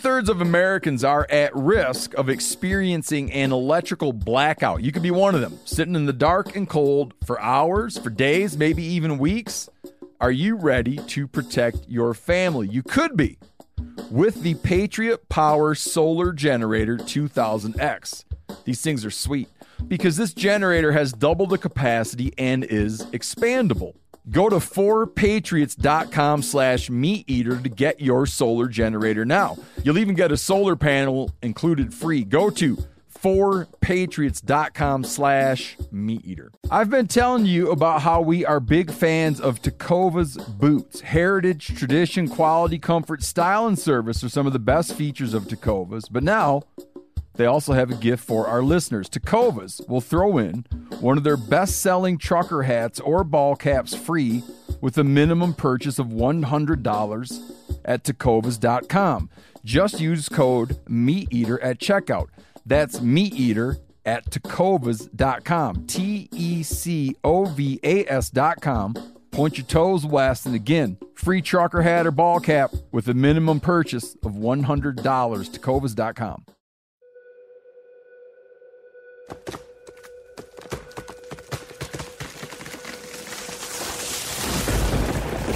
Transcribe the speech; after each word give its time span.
thirds 0.00 0.30
of 0.30 0.40
Americans 0.40 1.04
are 1.04 1.26
at 1.28 1.54
risk 1.54 2.14
of 2.14 2.30
experiencing 2.30 3.30
an 3.32 3.52
electrical 3.52 4.14
blackout. 4.14 4.82
You 4.82 4.92
could 4.92 5.02
be 5.02 5.10
one 5.10 5.34
of 5.34 5.42
them, 5.42 5.58
sitting 5.66 5.94
in 5.94 6.06
the 6.06 6.12
dark 6.14 6.56
and 6.56 6.66
cold 6.66 7.12
for 7.22 7.38
hours, 7.38 7.98
for 7.98 8.08
days, 8.08 8.56
maybe 8.56 8.82
even 8.82 9.18
weeks. 9.18 9.68
Are 10.18 10.30
you 10.30 10.56
ready 10.56 10.96
to 10.96 11.26
protect 11.26 11.86
your 11.86 12.14
family? 12.14 12.66
You 12.68 12.82
could 12.82 13.14
be 13.14 13.38
with 14.10 14.42
the 14.42 14.54
Patriot 14.54 15.28
Power 15.28 15.74
Solar 15.74 16.32
Generator 16.32 16.96
2000X. 16.96 18.24
These 18.64 18.80
things 18.80 19.04
are 19.04 19.10
sweet 19.10 19.50
because 19.86 20.16
this 20.16 20.32
generator 20.32 20.92
has 20.92 21.12
double 21.12 21.46
the 21.46 21.58
capacity 21.58 22.32
and 22.38 22.64
is 22.64 23.04
expandable. 23.06 23.94
Go 24.30 24.48
to 24.48 24.56
4patriots.com 24.56 26.42
slash 26.42 26.88
meat 26.88 27.24
eater 27.28 27.60
to 27.60 27.68
get 27.68 28.00
your 28.00 28.26
solar 28.26 28.68
generator 28.68 29.24
now. 29.24 29.58
You'll 29.82 29.98
even 29.98 30.14
get 30.14 30.30
a 30.30 30.36
solar 30.36 30.76
panel 30.76 31.32
included 31.42 31.92
free. 31.92 32.22
Go 32.22 32.48
to 32.50 32.78
4patriots.com 33.20 35.04
slash 35.04 35.76
meat 35.90 36.22
eater. 36.24 36.52
I've 36.70 36.90
been 36.90 37.06
telling 37.06 37.44
you 37.44 37.70
about 37.70 38.02
how 38.02 38.20
we 38.20 38.46
are 38.46 38.60
big 38.60 38.90
fans 38.90 39.40
of 39.40 39.60
Tecovas 39.60 40.58
boots. 40.58 41.00
Heritage, 41.00 41.76
tradition, 41.76 42.28
quality, 42.28 42.78
comfort, 42.78 43.22
style, 43.22 43.66
and 43.66 43.78
service 43.78 44.22
are 44.24 44.28
some 44.28 44.46
of 44.46 44.52
the 44.52 44.58
best 44.58 44.94
features 44.94 45.34
of 45.34 45.44
Tecovas. 45.44 46.04
But 46.10 46.22
now 46.22 46.62
they 47.40 47.46
also 47.46 47.72
have 47.72 47.90
a 47.90 47.94
gift 47.94 48.22
for 48.22 48.46
our 48.46 48.62
listeners. 48.62 49.08
Tecovas 49.08 49.88
will 49.88 50.02
throw 50.02 50.36
in 50.36 50.66
one 51.00 51.16
of 51.16 51.24
their 51.24 51.38
best 51.38 51.80
selling 51.80 52.18
trucker 52.18 52.64
hats 52.64 53.00
or 53.00 53.24
ball 53.24 53.56
caps 53.56 53.94
free 53.94 54.44
with 54.82 54.98
a 54.98 55.04
minimum 55.04 55.54
purchase 55.54 55.98
of 55.98 56.08
$100 56.08 57.52
at 57.86 58.04
tecovas.com. 58.04 59.30
Just 59.64 60.00
use 60.00 60.28
code 60.28 60.84
MeatEater 60.86 61.58
at 61.62 61.78
checkout. 61.78 62.28
That's 62.66 63.00
MeatEater 63.00 63.80
at 64.04 64.28
tecovas.com. 64.28 65.86
T 65.86 66.28
E 66.32 66.62
C 66.62 67.16
O 67.24 67.46
V 67.46 67.80
A 67.82 68.04
S.com. 68.04 68.94
Point 69.30 69.56
your 69.56 69.66
toes 69.66 70.04
west, 70.04 70.44
and 70.44 70.54
again, 70.54 70.98
free 71.14 71.40
trucker 71.40 71.80
hat 71.80 72.06
or 72.06 72.10
ball 72.10 72.38
cap 72.40 72.72
with 72.92 73.08
a 73.08 73.14
minimum 73.14 73.60
purchase 73.60 74.14
of 74.24 74.32
$100. 74.32 74.94
Tecovas.com. 74.94 76.44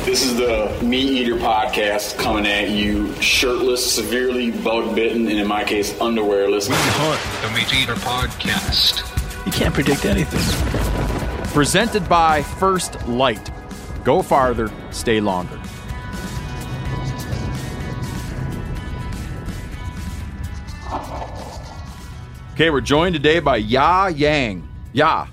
This 0.04 0.22
is 0.22 0.36
the 0.36 0.68
MeatEater 0.80 1.38
podcast 1.38 2.18
coming 2.18 2.46
at 2.46 2.70
you 2.70 3.12
shirtless, 3.20 3.94
severely 3.94 4.50
bug 4.50 4.94
bitten, 4.94 5.26
and 5.28 5.38
in 5.38 5.46
my 5.46 5.64
case, 5.64 5.92
underwearless. 5.94 6.68
We 6.68 6.74
hunt 6.76 7.42
the 7.42 7.58
Meat 7.58 7.82
Eater 7.82 7.94
podcast. 7.94 9.02
You 9.46 9.50
can't 9.50 9.74
predict 9.74 10.04
anything. 10.04 10.40
Presented 11.52 12.08
by 12.08 12.42
First 12.42 13.08
Light. 13.08 13.50
Go 14.04 14.22
farther, 14.22 14.70
stay 14.90 15.20
longer. 15.20 15.58
Okay, 22.54 22.70
we're 22.70 22.80
joined 22.80 23.14
today 23.14 23.40
by 23.40 23.56
Ya 23.56 24.06
Yang. 24.06 24.66
Ya. 24.92 25.26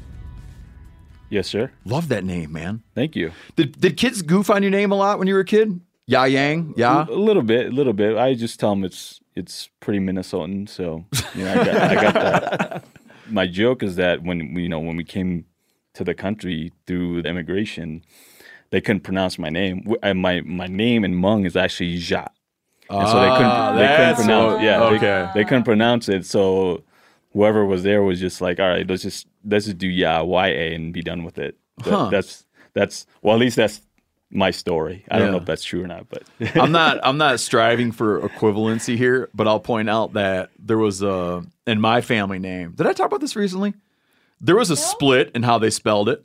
Yes, 1.30 1.48
sir. 1.48 1.72
Love 1.86 2.08
that 2.10 2.24
name, 2.24 2.52
man. 2.52 2.82
Thank 2.96 3.16
you. 3.16 3.32
Did, 3.56 3.80
did 3.80 3.96
kids 3.96 4.22
goof 4.24 4.50
on 4.50 4.64
your 4.64 4.72
name 4.72 4.92
a 4.92 4.96
lot 4.96 5.20
when 5.20 5.28
you 5.28 5.36
were 5.36 5.42
a 5.42 5.46
kid? 5.46 5.80
Ya 6.08 6.24
Yang? 6.24 6.74
Ya? 6.78 7.06
A 7.08 7.14
little 7.14 7.44
bit, 7.44 7.68
a 7.68 7.70
little 7.70 7.94
bit. 7.94 8.18
I 8.18 8.34
just 8.34 8.60
tell 8.60 8.72
them 8.72 8.84
it's 8.84 9.20
it's 9.36 9.70
pretty 9.80 10.00
Minnesotan, 10.00 10.68
so 10.68 11.06
you 11.36 11.46
know 11.46 11.52
I 11.52 11.56
got, 11.64 11.68
I 11.78 11.96
got 11.96 12.14
that. 12.16 12.84
My 13.30 13.46
joke 13.48 13.82
is 13.84 13.96
that 13.98 14.24
when 14.24 14.56
you 14.58 14.68
know 14.68 14.80
when 14.80 14.98
we 14.98 15.04
came 15.06 15.46
to 15.94 16.04
the 16.04 16.14
country 16.16 16.74
through 16.88 17.22
the 17.22 17.30
immigration, 17.30 18.04
they 18.72 18.82
couldn't 18.82 19.02
pronounce 19.02 19.38
my 19.40 19.50
name. 19.50 19.86
My 20.04 20.42
my 20.42 20.68
name 20.68 21.06
in 21.06 21.14
Hmong 21.14 21.46
is 21.46 21.56
actually 21.56 21.90
Ja, 21.92 22.26
and 22.90 23.08
so 23.08 23.22
they 23.22 23.30
couldn't 23.30 23.46
ah, 23.46 23.72
they 23.74 23.88
couldn't 23.88 23.98
that's 23.98 24.20
pronounce. 24.22 24.54
what- 24.56 24.64
yeah, 24.64 24.80
they- 24.80 24.96
okay. 24.98 25.30
they, 25.36 25.44
couldn't 25.46 25.64
pronounce 25.64 26.10
it. 26.10 26.26
So 26.26 26.84
whoever 27.34 27.66
was 27.66 27.84
there 27.84 28.04
was 28.04 28.20
just 28.20 28.42
like, 28.42 28.60
all 28.60 28.68
right, 28.68 28.88
let's 28.88 29.04
just 29.04 29.28
let's 29.46 29.66
just 29.66 29.78
do 29.78 29.88
Ya 29.88 30.24
Y 30.24 30.48
A 30.48 30.74
and 30.76 30.94
be 30.94 31.02
done 31.02 31.24
with 31.24 31.38
it. 31.38 31.58
That- 31.84 31.90
Huh. 31.94 32.10
That's 32.12 32.46
that's 32.74 33.06
well, 33.22 33.36
at 33.36 33.40
least 33.40 33.56
that's 33.56 33.82
my 34.34 34.52
story. 34.52 35.04
I 35.12 35.20
don't 35.20 35.32
know 35.32 35.38
if 35.40 35.46
that's 35.46 35.64
true 35.64 35.84
or 35.84 35.88
not, 35.88 36.08
but 36.10 36.24
I'm 36.56 36.72
not 36.72 37.00
I'm 37.04 37.18
not 37.18 37.40
striving 37.40 37.92
for 37.92 38.22
equivalency 38.22 38.96
here, 38.98 39.30
but 39.34 39.48
I'll 39.48 39.60
point 39.60 39.90
out 39.90 40.14
that 40.14 40.52
there 40.60 40.78
was 40.78 41.02
a 41.02 41.44
in 41.68 41.82
my 41.82 42.02
family 42.02 42.40
name. 42.40 42.74
Did 42.76 42.88
I 42.88 42.94
talk 42.94 43.08
about 43.08 43.20
this 43.22 43.36
recently? 43.36 43.74
There 44.40 44.56
was 44.56 44.70
a 44.70 44.78
split 44.78 45.32
in 45.36 45.44
how 45.44 45.58
they 45.60 45.70
spelled 45.70 46.08
it. 46.10 46.24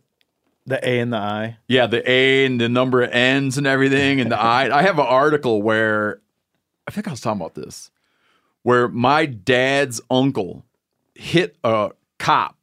The 0.66 0.76
A 0.88 0.98
and 1.00 1.12
the 1.12 1.16
I. 1.18 1.56
Yeah, 1.68 1.86
the 1.86 2.08
A 2.10 2.44
and 2.44 2.60
the 2.60 2.68
number 2.68 3.02
of 3.02 3.10
N's 3.12 3.56
and 3.58 3.66
everything, 3.66 4.20
and 4.20 4.30
the 4.32 4.38
I. 4.38 4.78
I 4.78 4.82
have 4.82 4.98
an 4.98 5.06
article 5.06 5.62
where 5.62 6.20
I 6.86 6.90
think 6.90 7.06
I 7.08 7.12
was 7.12 7.20
talking 7.20 7.40
about 7.40 7.54
this, 7.54 7.90
where 8.62 8.88
my 8.88 9.26
dad's 9.26 10.00
uncle 10.10 10.64
hit 11.16 11.56
a 11.64 11.90
cop, 12.18 12.56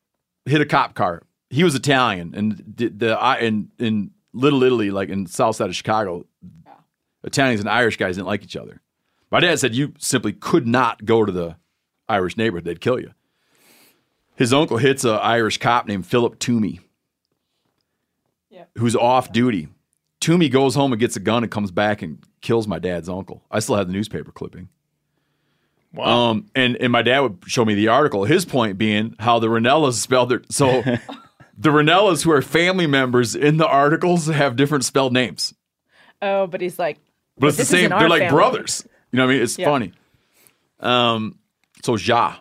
hit 0.45 0.61
a 0.61 0.65
cop 0.65 0.93
car. 0.95 1.23
He 1.49 1.63
was 1.63 1.75
Italian, 1.75 2.33
and 2.35 2.63
the, 2.75 2.87
the 2.89 3.19
I 3.19 3.37
in 3.39 3.71
in 3.79 4.11
Little 4.33 4.63
Italy, 4.63 4.91
like 4.91 5.09
in 5.09 5.25
South 5.27 5.55
side 5.55 5.69
of 5.69 5.75
Chicago, 5.75 6.25
Italians 7.23 7.59
and 7.59 7.69
Irish 7.69 7.97
guys 7.97 8.15
didn't 8.15 8.27
like 8.27 8.43
each 8.43 8.55
other. 8.55 8.81
My 9.31 9.39
dad 9.39 9.59
said 9.59 9.75
you 9.75 9.93
simply 9.99 10.33
could 10.33 10.67
not 10.67 11.05
go 11.05 11.25
to 11.25 11.31
the 11.31 11.57
Irish 12.09 12.37
neighborhood; 12.37 12.65
they'd 12.65 12.81
kill 12.81 12.99
you. 12.99 13.11
His 14.35 14.51
uncle 14.53 14.77
hits 14.77 15.05
a 15.05 15.13
Irish 15.13 15.59
cop 15.59 15.87
named 15.87 16.07
Philip 16.07 16.39
Toomey 16.39 16.79
who's 18.77 18.95
off 18.95 19.31
duty. 19.31 19.67
Toomey 20.19 20.49
goes 20.49 20.75
home 20.75 20.93
and 20.93 20.99
gets 20.99 21.15
a 21.15 21.19
gun 21.19 21.43
and 21.43 21.51
comes 21.51 21.71
back 21.71 22.01
and 22.01 22.23
kills 22.41 22.67
my 22.67 22.79
dad's 22.79 23.09
uncle. 23.09 23.43
I 23.51 23.59
still 23.59 23.75
have 23.75 23.87
the 23.87 23.93
newspaper 23.93 24.31
clipping. 24.31 24.69
Wow. 25.93 26.31
Um, 26.31 26.45
and, 26.55 26.75
and 26.77 26.91
my 26.91 27.01
dad 27.03 27.19
would 27.19 27.37
show 27.45 27.63
me 27.65 27.75
the 27.75 27.87
article. 27.89 28.23
His 28.25 28.45
point 28.45 28.77
being 28.77 29.15
how 29.19 29.37
the 29.39 29.47
Rinellas 29.47 29.93
spelled 29.93 30.29
their 30.29 30.41
so 30.49 30.81
the 31.57 31.69
Rinellas 31.69 32.23
who 32.23 32.31
are 32.31 32.41
family 32.41 32.87
members 32.87 33.35
in 33.35 33.57
the 33.57 33.67
articles 33.67 34.25
have 34.27 34.55
different 34.55 34.85
spelled 34.85 35.13
names. 35.13 35.53
Oh, 36.21 36.47
but 36.47 36.61
he's 36.61 36.79
like, 36.79 36.97
But 37.37 37.47
it's 37.47 37.57
the 37.57 37.65
same. 37.65 37.89
They're 37.91 38.09
like 38.09 38.23
family. 38.23 38.35
brothers. 38.35 38.87
You 39.11 39.17
know 39.17 39.25
what 39.25 39.31
I 39.31 39.33
mean? 39.35 39.43
It's 39.43 39.59
Yeah. 39.59 39.65
funny. 39.69 39.91
Um, 40.79 41.37
so 41.83 41.95
Ja, 41.95 42.35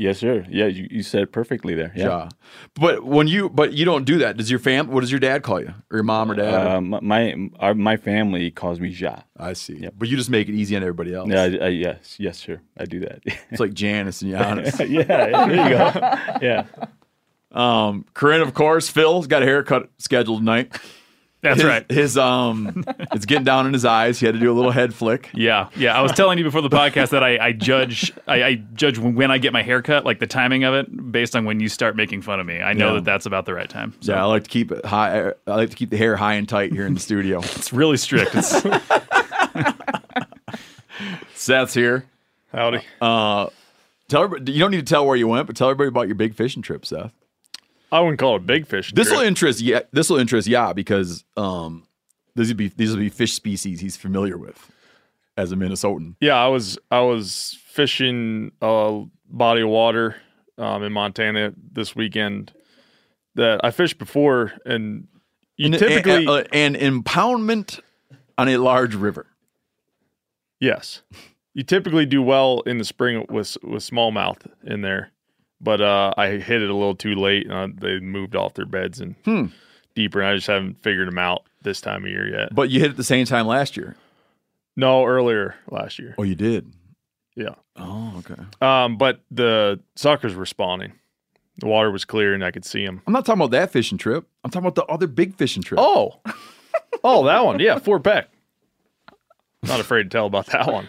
yes, 0.00 0.18
sir. 0.18 0.44
Yeah, 0.48 0.66
you, 0.66 0.88
you 0.90 1.02
said 1.02 1.22
it 1.22 1.32
perfectly 1.32 1.74
there. 1.74 1.92
Yeah. 1.94 2.06
Ja. 2.06 2.28
But 2.74 3.04
when 3.04 3.28
you 3.28 3.48
but 3.48 3.72
you 3.72 3.84
don't 3.84 4.04
do 4.04 4.18
that. 4.18 4.36
Does 4.36 4.50
your 4.50 4.58
fam? 4.58 4.88
What 4.88 5.00
does 5.00 5.10
your 5.12 5.20
dad 5.20 5.42
call 5.42 5.60
you, 5.60 5.68
or 5.90 5.96
your 5.98 6.02
mom 6.02 6.30
or 6.30 6.34
dad? 6.34 6.54
or- 6.54 6.68
Uh, 6.76 6.80
my 6.80 7.00
my, 7.00 7.48
our, 7.58 7.74
my 7.74 7.96
family 7.96 8.50
calls 8.50 8.80
me 8.80 8.88
Ja. 8.88 9.20
I 9.36 9.52
see. 9.54 9.78
Yeah. 9.78 9.90
But 9.96 10.08
you 10.08 10.16
just 10.16 10.30
make 10.30 10.48
it 10.48 10.54
easy 10.54 10.76
on 10.76 10.82
everybody 10.82 11.14
else. 11.14 11.28
Yeah, 11.30 11.42
I, 11.42 11.66
I, 11.66 11.68
yes, 11.68 12.16
yes, 12.18 12.38
sir. 12.38 12.60
I 12.78 12.84
do 12.86 13.00
that. 13.00 13.20
It's 13.50 13.60
like 13.60 13.74
Janice 13.74 14.22
and 14.22 14.32
Giannis. 14.32 14.78
yeah, 14.88 15.02
there 15.04 15.50
you 15.50 15.68
go. 15.76 16.38
Yeah. 16.46 16.64
Um, 17.52 18.04
Corinne, 18.14 18.42
of 18.42 18.54
course, 18.54 18.88
Phil's 18.88 19.26
got 19.26 19.42
a 19.42 19.44
haircut 19.44 19.90
scheduled 19.98 20.38
tonight. 20.38 20.78
That's 21.42 21.56
His- 21.56 21.64
right. 21.64 21.90
His 21.90 22.18
um, 22.18 22.84
it's 23.12 23.24
getting 23.24 23.44
down 23.44 23.66
in 23.66 23.72
his 23.72 23.86
eyes. 23.86 24.20
He 24.20 24.26
had 24.26 24.34
to 24.34 24.38
do 24.40 24.50
a 24.50 24.52
little 24.52 24.72
head 24.72 24.92
flick. 24.92 25.30
Yeah, 25.32 25.70
yeah. 25.74 25.96
I 25.98 26.02
was 26.02 26.12
telling 26.12 26.36
you 26.36 26.44
before 26.44 26.60
the 26.60 26.68
podcast 26.68 27.10
that 27.10 27.24
I, 27.24 27.38
I 27.38 27.52
judge 27.52 28.12
I, 28.28 28.42
I 28.42 28.54
judge 28.74 28.98
when 28.98 29.30
I 29.30 29.38
get 29.38 29.54
my 29.54 29.62
haircut, 29.62 30.04
like 30.04 30.18
the 30.18 30.26
timing 30.26 30.64
of 30.64 30.74
it, 30.74 31.12
based 31.12 31.34
on 31.34 31.46
when 31.46 31.58
you 31.58 31.70
start 31.70 31.96
making 31.96 32.20
fun 32.22 32.40
of 32.40 32.46
me. 32.46 32.60
I 32.60 32.74
know 32.74 32.88
Yeah. 32.88 32.94
that 32.96 33.04
that's 33.04 33.24
about 33.24 33.46
the 33.46 33.54
right 33.54 33.70
time. 33.70 33.94
So 34.00 34.12
Yeah, 34.12 34.22
I 34.22 34.26
like 34.26 34.44
to 34.44 34.50
keep 34.50 34.70
it 34.70 34.84
high. 34.84 35.30
I 35.46 35.54
like 35.56 35.70
to 35.70 35.76
keep 35.76 35.88
the 35.90 35.96
hair 35.96 36.14
high 36.16 36.34
and 36.34 36.46
tight 36.46 36.72
here 36.72 36.84
in 36.86 36.92
the 36.92 37.00
studio. 37.00 37.38
it's 37.42 37.72
really 37.72 37.96
strict. 37.96 38.32
It's, 38.34 38.62
Seth's 41.34 41.74
here. 41.74 42.04
Howdy. 42.52 42.80
Uh, 43.00 43.46
tell 44.08 44.24
everybody. 44.24 44.52
You 44.52 44.58
don't 44.58 44.72
need 44.72 44.84
to 44.86 44.92
tell 44.92 45.06
where 45.06 45.16
you 45.16 45.28
went, 45.28 45.46
but 45.46 45.56
tell 45.56 45.70
everybody 45.70 45.88
about 45.88 46.08
your 46.08 46.16
big 46.16 46.34
fishing 46.34 46.62
trip, 46.62 46.84
Seth. 46.84 47.12
I 47.92 48.00
wouldn't 48.00 48.18
call 48.20 48.36
it 48.36 48.46
big 48.46 48.66
fish. 48.66 48.92
This 48.94 49.10
will 49.10 49.20
interest 49.20 49.60
yeah. 49.60 49.80
This 49.92 50.08
will 50.10 50.18
interest 50.18 50.46
yeah 50.48 50.72
because 50.72 51.24
um, 51.36 51.86
these 52.36 52.48
would 52.48 52.56
be 52.56 52.68
these 52.68 52.90
will 52.90 52.98
be 52.98 53.08
fish 53.08 53.32
species 53.32 53.80
he's 53.80 53.96
familiar 53.96 54.38
with 54.38 54.70
as 55.36 55.52
a 55.52 55.56
Minnesotan. 55.56 56.14
Yeah, 56.20 56.36
I 56.36 56.48
was 56.48 56.78
I 56.90 57.00
was 57.00 57.58
fishing 57.66 58.52
a 58.62 59.02
body 59.28 59.62
of 59.62 59.68
water 59.68 60.16
um, 60.58 60.82
in 60.82 60.92
Montana 60.92 61.52
this 61.72 61.96
weekend 61.96 62.52
that 63.34 63.60
I 63.64 63.70
fished 63.70 63.98
before, 63.98 64.52
and 64.66 65.08
you 65.56 65.66
An- 65.66 65.72
typically 65.72 66.26
a- 66.26 66.30
a- 66.30 66.44
an 66.52 66.74
impoundment 66.74 67.80
on 68.38 68.48
a 68.48 68.56
large 68.58 68.94
river. 68.94 69.26
yes, 70.60 71.02
you 71.54 71.62
typically 71.62 72.06
do 72.06 72.22
well 72.22 72.60
in 72.62 72.78
the 72.78 72.84
spring 72.84 73.26
with 73.28 73.56
with 73.62 73.82
smallmouth 73.82 74.46
in 74.64 74.82
there, 74.82 75.10
but 75.60 75.80
uh, 75.80 76.12
I 76.16 76.28
hit 76.38 76.62
it 76.62 76.70
a 76.70 76.74
little 76.74 76.94
too 76.96 77.14
late, 77.14 77.46
and 77.50 77.52
uh, 77.78 77.86
they 77.86 77.98
moved 78.00 78.34
off 78.36 78.54
their 78.54 78.66
beds 78.66 79.00
and 79.00 79.14
Hmm. 79.24 79.46
deeper, 79.94 80.20
and 80.20 80.28
I 80.30 80.34
just 80.36 80.46
haven't 80.46 80.82
figured 80.82 81.08
them 81.08 81.18
out 81.18 81.42
this 81.62 81.80
time 81.80 82.04
of 82.04 82.10
year 82.10 82.28
yet. 82.28 82.54
But 82.54 82.70
you 82.70 82.80
hit 82.80 82.90
it 82.92 82.96
the 82.96 83.04
same 83.04 83.26
time 83.26 83.46
last 83.46 83.76
year. 83.76 83.96
No, 84.76 85.04
earlier 85.04 85.56
last 85.70 85.98
year. 85.98 86.14
Oh, 86.16 86.22
you 86.22 86.34
did. 86.34 86.72
Yeah. 87.36 87.54
Oh, 87.76 88.14
okay. 88.18 88.42
Um, 88.60 88.96
but 88.96 89.20
the 89.30 89.80
suckers 89.96 90.34
were 90.34 90.46
spawning. 90.46 90.92
The 91.58 91.66
water 91.66 91.90
was 91.90 92.04
clear, 92.06 92.32
and 92.32 92.42
I 92.44 92.50
could 92.50 92.64
see 92.64 92.84
them. 92.86 93.02
I'm 93.06 93.12
not 93.12 93.26
talking 93.26 93.40
about 93.42 93.50
that 93.50 93.70
fishing 93.70 93.98
trip. 93.98 94.26
I'm 94.44 94.50
talking 94.50 94.66
about 94.66 94.76
the 94.76 94.84
other 94.90 95.06
big 95.06 95.34
fishing 95.36 95.62
trip. 95.62 95.78
Oh, 95.82 96.20
oh, 97.04 97.24
that 97.26 97.44
one. 97.44 97.60
Yeah, 97.60 97.78
Fort 97.78 98.02
Peck. 98.04 98.30
Not 99.62 99.80
afraid 99.80 100.04
to 100.04 100.08
tell 100.08 100.26
about 100.26 100.46
that 100.46 100.66
one. 100.72 100.88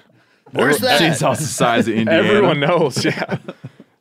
Where's 0.52 0.78
that? 0.80 1.00
Seems 1.00 1.20
how 1.20 1.34
the 1.34 1.42
size 1.44 1.88
of 1.90 1.94
Indiana. 1.98 2.24
Everyone 2.28 2.60
knows. 2.62 3.04
Yeah. 3.04 3.38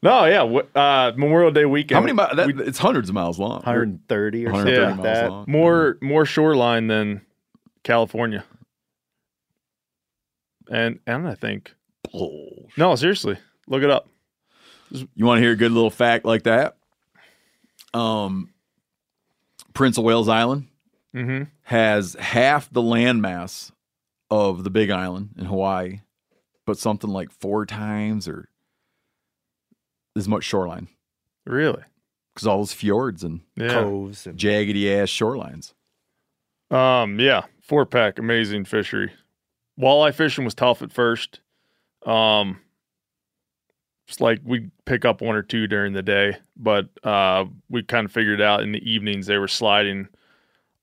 No, 0.02 0.24
yeah. 0.24 0.42
Uh, 0.42 1.12
Memorial 1.16 1.50
Day 1.50 1.66
weekend. 1.66 1.96
How 1.96 2.00
many 2.00 2.12
miles? 2.14 2.34
That, 2.36 2.48
it's 2.66 2.78
hundreds 2.78 3.08
of 3.10 3.14
miles 3.14 3.38
long. 3.38 3.56
130 3.56 4.46
or 4.46 4.52
130 4.52 4.52
something 4.52 5.04
Yeah. 5.04 5.12
like 5.12 5.14
that. 5.22 5.30
long. 5.30 5.44
more 5.46 5.98
more 6.00 6.24
shoreline 6.24 6.86
than 6.86 7.20
California. 7.84 8.44
And 10.70 11.00
and 11.06 11.26
I 11.28 11.34
think 11.34 11.74
no, 12.76 12.94
seriously, 12.96 13.38
look 13.66 13.82
it 13.82 13.90
up. 13.90 14.08
You 14.90 15.24
want 15.24 15.38
to 15.38 15.42
hear 15.42 15.52
a 15.52 15.56
good 15.56 15.72
little 15.72 15.90
fact 15.90 16.24
like 16.24 16.44
that? 16.44 16.76
Um, 17.94 18.50
Prince 19.74 19.98
of 19.98 20.04
Wales 20.04 20.28
Island 20.28 20.66
Mm-hmm. 21.14 21.44
has 21.62 22.14
half 22.20 22.70
the 22.72 22.80
landmass 22.82 23.72
of 24.30 24.62
the 24.62 24.70
Big 24.70 24.90
Island 24.90 25.30
in 25.36 25.44
Hawaii, 25.46 26.02
but 26.66 26.78
something 26.78 27.10
like 27.10 27.32
four 27.32 27.66
times 27.66 28.28
or 28.28 28.48
as 30.16 30.28
much 30.28 30.44
shoreline 30.44 30.88
Really? 31.46 31.82
because 32.34 32.46
all 32.46 32.58
those 32.58 32.72
fjords 32.72 33.22
and 33.24 33.40
Yeah. 33.56 33.68
Coves 33.82 34.26
and 34.26 34.38
jaggedy 34.38 34.90
ass 35.00 35.08
shorelines. 35.08 35.72
Um, 36.74 37.18
yeah, 37.18 37.42
Fort 37.62 37.90
Peck, 37.90 38.18
amazing 38.18 38.64
fishery. 38.64 39.12
Walleye 39.78 40.14
fishing 40.14 40.44
was 40.44 40.54
tough 40.54 40.82
at 40.82 40.92
first. 40.92 41.40
Um, 42.06 42.60
it's 44.06 44.20
like 44.20 44.40
we'd 44.44 44.70
pick 44.84 45.04
up 45.04 45.20
one 45.20 45.36
or 45.36 45.42
two 45.42 45.66
during 45.66 45.92
the 45.92 46.02
day, 46.02 46.36
but 46.56 46.88
uh, 47.04 47.44
we 47.68 47.82
kind 47.82 48.04
of 48.04 48.12
figured 48.12 48.40
out 48.40 48.62
in 48.62 48.72
the 48.72 48.90
evenings 48.90 49.26
they 49.26 49.38
were 49.38 49.48
sliding 49.48 50.08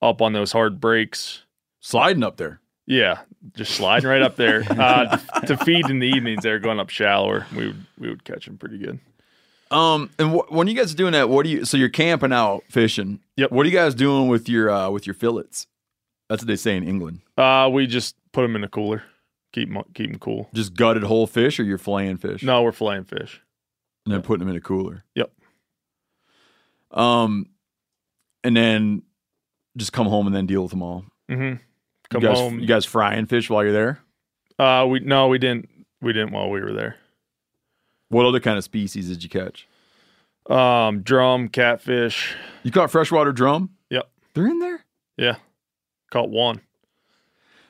up 0.01 0.21
on 0.21 0.33
those 0.33 0.51
hard 0.51 0.79
breaks. 0.79 1.43
Sliding 1.79 2.23
up 2.23 2.37
there. 2.37 2.59
Yeah, 2.85 3.19
just 3.55 3.71
sliding 3.75 4.09
right 4.09 4.21
up 4.21 4.35
there 4.37 4.63
uh, 4.69 5.17
to 5.45 5.57
feed 5.57 5.89
in 5.89 5.99
the 5.99 6.07
evenings. 6.07 6.43
They 6.43 6.51
were 6.51 6.59
going 6.59 6.79
up 6.79 6.89
shallower. 6.89 7.45
We 7.55 7.67
would 7.67 7.85
we 7.97 8.09
would 8.09 8.23
catch 8.23 8.45
them 8.45 8.57
pretty 8.57 8.77
good. 8.77 8.99
Um, 9.71 10.09
and 10.17 10.31
wh- 10.31 10.51
when 10.51 10.67
you 10.67 10.73
guys 10.73 10.93
are 10.93 10.97
doing 10.97 11.13
that, 11.13 11.29
what 11.29 11.43
do 11.43 11.49
you? 11.49 11.65
So 11.65 11.77
you're 11.77 11.89
camping 11.89 12.31
out 12.33 12.63
fishing. 12.69 13.19
Yep. 13.35 13.51
What 13.51 13.65
are 13.65 13.69
you 13.69 13.75
guys 13.75 13.93
doing 13.95 14.27
with 14.27 14.47
your 14.47 14.69
uh, 14.69 14.89
with 14.89 15.05
your 15.07 15.13
fillets? 15.13 15.67
That's 16.29 16.41
what 16.41 16.47
they 16.47 16.55
say 16.55 16.75
in 16.75 16.87
England. 16.87 17.21
Uh, 17.37 17.69
we 17.71 17.87
just 17.87 18.15
put 18.33 18.41
them 18.41 18.55
in 18.55 18.63
a 18.63 18.67
cooler, 18.67 19.03
keep 19.53 19.71
them 19.71 19.81
keep 19.93 20.11
them 20.11 20.19
cool. 20.19 20.49
Just 20.53 20.73
gutted 20.75 21.03
whole 21.03 21.27
fish, 21.27 21.59
or 21.59 21.63
you're 21.63 21.77
filleting 21.77 22.19
fish? 22.19 22.43
No, 22.43 22.63
we're 22.63 22.71
filleting 22.71 23.07
fish. 23.07 23.41
and 24.05 24.13
then 24.13 24.21
putting 24.21 24.39
them 24.39 24.49
in 24.49 24.55
a 24.55 24.61
cooler. 24.61 25.03
Yep. 25.15 25.31
Um, 26.91 27.47
and 28.43 28.55
then 28.55 29.03
just 29.75 29.93
come 29.93 30.07
home 30.07 30.27
and 30.27 30.35
then 30.35 30.45
deal 30.45 30.61
with 30.63 30.71
them 30.71 30.81
all. 30.81 31.05
Mm-hmm. 31.29 31.61
Come 32.09 32.21
you 32.21 32.27
guys, 32.27 32.37
home. 32.37 32.59
You 32.59 32.67
guys 32.67 32.85
frying 32.85 33.25
fish 33.25 33.49
while 33.49 33.63
you're 33.63 33.73
there. 33.73 33.99
Uh, 34.57 34.85
we 34.89 34.99
no, 35.01 35.27
we 35.27 35.37
didn't. 35.37 35.69
We 36.01 36.13
didn't 36.13 36.31
while 36.31 36.49
we 36.49 36.61
were 36.61 36.73
there. 36.73 36.95
What 38.09 38.25
other 38.25 38.39
kind 38.39 38.57
of 38.57 38.63
species 38.63 39.09
did 39.09 39.23
you 39.23 39.29
catch? 39.29 39.67
Um, 40.49 41.01
drum, 41.01 41.49
catfish. 41.49 42.35
You 42.63 42.71
caught 42.71 42.89
freshwater 42.91 43.31
drum. 43.33 43.71
Yep. 43.89 44.09
They're 44.33 44.47
in 44.47 44.59
there. 44.59 44.85
Yeah, 45.17 45.35
caught 46.11 46.29
one. 46.29 46.61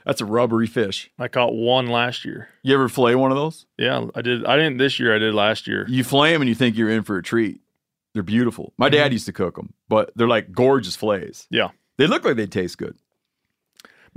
That's 0.05 0.21
a 0.21 0.25
rubbery 0.25 0.67
fish. 0.67 1.09
I 1.19 1.27
caught 1.27 1.53
one 1.53 1.87
last 1.87 2.23
year. 2.23 2.49
You 2.63 2.73
ever 2.75 2.87
fillet 2.87 3.15
one 3.15 3.31
of 3.31 3.37
those? 3.37 3.65
Yeah, 3.77 4.05
I 4.15 4.21
did. 4.21 4.45
I 4.45 4.55
didn't 4.55 4.77
this 4.77 4.99
year. 4.99 5.13
I 5.15 5.19
did 5.19 5.33
last 5.33 5.67
year. 5.67 5.85
You 5.89 6.03
fillet 6.03 6.31
them 6.33 6.41
and 6.41 6.49
you 6.49 6.55
think 6.55 6.77
you're 6.77 6.89
in 6.89 7.03
for 7.03 7.17
a 7.17 7.23
treat. 7.23 7.61
They're 8.13 8.23
beautiful. 8.23 8.73
My 8.77 8.89
dad 8.89 9.11
used 9.13 9.25
to 9.27 9.33
cook 9.33 9.55
them, 9.55 9.73
but 9.89 10.11
they're 10.15 10.27
like 10.27 10.51
gorgeous 10.51 10.95
fillets. 10.95 11.43
Mm-hmm. 11.43 11.55
Yeah, 11.55 11.67
They 11.97 12.07
look 12.07 12.23
like 12.25 12.35
they 12.35 12.47
taste 12.47 12.77
good. 12.77 12.95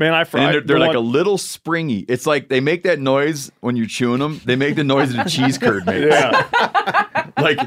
Man. 0.01 0.13
I 0.15 0.21
And 0.21 0.29
fried. 0.29 0.55
they're, 0.55 0.61
they're 0.63 0.79
the 0.81 0.85
like 0.87 0.97
a 0.97 1.01
little 1.01 1.39
springy. 1.39 2.01
It's 2.09 2.27
like 2.27 2.49
they 2.49 2.59
make 2.59 2.83
that 2.83 2.99
noise 2.99 3.53
when 3.61 3.77
you're 3.77 3.87
chewing 3.87 4.19
them. 4.19 4.41
They 4.45 4.57
make 4.57 4.75
the 4.75 4.83
noise 4.85 5.15
that 5.15 5.29
a 5.29 5.31
cheese 5.31 5.57
curd 5.59 5.87
makes. 5.87 6.07
yeah. 6.13 7.27
like 7.41 7.61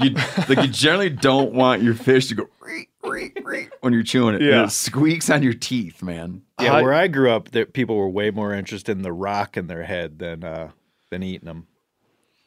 you 0.00 0.10
like 0.48 0.58
you 0.66 0.68
generally 0.68 1.10
don't 1.10 1.52
want 1.52 1.82
your 1.82 1.94
fish 1.94 2.28
to 2.28 2.34
go 2.34 2.48
when 3.80 3.92
you're 3.92 4.02
chewing 4.02 4.34
it. 4.36 4.40
Yeah. 4.42 4.64
it 4.64 4.70
squeaks 4.70 5.28
on 5.30 5.42
your 5.42 5.52
teeth, 5.52 6.02
man. 6.02 6.42
yeah, 6.60 6.74
I- 6.74 6.82
where 6.82 6.94
I 6.94 7.08
grew 7.08 7.30
up, 7.30 7.50
there, 7.50 7.66
people 7.66 7.96
were 7.96 8.08
way 8.08 8.30
more 8.30 8.54
interested 8.54 8.92
in 8.96 9.02
the 9.02 9.12
rock 9.12 9.56
in 9.56 9.66
their 9.66 9.82
head 9.84 10.18
than 10.18 10.42
uh, 10.44 10.70
than 11.10 11.22
eating 11.22 11.46
them. 11.46 11.66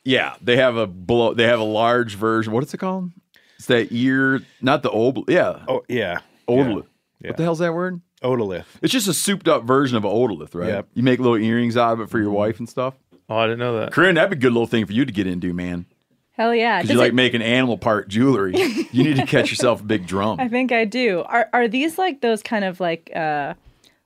Yeah, 0.04 0.36
they 0.42 0.56
have 0.58 0.78
a 0.78 0.88
blow. 0.88 1.34
They 1.34 1.44
have 1.44 1.60
a 1.60 1.64
large 1.66 2.16
version. 2.16 2.54
What 2.54 2.64
is 2.64 2.74
it 2.74 2.78
called? 2.78 3.12
It's 3.58 3.66
that 3.68 3.92
ear, 3.92 4.42
not 4.62 4.84
the 4.84 4.90
obl. 4.90 5.24
Yeah, 5.30 5.64
Oh 5.68 5.84
yeah, 5.88 6.20
otolith. 6.48 6.86
yeah. 7.22 7.30
What 7.30 7.38
the 7.38 7.44
hell's 7.44 7.60
that 7.60 7.74
word? 7.74 8.02
Otolith. 8.24 8.66
It's 8.82 8.92
just 8.94 9.08
a 9.08 9.14
souped 9.14 9.48
up 9.48 9.64
version 9.64 9.98
of 9.98 10.06
an 10.06 10.12
otolith, 10.12 10.56
right? 10.56 10.70
Yep. 10.70 10.88
You 10.94 11.04
make 11.04 11.20
little 11.20 11.38
earrings 11.38 11.78
out 11.78 11.94
of 11.94 12.02
it 12.02 12.10
for 12.10 12.20
your 12.20 12.32
wife 12.32 12.60
and 12.60 12.68
stuff. 12.70 12.96
Oh, 13.30 13.36
I 13.38 13.46
didn't 13.46 13.60
know 13.60 13.80
that. 13.80 13.92
Corinne, 13.92 14.16
that'd 14.16 14.30
be 14.32 14.38
a 14.38 14.40
good 14.40 14.54
little 14.54 14.68
thing 14.68 14.86
for 14.86 14.94
you 14.94 15.06
to 15.06 15.12
get 15.12 15.28
into, 15.28 15.54
man. 15.54 15.86
Hell 16.32 16.54
yeah. 16.56 16.82
Because 16.82 16.94
you 16.94 17.00
like 17.00 17.10
it- 17.10 17.16
making 17.16 17.42
animal 17.42 17.78
part 17.78 18.08
jewelry. 18.08 18.56
you 18.92 19.04
need 19.04 19.18
to 19.18 19.26
catch 19.26 19.50
yourself 19.50 19.82
a 19.82 19.84
big 19.84 20.06
drum. 20.08 20.40
I 20.40 20.48
think 20.48 20.72
I 20.72 20.86
do. 20.86 21.24
Are 21.28 21.50
are 21.52 21.68
these 21.68 21.98
like 21.98 22.22
those 22.22 22.42
kind 22.44 22.64
of 22.64 22.80
like 22.80 23.12
uh 23.16 23.56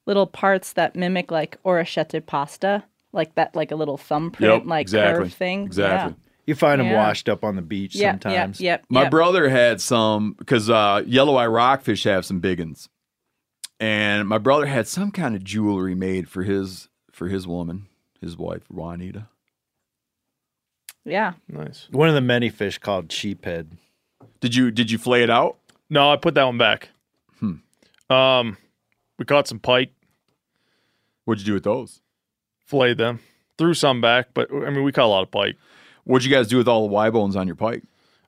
little 0.07 0.25
parts 0.27 0.74
that 0.74 0.95
mimic 0.95 1.29
like 1.29 1.57
orecchiette 1.63 2.25
pasta? 2.25 2.83
Like 3.13 3.35
that 3.35 3.53
like 3.55 3.71
a 3.71 3.75
little 3.75 3.97
thumbprint 3.97 4.53
Yep, 4.53 4.65
like 4.65 4.81
exactly, 4.81 5.24
curve 5.25 5.33
thing? 5.33 5.63
exactly. 5.65 6.15
You 6.47 6.55
find 6.55 6.79
them 6.79 6.88
Yeah. 6.88 6.95
washed 6.95 7.27
up 7.29 7.43
on 7.43 7.55
the 7.57 7.62
beach 7.62 7.95
Yeah. 7.95 8.12
sometimes. 8.13 8.59
Yep, 8.62 8.79
yep, 8.81 8.85
My 8.89 9.09
brother 9.09 9.50
had 9.50 9.79
some 9.81 10.33
because 10.39 10.69
uh, 10.69 11.03
yellow 11.05 11.35
eye 11.35 11.47
rockfish 11.47 12.05
have 12.05 12.25
some 12.25 12.39
big 12.39 12.59
ones, 12.59 12.88
and 13.81 14.29
my 14.29 14.38
brother 14.38 14.67
had 14.67 14.88
some 14.88 15.11
kind 15.11 15.35
of 15.35 15.43
jewelry 15.43 15.95
made 15.95 16.29
for 16.29 16.43
his 16.43 16.88
for 17.11 17.27
his 17.27 17.45
woman, 17.45 17.88
his 18.21 18.38
wife 18.38 18.63
Juanita. 18.71 19.27
Yeah. 21.03 21.33
Nice. 21.50 21.88
One 21.91 22.07
of 22.07 22.13
the 22.15 22.21
many 22.21 22.50
fish 22.50 22.77
called 22.77 23.09
sheephead. 23.09 23.71
Did 24.39 24.55
you 24.55 24.71
did 24.71 24.91
you 24.91 24.97
flay 24.97 25.23
it 25.23 25.29
out? 25.29 25.57
No, 25.89 26.11
I 26.11 26.15
put 26.15 26.35
that 26.35 26.43
one 26.43 26.57
back. 26.57 26.89
Hmm. 27.39 28.13
Um, 28.13 28.57
we 29.19 29.25
caught 29.25 29.47
some 29.47 29.59
pike, 29.59 29.91
What'd 31.25 31.41
you 31.41 31.45
do 31.47 31.53
with 31.53 31.63
those? 31.63 32.01
filleted 32.65 32.97
them, 33.00 33.19
threw 33.57 33.73
some 33.73 34.00
back, 34.00 34.27
but 34.33 34.50
I 34.53 34.69
mean, 34.69 34.83
we 34.83 34.93
caught 34.93 35.05
a 35.05 35.07
lot 35.07 35.23
of 35.23 35.31
pike. 35.31 35.57
What'd 36.05 36.25
you 36.25 36.33
guys 36.33 36.47
do 36.47 36.55
with 36.57 36.67
all 36.69 36.88
the 36.88 36.93
Y 36.93 37.09
bones 37.09 37.35
on 37.35 37.47
your 37.47 37.57
pike? 37.57 37.83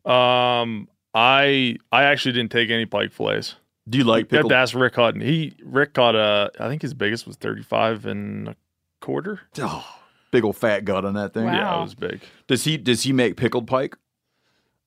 Um, 0.05 0.89
I 1.13 1.77
I 1.91 2.03
actually 2.03 2.33
didn't 2.33 2.51
take 2.51 2.69
any 2.69 2.86
pike 2.86 3.12
fillets. 3.13 3.55
Do 3.89 3.97
you 3.97 4.03
like 4.05 4.19
You 4.31 4.37
have 4.37 4.43
pickled? 4.43 4.49
to 4.51 4.55
ask 4.55 4.73
Rick 4.75 4.95
Hutton. 4.95 5.21
He 5.21 5.53
Rick 5.63 5.93
caught 5.93 6.15
a 6.15 6.51
I 6.59 6.67
think 6.69 6.81
his 6.81 6.93
biggest 6.93 7.27
was 7.27 7.35
thirty 7.35 7.63
five 7.63 8.05
and 8.05 8.49
a 8.49 8.55
quarter. 9.01 9.41
Oh, 9.59 9.85
big 10.31 10.43
old 10.45 10.55
fat 10.57 10.85
gut 10.85 11.03
on 11.05 11.15
that 11.15 11.33
thing. 11.33 11.45
Wow. 11.45 11.53
Yeah, 11.53 11.79
it 11.79 11.83
was 11.83 11.95
big. 11.95 12.21
Does 12.47 12.63
he 12.63 12.77
does 12.77 13.03
he 13.03 13.11
make 13.13 13.35
pickled 13.35 13.67
pike? 13.67 13.95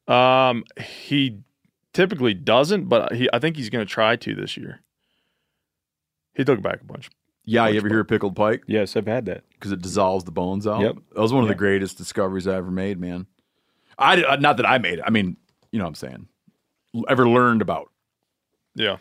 Um, 0.09 0.65
he 0.81 1.41
typically 1.93 2.33
doesn't, 2.35 2.85
but 2.89 3.13
he 3.15 3.29
I 3.33 3.39
think 3.39 3.57
he's 3.57 3.71
going 3.71 3.85
to 3.87 3.91
try 3.93 4.17
to 4.17 4.35
this 4.35 4.57
year. 4.57 4.81
He 6.35 6.45
took 6.45 6.63
back 6.63 6.81
a 6.81 6.85
bunch. 6.85 7.11
Yeah, 7.45 7.67
you 7.69 7.75
Which 7.75 7.85
ever 7.85 7.89
hear 7.89 8.01
of 8.01 8.09
pickled 8.09 8.35
pike? 8.37 8.63
Yes, 8.67 8.97
I've 8.97 9.07
had 9.07 9.27
that. 9.27 9.45
Because 9.53 9.73
it 9.73 9.81
dissolves 9.81 10.25
the 10.25 10.33
bones 10.33 10.67
out. 10.67 10.81
Yep. 10.81 10.97
That 11.15 11.21
was 11.21 11.33
one 11.33 11.43
of 11.45 11.49
the 11.49 11.55
greatest 11.55 11.97
discoveries 11.97 12.47
I 12.47 12.57
ever 12.57 12.71
made, 12.71 12.99
man. 12.99 13.27
I 13.99 14.17
did- 14.17 14.41
not 14.43 14.57
that 14.59 14.67
I 14.67 14.79
made 14.79 14.99
it. 14.99 15.05
I 15.07 15.11
mean, 15.11 15.37
you 15.71 15.79
know 15.79 15.85
what 15.85 15.91
I'm 15.91 15.95
saying. 15.95 16.29
Ever 17.09 17.29
learned 17.29 17.63
about. 17.63 17.91
Yeah, 18.77 18.99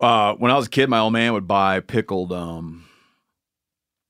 Uh, 0.00 0.34
when 0.34 0.50
I 0.50 0.56
was 0.56 0.66
a 0.66 0.70
kid, 0.70 0.88
my 0.88 0.98
old 0.98 1.12
man 1.12 1.32
would 1.34 1.46
buy 1.46 1.80
pickled. 1.80 2.32
Um, 2.32 2.86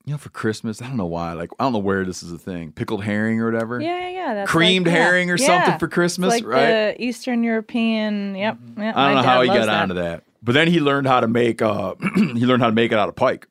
you 0.07 0.13
know, 0.13 0.19
for 0.19 0.31
Christmas, 0.31 0.81
I 0.81 0.87
don't 0.87 0.97
know 0.97 1.07
why. 1.07 1.35
Like, 1.35 1.51
I 1.59 1.65
don't 1.65 1.73
know 1.73 1.79
where 1.81 2.05
this 2.05 2.23
is 2.23 2.33
a 2.33 2.39
thing. 2.39 2.73
Pickled 2.73 3.05
herring 3.05 3.39
or 3.41 3.51
whatever. 3.51 3.81
Yeah, 3.81 3.99
yeah, 4.01 4.09
yeah. 4.09 4.35
That's 4.35 4.51
Creamed 4.51 4.87
like, 4.87 4.95
yeah, 4.95 5.05
herring 5.05 5.31
or 5.31 5.37
yeah. 5.37 5.47
something 5.47 5.79
for 5.79 5.89
Christmas, 5.89 6.31
like 6.31 6.47
right? 6.47 6.95
The 6.97 7.03
Eastern 7.05 7.43
European. 7.45 8.35
Yep. 8.35 8.59
yep 8.79 8.97
I 8.97 9.07
don't 9.07 9.15
my 9.17 9.23
know 9.23 9.29
how 9.29 9.43
he 9.43 9.49
loves 9.49 9.67
got 9.67 9.69
onto 9.69 9.95
that. 9.97 10.25
But 10.43 10.53
then 10.53 10.69
he 10.69 10.81
learned 10.81 11.07
how 11.07 11.21
to 11.21 11.29
make 11.29 11.61
uh 11.61 11.95
he 12.15 12.47
learned 12.47 12.63
how 12.63 12.69
to 12.69 12.75
make 12.75 12.93
it 12.93 12.99
out 12.99 13.09
of 13.09 13.17
pike. 13.17 13.47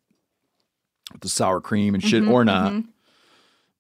With 1.12 1.22
the 1.22 1.30
sour 1.30 1.60
cream 1.62 1.94
and 1.94 2.04
shit 2.04 2.24
Mm-hmm, 2.24 2.32
or 2.32 2.46
not. 2.46 2.72
And 2.72 2.88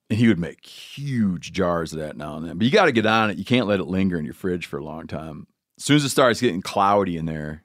he 0.10 0.28
would 0.28 0.40
make 0.40 0.66
huge 0.66 1.52
jars 1.54 1.94
of 1.94 2.00
that 2.00 2.18
now 2.18 2.36
and 2.38 2.46
then. 2.48 2.58
But 2.58 2.66
you 2.66 2.72
got 2.72 2.86
to 2.86 2.92
get 2.92 3.06
on 3.06 3.30
it. 3.30 3.38
You 3.38 3.46
can't 3.46 3.68
let 3.68 3.80
it 3.80 3.86
linger 3.86 4.18
in 4.18 4.26
your 4.26 4.34
fridge 4.34 4.66
for 4.66 4.78
a 4.80 4.84
long 4.84 5.06
time. 5.08 5.48
As 5.78 5.86
soon 5.86 5.98
as 5.98 6.04
it 6.04 6.10
starts 6.10 6.42
getting 6.42 6.62
cloudy 6.62 7.18
in 7.18 7.26
there. 7.26 7.64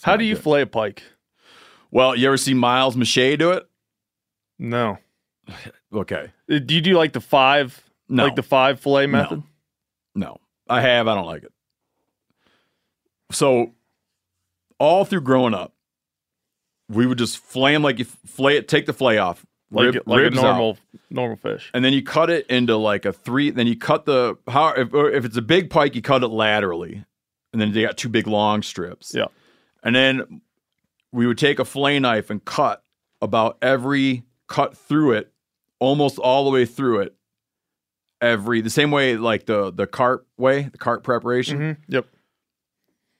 It's 0.00 0.04
How 0.06 0.16
do 0.16 0.24
you 0.24 0.34
good. 0.34 0.42
fillet 0.42 0.62
a 0.62 0.66
pike? 0.66 1.02
Well, 1.90 2.16
you 2.16 2.26
ever 2.26 2.36
see 2.38 2.54
Miles 2.54 2.96
Mache 2.96 3.36
do 3.38 3.50
it? 3.52 3.68
No. 4.58 4.98
Okay. 5.92 6.32
Uh, 6.50 6.58
Do 6.58 6.74
you 6.74 6.80
do 6.80 6.94
like 6.96 7.12
the 7.12 7.20
five, 7.20 7.82
No. 8.08 8.24
like 8.24 8.34
the 8.36 8.42
five 8.42 8.80
fillet 8.80 9.06
method? 9.06 9.42
No, 10.14 10.38
I 10.68 10.80
have. 10.80 11.06
I 11.08 11.14
don't 11.14 11.26
like 11.26 11.42
it. 11.42 11.52
So, 13.32 13.72
all 14.78 15.04
through 15.04 15.20
growing 15.22 15.54
up, 15.54 15.74
we 16.88 17.06
would 17.06 17.18
just 17.18 17.38
flay 17.38 17.74
'em 17.74 17.82
like 17.82 17.98
you 17.98 18.04
flay 18.04 18.56
it, 18.56 18.68
take 18.68 18.86
the 18.86 18.92
flay 18.92 19.18
off, 19.18 19.44
Like 19.70 19.94
rib- 19.94 20.02
like 20.06 20.18
a 20.18 20.22
ribs 20.22 20.38
out, 20.38 20.42
normal 20.42 20.78
normal 21.10 21.36
fish. 21.36 21.70
and 21.74 21.84
then 21.84 21.92
you 21.92 22.02
cut 22.02 22.30
it 22.30 22.46
into 22.48 22.76
like 22.76 23.04
a 23.04 23.12
three. 23.12 23.50
Then 23.50 23.66
you 23.66 23.76
cut 23.76 24.04
the 24.06 24.36
how 24.48 24.72
if, 24.74 24.92
or 24.92 25.10
if 25.10 25.24
it's 25.24 25.36
a 25.36 25.42
big 25.42 25.70
pike, 25.70 25.94
you 25.94 26.02
cut 26.02 26.22
it 26.24 26.28
laterally, 26.28 27.04
and 27.52 27.60
then 27.62 27.72
they 27.72 27.82
got 27.82 27.96
two 27.96 28.08
big 28.08 28.26
long 28.26 28.62
strips. 28.62 29.12
Yeah. 29.14 29.26
And 29.82 29.94
then 29.94 30.40
we 31.12 31.26
would 31.26 31.38
take 31.38 31.58
a 31.58 31.64
fillet 31.64 31.98
knife 31.98 32.30
and 32.30 32.44
cut 32.44 32.82
about 33.20 33.58
every 33.62 34.24
cut 34.46 34.76
through 34.76 35.12
it, 35.12 35.32
almost 35.78 36.18
all 36.18 36.44
the 36.44 36.50
way 36.50 36.64
through 36.64 37.00
it. 37.00 37.14
Every 38.20 38.60
the 38.60 38.70
same 38.70 38.90
way 38.90 39.16
like 39.16 39.46
the 39.46 39.70
the 39.70 39.86
carp 39.86 40.26
way, 40.36 40.62
the 40.64 40.78
carp 40.78 41.02
preparation. 41.02 41.58
Mm-hmm. 41.58 41.92
Yep. 41.92 42.06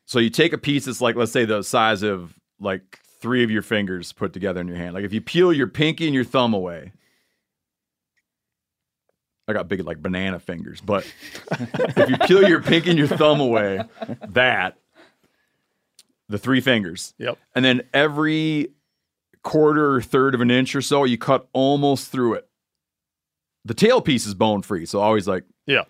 So 0.05 0.19
you 0.19 0.29
take 0.29 0.52
a 0.52 0.59
piece 0.59 0.87
that's 0.87 1.00
like, 1.00 1.14
let's 1.14 1.33
say 1.33 1.45
the 1.45 1.62
size 1.62 2.02
of 2.02 2.35
like 2.59 2.99
three 3.21 3.45
of 3.45 3.50
your 3.50 3.62
fingers 3.62 4.12
put 4.12 4.33
together 4.33 4.61
in 4.61 4.67
your 4.67 4.76
hand. 4.76 4.93
Like 4.95 5.05
if 5.05 5.12
you 5.12 5.21
peel 5.21 5.52
your 5.52 5.69
pinky 5.69 6.07
and 6.07 6.14
your 6.14 6.25
thumb 6.25 6.52
away, 6.52 6.93
I 9.47 9.52
got 9.52 9.69
big 9.69 9.85
like 9.85 10.02
banana 10.02 10.38
fingers, 10.38 10.81
but 10.81 11.07
if 11.52 12.11
you 12.11 12.17
peel 12.19 12.49
your 12.49 12.61
pinky 12.61 12.90
and 12.90 12.99
your 12.99 13.09
thumb 13.09 13.40
away, 13.40 13.83
that 14.29 14.76
the 16.31 16.39
three 16.39 16.61
fingers, 16.61 17.13
Yep. 17.19 17.39
and 17.55 17.65
then 17.65 17.83
every 17.93 18.69
quarter 19.43 19.95
or 19.97 20.01
third 20.03 20.35
of 20.35 20.41
an 20.41 20.51
inch 20.51 20.75
or 20.75 20.83
so, 20.83 21.05
you 21.05 21.19
cut 21.19 21.49
almost 21.53 22.11
through 22.13 22.35
it. 22.35 22.49
The 23.65 23.75
tail 23.75 24.01
piece 24.01 24.27
is 24.27 24.35
bone 24.35 24.63
free, 24.63 24.87
so 24.87 25.01
always 25.01 25.27
like 25.29 25.45
Yeah. 25.67 25.85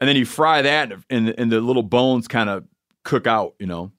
and 0.00 0.08
then 0.08 0.16
you 0.16 0.26
fry 0.26 0.62
that 0.62 0.92
and, 1.10 1.28
and 1.38 1.50
the 1.52 1.60
little 1.60 1.82
bones 1.82 2.28
kind 2.28 2.50
of 2.50 2.64
cook 3.04 3.26
out 3.26 3.54
you 3.58 3.66
know 3.66 3.92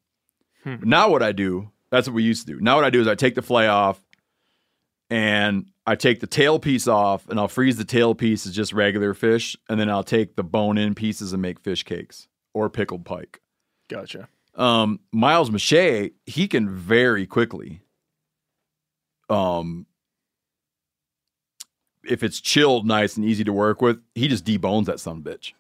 Hmm. 0.63 0.75
now 0.81 1.09
what 1.11 1.21
i 1.21 1.31
do 1.31 1.69
that's 1.91 2.07
what 2.07 2.15
we 2.15 2.23
used 2.23 2.47
to 2.47 2.53
do 2.53 2.59
now 2.59 2.73
what 2.75 2.83
i 2.83 2.89
do 2.89 2.99
is 2.99 3.07
i 3.07 3.13
take 3.13 3.35
the 3.35 3.43
fillet 3.43 3.67
off 3.67 4.03
and 5.11 5.67
i 5.85 5.95
take 5.95 6.19
the 6.19 6.27
tail 6.27 6.57
piece 6.59 6.87
off 6.87 7.27
and 7.29 7.39
i'll 7.39 7.47
freeze 7.47 7.77
the 7.77 7.85
tail 7.85 8.15
piece 8.15 8.47
as 8.47 8.53
just 8.55 8.73
regular 8.73 9.13
fish 9.13 9.55
and 9.69 9.79
then 9.79 9.89
i'll 9.91 10.03
take 10.03 10.35
the 10.35 10.43
bone 10.43 10.77
in 10.79 10.95
pieces 10.95 11.33
and 11.33 11.41
make 11.41 11.59
fish 11.59 11.83
cakes 11.83 12.27
or 12.53 12.67
pickled 12.69 13.05
pike 13.05 13.41
Gotcha. 13.87 14.27
Um 14.55 14.99
miles 15.11 15.51
mache 15.51 16.11
he 16.25 16.47
can 16.47 16.69
very 16.69 17.25
quickly 17.25 17.81
um 19.29 19.85
if 22.07 22.23
it's 22.23 22.39
chilled 22.39 22.85
nice 22.85 23.17
and 23.17 23.25
easy 23.25 23.43
to 23.43 23.51
work 23.53 23.81
with 23.81 23.99
he 24.13 24.27
just 24.27 24.45
debones 24.45 24.85
that 24.85 24.99
son 24.99 25.17
of 25.17 25.25
a 25.25 25.29
bitch 25.29 25.53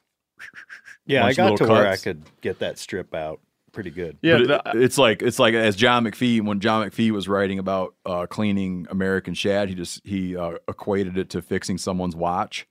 Yeah, 1.07 1.21
I 1.21 1.27
Bunch 1.27 1.33
of 1.33 1.37
got 1.37 1.43
little 1.51 1.67
to 1.67 1.73
where 1.73 1.87
I 1.87 1.97
could 1.97 2.23
get 2.41 2.59
that 2.59 2.77
strip 2.79 3.13
out 3.13 3.39
pretty 3.71 3.89
good. 3.91 4.17
Yeah. 4.21 4.39
But 4.47 4.75
it- 4.75 4.81
it's 4.83 4.97
like 4.97 5.21
it's 5.21 5.37
like 5.39 5.53
as 5.53 5.75
John 5.75 6.03
McPhee 6.05 6.41
when 6.41 6.59
John 6.59 6.87
McPhee 6.87 7.11
was 7.11 7.27
writing 7.27 7.59
about 7.59 7.93
uh, 8.05 8.25
cleaning 8.27 8.87
American 8.89 9.33
shad, 9.33 9.69
he 9.69 9.75
just 9.75 10.01
he 10.05 10.35
uh, 10.37 10.53
equated 10.67 11.17
it 11.17 11.29
to 11.31 11.41
fixing 11.41 11.77
someone's 11.77 12.15
watch. 12.15 12.67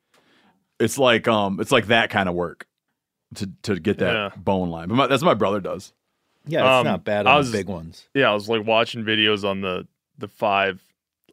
It's 0.80 0.98
like 0.98 1.28
um 1.28 1.60
it's 1.60 1.70
like 1.72 1.86
that 1.88 2.10
kind 2.10 2.28
of 2.28 2.34
work 2.34 2.66
to 3.36 3.48
to 3.62 3.78
get 3.78 3.98
that 3.98 4.12
Yeah. 4.14 4.30
bone 4.36 4.70
line. 4.70 4.88
But 4.88 4.94
my, 4.94 5.06
that's 5.06 5.22
what 5.22 5.28
my 5.30 5.34
brother 5.34 5.60
does. 5.60 5.92
Yeah, 6.46 6.60
it's 6.60 6.80
Um, 6.80 6.84
not 6.86 7.04
bad 7.04 7.26
I 7.26 7.32
on 7.32 7.36
was- 7.38 7.52
the 7.52 7.58
big 7.58 7.68
ones. 7.68 8.04
yeah, 8.14 8.30
I 8.30 8.34
was 8.34 8.48
like 8.48 8.66
watching 8.66 9.04
videos 9.04 9.44
on 9.48 9.60
the 9.60 9.86
the 10.18 10.28
five, 10.28 10.80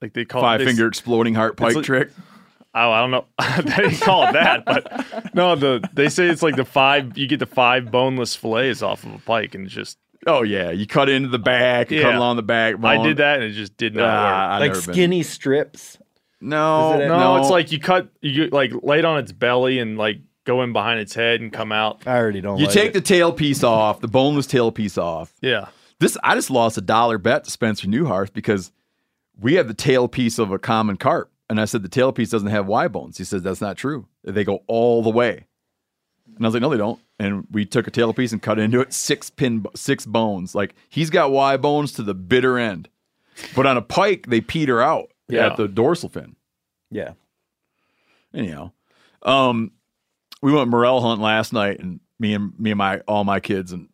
like 0.01 0.13
they 0.13 0.25
call 0.25 0.41
Five 0.41 0.61
it, 0.61 0.65
they- 0.65 0.71
finger 0.71 0.87
exploding 0.87 1.35
heart 1.35 1.57
pike 1.57 1.75
like- 1.75 1.85
trick. 1.85 2.09
Oh, 2.73 2.89
I 2.89 3.01
don't 3.01 3.11
know. 3.11 3.25
they 3.57 3.83
didn't 3.89 3.99
call 3.99 4.27
it 4.29 4.31
that, 4.33 4.63
but 4.65 5.35
no, 5.35 5.55
the 5.55 5.87
they 5.93 6.07
say 6.07 6.27
it's 6.27 6.41
like 6.41 6.55
the 6.55 6.63
five. 6.65 7.17
You 7.17 7.27
get 7.27 7.39
the 7.39 7.45
five 7.45 7.91
boneless 7.91 8.33
fillets 8.35 8.81
off 8.81 9.03
of 9.03 9.13
a 9.13 9.17
pike, 9.19 9.53
and 9.55 9.67
just 9.67 9.97
Oh 10.27 10.43
yeah, 10.43 10.71
you 10.71 10.85
cut 10.87 11.09
into 11.09 11.27
the 11.29 11.39
back, 11.39 11.91
you 11.91 12.01
cut 12.01 12.15
along 12.15 12.37
the 12.37 12.43
back. 12.43 12.75
I 12.83 13.03
did 13.03 13.17
that, 13.17 13.41
and 13.41 13.43
it 13.43 13.51
just 13.53 13.75
did 13.75 13.93
not 13.95 14.03
work. 14.03 14.09
Ah, 14.11 14.53
I've 14.55 14.59
like 14.61 14.71
never 14.73 14.85
been- 14.85 14.93
skinny 14.93 15.23
strips. 15.23 15.97
No, 16.39 16.93
it- 16.93 17.07
No, 17.07 17.19
no, 17.19 17.37
it's 17.37 17.49
like 17.49 17.71
you 17.71 17.79
cut, 17.79 18.07
you 18.21 18.47
like 18.47 18.71
lay 18.83 18.99
it 18.99 19.05
on 19.05 19.17
its 19.19 19.31
belly 19.33 19.79
and 19.79 19.97
like 19.97 20.19
go 20.51 20.61
in 20.63 20.73
behind 20.73 20.99
its 20.99 21.13
head 21.15 21.41
and 21.41 21.51
come 21.51 21.71
out. 21.71 22.01
I 22.05 22.17
already 22.17 22.41
don't. 22.41 22.57
you 22.59 22.65
like 22.65 22.73
take 22.73 22.89
it. 22.89 22.93
the 22.93 23.01
tail 23.01 23.31
piece 23.31 23.63
off, 23.63 23.99
the 24.01 24.07
boneless 24.07 24.47
tail 24.47 24.71
piece 24.71 24.97
off. 24.97 25.33
Yeah, 25.41 25.67
This 25.99 26.17
I 26.23 26.35
just 26.35 26.49
lost 26.49 26.77
a 26.77 26.81
dollar 26.81 27.17
bet 27.17 27.43
to 27.45 27.51
Spencer 27.51 27.87
Neuharth 27.87 28.33
because 28.33 28.71
we 29.39 29.55
have 29.55 29.67
the 29.67 29.73
tail 29.73 30.07
piece 30.07 30.37
of 30.39 30.51
a 30.51 30.59
common 30.59 30.97
carp, 30.97 31.31
and 31.49 31.59
I 31.59 31.65
said 31.65 31.83
the 31.83 31.89
tail 31.89 32.11
piece 32.11 32.29
doesn't 32.29 32.49
have 32.49 32.67
Y 32.67 32.87
bones. 32.87 33.17
He 33.17 33.23
says 33.23 33.41
that's 33.43 33.61
not 33.61 33.77
true. 33.77 34.07
They 34.23 34.43
go 34.43 34.63
all 34.67 35.01
the 35.01 35.09
way, 35.09 35.45
and 36.35 36.45
I 36.45 36.47
was 36.47 36.53
like, 36.53 36.61
no, 36.61 36.69
they 36.69 36.77
don't. 36.77 36.99
And 37.19 37.45
we 37.51 37.65
took 37.65 37.87
a 37.87 37.91
tail 37.91 38.13
piece 38.13 38.31
and 38.31 38.41
cut 38.41 38.57
into 38.59 38.79
it 38.81 38.93
six 38.93 39.29
pin, 39.29 39.65
six 39.75 40.05
bones. 40.05 40.53
Like 40.55 40.75
he's 40.89 41.09
got 41.09 41.31
Y 41.31 41.55
bones 41.57 41.91
to 41.93 42.03
the 42.03 42.13
bitter 42.15 42.57
end, 42.57 42.89
but 43.55 43.65
on 43.65 43.77
a 43.77 43.81
pike 43.81 44.25
they 44.27 44.41
peter 44.41 44.81
out 44.81 45.11
Yeah. 45.29 45.47
at 45.47 45.57
the 45.57 45.67
dorsal 45.67 46.09
fin. 46.09 46.35
yeah. 46.89 47.13
Anyhow, 48.33 48.71
um, 49.23 49.71
we 50.41 50.51
went 50.51 50.69
morel 50.69 51.01
hunt 51.01 51.21
last 51.21 51.53
night, 51.53 51.79
and 51.79 51.99
me 52.19 52.33
and 52.33 52.57
me 52.59 52.71
and 52.71 52.77
my 52.77 52.99
all 53.01 53.23
my 53.23 53.39
kids 53.39 53.71
and 53.71 53.89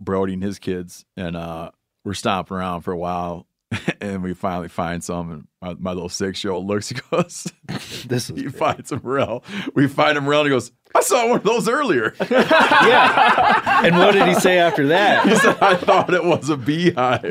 Brody 0.00 0.34
and 0.34 0.42
his 0.42 0.58
kids, 0.58 1.04
and 1.16 1.36
uh, 1.36 1.70
we're 2.04 2.14
stomping 2.14 2.56
around 2.56 2.82
for 2.82 2.92
a 2.92 2.98
while, 2.98 3.46
and 4.00 4.22
we 4.22 4.34
finally 4.34 4.68
find 4.68 5.04
some. 5.04 5.30
And 5.30 5.46
my, 5.60 5.74
my 5.74 5.92
little 5.92 6.08
six 6.08 6.42
year 6.42 6.52
old 6.52 6.66
looks, 6.66 6.88
he 6.88 6.96
goes, 7.10 7.52
This 8.06 8.30
is 8.30 8.36
he 8.36 8.48
finds 8.48 8.92
a 8.92 9.00
morel. 9.00 9.44
We 9.74 9.86
find 9.88 10.16
a 10.16 10.20
morel, 10.20 10.40
and 10.40 10.48
he 10.48 10.50
goes, 10.50 10.72
I 10.94 11.02
saw 11.02 11.28
one 11.28 11.38
of 11.38 11.44
those 11.44 11.68
earlier. 11.68 12.14
yeah. 12.30 13.84
And 13.84 13.96
what 13.96 14.12
did 14.12 14.26
he 14.26 14.34
say 14.34 14.58
after 14.58 14.88
that? 14.88 15.28
he 15.28 15.36
said, 15.36 15.56
I 15.60 15.76
thought 15.76 16.12
it 16.12 16.24
was 16.24 16.48
a 16.48 16.56
beehive. 16.56 17.22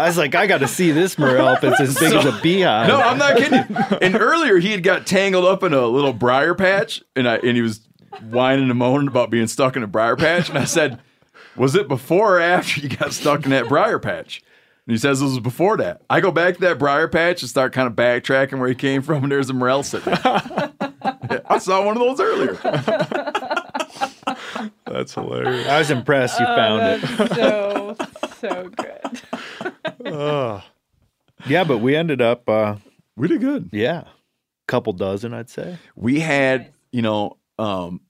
I 0.00 0.06
was 0.06 0.16
like, 0.16 0.34
I 0.34 0.46
got 0.46 0.58
to 0.58 0.68
see 0.68 0.92
this 0.92 1.18
morel 1.18 1.48
if 1.48 1.62
it's 1.62 1.78
as 1.78 1.98
big 1.98 2.14
as 2.14 2.24
a 2.24 2.40
beehive. 2.40 2.88
No, 2.88 2.98
I'm 2.98 3.18
not 3.18 3.36
kidding. 3.36 3.66
And 4.00 4.16
earlier 4.16 4.58
he 4.58 4.72
had 4.72 4.82
got 4.82 5.06
tangled 5.06 5.44
up 5.44 5.62
in 5.62 5.74
a 5.74 5.86
little 5.86 6.14
briar 6.14 6.54
patch, 6.54 7.02
and 7.14 7.28
I 7.28 7.36
and 7.36 7.54
he 7.54 7.60
was 7.60 7.86
whining 8.30 8.70
and 8.70 8.78
moaning 8.78 9.08
about 9.08 9.28
being 9.28 9.46
stuck 9.46 9.76
in 9.76 9.82
a 9.82 9.86
briar 9.86 10.16
patch. 10.16 10.48
And 10.48 10.56
I 10.56 10.64
said, 10.64 10.98
"Was 11.54 11.74
it 11.74 11.86
before 11.86 12.38
or 12.38 12.40
after 12.40 12.80
you 12.80 12.88
got 12.88 13.12
stuck 13.12 13.44
in 13.44 13.50
that 13.50 13.68
briar 13.68 13.98
patch?" 13.98 14.42
And 14.86 14.94
he 14.94 14.98
says 14.98 15.20
it 15.20 15.24
was 15.24 15.38
before 15.38 15.76
that. 15.76 16.00
I 16.08 16.20
go 16.20 16.30
back 16.30 16.54
to 16.54 16.60
that 16.62 16.78
briar 16.78 17.06
patch 17.06 17.42
and 17.42 17.50
start 17.50 17.74
kind 17.74 17.86
of 17.86 17.92
backtracking 17.92 18.58
where 18.58 18.70
he 18.70 18.74
came 18.74 19.02
from, 19.02 19.24
and 19.24 19.30
there's 19.30 19.50
a 19.50 19.52
morel 19.52 19.82
sitting. 19.82 20.14
I 20.14 21.58
saw 21.58 21.84
one 21.84 21.98
of 21.98 22.02
those 22.02 22.20
earlier. 22.20 22.54
that's 24.86 25.12
hilarious. 25.12 25.68
I 25.68 25.78
was 25.78 25.90
impressed 25.90 26.40
you 26.40 26.46
oh, 26.48 26.56
found 26.56 27.02
it. 27.02 27.34
so 27.34 27.96
so 28.40 28.70
good. 28.70 30.62
Yeah, 31.46 31.64
but 31.64 31.78
we 31.78 31.96
ended 31.96 32.20
up, 32.20 32.48
uh, 32.48 32.76
We 33.16 33.28
did 33.28 33.40
good. 33.40 33.70
yeah, 33.72 34.04
couple 34.68 34.92
dozen, 34.92 35.32
I'd 35.32 35.48
say. 35.50 35.78
we 35.96 36.20
had, 36.20 36.72
you 36.92 37.02
know, 37.02 37.38
um, 37.58 38.00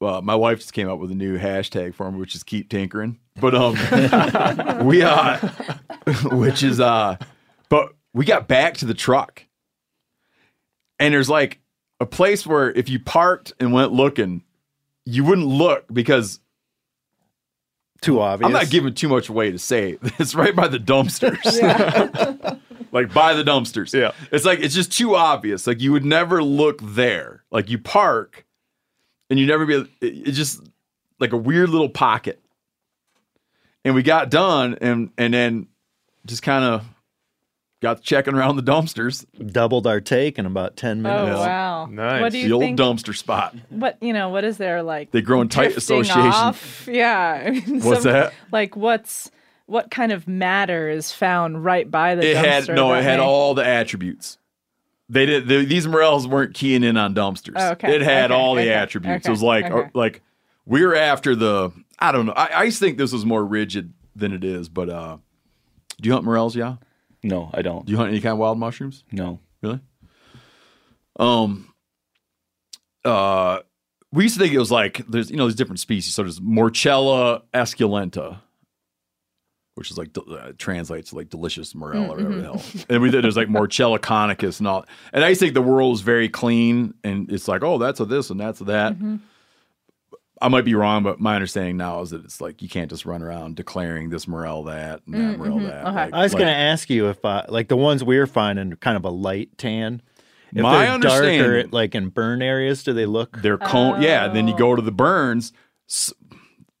well, 0.00 0.22
my 0.22 0.34
wife 0.34 0.58
just 0.58 0.72
came 0.72 0.88
up 0.88 0.98
with 0.98 1.10
a 1.12 1.14
new 1.14 1.38
hashtag 1.38 1.94
for 1.94 2.10
me, 2.10 2.18
which 2.18 2.34
is 2.34 2.42
keep 2.42 2.68
tinkering. 2.68 3.18
But 3.40 3.54
um, 3.54 3.74
we 4.86 5.02
uh, 5.02 5.38
which 6.24 6.62
is 6.62 6.80
uh, 6.80 7.16
but 7.68 7.94
we 8.12 8.24
got 8.24 8.46
back 8.48 8.74
to 8.78 8.84
the 8.86 8.94
truck, 8.94 9.44
and 10.98 11.14
there's 11.14 11.30
like 11.30 11.60
a 12.00 12.06
place 12.06 12.46
where 12.46 12.70
if 12.72 12.88
you 12.88 12.98
parked 12.98 13.52
and 13.60 13.72
went 13.72 13.92
looking, 13.92 14.42
you 15.06 15.24
wouldn't 15.24 15.46
look 15.46 15.84
because 15.92 16.40
Too 18.02 18.20
obvious. 18.20 18.46
I'm 18.46 18.52
not 18.52 18.68
giving 18.68 18.92
too 18.94 19.08
much 19.08 19.28
away 19.28 19.52
to 19.52 19.58
say 19.58 19.92
it. 19.92 20.00
it's 20.18 20.34
right 20.34 20.54
by 20.54 20.68
the 20.68 20.78
dumpsters. 20.78 21.40
like 22.92 23.14
by 23.14 23.32
the 23.32 23.44
dumpsters. 23.44 23.98
Yeah. 23.98 24.10
It's 24.32 24.44
like 24.44 24.58
it's 24.58 24.74
just 24.74 24.92
too 24.92 25.14
obvious. 25.14 25.66
Like 25.66 25.80
you 25.80 25.92
would 25.92 26.04
never 26.04 26.42
look 26.42 26.80
there. 26.82 27.44
Like 27.52 27.70
you 27.70 27.78
park 27.78 28.44
and 29.30 29.38
you 29.38 29.46
never 29.46 29.64
be 29.64 29.88
it's 30.00 30.36
just 30.36 30.68
like 31.20 31.32
a 31.32 31.36
weird 31.36 31.70
little 31.70 31.88
pocket. 31.88 32.42
And 33.84 33.94
we 33.94 34.02
got 34.02 34.30
done 34.30 34.76
and 34.80 35.10
and 35.16 35.32
then 35.32 35.68
just 36.26 36.42
kind 36.42 36.64
of 36.64 36.84
got 37.82 38.00
checking 38.00 38.32
around 38.34 38.56
the 38.56 38.62
dumpsters, 38.62 39.26
Doubled 39.52 39.86
our 39.86 40.00
take 40.00 40.38
in 40.38 40.46
about 40.46 40.76
10 40.76 41.02
minutes. 41.02 41.20
Oh 41.20 41.24
minutes. 41.24 41.40
wow! 41.40 41.86
Nice. 41.86 42.20
What 42.22 42.32
do 42.32 42.38
you 42.38 42.46
the 42.48 42.52
old 42.54 42.62
think? 42.62 42.78
dumpster 42.78 43.14
spot. 43.14 43.54
What 43.68 43.98
you 44.00 44.14
know? 44.14 44.30
What 44.30 44.44
is 44.44 44.56
there 44.56 44.82
like? 44.82 45.10
They 45.10 45.20
grow 45.20 45.42
in 45.42 45.48
tight 45.48 45.72
drifting 45.72 46.00
association. 46.00 46.20
Off? 46.32 46.88
Yeah. 46.90 47.42
I 47.46 47.50
mean, 47.50 47.80
What's 47.82 48.04
some- 48.04 48.12
that? 48.12 48.32
Like 48.50 48.76
what's 48.76 49.30
what 49.66 49.90
kind 49.90 50.12
of 50.12 50.26
matter 50.26 50.88
is 50.88 51.12
found 51.12 51.64
right 51.64 51.90
by 51.90 52.14
the 52.14 52.22
It 52.30 52.36
dumpster? 52.36 52.44
had 52.44 52.68
no, 52.68 52.88
that 52.90 53.00
it 53.00 53.02
had 53.04 53.18
may- 53.18 53.24
all 53.24 53.54
the 53.54 53.66
attributes. 53.66 54.38
They 55.08 55.26
did 55.26 55.46
the, 55.46 55.64
these 55.64 55.86
morels 55.86 56.26
weren't 56.26 56.54
keying 56.54 56.82
in 56.84 56.96
on 56.96 57.14
dumpsters. 57.14 57.54
Oh, 57.56 57.72
okay, 57.72 57.94
It 57.94 58.00
had 58.02 58.30
okay, 58.30 58.40
all 58.40 58.54
the 58.54 58.62
okay, 58.62 58.72
attributes. 58.72 59.26
okay, 59.26 59.30
it 59.30 59.30
was 59.30 59.42
like 59.42 59.64
okay. 59.66 59.90
like 59.92 60.22
we're 60.64 60.94
after 60.94 61.34
the 61.36 61.70
I 61.98 62.12
don't 62.12 62.26
know. 62.26 62.32
I, 62.32 62.62
I 62.62 62.70
think 62.70 62.96
this 62.96 63.12
was 63.12 63.26
more 63.26 63.44
rigid 63.44 63.92
than 64.16 64.32
it 64.32 64.42
is, 64.44 64.68
but 64.68 64.88
uh 64.88 65.18
do 66.00 66.08
you 66.08 66.12
hunt 66.14 66.24
morels, 66.24 66.56
yeah? 66.56 66.76
No, 67.22 67.50
I 67.54 67.62
don't. 67.62 67.86
Do 67.86 67.92
you 67.92 67.98
hunt 67.98 68.10
any 68.10 68.20
kind 68.20 68.32
of 68.32 68.38
wild 68.38 68.58
mushrooms? 68.58 69.04
No. 69.12 69.40
Really? 69.62 69.80
Um. 71.18 71.72
Uh, 73.04 73.60
we 74.12 74.24
used 74.24 74.36
to 74.36 74.40
think 74.40 74.54
it 74.54 74.58
was 74.58 74.70
like 74.70 75.04
there's 75.08 75.30
you 75.30 75.36
know 75.36 75.44
there's 75.44 75.54
different 75.54 75.80
species. 75.80 76.14
So 76.14 76.22
there's 76.22 76.40
Morchella 76.40 77.42
esculenta, 77.54 78.40
which 79.74 79.90
is 79.90 79.98
like 79.98 80.10
uh, 80.16 80.52
translates 80.58 81.10
to 81.10 81.16
like 81.16 81.30
delicious 81.30 81.74
morel 81.74 82.12
or 82.12 82.16
whatever 82.16 82.34
the 82.34 82.42
hell. 82.42 82.62
And 82.88 83.02
we 83.02 83.10
there's 83.10 83.36
like 83.36 83.48
Morchella 83.50 83.98
conicus 83.98 84.58
and 84.58 84.68
all. 84.68 84.84
And 85.12 85.24
I 85.24 85.28
used 85.30 85.40
to 85.40 85.46
think 85.46 85.54
the 85.54 85.62
world 85.62 85.94
is 85.94 86.02
very 86.02 86.28
clean 86.28 86.94
and 87.02 87.30
it's 87.32 87.48
like 87.48 87.62
oh 87.62 87.78
that's 87.78 88.00
a 88.00 88.04
this 88.04 88.30
and 88.30 88.38
that's 88.38 88.60
a 88.60 88.64
that. 88.64 88.94
I 90.42 90.48
might 90.48 90.64
be 90.64 90.74
wrong, 90.74 91.02
but 91.02 91.20
my 91.20 91.34
understanding 91.34 91.76
now 91.76 92.00
is 92.02 92.10
that 92.10 92.24
it's 92.24 92.40
like 92.40 92.60
you 92.60 92.68
can't 92.68 92.90
just 92.90 93.06
run 93.06 93.22
around 93.22 93.56
declaring 93.56 94.10
this 94.10 94.26
morel 94.28 94.64
that 94.64 95.00
and 95.06 95.14
that 95.14 95.38
morel 95.38 95.60
that. 95.60 95.86
Okay. 95.86 95.94
Like- 95.94 96.12
I 96.14 96.22
was 96.22 96.32
like- 96.34 96.40
going 96.40 96.52
to 96.52 96.58
ask 96.58 96.90
you 96.90 97.08
if, 97.08 97.24
uh, 97.24 97.44
like, 97.48 97.68
the 97.68 97.76
ones 97.76 98.02
we're 98.04 98.26
finding, 98.26 98.72
are 98.72 98.76
kind 98.76 98.96
of 98.96 99.04
a 99.04 99.10
light 99.10 99.56
tan. 99.56 100.02
If 100.54 100.60
My 100.62 100.84
they're 100.84 100.98
darker, 100.98 101.68
like 101.70 101.94
in 101.94 102.10
burn 102.10 102.42
areas, 102.42 102.82
do 102.84 102.92
they 102.92 103.06
look? 103.06 103.40
They're 103.40 103.56
cone. 103.56 104.02
Yeah. 104.02 104.28
Then 104.28 104.48
you 104.48 104.56
go 104.56 104.76
to 104.76 104.82
the 104.82 104.92
burns. 104.92 105.52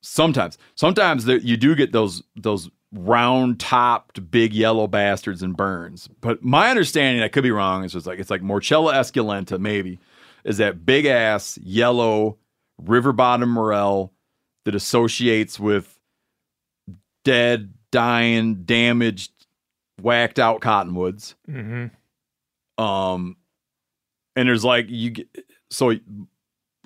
Sometimes, 0.02 0.58
sometimes 0.74 1.24
there, 1.24 1.38
you 1.38 1.56
do 1.56 1.74
get 1.74 1.92
those 1.92 2.22
those 2.36 2.68
round 2.92 3.60
topped 3.60 4.30
big 4.30 4.52
yellow 4.52 4.86
bastards 4.88 5.42
and 5.42 5.56
burns. 5.56 6.08
But 6.20 6.42
my 6.42 6.68
understanding, 6.70 7.22
I 7.22 7.28
could 7.28 7.44
be 7.44 7.50
wrong, 7.52 7.84
is 7.84 7.92
just 7.92 8.06
like 8.06 8.18
it's 8.18 8.28
like 8.30 8.42
Morchella 8.42 8.92
esculenta, 8.94 9.58
maybe, 9.58 10.00
is 10.44 10.58
that 10.58 10.84
big 10.84 11.06
ass 11.06 11.56
yellow 11.62 12.36
river 12.78 13.12
bottom 13.12 13.50
morel 13.50 14.12
that 14.64 14.74
associates 14.74 15.58
with 15.58 15.98
dead, 17.24 17.74
dying, 17.90 18.64
damaged, 18.64 19.32
whacked 20.00 20.38
out 20.38 20.60
cottonwoods. 20.60 21.34
Mm-hmm. 21.48 22.82
Um, 22.82 23.36
and 24.34 24.48
there's 24.48 24.64
like 24.64 24.86
you 24.88 25.10
get 25.10 25.28
so 25.70 25.94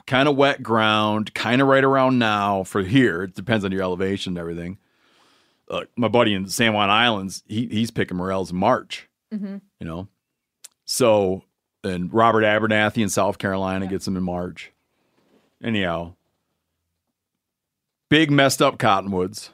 kind 0.06 0.28
of 0.28 0.36
wet 0.36 0.62
ground, 0.62 1.34
kind 1.34 1.60
of 1.60 1.68
right 1.68 1.84
around 1.84 2.18
now 2.18 2.64
for 2.64 2.82
here. 2.82 3.24
It 3.24 3.34
depends 3.34 3.64
on 3.64 3.72
your 3.72 3.82
elevation 3.82 4.32
and 4.32 4.38
everything. 4.38 4.78
Uh, 5.68 5.82
my 5.96 6.08
buddy 6.08 6.32
in 6.32 6.48
San 6.48 6.72
Juan 6.72 6.90
Islands, 6.90 7.42
he 7.46 7.66
he's 7.66 7.90
picking 7.90 8.16
morels 8.16 8.50
in 8.50 8.56
March. 8.56 9.08
Mhm. 9.32 9.60
You 9.80 9.86
know, 9.86 10.08
so 10.84 11.42
and 11.82 12.12
Robert 12.12 12.42
Abernathy 12.42 13.02
in 13.02 13.08
South 13.08 13.38
Carolina 13.38 13.86
gets 13.86 14.04
them 14.04 14.16
in 14.16 14.22
March. 14.22 14.72
Anyhow, 15.62 16.14
big 18.10 18.30
messed 18.30 18.60
up 18.62 18.78
cottonwoods, 18.78 19.50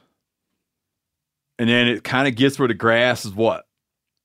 and 1.57 1.69
then 1.69 1.87
it 1.87 2.03
kind 2.03 2.27
of 2.27 2.35
gets 2.35 2.59
where 2.59 2.67
the 2.67 2.73
grass 2.73 3.25
is 3.25 3.33
what. 3.33 3.65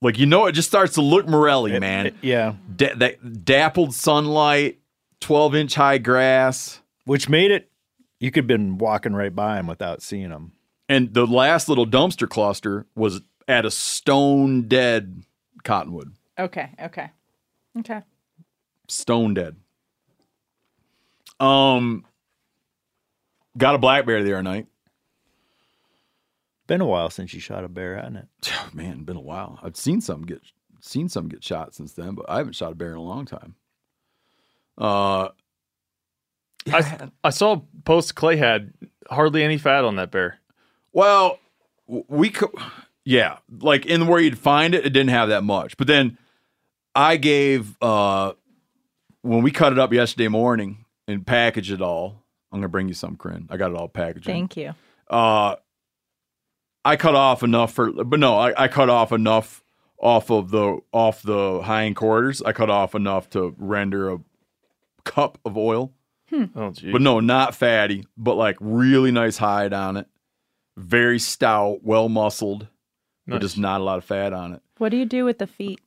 Like 0.01 0.19
you 0.19 0.27
know, 0.27 0.47
it 0.47 0.53
just 0.53 0.69
starts 0.69 0.95
to 0.95 1.03
look 1.03 1.27
morelly, 1.27 1.79
man 1.81 2.15
Yeah. 2.23 2.55
da- 2.75 2.95
that 2.95 3.45
dappled 3.45 3.95
sunlight, 3.95 4.79
12 5.21 5.55
inch 5.55 5.75
high 5.75 5.99
grass. 5.99 6.81
Which 7.05 7.29
made 7.29 7.51
it, 7.51 7.71
you 8.21 8.31
could 8.31 8.45
have 8.45 8.49
been 8.49 8.77
walking 8.79 9.15
right 9.15 9.35
by 9.35 9.57
them 9.57 9.67
without 9.67 10.03
seeing 10.03 10.29
them. 10.29 10.53
And 10.91 11.15
the 11.15 11.27
last 11.27 11.69
little 11.69 11.87
dumpster 11.87 12.29
cluster 12.29 12.87
was 12.95 13.23
at 13.49 13.65
a 13.65 13.71
stone 13.71 14.69
dead 14.69 15.23
cottonwood. 15.65 16.13
Okay. 16.39 16.71
Okay. 16.83 17.11
Okay. 17.79 18.03
Stone 18.89 19.35
dead. 19.35 19.57
Um, 21.41 22.05
got 23.57 23.75
a 23.75 23.79
black 23.79 24.07
bear 24.07 24.23
the 24.23 24.33
other 24.33 24.43
night. 24.43 24.67
Been 26.67 26.81
a 26.81 26.87
while 26.87 27.09
since 27.09 27.33
you 27.33 27.41
shot 27.41 27.65
a 27.65 27.69
bear, 27.69 27.97
hasn't 27.97 28.17
it? 28.17 28.53
Man, 28.75 29.05
been 29.05 29.17
a 29.17 29.21
while. 29.21 29.59
I've 29.63 29.77
seen 29.77 30.01
some 30.01 30.23
get 30.23 30.43
seen 30.81 31.09
some 31.09 31.29
get 31.29 31.43
shot 31.43 31.75
since 31.75 31.93
then, 31.93 32.15
but 32.15 32.27
I 32.29 32.39
haven't 32.39 32.55
shot 32.55 32.73
a 32.73 32.77
bear 32.77 32.91
in 32.91 32.97
a 32.97 33.03
long 33.03 33.25
time. 33.25 33.55
Uh, 34.77 35.31
I, 36.73 37.09
I 37.25 37.31
saw 37.31 37.55
a 37.55 37.63
post 37.85 38.15
Clay 38.15 38.37
had 38.37 38.73
hardly 39.11 39.43
any 39.43 39.59
fat 39.59 39.85
on 39.85 39.97
that 39.97 40.11
bear. 40.11 40.39
Well, 40.93 41.41
we 41.87 42.31
could, 42.31 42.51
yeah, 43.05 43.39
like 43.61 43.87
in 43.87 44.07
where 44.07 44.21
you'd 44.21 44.39
find 44.39 44.75
it, 44.75 44.85
it 44.85 44.91
didn't 44.91 45.11
have 45.11 45.31
that 45.31 45.43
much. 45.43 45.77
But 45.77 45.87
then 45.87 46.19
I 46.95 47.17
gave 47.17 47.81
uh 47.83 48.35
when 49.23 49.43
we 49.43 49.51
cut 49.51 49.73
it 49.73 49.79
up 49.79 49.93
yesterday 49.93 50.29
morning 50.29 50.85
and 51.09 51.27
package 51.27 51.73
it 51.73 51.83
all. 51.83 52.23
I'm 52.53 52.61
gonna 52.61 52.69
bring 52.69 52.87
you 52.89 52.95
some, 52.95 53.17
Corinne. 53.17 53.49
I 53.51 53.57
got 53.57 53.73
it 53.73 53.77
all 53.77 53.89
packaged. 53.89 54.27
Thank 54.27 54.57
you. 54.57 54.75
Uh, 55.11 55.57
I 56.85 56.97
cut 56.97 57.15
off 57.15 57.43
enough 57.43 57.73
for, 57.73 57.91
but 58.05 58.21
no, 58.21 58.39
I, 58.39 58.65
I 58.65 58.69
cut 58.69 58.89
off 58.89 59.11
enough 59.13 59.65
off 59.99 60.31
of 60.31 60.51
the 60.51 60.79
off 60.93 61.23
the 61.23 61.61
hind 61.63 61.97
quarters. 61.97 62.41
I 62.41 62.53
cut 62.53 62.71
off 62.71 62.95
enough 62.95 63.29
to 63.31 63.55
render 63.59 64.13
a 64.13 64.19
cup 65.05 65.39
of 65.45 65.57
oil. 65.57 65.93
Oh, 66.55 66.71
gee. 66.71 66.93
But 66.93 67.01
no, 67.01 67.21
not 67.21 67.55
fatty, 67.55 68.07
but 68.17 68.35
like 68.35 68.57
really 68.61 69.11
nice 69.11 69.39
hide 69.39 69.73
on 69.73 69.97
it. 69.97 70.07
Very 70.77 71.19
stout, 71.19 71.81
well 71.83 72.09
muscled, 72.09 72.69
but 73.27 73.41
just 73.41 73.59
not 73.59 73.81
a 73.81 73.85
lot 73.85 73.99
of 73.99 74.05
fat 74.05 74.33
on 74.33 74.53
it. 74.53 74.63
What 74.77 74.91
do 74.91 74.97
you 74.97 75.07
do 75.07 75.25
with 75.25 75.39
the 75.39 75.47
feet? 75.47 75.81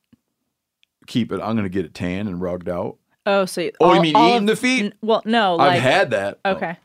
Keep 1.06 1.32
it. 1.32 1.40
I'm 1.40 1.56
gonna 1.56 1.68
get 1.68 1.84
it 1.84 1.94
tan 1.94 2.26
and 2.26 2.40
rugged 2.40 2.68
out. 2.68 2.98
Oh, 3.24 3.44
so 3.44 3.60
you, 3.60 3.72
Oh, 3.80 3.94
you 3.94 4.00
mean 4.00 4.16
all 4.16 4.28
eating 4.30 4.42
of- 4.42 4.46
the 4.48 4.56
feet? 4.56 4.84
n- 4.86 4.94
well, 5.02 5.22
no, 5.24 5.56
like 5.56 5.72
I've 5.76 5.82
had 5.82 6.10
that. 6.10 6.40
Okay. 6.44 6.76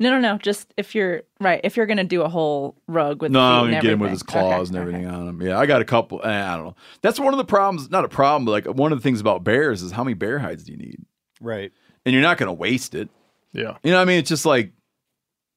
No, 0.00 0.10
no, 0.10 0.20
no. 0.20 0.38
Just 0.38 0.72
if 0.76 0.94
you're 0.94 1.22
right, 1.40 1.60
if 1.64 1.76
you're 1.76 1.86
gonna 1.86 2.04
do 2.04 2.22
a 2.22 2.28
whole 2.28 2.76
rug 2.86 3.20
with 3.22 3.32
No, 3.32 3.60
the 3.62 3.66
feet 3.70 3.74
and 3.74 3.82
get 3.82 3.92
him 3.92 3.98
with 3.98 4.10
his 4.10 4.22
everything. 4.22 4.40
Okay, 4.46 4.54
claws 4.56 4.68
and 4.70 4.78
okay. 4.78 4.82
everything 4.88 5.06
on 5.08 5.28
him. 5.28 5.42
Yeah, 5.42 5.58
I 5.58 5.66
got 5.66 5.80
a 5.80 5.84
couple. 5.84 6.20
eh, 6.24 6.28
I 6.28 6.56
don't 6.56 6.66
know. 6.66 6.76
That's 7.02 7.18
one 7.18 7.34
of 7.34 7.38
the 7.38 7.44
problems. 7.44 7.90
Not 7.90 8.04
a 8.04 8.08
problem, 8.08 8.44
but 8.44 8.52
like 8.52 8.76
one 8.76 8.92
of 8.92 8.98
the 8.98 9.02
things 9.02 9.20
about 9.20 9.42
bears 9.44 9.82
is 9.82 9.90
how 9.92 10.04
many 10.04 10.14
bear 10.14 10.38
hides 10.38 10.64
do 10.64 10.72
you 10.72 10.78
need? 10.78 11.04
Right. 11.40 11.72
And 12.06 12.12
you're 12.12 12.22
not 12.22 12.38
gonna 12.38 12.52
waste 12.52 12.94
it. 12.94 13.08
yeah. 13.52 13.76
You 13.82 13.90
know 13.90 13.96
what 13.96 14.02
I 14.02 14.04
mean? 14.06 14.18
It's 14.20 14.28
just 14.28 14.46
like, 14.46 14.72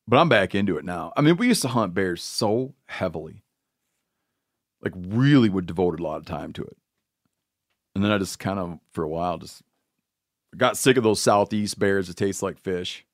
but 0.08 0.18
I'm 0.18 0.28
back 0.30 0.56
into 0.56 0.78
it 0.78 0.86
now. 0.86 1.14
I 1.16 1.22
mean, 1.22 1.38
we 1.38 1.48
used 1.48 1.62
to 1.62 1.68
hunt 1.68 1.94
bears 1.94 2.24
so 2.24 2.74
heavily, 2.88 3.44
like 4.82 4.94
really 4.96 5.50
would 5.50 5.68
devote 5.68 6.00
a 6.00 6.04
lot 6.04 6.18
of 6.18 6.26
time 6.26 6.52
to 6.54 6.64
it. 6.64 6.78
And 7.94 8.04
then 8.04 8.12
I 8.12 8.18
just 8.18 8.40
kind 8.40 8.58
of, 8.58 8.80
for 8.94 9.04
a 9.04 9.08
while, 9.10 9.38
just 9.38 9.62
got 10.58 10.78
sick 10.78 10.98
of 10.98 11.04
those 11.04 11.22
southeast 11.22 11.80
bears 11.80 12.08
that 12.08 12.18
taste 12.18 12.42
like 12.44 12.58
fish, 12.58 13.06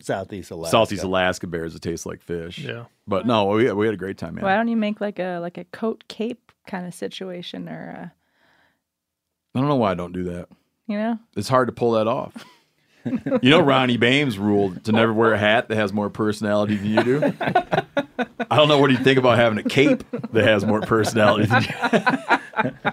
Southeast 0.00 0.50
Alaska. 0.50 0.70
southeast 0.70 1.02
Alaska 1.04 1.46
bears 1.46 1.72
that 1.72 1.82
taste 1.82 2.06
like 2.06 2.20
fish. 2.20 2.58
Yeah. 2.58 2.84
But 3.06 3.26
no, 3.26 3.46
we 3.46 3.70
we 3.72 3.86
had 3.86 3.94
a 3.94 3.98
great 3.98 4.18
time, 4.18 4.34
man. 4.36 4.44
Why 4.44 4.54
don't 4.56 4.68
you 4.68 4.76
make 4.76 5.00
like 5.00 5.18
a 5.18 5.38
like 5.38 5.58
a 5.58 5.64
coat 5.64 6.04
cape 6.08 6.52
kind 6.66 6.86
of 6.86 6.94
situation, 6.94 7.68
or 7.68 7.90
a, 7.90 8.12
I 9.54 9.58
don't 9.58 9.68
know 9.68 9.76
why 9.76 9.90
I 9.90 9.94
don't 9.94 10.12
do 10.12 10.24
that. 10.24 10.48
you 10.86 10.98
know? 10.98 11.18
It's 11.36 11.48
hard 11.48 11.68
to 11.68 11.72
pull 11.72 11.92
that 11.92 12.06
off. 12.06 12.44
you 13.04 13.50
know, 13.50 13.60
Ronnie 13.60 13.96
Bames 13.96 14.38
ruled 14.38 14.84
to 14.84 14.92
never 14.92 15.12
wear 15.12 15.32
a 15.32 15.38
hat 15.38 15.68
that 15.68 15.76
has 15.76 15.92
more 15.92 16.10
personality 16.10 16.76
than 16.76 16.86
you 16.86 17.02
do. 17.04 17.32
I 18.50 18.56
don't 18.56 18.68
know 18.68 18.78
what 18.78 18.88
do 18.88 18.92
you 18.94 19.02
think 19.02 19.18
about 19.18 19.38
having 19.38 19.58
a 19.58 19.62
cape 19.62 20.04
that 20.32 20.44
has 20.44 20.64
more 20.66 20.80
personality 20.82 21.46
than 21.46 21.62
you. 21.62 22.72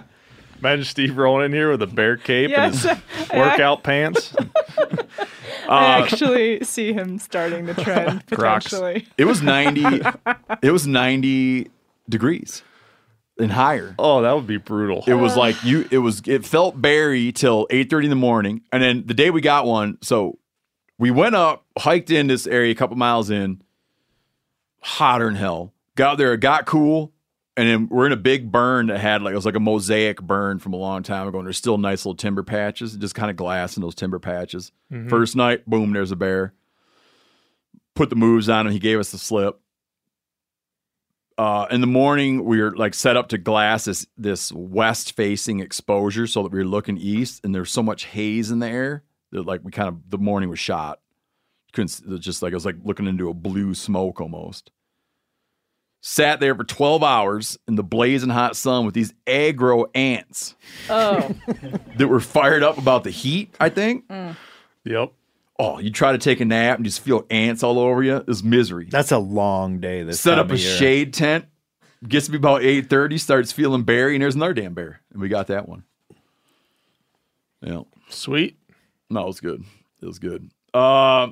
Imagine 0.66 0.84
Steve 0.84 1.16
rolling 1.16 1.44
in 1.44 1.52
here 1.52 1.70
with 1.70 1.82
a 1.82 1.86
bear 1.86 2.16
cape 2.16 2.50
and 2.50 2.74
Yes, 2.74 2.98
his 3.18 3.28
workout 3.30 3.84
pants. 3.84 4.34
I 5.68 6.00
uh, 6.00 6.02
actually 6.02 6.64
see 6.64 6.92
him 6.92 7.20
starting 7.20 7.66
the 7.66 7.74
trend 7.74 8.26
Crocs. 8.32 8.72
It 9.16 9.26
was 9.26 9.42
90 9.42 10.02
it 10.62 10.72
was 10.72 10.84
90 10.84 11.70
degrees 12.08 12.64
and 13.38 13.52
higher. 13.52 13.94
Oh, 13.96 14.22
that 14.22 14.32
would 14.32 14.48
be 14.48 14.56
brutal. 14.56 15.04
It 15.06 15.14
was 15.14 15.36
uh. 15.36 15.38
like 15.40 15.62
you 15.62 15.86
it 15.92 15.98
was 15.98 16.20
it 16.26 16.44
felt 16.44 16.82
berry 16.82 17.30
till 17.30 17.68
8:30 17.68 18.02
in 18.02 18.10
the 18.10 18.16
morning 18.16 18.62
and 18.72 18.82
then 18.82 19.06
the 19.06 19.14
day 19.14 19.30
we 19.30 19.40
got 19.40 19.66
one, 19.66 19.98
so 20.02 20.36
we 20.98 21.12
went 21.12 21.36
up, 21.36 21.64
hiked 21.78 22.10
in 22.10 22.26
this 22.26 22.44
area 22.44 22.72
a 22.72 22.74
couple 22.74 22.96
miles 22.96 23.30
in, 23.30 23.62
hotter 24.80 25.26
than 25.26 25.36
hell. 25.36 25.74
Got 25.94 26.18
there, 26.18 26.36
got 26.36 26.66
cool, 26.66 27.12
and 27.56 27.68
then 27.68 27.88
we're 27.88 28.06
in 28.06 28.12
a 28.12 28.16
big 28.16 28.52
burn 28.52 28.88
that 28.88 28.98
had 28.98 29.22
like 29.22 29.32
it 29.32 29.36
was 29.36 29.46
like 29.46 29.56
a 29.56 29.60
mosaic 29.60 30.20
burn 30.20 30.58
from 30.58 30.72
a 30.72 30.76
long 30.76 31.02
time 31.02 31.26
ago, 31.28 31.38
and 31.38 31.46
there's 31.46 31.56
still 31.56 31.78
nice 31.78 32.04
little 32.04 32.16
timber 32.16 32.42
patches, 32.42 32.96
just 32.96 33.14
kind 33.14 33.30
of 33.30 33.36
glass 33.36 33.76
in 33.76 33.82
those 33.82 33.94
timber 33.94 34.18
patches. 34.18 34.72
First 35.08 35.36
night, 35.36 35.64
boom, 35.68 35.92
there's 35.92 36.10
a 36.12 36.16
bear. 36.16 36.52
Put 37.94 38.10
the 38.10 38.16
moves 38.16 38.48
on 38.48 38.66
him. 38.66 38.72
He 38.72 38.78
gave 38.78 38.98
us 38.98 39.10
the 39.10 39.18
slip. 39.18 39.58
uh, 41.38 41.66
in 41.70 41.80
the 41.80 41.86
morning 41.86 42.44
we 42.44 42.60
were 42.62 42.74
like 42.76 42.94
set 42.94 43.16
up 43.16 43.28
to 43.28 43.38
glass 43.38 43.84
this 43.84 44.06
this 44.16 44.52
west 44.52 45.12
facing 45.16 45.60
exposure 45.60 46.26
so 46.26 46.42
that 46.42 46.52
we 46.52 46.58
were 46.58 46.64
looking 46.64 46.96
east, 46.98 47.40
and 47.44 47.54
there's 47.54 47.70
so 47.70 47.82
much 47.82 48.04
haze 48.04 48.50
in 48.50 48.58
the 48.58 48.66
air 48.68 49.02
that 49.32 49.46
like 49.46 49.60
we 49.64 49.70
kind 49.70 49.88
of 49.88 49.96
the 50.10 50.18
morning 50.18 50.48
was 50.48 50.58
shot. 50.58 51.00
Couldn't 51.72 51.98
it 52.00 52.08
was 52.08 52.20
just 52.20 52.42
like 52.42 52.52
it 52.52 52.56
was 52.56 52.64
like 52.66 52.76
looking 52.84 53.06
into 53.06 53.28
a 53.28 53.34
blue 53.34 53.74
smoke 53.74 54.20
almost. 54.20 54.70
Sat 56.00 56.38
there 56.38 56.54
for 56.54 56.62
12 56.64 57.02
hours 57.02 57.58
in 57.66 57.74
the 57.74 57.82
blazing 57.82 58.28
hot 58.30 58.54
sun 58.56 58.84
with 58.84 58.94
these 58.94 59.12
aggro 59.26 59.86
ants 59.94 60.54
Oh, 60.88 61.34
that 61.96 62.06
were 62.08 62.20
fired 62.20 62.62
up 62.62 62.78
about 62.78 63.02
the 63.04 63.10
heat, 63.10 63.52
I 63.58 63.68
think. 63.70 64.04
Yep. 64.84 65.12
Oh, 65.58 65.78
you 65.78 65.90
try 65.90 66.12
to 66.12 66.18
take 66.18 66.40
a 66.40 66.44
nap 66.44 66.76
and 66.76 66.84
just 66.84 67.00
feel 67.00 67.26
ants 67.30 67.62
all 67.62 67.78
over 67.78 68.02
you. 68.02 68.22
It's 68.28 68.42
misery. 68.44 68.88
That's 68.90 69.10
a 69.10 69.18
long 69.18 69.80
day. 69.80 70.02
This 70.04 70.20
Set 70.20 70.36
time 70.36 70.44
up 70.44 70.50
a 70.52 70.58
year. 70.58 70.76
shade 70.76 71.12
tent. 71.14 71.46
Gets 72.06 72.26
to 72.26 72.32
be 72.32 72.36
about 72.36 72.60
8.30, 72.60 73.18
starts 73.18 73.52
feeling 73.52 73.82
berry, 73.82 74.14
and 74.14 74.22
there's 74.22 74.34
another 74.36 74.52
damn 74.52 74.74
bear. 74.74 75.00
And 75.12 75.20
we 75.20 75.28
got 75.28 75.46
that 75.48 75.66
one. 75.68 75.82
Yeah. 77.62 77.82
Sweet. 78.10 78.58
No, 79.10 79.22
it 79.22 79.26
was 79.26 79.40
good. 79.40 79.64
It 80.02 80.06
was 80.06 80.18
good. 80.18 80.50
Uh, 80.74 81.28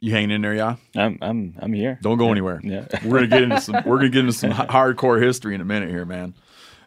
you 0.00 0.12
hanging 0.12 0.30
in 0.30 0.42
there, 0.42 0.54
yeah? 0.54 0.76
I'm 0.94 1.18
I'm 1.20 1.54
I'm 1.58 1.72
here. 1.72 1.98
Don't 2.02 2.18
go 2.18 2.30
anywhere. 2.30 2.60
Yeah. 2.62 2.86
We're 3.04 3.26
gonna 3.26 3.28
get 3.28 3.42
into 3.42 3.60
some 3.60 3.82
we're 3.84 3.96
gonna 3.96 4.10
get 4.10 4.20
into 4.20 4.32
some 4.32 4.50
hardcore 4.52 5.22
history 5.22 5.54
in 5.54 5.60
a 5.60 5.64
minute 5.64 5.88
here, 5.88 6.04
man. 6.04 6.34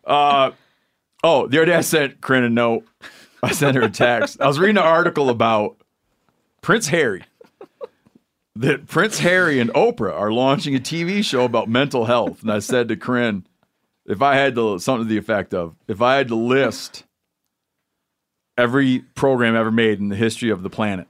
Uh 0.06 0.52
oh, 1.24 1.48
the 1.48 1.58
other 1.58 1.66
day 1.66 1.76
I 1.76 1.82
sent 1.82 2.22
Corinne 2.22 2.44
a 2.44 2.50
note. 2.50 2.86
I 3.42 3.52
sent 3.52 3.76
her 3.76 3.82
a 3.82 3.90
text. 3.90 4.42
I 4.42 4.48
was 4.48 4.60
reading 4.60 4.78
an 4.78 4.84
article 4.84 5.30
about 5.30 5.78
Prince 6.62 6.88
Harry. 6.88 7.24
That 8.56 8.88
Prince 8.88 9.20
Harry 9.20 9.60
and 9.60 9.70
Oprah 9.74 10.14
are 10.14 10.32
launching 10.32 10.76
a 10.76 10.80
TV 10.80 11.24
show 11.24 11.46
about 11.46 11.70
mental 11.70 12.06
health. 12.06 12.42
And 12.42 12.52
I 12.52 12.60
said 12.60 12.90
to 12.90 12.98
Corinne, 12.98 13.48
if 14.06 14.22
I 14.22 14.36
had 14.36 14.56
to 14.56 14.80
something 14.80 15.08
to 15.08 15.10
the 15.10 15.18
effect 15.18 15.54
of, 15.54 15.76
if 15.88 16.02
I 16.02 16.18
had 16.18 16.28
to 16.28 16.36
list 16.36 17.06
every 18.58 19.00
program 19.16 19.56
ever 19.56 19.72
made 19.72 20.00
in 20.00 20.10
the 20.10 20.18
history 20.18 20.50
of 20.50 20.64
the 20.64 20.70
planet 20.70 21.08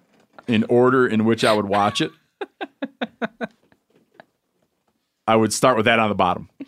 in 0.50 0.66
order 0.66 1.08
in 1.08 1.26
which 1.26 1.44
I 1.44 1.54
would 1.54 1.68
watch 1.68 2.02
it, 2.02 2.12
I 5.28 5.36
would 5.36 5.54
start 5.54 5.78
with 5.78 5.86
that 5.86 6.00
on 6.00 6.10
the 6.10 6.16
bottom, 6.16 6.50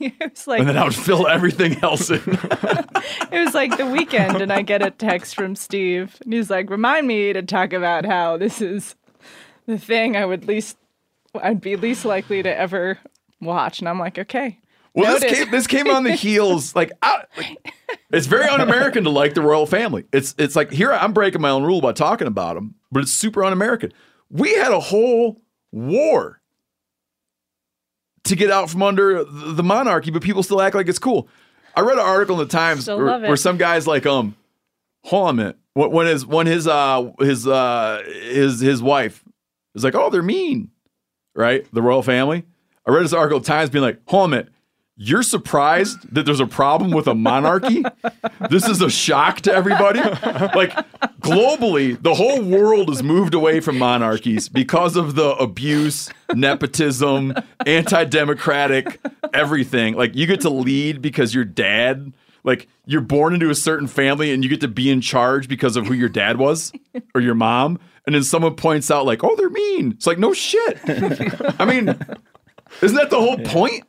it 0.00 0.12
was 0.20 0.48
like 0.48 0.58
and 0.58 0.68
then 0.68 0.76
I 0.76 0.82
would 0.82 0.94
fill 0.94 1.28
everything 1.28 1.76
else 1.82 2.10
in. 2.10 2.18
it 2.26 3.44
was 3.44 3.54
like 3.54 3.76
the 3.76 3.86
weekend, 3.86 4.42
and 4.42 4.52
I 4.52 4.62
get 4.62 4.84
a 4.84 4.90
text 4.90 5.36
from 5.36 5.54
Steve, 5.54 6.16
and 6.24 6.32
he's 6.32 6.50
like, 6.50 6.68
"Remind 6.68 7.06
me 7.06 7.32
to 7.32 7.42
talk 7.42 7.72
about 7.72 8.04
how 8.04 8.36
this 8.36 8.60
is 8.60 8.96
the 9.66 9.78
thing 9.78 10.16
I 10.16 10.26
would 10.26 10.48
least, 10.48 10.76
I'd 11.40 11.60
be 11.60 11.76
least 11.76 12.04
likely 12.04 12.42
to 12.42 12.54
ever 12.54 12.98
watch." 13.40 13.78
And 13.78 13.88
I'm 13.88 14.00
like, 14.00 14.18
"Okay." 14.18 14.58
Well, 14.94 15.18
this 15.18 15.24
came, 15.32 15.50
this 15.50 15.66
came 15.66 15.88
on 15.88 16.04
the 16.04 16.12
heels 16.12 16.74
like, 16.74 16.92
I, 17.02 17.24
like, 17.36 17.74
it's 18.10 18.26
very 18.26 18.44
un-American 18.44 19.04
to 19.04 19.10
like 19.10 19.32
the 19.34 19.40
royal 19.40 19.64
family. 19.64 20.04
It's 20.12 20.34
it's 20.38 20.54
like 20.54 20.70
here 20.70 20.92
I'm 20.92 21.12
breaking 21.14 21.40
my 21.40 21.48
own 21.50 21.62
rule 21.64 21.80
by 21.80 21.92
talking 21.92 22.26
about 22.26 22.54
them, 22.54 22.74
but 22.90 23.02
it's 23.02 23.12
super 23.12 23.42
un-American. 23.42 23.92
We 24.28 24.54
had 24.54 24.70
a 24.70 24.80
whole 24.80 25.40
war 25.70 26.40
to 28.24 28.36
get 28.36 28.50
out 28.50 28.68
from 28.70 28.82
under 28.82 29.24
the 29.24 29.62
monarchy, 29.62 30.10
but 30.10 30.22
people 30.22 30.42
still 30.42 30.60
act 30.60 30.74
like 30.74 30.88
it's 30.88 30.98
cool. 30.98 31.26
I 31.74 31.80
read 31.80 31.94
an 31.94 32.04
article 32.04 32.38
in 32.38 32.46
the 32.46 32.52
Times 32.52 32.86
where, 32.98 33.06
where 33.28 33.36
some 33.38 33.56
guys 33.56 33.86
like 33.86 34.04
um, 34.04 34.36
hold 35.04 35.28
on 35.28 35.30
a 35.30 35.36
minute. 35.36 35.56
When 35.74 36.06
his 36.06 36.26
when 36.26 36.46
his 36.46 36.68
uh 36.68 37.12
his 37.18 37.46
uh 37.46 38.02
his 38.06 38.60
his 38.60 38.82
wife 38.82 39.24
is 39.74 39.84
like, 39.84 39.94
oh, 39.94 40.10
they're 40.10 40.22
mean, 40.22 40.70
right? 41.34 41.66
The 41.72 41.80
royal 41.80 42.02
family. 42.02 42.44
I 42.86 42.90
read 42.90 43.04
this 43.04 43.14
article 43.14 43.38
in 43.38 43.42
the 43.42 43.46
Times 43.46 43.70
being 43.70 43.82
like, 43.82 44.00
hold 44.06 44.24
on 44.24 44.32
a 44.34 44.36
minute. 44.36 44.51
You're 44.96 45.22
surprised 45.22 46.14
that 46.14 46.26
there's 46.26 46.40
a 46.40 46.46
problem 46.46 46.90
with 46.90 47.06
a 47.06 47.14
monarchy? 47.14 47.82
this 48.50 48.68
is 48.68 48.82
a 48.82 48.90
shock 48.90 49.40
to 49.42 49.52
everybody. 49.52 50.00
Like 50.00 50.72
globally, 51.20 52.00
the 52.00 52.14
whole 52.14 52.42
world 52.42 52.88
has 52.88 53.02
moved 53.02 53.32
away 53.32 53.60
from 53.60 53.78
monarchies 53.78 54.48
because 54.48 54.96
of 54.96 55.14
the 55.14 55.30
abuse, 55.36 56.10
nepotism, 56.34 57.34
anti-democratic, 57.64 59.00
everything. 59.32 59.94
Like 59.94 60.14
you 60.14 60.26
get 60.26 60.42
to 60.42 60.50
lead 60.50 61.00
because 61.00 61.34
your 61.34 61.46
dad, 61.46 62.12
like 62.44 62.68
you're 62.84 63.00
born 63.00 63.32
into 63.32 63.48
a 63.48 63.54
certain 63.54 63.88
family 63.88 64.30
and 64.30 64.44
you 64.44 64.50
get 64.50 64.60
to 64.60 64.68
be 64.68 64.90
in 64.90 65.00
charge 65.00 65.48
because 65.48 65.76
of 65.76 65.86
who 65.86 65.94
your 65.94 66.10
dad 66.10 66.36
was 66.36 66.70
or 67.14 67.20
your 67.22 67.34
mom. 67.34 67.80
And 68.04 68.14
then 68.14 68.24
someone 68.24 68.56
points 68.56 68.90
out, 68.90 69.06
like, 69.06 69.22
oh, 69.24 69.36
they're 69.36 69.48
mean. 69.48 69.92
It's 69.92 70.06
like, 70.06 70.18
no 70.18 70.32
shit. 70.34 70.80
I 71.58 71.64
mean, 71.64 71.88
isn't 72.82 72.96
that 72.96 73.10
the 73.10 73.20
whole 73.20 73.38
point? 73.38 73.84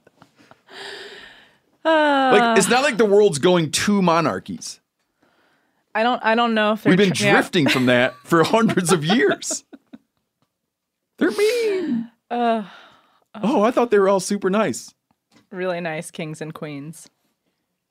Like, 1.86 2.57
it's 2.57 2.69
not 2.69 2.83
like 2.83 2.97
the 2.97 3.05
world's 3.05 3.39
going 3.39 3.71
to 3.71 4.01
monarchies. 4.01 4.79
I 5.95 6.01
don't. 6.03 6.23
I 6.23 6.33
don't 6.36 6.53
know 6.55 6.73
if 6.73 6.86
We've 6.86 6.97
been 6.97 7.12
tr- 7.13 7.25
yeah. 7.25 7.33
drifting 7.33 7.67
from 7.69 7.86
that 7.88 8.15
for 8.23 8.43
hundreds 8.45 8.91
of 8.91 9.05
years. 9.05 9.63
They're 11.17 11.31
mean. 11.31 12.09
Uh, 12.31 12.63
Oh, 13.41 13.63
I 13.63 13.71
thought 13.71 13.89
they 13.89 13.97
were 13.97 14.09
all 14.09 14.19
super 14.19 14.49
nice. 14.51 14.93
really 15.49 15.81
nice 15.81 16.12
kings 16.12 16.39
and 16.39 16.53
queens. 16.53 17.09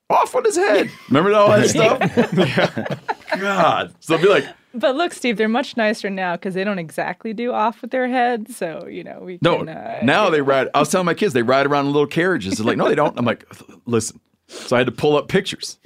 Off 0.09 0.33
on 0.35 0.45
his 0.45 0.55
head. 0.55 0.89
Remember 1.09 1.31
that 1.31 1.37
all 1.39 1.49
that 1.49 1.69
stuff? 3.29 3.29
God. 3.41 3.93
So 3.99 4.15
they'll 4.15 4.23
be 4.25 4.29
like, 4.29 4.45
But 4.73 4.95
look, 4.95 5.13
Steve, 5.13 5.37
they're 5.37 5.47
much 5.47 5.77
nicer 5.77 6.09
now 6.09 6.35
because 6.35 6.55
they 6.55 6.63
don't 6.63 6.79
exactly 6.79 7.33
do 7.33 7.51
off 7.51 7.81
with 7.81 7.91
their 7.91 8.07
heads. 8.07 8.57
So 8.57 8.87
you 8.87 9.03
know 9.03 9.19
we 9.21 9.39
no, 9.41 9.59
can. 9.59 9.69
Uh, 9.69 9.99
now 10.03 10.29
they 10.29 10.41
ride. 10.41 10.69
I 10.73 10.79
was 10.79 10.89
telling 10.89 11.05
my 11.05 11.13
kids 11.13 11.33
they 11.33 11.43
ride 11.43 11.65
around 11.65 11.85
in 11.85 11.93
little 11.93 12.07
carriages. 12.07 12.57
They're 12.57 12.65
like, 12.65 12.77
no, 12.77 12.89
they 12.89 12.95
don't. 12.95 13.17
I'm 13.17 13.25
like, 13.25 13.45
listen. 13.85 14.19
So 14.47 14.75
I 14.75 14.79
had 14.79 14.87
to 14.87 14.91
pull 14.91 15.15
up 15.15 15.29
pictures. 15.29 15.79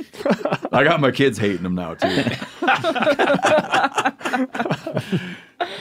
I 0.71 0.83
got 0.83 0.99
my 0.99 1.11
kids 1.11 1.37
hating 1.37 1.63
them 1.63 1.75
now 1.75 1.93
too. 1.93 2.07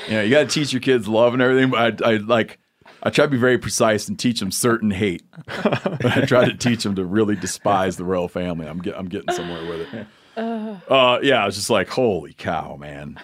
yeah, 0.09 0.23
you 0.23 0.31
got 0.31 0.40
to 0.40 0.47
teach 0.47 0.73
your 0.73 0.81
kids 0.81 1.09
love 1.09 1.33
and 1.33 1.42
everything. 1.42 1.71
But 1.71 2.05
I, 2.05 2.12
I 2.12 2.16
like, 2.19 2.59
I 3.03 3.11
try 3.11 3.25
to 3.25 3.31
be 3.31 3.38
very 3.38 3.59
precise 3.59 4.09
and 4.09 4.19
teach 4.19 4.40
them 4.40 4.51
certain 4.51 4.90
hate. 4.90 5.23
But 5.47 6.05
I 6.05 6.25
try 6.27 6.45
to 6.45 6.57
teach 6.57 6.85
them 6.85 6.95
to 6.97 7.05
really 7.05 7.35
despise 7.35 7.97
the 7.97 8.05
royal 8.05 8.29
family. 8.29 8.66
I'm 8.66 8.79
get, 8.79 8.97
I'm 8.97 9.09
getting 9.09 9.35
somewhere 9.35 9.69
with 9.69 9.92
it. 9.92 10.07
Uh, 10.37 11.18
yeah, 11.22 11.42
I 11.42 11.46
was 11.46 11.57
just 11.57 11.70
like, 11.70 11.88
holy 11.88 12.33
cow, 12.35 12.77
man. 12.77 13.18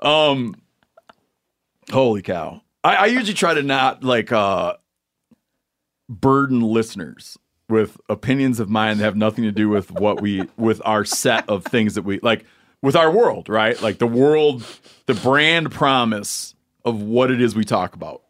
Um, 0.00 0.56
holy 1.90 2.22
cow. 2.22 2.62
I, 2.82 2.96
I 2.96 3.06
usually 3.06 3.34
try 3.34 3.54
to 3.54 3.62
not 3.62 4.02
like 4.02 4.32
uh 4.32 4.74
burden 6.08 6.60
listeners 6.60 7.38
with 7.68 7.96
opinions 8.08 8.60
of 8.60 8.68
mine 8.68 8.98
that 8.98 9.04
have 9.04 9.16
nothing 9.16 9.44
to 9.44 9.52
do 9.52 9.68
with 9.68 9.90
what 9.90 10.20
we 10.20 10.42
with 10.56 10.82
our 10.84 11.04
set 11.04 11.48
of 11.48 11.64
things 11.64 11.94
that 11.94 12.02
we 12.02 12.18
like 12.20 12.44
with 12.82 12.96
our 12.96 13.10
world, 13.10 13.48
right? 13.48 13.80
Like 13.80 13.98
the 13.98 14.06
world, 14.06 14.64
the 15.06 15.14
brand 15.14 15.70
promise 15.70 16.54
of 16.84 17.00
what 17.00 17.30
it 17.30 17.40
is 17.40 17.54
we 17.54 17.64
talk 17.64 17.94
about. 17.94 18.22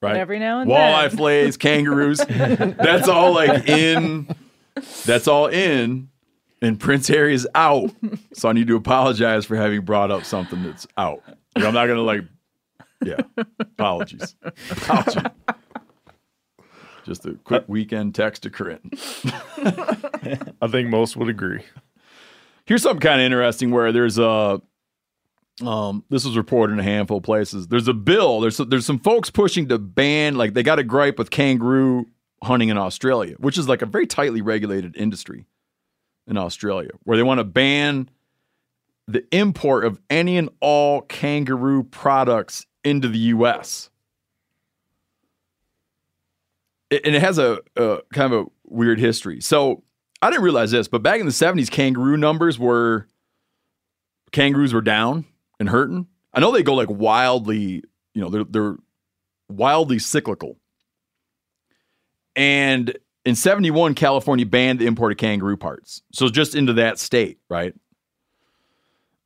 Right. 0.00 0.16
every 0.16 0.38
now 0.38 0.60
and 0.60 0.70
Walleye 0.70 1.08
then. 1.08 1.16
fillets, 1.16 1.56
kangaroos. 1.56 2.18
that's 2.28 3.08
all 3.08 3.32
like 3.34 3.68
in 3.68 4.28
that's 5.04 5.26
all 5.26 5.46
in. 5.46 6.08
And 6.60 6.78
Prince 6.78 7.06
Harry 7.08 7.34
is 7.34 7.46
out. 7.54 7.90
So 8.32 8.48
I 8.48 8.52
need 8.52 8.66
to 8.66 8.76
apologize 8.76 9.44
for 9.44 9.56
having 9.56 9.82
brought 9.82 10.10
up 10.10 10.24
something 10.24 10.62
that's 10.62 10.86
out. 10.96 11.22
Like, 11.54 11.64
I'm 11.64 11.74
not 11.74 11.86
gonna 11.86 12.02
like 12.02 12.24
yeah. 13.04 13.20
Apologies. 13.60 14.34
Apologies. 14.70 15.22
Just 17.04 17.26
a 17.26 17.34
quick 17.44 17.64
weekend 17.68 18.14
text 18.14 18.42
to 18.42 18.50
Corinne. 18.50 18.90
I 20.60 20.68
think 20.68 20.90
most 20.90 21.16
would 21.16 21.28
agree. 21.28 21.62
Here's 22.66 22.82
something 22.82 23.00
kind 23.00 23.20
of 23.20 23.24
interesting 23.24 23.70
where 23.70 23.92
there's 23.92 24.18
a 24.18 24.60
um 25.64 26.04
this 26.08 26.24
was 26.24 26.36
reported 26.36 26.74
in 26.74 26.80
a 26.80 26.84
handful 26.84 27.18
of 27.18 27.22
places. 27.22 27.68
There's 27.68 27.88
a 27.88 27.94
bill, 27.94 28.40
there's 28.40 28.58
there's 28.58 28.86
some 28.86 28.98
folks 28.98 29.30
pushing 29.30 29.68
to 29.68 29.78
ban 29.78 30.34
like 30.34 30.54
they 30.54 30.62
got 30.62 30.78
a 30.78 30.84
gripe 30.84 31.18
with 31.18 31.30
kangaroo 31.30 32.06
hunting 32.42 32.68
in 32.68 32.78
Australia, 32.78 33.36
which 33.38 33.58
is 33.58 33.68
like 33.68 33.82
a 33.82 33.86
very 33.86 34.06
tightly 34.06 34.42
regulated 34.42 34.96
industry 34.96 35.46
in 36.28 36.36
Australia, 36.36 36.90
where 37.04 37.16
they 37.16 37.22
want 37.22 37.38
to 37.38 37.44
ban 37.44 38.08
the 39.06 39.24
import 39.34 39.84
of 39.84 39.98
any 40.10 40.36
and 40.36 40.50
all 40.60 41.00
kangaroo 41.02 41.82
products 41.82 42.66
into 42.84 43.08
the 43.08 43.18
US. 43.18 43.90
It- 46.90 47.04
and 47.06 47.14
it 47.14 47.20
has 47.22 47.38
a, 47.38 47.58
a 47.76 47.98
kind 48.12 48.32
of 48.32 48.46
a 48.46 48.50
weird 48.64 48.98
history. 49.00 49.40
So 49.40 49.82
I 50.22 50.30
didn't 50.30 50.42
realize 50.44 50.70
this, 50.70 50.88
but 50.88 51.02
back 51.02 51.20
in 51.20 51.26
the 51.26 51.32
70s, 51.32 51.70
kangaroo 51.70 52.16
numbers 52.16 52.58
were 52.58 53.06
kangaroos 54.32 54.74
were 54.74 54.80
down 54.82 55.24
and 55.58 55.68
hurting. 55.68 56.06
I 56.34 56.40
know 56.40 56.50
they 56.52 56.62
go 56.62 56.74
like 56.74 56.90
wildly, 56.90 57.82
you 58.14 58.20
know, 58.20 58.28
they're 58.28 58.44
they're 58.44 58.76
wildly 59.48 59.98
cyclical. 59.98 60.58
And 62.36 62.96
in 63.24 63.34
71, 63.34 63.94
California 63.94 64.46
banned 64.46 64.78
the 64.78 64.86
import 64.86 65.12
of 65.12 65.18
kangaroo 65.18 65.56
parts. 65.56 66.02
So 66.12 66.28
just 66.28 66.54
into 66.54 66.74
that 66.74 66.98
state, 66.98 67.38
right? 67.48 67.74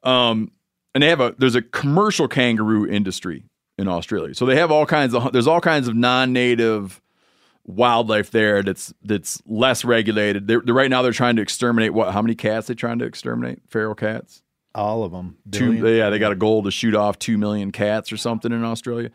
Um, 0.03 0.51
and 0.95 1.03
they 1.03 1.09
have 1.09 1.21
a 1.21 1.35
there's 1.39 1.55
a 1.55 1.63
commercial 1.63 2.29
kangaroo 2.29 2.87
industry 2.87 3.45
in 3.79 3.89
Australia. 3.89 4.35
So 4.35 4.47
they 4.47 4.57
have 4.57 4.71
all 4.71 4.87
kinds 4.87 5.15
of 5.15 5.33
there's 5.33 5.47
all 5.47 5.61
kinds 5.61 5.89
of 5.89 5.95
non-native 5.95 7.01
wildlife 7.65 8.31
there 8.31 8.63
that's 8.63 8.93
that's 9.03 9.43
less 9.47 9.85
regulated. 9.85 10.47
They're, 10.49 10.61
they're 10.61 10.75
right 10.75 10.91
now 10.91 11.03
they're 11.03 11.13
trying 11.13 11.37
to 11.37 11.43
exterminate 11.43 11.95
what? 11.95 12.13
How 12.13 12.23
many 12.23 12.35
cats 12.35 12.67
they 12.67 12.75
trying 12.75 12.99
to 12.99 13.05
exterminate? 13.05 13.61
Feral 13.69 13.95
cats. 13.95 14.43
All 14.75 15.05
of 15.05 15.13
them. 15.13 15.37
Two, 15.51 15.75
yeah, 15.75 16.09
they 16.09 16.19
got 16.19 16.33
a 16.33 16.37
goal 16.37 16.63
to 16.63 16.71
shoot 16.71 16.95
off 16.95 17.19
two 17.19 17.37
million 17.37 17.73
cats 17.73 18.11
or 18.11 18.17
something 18.17 18.53
in 18.53 18.65
Australia. 18.65 19.11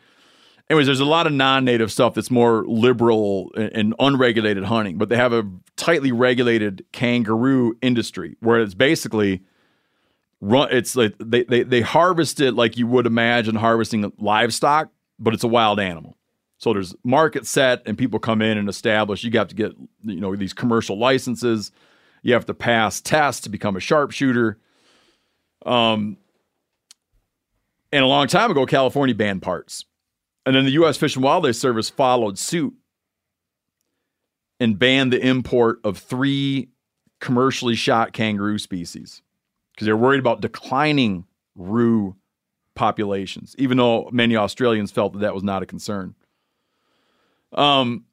Anyways, 0.70 0.86
there's 0.86 1.00
a 1.00 1.06
lot 1.06 1.26
of 1.26 1.32
non-native 1.32 1.90
stuff 1.90 2.12
that's 2.14 2.30
more 2.30 2.64
liberal 2.66 3.50
and, 3.56 3.94
unregulated 3.98 4.64
hunting, 4.64 4.98
but 4.98 5.08
they 5.08 5.16
have 5.16 5.32
a 5.32 5.48
tightly 5.76 6.12
regulated 6.12 6.84
kangaroo 6.92 7.74
industry 7.80 8.36
where 8.40 8.60
it's 8.60 8.74
basically 8.74 9.42
run. 10.42 10.68
It's 10.70 10.94
like 10.94 11.14
they 11.18 11.44
they 11.44 11.62
they 11.62 11.80
harvest 11.80 12.40
it 12.40 12.52
like 12.52 12.76
you 12.76 12.86
would 12.86 13.06
imagine 13.06 13.54
harvesting 13.54 14.12
livestock, 14.18 14.90
but 15.18 15.32
it's 15.32 15.44
a 15.44 15.48
wild 15.48 15.80
animal. 15.80 16.18
So 16.58 16.72
there's 16.72 16.94
market 17.02 17.46
set, 17.46 17.82
and 17.86 17.96
people 17.96 18.18
come 18.18 18.42
in 18.42 18.58
and 18.58 18.68
establish. 18.68 19.24
You 19.24 19.30
have 19.38 19.48
to 19.48 19.54
get 19.54 19.72
you 20.04 20.20
know 20.20 20.36
these 20.36 20.52
commercial 20.52 20.98
licenses. 20.98 21.72
You 22.22 22.34
have 22.34 22.46
to 22.46 22.54
pass 22.54 23.00
tests 23.00 23.40
to 23.42 23.48
become 23.48 23.76
a 23.76 23.80
sharpshooter. 23.80 24.58
Um, 25.64 26.18
and 27.90 28.04
a 28.04 28.08
long 28.08 28.26
time 28.26 28.50
ago, 28.50 28.66
California 28.66 29.14
banned 29.14 29.40
parts. 29.40 29.86
And 30.48 30.56
then 30.56 30.64
the 30.64 30.70
U.S. 30.70 30.96
Fish 30.96 31.14
and 31.14 31.22
Wildlife 31.22 31.56
Service 31.56 31.90
followed 31.90 32.38
suit 32.38 32.72
and 34.58 34.78
banned 34.78 35.12
the 35.12 35.20
import 35.20 35.78
of 35.84 35.98
three 35.98 36.70
commercially 37.20 37.74
shot 37.74 38.14
kangaroo 38.14 38.56
species 38.56 39.20
because 39.70 39.84
they're 39.84 39.94
worried 39.94 40.20
about 40.20 40.40
declining 40.40 41.26
roo 41.54 42.16
populations, 42.74 43.54
even 43.58 43.76
though 43.76 44.08
many 44.10 44.36
Australians 44.36 44.90
felt 44.90 45.12
that 45.12 45.18
that 45.18 45.34
was 45.34 45.44
not 45.44 45.62
a 45.62 45.66
concern. 45.66 46.14
Um, 47.52 48.06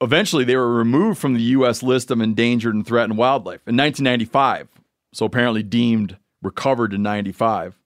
eventually, 0.00 0.42
they 0.42 0.56
were 0.56 0.74
removed 0.74 1.20
from 1.20 1.34
the 1.34 1.42
U.S. 1.42 1.84
list 1.84 2.10
of 2.10 2.20
endangered 2.20 2.74
and 2.74 2.84
threatened 2.84 3.16
wildlife 3.16 3.60
in 3.68 3.76
1995. 3.76 4.66
So 5.12 5.24
apparently 5.24 5.62
deemed 5.62 6.16
recovered 6.42 6.92
in 6.92 7.04
95. 7.04 7.78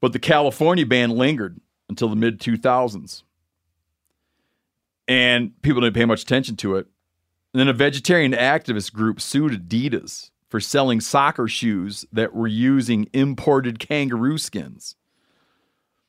But 0.00 0.12
the 0.12 0.20
California 0.20 0.86
ban 0.86 1.10
lingered 1.10 1.58
until 1.88 2.08
the 2.08 2.16
mid 2.16 2.40
2000s. 2.40 3.22
And 5.06 5.60
people 5.62 5.82
didn't 5.82 5.94
pay 5.94 6.04
much 6.04 6.22
attention 6.22 6.56
to 6.56 6.76
it. 6.76 6.86
And 7.52 7.60
then 7.60 7.68
a 7.68 7.72
vegetarian 7.72 8.32
activist 8.32 8.92
group 8.92 9.20
sued 9.20 9.52
Adidas 9.52 10.30
for 10.48 10.60
selling 10.60 11.00
soccer 11.00 11.46
shoes 11.46 12.06
that 12.12 12.34
were 12.34 12.46
using 12.46 13.08
imported 13.12 13.78
kangaroo 13.78 14.38
skins. 14.38 14.96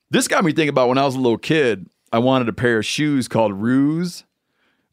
This 0.09 0.27
got 0.27 0.45
me 0.45 0.51
thinking 0.51 0.69
about 0.69 0.87
when 0.87 0.97
I 0.97 1.05
was 1.05 1.15
a 1.15 1.19
little 1.19 1.37
kid, 1.37 1.89
I 2.11 2.19
wanted 2.19 2.47
a 2.47 2.53
pair 2.53 2.77
of 2.77 2.85
shoes 2.85 3.27
called 3.27 3.53
Roos. 3.53 4.23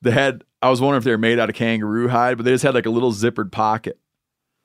They 0.00 0.10
had, 0.10 0.42
I 0.60 0.70
was 0.70 0.80
wondering 0.80 0.98
if 0.98 1.04
they 1.04 1.10
were 1.10 1.18
made 1.18 1.38
out 1.38 1.48
of 1.48 1.54
kangaroo 1.54 2.08
hide, 2.08 2.36
but 2.36 2.44
they 2.44 2.52
just 2.52 2.64
had 2.64 2.74
like 2.74 2.86
a 2.86 2.90
little 2.90 3.12
zippered 3.12 3.52
pocket. 3.52 3.98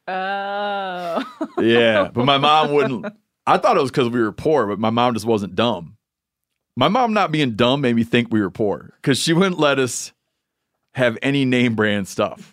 Oh. 0.08 1.24
Yeah, 1.60 2.10
but 2.14 2.26
my 2.26 2.38
mom 2.38 2.72
wouldn't. 2.72 3.06
I 3.46 3.58
thought 3.58 3.78
it 3.78 3.82
was 3.82 3.92
because 3.92 4.10
we 4.10 4.22
were 4.22 4.32
poor, 4.32 4.68
but 4.68 4.80
my 4.80 4.90
mom 4.90 5.14
just 5.14 5.26
wasn't 5.26 5.56
dumb. 5.56 5.97
My 6.78 6.90
mom 6.90 7.12
not 7.12 7.32
being 7.32 7.54
dumb 7.54 7.82
made 7.82 7.96
me 7.96 8.04
think 8.04 8.28
we 8.32 8.40
were 8.40 8.52
poor 8.52 8.94
because 9.02 9.18
she 9.18 9.34
wouldn't 9.34 9.58
let 9.60 9.80
us 9.80 10.14
have 10.94 11.18
any 11.24 11.44
name 11.44 11.74
brand 11.74 12.08
stuff. 12.08 12.52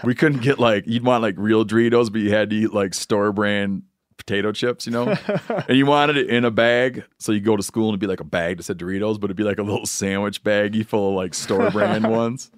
we 0.04 0.14
couldn't 0.14 0.42
get 0.42 0.60
like 0.60 0.86
you'd 0.86 1.04
want 1.04 1.22
like 1.22 1.34
real 1.36 1.64
Doritos, 1.64 2.12
but 2.12 2.20
you 2.20 2.30
had 2.30 2.50
to 2.50 2.56
eat 2.56 2.72
like 2.72 2.94
store 2.94 3.32
brand 3.32 3.82
potato 4.16 4.52
chips, 4.52 4.86
you 4.86 4.92
know. 4.92 5.08
and 5.48 5.76
you 5.76 5.84
wanted 5.84 6.16
it 6.16 6.30
in 6.30 6.44
a 6.44 6.50
bag, 6.52 7.02
so 7.18 7.32
you 7.32 7.40
go 7.40 7.56
to 7.56 7.62
school 7.64 7.88
and 7.88 7.94
it'd 7.94 8.00
be 8.00 8.06
like 8.06 8.20
a 8.20 8.24
bag 8.24 8.58
that 8.58 8.62
said 8.62 8.78
Doritos, 8.78 9.18
but 9.18 9.26
it'd 9.26 9.36
be 9.36 9.42
like 9.42 9.58
a 9.58 9.64
little 9.64 9.84
sandwich 9.84 10.44
baggie 10.44 10.86
full 10.86 11.08
of 11.08 11.14
like 11.16 11.34
store 11.34 11.72
brand 11.72 12.08
ones. 12.08 12.52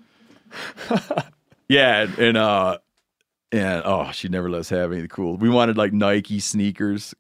yeah, 1.70 2.02
and, 2.02 2.18
and 2.18 2.37
uh 2.37 2.76
and 3.50 3.83
oh, 3.87 4.11
she 4.12 4.28
never 4.28 4.50
let 4.50 4.61
us 4.61 4.68
have 4.68 4.92
anything 4.92 5.09
cool. 5.09 5.38
We 5.38 5.48
wanted 5.48 5.78
like 5.78 5.94
Nike 5.94 6.38
sneakers. 6.38 7.14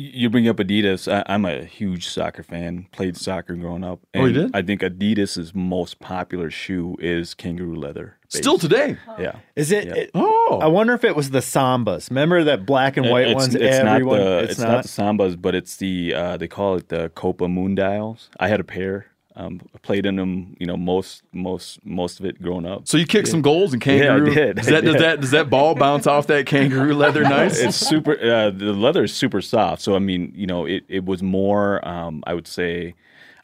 You 0.00 0.30
bring 0.30 0.48
up 0.48 0.56
Adidas. 0.56 1.12
I, 1.12 1.22
I'm 1.26 1.44
a 1.44 1.64
huge 1.64 2.08
soccer 2.08 2.42
fan. 2.42 2.86
Played 2.90 3.16
soccer 3.18 3.54
growing 3.54 3.84
up. 3.84 4.00
Oh, 4.14 4.24
you 4.24 4.32
did? 4.32 4.56
I 4.56 4.62
think 4.62 4.80
Adidas's 4.80 5.54
most 5.54 6.00
popular 6.00 6.50
shoe 6.50 6.96
is 7.00 7.34
kangaroo 7.34 7.74
leather. 7.76 8.16
based. 8.22 8.42
Still 8.42 8.58
today. 8.58 8.96
Yeah. 9.18 9.36
Is 9.56 9.70
it? 9.70 9.86
Yeah. 9.86 9.94
it- 9.94 10.10
Oh. 10.14 10.58
I 10.60 10.66
wonder 10.66 10.94
if 10.94 11.04
it 11.04 11.14
was 11.14 11.30
the 11.30 11.38
Sambas. 11.38 12.10
Remember 12.10 12.42
that 12.44 12.66
black 12.66 12.96
and 12.96 13.08
white 13.08 13.28
it's, 13.28 13.34
ones? 13.34 13.54
It's 13.54 13.76
everyone, 13.76 14.18
not 14.18 14.24
the 14.24 14.38
it's, 14.38 14.50
it's, 14.52 14.60
not. 14.60 14.68
not. 14.68 14.82
the 14.82 14.88
sambas, 14.88 15.40
but 15.40 15.54
it's 15.54 15.76
the 15.76 16.12
uh, 16.14 16.36
they 16.38 16.48
call 16.48 16.76
it 16.76 16.88
the 16.88 17.10
Copa 17.10 17.44
Mundials. 17.44 18.30
I 18.40 18.48
had 18.48 18.58
a 18.58 18.64
pair. 18.64 19.06
Um, 19.40 19.60
played 19.82 20.06
in 20.06 20.16
them. 20.16 20.56
You 20.60 20.66
know, 20.66 20.76
most 20.76 21.22
most 21.32 21.84
most 21.84 22.20
of 22.20 22.26
it 22.26 22.40
growing 22.42 22.66
up. 22.66 22.86
So 22.88 22.96
you 22.96 23.06
kicked 23.06 23.28
some 23.28 23.42
goals 23.42 23.72
in 23.72 23.80
Yeah, 23.80 23.94
I 23.94 23.98
kangaroo. 23.98 24.34
did. 24.34 24.56
Does 24.56 24.66
that, 24.66 24.84
does 24.84 24.96
that 24.98 25.20
does 25.20 25.30
that 25.30 25.48
ball 25.50 25.74
bounce 25.74 26.06
off 26.06 26.26
that 26.28 26.46
kangaroo 26.46 26.94
leather 26.94 27.22
nice? 27.38 27.58
it's 27.58 27.76
super. 27.76 28.12
Uh, 28.12 28.50
the 28.50 28.72
leather 28.72 29.04
is 29.04 29.14
super 29.14 29.40
soft. 29.40 29.82
So 29.82 29.94
I 29.96 29.98
mean, 29.98 30.32
you 30.34 30.46
know, 30.46 30.66
it, 30.66 30.84
it 30.88 31.04
was 31.04 31.22
more. 31.22 31.86
Um, 31.86 32.22
I 32.26 32.34
would 32.34 32.46
say, 32.46 32.94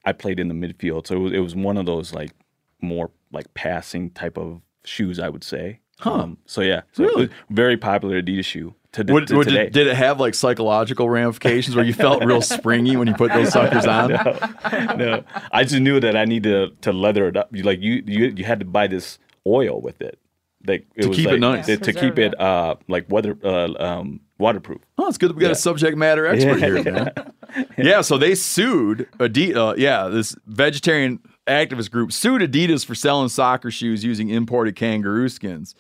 I 0.05 0.13
played 0.13 0.39
in 0.39 0.49
the 0.49 0.55
midfield, 0.55 1.07
so 1.07 1.17
it 1.17 1.19
was, 1.19 1.33
it 1.33 1.39
was 1.41 1.55
one 1.55 1.77
of 1.77 1.87
those 1.87 2.13
like 2.13 2.33
more 2.81 3.11
like 3.33 3.53
passing 3.55 4.11
type 4.11 4.37
of 4.37 4.61
shoes. 4.85 5.19
I 5.19 5.29
would 5.29 5.45
say. 5.45 5.81
Um, 6.05 6.37
so 6.45 6.61
yeah, 6.61 6.83
so 6.93 7.05
it 7.05 7.17
was 7.17 7.29
very 7.49 7.79
popular 7.79 8.21
Adidas 8.21 8.45
shoe 8.45 8.75
to, 9.05 9.13
Would- 9.13 9.27
to 9.29 9.37
would- 9.37 9.49
today. 9.49 9.65
did, 9.65 9.73
did 9.73 9.87
it 9.89 9.97
have 9.97 10.19
like 10.21 10.35
psychological 10.35 11.09
ramifications 11.09 11.77
where 11.77 11.85
you 11.85 11.93
felt 11.93 12.25
real 12.25 12.43
springy 12.57 12.97
when 12.97 13.09
you 13.09 13.15
put 13.15 13.33
those 13.33 13.51
suckers 13.53 13.87
on? 13.87 14.11
no, 14.11 15.25
I 15.53 15.65
just 15.65 15.81
knew 15.81 16.01
that 16.01 16.17
I 16.17 16.25
needed 16.25 16.51
to, 16.83 16.91
to 16.91 16.93
leather 16.93 17.29
it 17.29 17.37
up. 17.37 17.55
You 17.55 17.63
like 17.63 17.81
you 17.81 18.03
you 18.07 18.27
you 18.37 18.45
had 18.45 18.59
to 18.61 18.65
buy 18.67 18.87
this 18.87 19.19
oil 19.47 19.81
with 19.81 20.01
it, 20.01 20.19
like 20.67 20.87
it 20.95 21.03
To 21.03 21.09
was 21.09 21.17
keep 21.17 21.27
it 21.29 21.33
like, 21.33 21.41
nice. 21.41 21.67
to, 21.67 21.77
to 21.77 21.93
keep 21.93 22.19
it 22.19 22.33
it. 22.35 22.41
uh 22.41 22.77
like 22.89 23.11
weather 23.11 23.37
uh, 23.45 23.73
um 23.79 24.21
waterproof. 24.39 24.81
Oh, 24.99 25.09
it's 25.09 25.19
good 25.19 25.31
that 25.31 25.37
we 25.37 25.43
got 25.43 25.53
a 25.53 25.55
subject 25.55 25.97
matter 25.97 26.27
expert 26.27 26.59
here, 26.59 26.83
man. 26.83 27.13
yeah, 27.79 28.01
so 28.03 28.19
they 28.19 28.35
sued 28.35 29.09
Adidas. 29.19 29.57
Uh, 29.57 29.75
yeah, 29.77 30.09
this 30.09 30.37
vegetarian 30.47 31.21
activist 31.47 31.91
group 31.91 32.13
sued 32.13 32.43
Adidas 32.43 32.85
for 32.85 32.95
selling 32.95 33.29
soccer 33.29 33.71
shoes 33.71 34.03
using 34.05 34.29
imported 34.31 34.75
kangaroo 34.77 35.29
skins. 35.29 35.75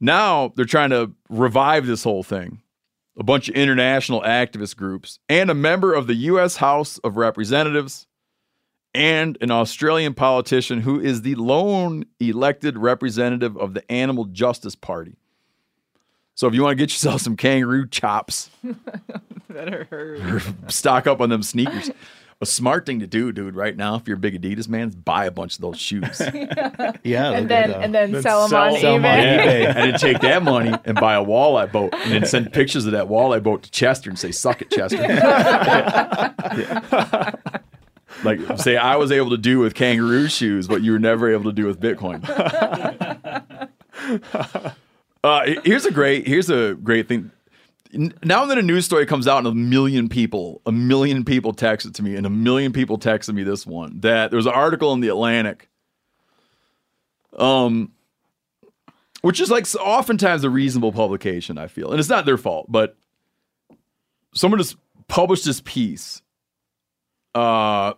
Now 0.00 0.52
they're 0.56 0.64
trying 0.64 0.90
to 0.90 1.12
revive 1.28 1.86
this 1.86 2.02
whole 2.02 2.22
thing. 2.24 2.60
A 3.18 3.22
bunch 3.22 3.48
of 3.48 3.54
international 3.54 4.22
activist 4.22 4.76
groups 4.76 5.18
and 5.28 5.50
a 5.50 5.54
member 5.54 5.92
of 5.92 6.06
the 6.06 6.14
U.S. 6.14 6.56
House 6.56 6.98
of 6.98 7.16
Representatives 7.18 8.06
and 8.94 9.36
an 9.40 9.50
Australian 9.50 10.14
politician 10.14 10.80
who 10.80 10.98
is 11.00 11.22
the 11.22 11.34
lone 11.34 12.04
elected 12.20 12.78
representative 12.78 13.56
of 13.56 13.74
the 13.74 13.90
Animal 13.92 14.24
Justice 14.26 14.74
Party. 14.74 15.16
So 16.34 16.46
if 16.46 16.54
you 16.54 16.62
want 16.62 16.72
to 16.72 16.82
get 16.82 16.90
yourself 16.90 17.20
some 17.20 17.36
kangaroo 17.36 17.86
chops, 17.86 18.50
Better 19.48 19.86
hurry. 19.90 20.40
stock 20.68 21.06
up 21.06 21.20
on 21.20 21.28
them 21.28 21.42
sneakers. 21.42 21.90
A 22.42 22.46
smart 22.46 22.84
thing 22.86 22.98
to 22.98 23.06
do, 23.06 23.30
dude, 23.30 23.54
right 23.54 23.76
now, 23.76 23.94
if 23.94 24.08
you're 24.08 24.16
a 24.16 24.20
big 24.20 24.42
Adidas 24.42 24.68
man, 24.68 24.88
is 24.88 24.96
buy 24.96 25.26
a 25.26 25.30
bunch 25.30 25.54
of 25.54 25.60
those 25.60 25.78
shoes. 25.78 26.20
and 26.20 26.98
yeah, 27.04 27.30
And 27.30 27.48
then 27.48 27.70
at, 27.70 27.76
uh, 27.76 27.80
and 27.80 27.94
then 27.94 28.20
sell 28.20 28.40
them 28.40 28.50
sell- 28.50 28.74
on 28.74 28.80
sell 28.80 28.94
'em 28.96 29.04
on 29.04 29.14
eBay. 29.14 29.66
and 29.68 29.76
then 29.92 29.96
take 30.00 30.18
that 30.22 30.42
money 30.42 30.74
and 30.84 30.98
buy 30.98 31.14
a 31.14 31.24
walleye 31.24 31.70
boat 31.70 31.94
and 31.94 32.10
then 32.12 32.26
send 32.26 32.52
pictures 32.52 32.84
of 32.84 32.90
that 32.92 33.06
walleye 33.06 33.40
boat 33.40 33.62
to 33.62 33.70
Chester 33.70 34.10
and 34.10 34.18
say, 34.18 34.32
suck 34.32 34.60
it, 34.60 34.72
Chester. 34.72 34.96
like, 38.24 38.40
say, 38.58 38.76
I 38.76 38.96
was 38.96 39.12
able 39.12 39.30
to 39.30 39.38
do 39.38 39.60
with 39.60 39.74
kangaroo 39.74 40.26
shoes 40.26 40.68
what 40.68 40.82
you 40.82 40.90
were 40.90 40.98
never 40.98 41.32
able 41.32 41.44
to 41.44 41.52
do 41.52 41.66
with 41.66 41.78
Bitcoin. 41.80 42.22
Uh, 45.24 45.42
here's 45.64 45.86
a 45.86 45.92
great 45.92 46.26
here's 46.26 46.50
a 46.50 46.74
great 46.74 47.06
thing. 47.06 47.30
Now 47.92 48.46
then 48.46 48.58
a 48.58 48.62
news 48.62 48.86
story 48.86 49.04
comes 49.04 49.28
out 49.28 49.38
and 49.38 49.46
a 49.46 49.54
million 49.54 50.08
people, 50.08 50.62
a 50.64 50.72
million 50.72 51.24
people 51.24 51.52
text 51.52 51.86
it 51.86 51.94
to 51.94 52.02
me, 52.02 52.16
and 52.16 52.24
a 52.24 52.30
million 52.30 52.72
people 52.72 52.98
texted 52.98 53.34
me 53.34 53.42
this 53.42 53.66
one 53.66 54.00
that 54.00 54.30
there 54.30 54.38
was 54.38 54.46
an 54.46 54.52
article 54.52 54.92
in 54.94 55.00
the 55.00 55.08
Atlantic, 55.08 55.68
um, 57.36 57.92
which 59.20 59.40
is 59.40 59.50
like 59.50 59.66
oftentimes 59.74 60.42
a 60.42 60.50
reasonable 60.50 60.92
publication. 60.92 61.58
I 61.58 61.66
feel, 61.66 61.90
and 61.90 62.00
it's 62.00 62.08
not 62.08 62.24
their 62.24 62.38
fault, 62.38 62.66
but 62.70 62.96
someone 64.34 64.58
just 64.58 64.76
published 65.06 65.44
this 65.44 65.60
piece, 65.60 66.22
uh, 67.34 67.92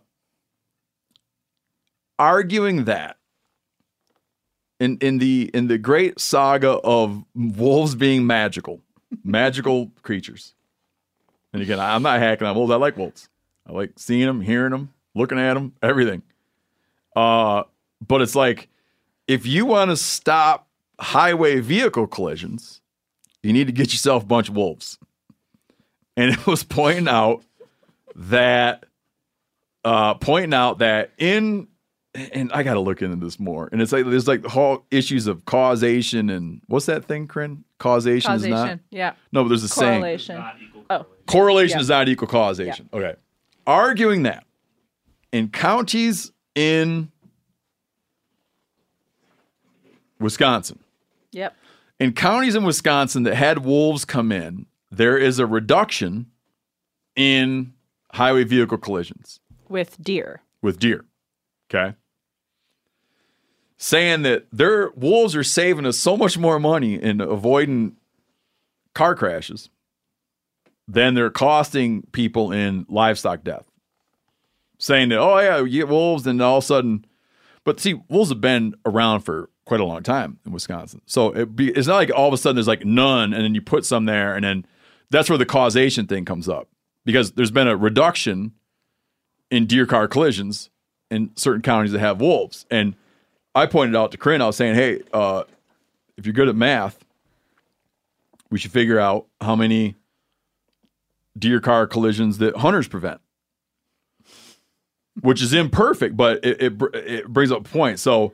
arguing 2.18 2.84
that 2.84 3.16
in 4.80 4.98
in 4.98 5.18
the 5.18 5.50
in 5.54 5.68
the 5.68 5.78
great 5.78 6.18
saga 6.18 6.70
of 6.70 7.24
wolves 7.34 7.94
being 7.94 8.26
magical, 8.26 8.80
magical 9.22 9.90
creatures. 10.02 10.54
And 11.52 11.62
again, 11.62 11.78
I'm 11.78 12.02
not 12.02 12.18
hacking 12.18 12.46
on 12.46 12.56
wolves. 12.56 12.72
I 12.72 12.76
like 12.76 12.96
wolves. 12.96 13.28
I 13.66 13.72
like 13.72 13.92
seeing 13.96 14.26
them, 14.26 14.40
hearing 14.40 14.72
them, 14.72 14.92
looking 15.14 15.38
at 15.38 15.54
them, 15.54 15.72
everything. 15.82 16.22
Uh, 17.14 17.64
but 18.06 18.22
it's 18.22 18.34
like 18.34 18.68
if 19.26 19.46
you 19.46 19.66
want 19.66 19.90
to 19.90 19.96
stop 19.96 20.68
highway 20.98 21.60
vehicle 21.60 22.06
collisions, 22.06 22.80
you 23.42 23.52
need 23.52 23.66
to 23.66 23.72
get 23.72 23.92
yourself 23.92 24.22
a 24.22 24.26
bunch 24.26 24.48
of 24.48 24.56
wolves. 24.56 24.98
And 26.16 26.30
it 26.32 26.46
was 26.46 26.64
pointing 26.64 27.08
out 27.08 27.44
that 28.16 28.84
uh, 29.84 30.14
pointing 30.14 30.54
out 30.54 30.78
that 30.78 31.12
in 31.18 31.68
and 32.14 32.52
I 32.52 32.62
got 32.62 32.74
to 32.74 32.80
look 32.80 33.02
into 33.02 33.16
this 33.16 33.40
more. 33.40 33.68
And 33.72 33.82
it's 33.82 33.92
like 33.92 34.04
there's 34.04 34.28
like 34.28 34.42
the 34.42 34.48
whole 34.48 34.86
issues 34.90 35.26
of 35.26 35.44
causation 35.44 36.30
and 36.30 36.60
what's 36.66 36.86
that 36.86 37.06
thing, 37.06 37.26
Corinne? 37.26 37.63
Causation, 37.84 38.32
is 38.32 38.46
not. 38.46 38.78
Yeah. 38.90 39.12
No, 39.30 39.42
but 39.44 39.48
there's 39.50 39.62
a 39.62 39.68
saying. 39.68 40.00
Correlation. 40.00 40.42
Oh. 40.88 41.04
Correlation 41.26 41.76
Yeah. 41.78 41.82
is 41.82 41.88
not 41.90 42.08
equal 42.08 42.26
causation. 42.28 42.88
Okay. 42.94 43.14
Arguing 43.66 44.22
that 44.22 44.46
in 45.32 45.48
counties 45.50 46.32
in 46.54 47.10
Wisconsin, 50.18 50.78
Yep. 51.32 51.54
in 52.00 52.12
counties 52.14 52.54
in 52.54 52.64
Wisconsin 52.64 53.24
that 53.24 53.34
had 53.34 53.64
wolves 53.66 54.06
come 54.06 54.32
in, 54.32 54.64
there 54.90 55.18
is 55.18 55.38
a 55.38 55.46
reduction 55.46 56.30
in 57.16 57.74
highway 58.14 58.44
vehicle 58.44 58.78
collisions 58.78 59.40
With 59.68 60.02
deer. 60.02 60.40
with 60.62 60.78
deer. 60.78 61.04
Okay. 61.70 61.96
Saying 63.76 64.22
that 64.22 64.46
their 64.52 64.90
wolves 64.90 65.34
are 65.34 65.42
saving 65.42 65.84
us 65.84 65.98
so 65.98 66.16
much 66.16 66.38
more 66.38 66.60
money 66.60 66.94
in 66.94 67.20
avoiding 67.20 67.96
car 68.94 69.14
crashes 69.14 69.68
than 70.86 71.14
they're 71.14 71.30
costing 71.30 72.02
people 72.12 72.52
in 72.52 72.86
livestock 72.88 73.42
death. 73.42 73.70
Saying 74.78 75.08
that, 75.10 75.18
oh 75.18 75.38
yeah, 75.38 75.58
you 75.58 75.80
get 75.80 75.88
wolves, 75.88 76.26
and 76.26 76.40
all 76.40 76.58
of 76.58 76.64
a 76.64 76.66
sudden, 76.66 77.04
but 77.64 77.80
see, 77.80 77.94
wolves 78.08 78.30
have 78.30 78.40
been 78.40 78.74
around 78.84 79.20
for 79.20 79.50
quite 79.64 79.80
a 79.80 79.84
long 79.84 80.02
time 80.02 80.38
in 80.44 80.52
Wisconsin. 80.52 81.00
So 81.06 81.30
it 81.30 81.56
be, 81.56 81.70
it's 81.70 81.86
not 81.86 81.96
like 81.96 82.12
all 82.14 82.28
of 82.28 82.34
a 82.34 82.36
sudden 82.36 82.56
there's 82.56 82.68
like 82.68 82.84
none, 82.84 83.32
and 83.32 83.44
then 83.44 83.54
you 83.54 83.62
put 83.62 83.84
some 83.84 84.04
there, 84.04 84.34
and 84.34 84.44
then 84.44 84.66
that's 85.10 85.28
where 85.28 85.38
the 85.38 85.46
causation 85.46 86.06
thing 86.06 86.24
comes 86.24 86.48
up 86.48 86.68
because 87.04 87.32
there's 87.32 87.50
been 87.50 87.68
a 87.68 87.76
reduction 87.76 88.52
in 89.50 89.66
deer 89.66 89.86
car 89.86 90.08
collisions 90.08 90.70
in 91.10 91.30
certain 91.36 91.62
counties 91.62 91.92
that 91.92 92.00
have 92.00 92.20
wolves. 92.20 92.66
And 92.70 92.96
I 93.54 93.66
pointed 93.66 93.94
out 93.96 94.12
to 94.12 94.18
Corinne, 94.18 94.40
I 94.42 94.46
was 94.46 94.56
saying, 94.56 94.74
hey, 94.74 95.02
uh, 95.12 95.44
if 96.16 96.26
you're 96.26 96.32
good 96.32 96.48
at 96.48 96.56
math, 96.56 97.04
we 98.50 98.58
should 98.58 98.72
figure 98.72 98.98
out 98.98 99.26
how 99.40 99.54
many 99.54 99.94
deer 101.38 101.60
car 101.60 101.86
collisions 101.86 102.38
that 102.38 102.56
hunters 102.56 102.88
prevent, 102.88 103.20
which 105.20 105.40
is 105.42 105.52
imperfect, 105.52 106.16
but 106.16 106.44
it, 106.44 106.60
it, 106.60 106.72
it 106.94 107.28
brings 107.28 107.52
up 107.52 107.60
a 107.60 107.68
point. 107.68 108.00
So 108.00 108.32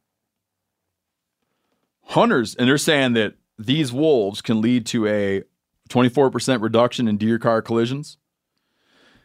Hunters, 2.04 2.54
and 2.56 2.70
they're 2.70 2.78
saying 2.78 3.14
that 3.14 3.34
these 3.58 3.92
wolves 3.92 4.44
can 4.44 4.62
lead 4.62 4.86
to 4.86 5.08
a 5.08 5.44
24% 5.90 6.62
reduction 6.62 7.08
in 7.08 7.18
deer 7.18 7.40
car 7.40 7.64
collisions. 7.64 8.18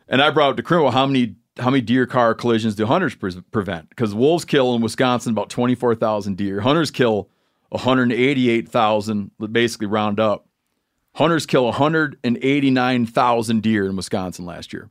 And 0.09 0.23
I 0.23 0.31
brought 0.31 0.51
up 0.51 0.57
to 0.57 0.63
Corinne 0.63 0.93
how 0.93 1.07
many 1.07 1.37
how 1.59 1.69
many 1.69 1.83
deer 1.83 2.07
car 2.07 2.35
collisions 2.35 2.75
do 2.75 2.87
hunters 2.87 3.15
pre- 3.15 3.43
prevent? 3.51 3.91
Because 3.91 4.15
wolves 4.15 4.47
kill 4.47 4.75
in 4.75 4.81
Wisconsin 4.81 5.33
about 5.33 5.51
24,000 5.51 6.35
deer. 6.35 6.63
Hunters 6.63 6.91
kill 6.91 7.29
188,000, 7.69 9.33
basically 9.51 9.87
round 9.87 10.19
up. 10.19 10.49
Hunters 11.17 11.45
kill 11.45 11.67
189,000 11.67 13.63
deer 13.63 13.87
in 13.87 13.97
Wisconsin 13.97 14.47
last 14.47 14.73
year. 14.73 14.91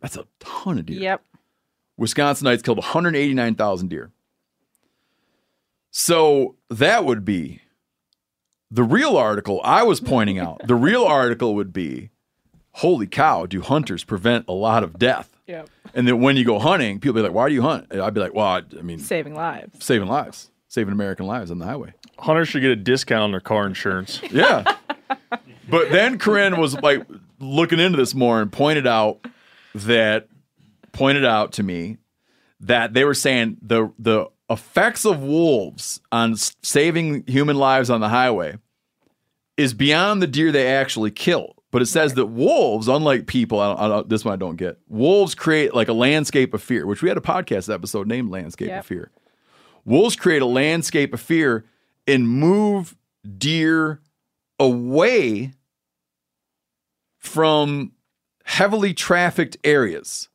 That's 0.00 0.16
a 0.16 0.26
ton 0.40 0.78
of 0.78 0.86
deer. 0.86 1.00
Yep. 1.00 1.22
Wisconsinites 2.00 2.62
killed 2.62 2.78
189,000 2.78 3.88
deer. 3.88 4.10
So 5.90 6.56
that 6.68 7.04
would 7.04 7.24
be 7.24 7.62
the 8.70 8.82
real 8.82 9.16
article 9.16 9.60
I 9.64 9.82
was 9.82 10.00
pointing 10.00 10.38
out. 10.38 10.66
the 10.66 10.74
real 10.74 11.04
article 11.06 11.54
would 11.54 11.72
be 11.72 12.10
holy 12.72 13.06
cow, 13.06 13.46
do 13.46 13.62
hunters 13.62 14.04
prevent 14.04 14.44
a 14.48 14.52
lot 14.52 14.82
of 14.84 14.98
death? 14.98 15.30
Yep. 15.46 15.70
And 15.94 16.06
then 16.06 16.20
when 16.20 16.36
you 16.36 16.44
go 16.44 16.58
hunting, 16.58 17.00
people 17.00 17.14
be 17.14 17.22
like, 17.22 17.32
why 17.32 17.48
do 17.48 17.54
you 17.54 17.62
hunt? 17.62 17.86
And 17.90 18.02
I'd 18.02 18.12
be 18.12 18.20
like, 18.20 18.34
well, 18.34 18.46
I, 18.46 18.62
I 18.78 18.82
mean, 18.82 18.98
Saving 18.98 19.34
lives. 19.34 19.82
saving 19.82 20.08
lives, 20.08 20.50
saving 20.68 20.92
American 20.92 21.26
lives 21.26 21.50
on 21.50 21.58
the 21.58 21.64
highway. 21.64 21.94
Hunters 22.18 22.48
should 22.48 22.60
get 22.60 22.70
a 22.72 22.76
discount 22.76 23.22
on 23.22 23.30
their 23.30 23.40
car 23.40 23.66
insurance. 23.66 24.20
Yeah. 24.30 24.74
but 25.70 25.90
then 25.90 26.18
Corinne 26.18 26.58
was 26.58 26.74
like 26.82 27.06
looking 27.40 27.78
into 27.78 27.96
this 27.96 28.14
more 28.14 28.42
and 28.42 28.52
pointed 28.52 28.86
out 28.86 29.24
that 29.84 30.28
pointed 30.92 31.24
out 31.24 31.52
to 31.52 31.62
me 31.62 31.98
that 32.60 32.94
they 32.94 33.04
were 33.04 33.14
saying 33.14 33.58
the 33.60 33.92
the 33.98 34.26
effects 34.48 35.04
of 35.04 35.20
wolves 35.22 36.00
on 36.12 36.34
saving 36.62 37.24
human 37.26 37.56
lives 37.56 37.90
on 37.90 38.00
the 38.00 38.08
highway 38.08 38.56
is 39.56 39.74
beyond 39.74 40.22
the 40.22 40.26
deer 40.26 40.52
they 40.52 40.68
actually 40.68 41.10
kill. 41.10 41.54
But 41.72 41.82
it 41.82 41.86
says 41.86 42.14
that 42.14 42.26
wolves, 42.26 42.88
unlike 42.88 43.26
people, 43.26 43.60
I 43.60 43.68
don't, 43.68 43.80
I 43.80 43.88
don't, 43.88 44.08
this 44.08 44.24
one 44.24 44.32
I 44.32 44.36
don't 44.36 44.56
get. 44.56 44.78
Wolves 44.88 45.34
create 45.34 45.74
like 45.74 45.88
a 45.88 45.92
landscape 45.92 46.54
of 46.54 46.62
fear, 46.62 46.86
which 46.86 47.02
we 47.02 47.08
had 47.08 47.18
a 47.18 47.22
podcast 47.22 47.72
episode 47.72 48.06
named 48.06 48.30
"Landscape 48.30 48.68
Yep. 48.68 48.80
of 48.80 48.86
Fear." 48.86 49.10
Wolves 49.84 50.16
create 50.16 50.42
a 50.42 50.46
landscape 50.46 51.12
of 51.12 51.20
fear 51.20 51.66
and 52.06 52.28
move 52.28 52.96
deer 53.36 54.00
away 54.58 55.52
from 57.18 57.92
heavily 58.46 58.94
trafficked 58.94 59.56
areas. 59.64 60.28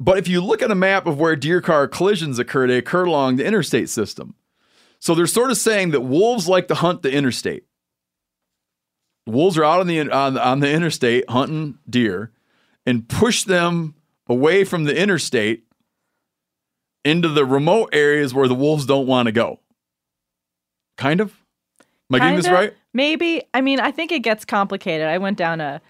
But 0.00 0.18
if 0.18 0.26
you 0.28 0.40
look 0.40 0.62
at 0.62 0.70
a 0.70 0.74
map 0.74 1.06
of 1.06 1.18
where 1.18 1.36
deer 1.36 1.60
car 1.60 1.86
collisions 1.86 2.38
occur, 2.38 2.66
they 2.66 2.76
occur 2.76 3.04
along 3.04 3.36
the 3.36 3.46
interstate 3.46 3.88
system. 3.88 4.34
So 4.98 5.14
they're 5.14 5.26
sort 5.26 5.52
of 5.52 5.56
saying 5.56 5.92
that 5.92 6.00
wolves 6.00 6.48
like 6.48 6.66
to 6.68 6.74
hunt 6.74 7.02
the 7.02 7.12
interstate. 7.12 7.64
Wolves 9.26 9.56
are 9.56 9.64
out 9.64 9.80
on 9.80 9.86
the 9.86 10.00
on, 10.10 10.36
on 10.36 10.60
the 10.60 10.70
interstate 10.70 11.30
hunting 11.30 11.78
deer 11.88 12.32
and 12.84 13.08
push 13.08 13.44
them 13.44 13.94
away 14.26 14.64
from 14.64 14.84
the 14.84 14.96
interstate 15.00 15.64
into 17.04 17.28
the 17.28 17.44
remote 17.44 17.90
areas 17.92 18.34
where 18.34 18.48
the 18.48 18.54
wolves 18.54 18.86
don't 18.86 19.06
want 19.06 19.26
to 19.26 19.32
go. 19.32 19.60
Kind 20.98 21.20
of? 21.20 21.32
Am 22.10 22.16
I 22.16 22.18
getting 22.18 22.36
this 22.36 22.46
Kinda, 22.46 22.60
right? 22.60 22.74
Maybe. 22.92 23.42
I 23.54 23.60
mean, 23.60 23.80
I 23.80 23.92
think 23.92 24.10
it 24.10 24.20
gets 24.20 24.44
complicated. 24.44 25.06
I 25.06 25.18
went 25.18 25.38
down 25.38 25.60
a 25.60 25.80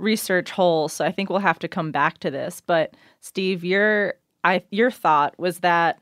research 0.00 0.50
hole, 0.50 0.88
so 0.88 1.04
I 1.04 1.12
think 1.12 1.30
we'll 1.30 1.38
have 1.38 1.58
to 1.60 1.68
come 1.68 1.92
back 1.92 2.18
to 2.18 2.30
this. 2.30 2.60
But 2.64 2.94
Steve, 3.20 3.64
your 3.64 4.14
I 4.44 4.62
your 4.70 4.90
thought 4.90 5.38
was 5.38 5.60
that 5.60 6.00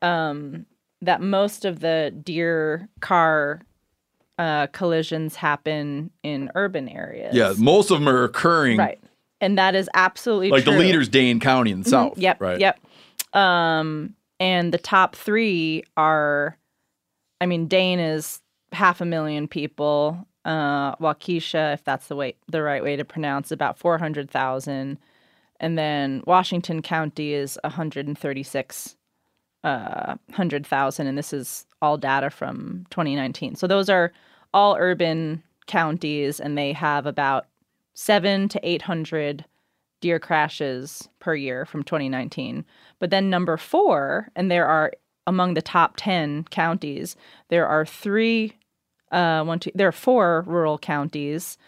um, 0.00 0.66
that 1.00 1.20
most 1.20 1.64
of 1.64 1.80
the 1.80 2.14
deer 2.22 2.88
car 3.00 3.60
uh, 4.38 4.66
collisions 4.68 5.36
happen 5.36 6.10
in 6.22 6.50
urban 6.54 6.88
areas. 6.88 7.34
Yeah, 7.34 7.54
most 7.58 7.90
of 7.90 7.98
them 7.98 8.08
are 8.08 8.24
occurring 8.24 8.78
Right. 8.78 8.98
And 9.40 9.58
that 9.58 9.74
is 9.74 9.90
absolutely 9.94 10.50
like 10.50 10.62
true. 10.64 10.74
the 10.74 10.78
leaders 10.78 11.08
Dane 11.08 11.40
County 11.40 11.72
in 11.72 11.82
the 11.82 11.90
south. 11.90 12.14
Mhm. 12.14 12.22
Yep. 12.22 12.40
Right. 12.40 12.60
Yep. 12.60 12.80
Um, 13.34 14.14
and 14.38 14.72
the 14.72 14.78
top 14.78 15.16
three 15.16 15.82
are, 15.96 16.56
I 17.40 17.46
mean, 17.46 17.66
Dane 17.66 17.98
is 17.98 18.40
half 18.70 19.00
a 19.00 19.04
million 19.04 19.48
people. 19.48 20.26
Uh, 20.44 20.96
Waukesha, 20.96 21.74
if 21.74 21.84
that's 21.84 22.08
the 22.08 22.16
way 22.16 22.34
the 22.48 22.62
right 22.62 22.82
way 22.82 22.96
to 22.96 23.04
pronounce, 23.04 23.50
about 23.50 23.78
four 23.78 23.98
hundred 23.98 24.30
thousand, 24.30 24.98
and 25.60 25.78
then 25.78 26.22
Washington 26.26 26.82
County 26.82 27.32
is 27.32 27.58
136 27.62 28.96
uh, 29.64 30.16
hundred 30.32 30.66
thousand, 30.66 31.06
and 31.06 31.16
this 31.16 31.32
is 31.32 31.66
all 31.80 31.96
data 31.96 32.30
from 32.30 32.86
2019. 32.90 33.54
So 33.54 33.66
those 33.66 33.88
are 33.88 34.12
all 34.52 34.76
urban 34.78 35.42
counties, 35.66 36.40
and 36.40 36.58
they 36.58 36.72
have 36.72 37.06
about 37.06 37.46
seven 37.94 38.48
to 38.48 38.68
800 38.68 39.44
deer 40.00 40.18
crashes 40.18 41.08
per 41.20 41.34
year 41.34 41.64
from 41.64 41.82
2019. 41.84 42.64
But 42.98 43.10
then 43.10 43.30
number 43.30 43.56
four, 43.56 44.28
and 44.34 44.50
there 44.50 44.66
are 44.66 44.92
among 45.26 45.54
the 45.54 45.62
top 45.62 45.94
10 45.96 46.44
counties, 46.50 47.16
there 47.48 47.66
are 47.66 47.86
three, 47.86 48.52
uh, 49.12 49.44
one, 49.44 49.58
two, 49.60 49.70
there 49.74 49.88
are 49.88 49.92
four 49.92 50.44
rural 50.46 50.78
counties. 50.78 51.58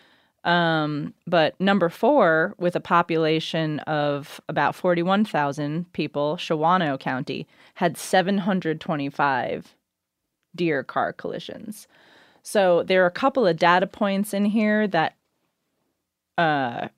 Um, 0.45 1.15
but 1.27 1.59
number 1.61 1.89
four, 1.89 2.55
with 2.59 2.77
a 2.77 2.81
population 2.81 3.79
of 3.81 4.41
about 4.49 4.75
41,000 4.75 5.91
people, 5.93 6.37
Shawano 6.37 6.99
County 6.99 7.47
had 7.75 7.97
725 7.97 9.75
deer 10.55 10.83
car 10.83 11.13
collisions. 11.13 11.87
So 12.43 12.83
there 12.83 13.03
are 13.03 13.07
a 13.07 13.11
couple 13.11 13.47
of 13.47 13.57
data 13.57 13.87
points 13.87 14.35
in 14.35 14.45
here 14.45 14.87
that, 14.89 15.17
uh, 16.37 16.89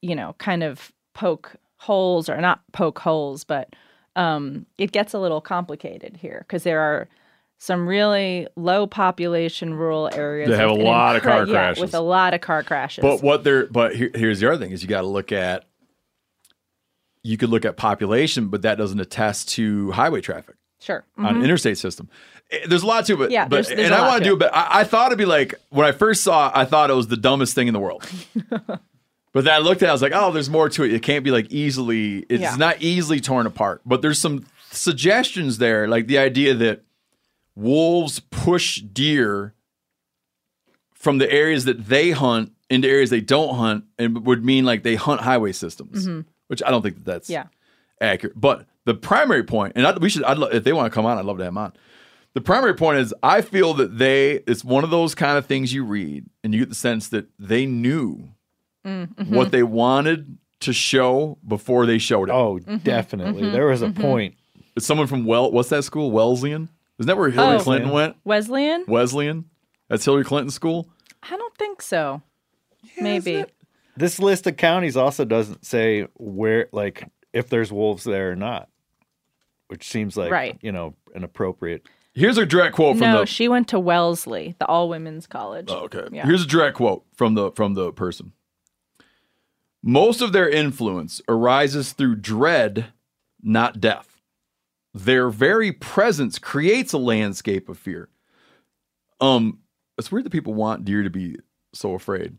you 0.00 0.14
know, 0.14 0.34
kind 0.38 0.62
of 0.62 0.92
poke 1.12 1.56
holes 1.76 2.28
or 2.28 2.40
not 2.40 2.62
poke 2.72 2.98
holes, 2.98 3.44
but 3.44 3.74
um, 4.16 4.64
it 4.78 4.92
gets 4.92 5.12
a 5.12 5.18
little 5.18 5.42
complicated 5.42 6.16
here 6.16 6.44
because 6.46 6.62
there 6.62 6.80
are 6.80 7.08
some 7.62 7.86
really 7.86 8.48
low 8.56 8.86
population 8.86 9.74
rural 9.74 10.08
areas 10.14 10.48
They 10.48 10.56
have 10.56 10.70
a 10.70 10.72
lot 10.72 11.14
of 11.16 11.22
car 11.22 11.46
yeah, 11.46 11.52
crashes. 11.52 11.80
with 11.82 11.94
a 11.94 12.00
lot 12.00 12.32
of 12.32 12.40
car 12.40 12.62
crashes. 12.62 13.02
But 13.02 13.22
what 13.22 13.44
they're 13.44 13.66
but 13.66 13.94
here, 13.94 14.10
here's 14.14 14.40
the 14.40 14.48
other 14.50 14.56
thing 14.64 14.72
is 14.72 14.82
you 14.82 14.88
got 14.88 15.02
to 15.02 15.06
look 15.06 15.30
at 15.30 15.66
you 17.22 17.36
could 17.36 17.50
look 17.50 17.66
at 17.66 17.76
population, 17.76 18.48
but 18.48 18.62
that 18.62 18.78
doesn't 18.78 18.98
attest 18.98 19.50
to 19.50 19.90
highway 19.90 20.22
traffic 20.22 20.56
sure. 20.80 21.04
on 21.18 21.36
Mhm. 21.36 21.44
interstate 21.44 21.76
system. 21.76 22.08
Eh, 22.50 22.60
There's 22.66 22.82
a 22.82 22.86
lot 22.86 23.04
to 23.06 23.22
it, 23.24 23.30
Yeah, 23.30 23.44
but 23.44 23.50
there's- 23.56 23.68
there's 23.68 23.80
and 23.80 23.94
I 23.94 24.08
want 24.08 24.22
to 24.22 24.24
do 24.24 24.30
it. 24.30 24.36
it, 24.36 24.38
but 24.38 24.54
I, 24.56 24.80
I 24.80 24.84
thought 24.84 25.08
it'd 25.08 25.18
be 25.18 25.26
like 25.26 25.54
when 25.68 25.86
I 25.86 25.92
first 25.92 26.22
saw, 26.22 26.46
it, 26.48 26.52
I 26.54 26.64
thought 26.64 26.88
it 26.88 26.94
was 26.94 27.08
the 27.08 27.18
dumbest 27.18 27.54
thing 27.54 27.68
in 27.68 27.74
the 27.74 27.80
world. 27.80 28.08
but 28.48 29.44
then 29.44 29.48
I 29.52 29.58
looked 29.58 29.82
at, 29.82 29.86
it, 29.86 29.90
I 29.90 29.92
was 29.92 30.00
like, 30.00 30.12
oh, 30.14 30.32
there's 30.32 30.48
more 30.48 30.70
to 30.70 30.82
it. 30.84 30.94
It 30.94 31.02
can't 31.02 31.22
be 31.24 31.30
like 31.30 31.52
easily. 31.52 32.24
It's 32.30 32.40
Yeah. 32.40 32.56
not 32.56 32.80
easily 32.80 33.20
torn 33.20 33.44
apart. 33.46 33.82
But 33.84 34.00
there's 34.00 34.18
some 34.18 34.46
suggestions 34.70 35.58
there, 35.58 35.88
like 35.88 36.06
the 36.06 36.16
idea 36.16 36.54
that 36.54 36.80
wolves 37.60 38.20
push 38.30 38.80
deer 38.80 39.54
from 40.94 41.18
the 41.18 41.30
areas 41.30 41.64
that 41.64 41.86
they 41.86 42.10
hunt 42.10 42.52
into 42.68 42.88
areas 42.88 43.10
they 43.10 43.20
don't 43.20 43.56
hunt, 43.56 43.84
and 43.98 44.24
would 44.26 44.44
mean 44.44 44.64
like 44.64 44.82
they 44.82 44.94
hunt 44.94 45.20
highway 45.22 45.50
systems, 45.52 46.06
Mhm. 46.06 46.24
which 46.46 46.62
I 46.62 46.70
don't 46.70 46.82
think 46.82 46.96
that 46.96 47.04
that's 47.04 47.28
Yeah. 47.30 47.46
accurate. 48.00 48.38
But 48.40 48.66
the 48.84 48.94
primary 48.94 49.42
point, 49.42 49.72
and 49.76 49.86
I, 49.86 49.96
we 49.96 50.08
should, 50.08 50.22
I'd, 50.24 50.38
lo- 50.38 50.48
if 50.48 50.62
they 50.62 50.72
want 50.72 50.86
to 50.90 50.94
come 50.94 51.04
on, 51.06 51.18
I'd 51.18 51.24
love 51.24 51.38
to 51.38 51.44
have 51.44 51.52
them 51.54 51.58
on. 51.58 51.72
The 52.34 52.40
primary 52.40 52.74
point 52.74 52.98
is, 52.98 53.12
I 53.24 53.40
feel 53.40 53.74
that 53.74 53.98
they, 53.98 54.34
it's 54.46 54.64
one 54.64 54.84
of 54.84 54.90
those 54.90 55.16
kind 55.16 55.36
of 55.36 55.46
things 55.46 55.72
you 55.74 55.84
read, 55.84 56.26
and 56.44 56.54
you 56.54 56.60
get 56.60 56.68
the 56.68 56.74
sense 56.76 57.08
that 57.08 57.26
they 57.38 57.66
knew 57.66 58.28
Mm-hmm. 58.86 59.34
what 59.34 59.50
they 59.50 59.62
wanted 59.62 60.38
to 60.60 60.72
show 60.72 61.36
before 61.46 61.84
they 61.86 61.98
showed 61.98 62.28
it. 62.28 62.32
Oh, 62.32 62.58
Mm-hmm. 62.60 62.76
definitely. 62.78 63.50
There 63.50 63.66
was 63.66 63.82
a 63.82 63.90
point. 63.90 64.36
Someone 64.78 65.06
from 65.06 65.24
well, 65.26 65.50
what's 65.50 65.68
that 65.70 65.82
school? 65.84 66.12
Wellesian. 66.12 66.68
Isn't 67.00 67.06
that 67.08 67.16
where 67.16 67.30
Hillary 67.30 67.56
Oh. 67.56 67.60
Clinton 67.60 67.90
went? 67.90 68.16
Wesleyan? 68.24 68.84
Wesleyan. 68.86 69.46
That's 69.88 70.04
Hillary 70.04 70.22
Clinton's 70.22 70.54
school. 70.54 70.88
I 71.22 71.36
don't 71.36 71.56
think 71.56 71.82
so. 71.82 72.22
Maybe. 73.00 73.44
This 73.96 74.18
list 74.20 74.46
of 74.46 74.56
counties 74.56 74.96
also 74.96 75.24
doesn't 75.24 75.64
say 75.64 76.06
where, 76.14 76.68
like, 76.72 77.08
if 77.32 77.48
there's 77.48 77.72
wolves 77.72 78.04
there 78.04 78.30
or 78.32 78.36
not, 78.36 78.68
which 79.68 79.88
seems 79.88 80.16
like, 80.16 80.30
Right. 80.30 80.58
you 80.62 80.72
know, 80.72 80.94
an 81.14 81.24
appropriate. 81.24 81.88
Here's 82.12 82.38
a 82.38 82.44
direct 82.46 82.74
quote 82.74 82.98
from 82.98 83.00
No, 83.12 83.20
the. 83.20 83.26
she 83.26 83.48
went 83.48 83.68
to 83.68 83.80
Wellesley, 83.80 84.54
the 84.58 84.66
all 84.66 84.88
women's 84.88 85.26
college. 85.26 85.66
Oh, 85.70 85.84
okay. 85.84 86.06
Yeah. 86.12 86.26
Here's 86.26 86.42
a 86.44 86.46
direct 86.46 86.76
quote 86.76 87.04
from 87.14 87.34
the 87.34 87.50
from 87.52 87.74
the 87.74 87.92
person. 87.92 88.32
Most 89.82 90.20
of 90.20 90.32
their 90.32 90.48
influence 90.48 91.22
arises 91.28 91.92
through 91.92 92.16
dread, 92.16 92.92
not 93.42 93.80
death. 93.80 94.09
Their 94.92 95.30
very 95.30 95.72
presence 95.72 96.38
creates 96.38 96.92
a 96.92 96.98
landscape 96.98 97.68
of 97.68 97.78
fear. 97.78 98.08
Um, 99.20 99.60
it's 99.98 100.10
weird 100.10 100.24
that 100.24 100.30
people 100.30 100.54
want 100.54 100.84
deer 100.84 101.02
to 101.02 101.10
be 101.10 101.36
so 101.72 101.94
afraid. 101.94 102.36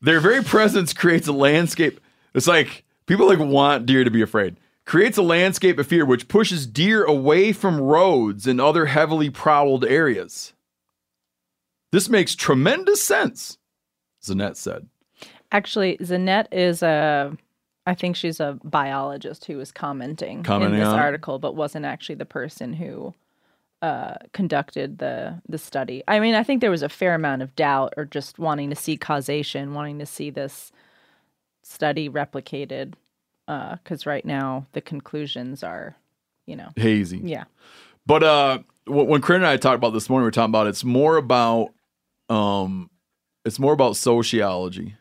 Their 0.00 0.20
very 0.20 0.42
presence 0.44 0.92
creates 0.92 1.28
a 1.28 1.32
landscape. 1.32 2.00
It's 2.34 2.46
like 2.46 2.84
people 3.06 3.26
like 3.26 3.38
want 3.38 3.86
deer 3.86 4.04
to 4.04 4.10
be 4.10 4.22
afraid. 4.22 4.56
Creates 4.84 5.18
a 5.18 5.22
landscape 5.22 5.78
of 5.78 5.86
fear 5.86 6.04
which 6.04 6.28
pushes 6.28 6.66
deer 6.66 7.04
away 7.04 7.52
from 7.52 7.80
roads 7.80 8.46
and 8.46 8.60
other 8.60 8.86
heavily 8.86 9.30
prowled 9.30 9.84
areas. 9.84 10.54
This 11.90 12.08
makes 12.08 12.34
tremendous 12.34 13.02
sense, 13.02 13.58
Zanette 14.22 14.56
said. 14.56 14.88
Actually, 15.52 15.96
Zanette 15.98 16.46
is 16.52 16.82
a, 16.82 17.36
I 17.88 17.94
think 17.94 18.16
she's 18.16 18.38
a 18.38 18.58
biologist 18.62 19.46
who 19.46 19.56
was 19.56 19.72
commenting, 19.72 20.42
Commenting 20.42 20.74
in 20.74 20.84
this 20.84 20.92
on 20.92 20.98
article, 20.98 21.38
but 21.38 21.56
wasn't 21.56 21.86
actually 21.86 22.16
the 22.16 22.26
person 22.26 22.74
who 22.74 23.14
uh, 23.80 24.16
conducted 24.34 24.98
the 24.98 25.40
the 25.48 25.56
study. 25.56 26.02
I 26.06 26.20
mean, 26.20 26.34
I 26.34 26.42
think 26.42 26.60
there 26.60 26.70
was 26.70 26.82
a 26.82 26.90
fair 26.90 27.14
amount 27.14 27.40
of 27.40 27.56
doubt 27.56 27.94
or 27.96 28.04
just 28.04 28.38
wanting 28.38 28.68
to 28.68 28.76
see 28.76 28.98
causation, 28.98 29.72
wanting 29.72 29.98
to 30.00 30.06
see 30.06 30.28
this 30.28 30.70
study 31.62 32.10
replicated, 32.10 32.92
because 33.46 34.04
right 34.04 34.24
now 34.24 34.66
the 34.72 34.82
conclusions 34.82 35.62
are, 35.62 35.96
you 36.44 36.56
know, 36.56 36.68
Hazy. 36.76 37.20
yeah, 37.24 37.44
But 38.04 38.22
uh, 38.22 38.58
wh- 38.84 39.08
when 39.08 39.22
Corinne 39.22 39.42
and 39.42 39.50
I 39.50 39.56
talked 39.56 39.76
about 39.76 39.94
this 39.94 40.10
morning, 40.10 40.24
we 40.24 40.28
are 40.28 40.32
talking 40.32 40.50
about 40.50 40.66
it's 40.66 40.84
more 40.84 41.16
about 41.16 41.72
um, 42.28 42.90
it's 43.46 43.58
more 43.58 43.72
about 43.72 43.96
sociology 43.96 44.96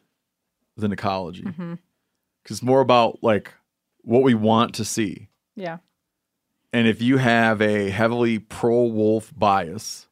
than 0.78 0.94
ecology 0.94 1.48
because 2.48 2.60
it's 2.60 2.64
more 2.64 2.80
about 2.80 3.22
like 3.22 3.54
what 4.04 4.24
we 4.24 4.34
want 4.34 4.76
to 4.76 4.86
see. 4.86 5.28
yeah, 5.58 5.80
And 6.72 6.88
if 6.88 7.02
you 7.02 7.18
have 7.18 7.62
a 7.62 7.90
heavily 7.90 8.40
pro 8.40 8.84
wolf 8.84 9.34
bias, 9.36 10.08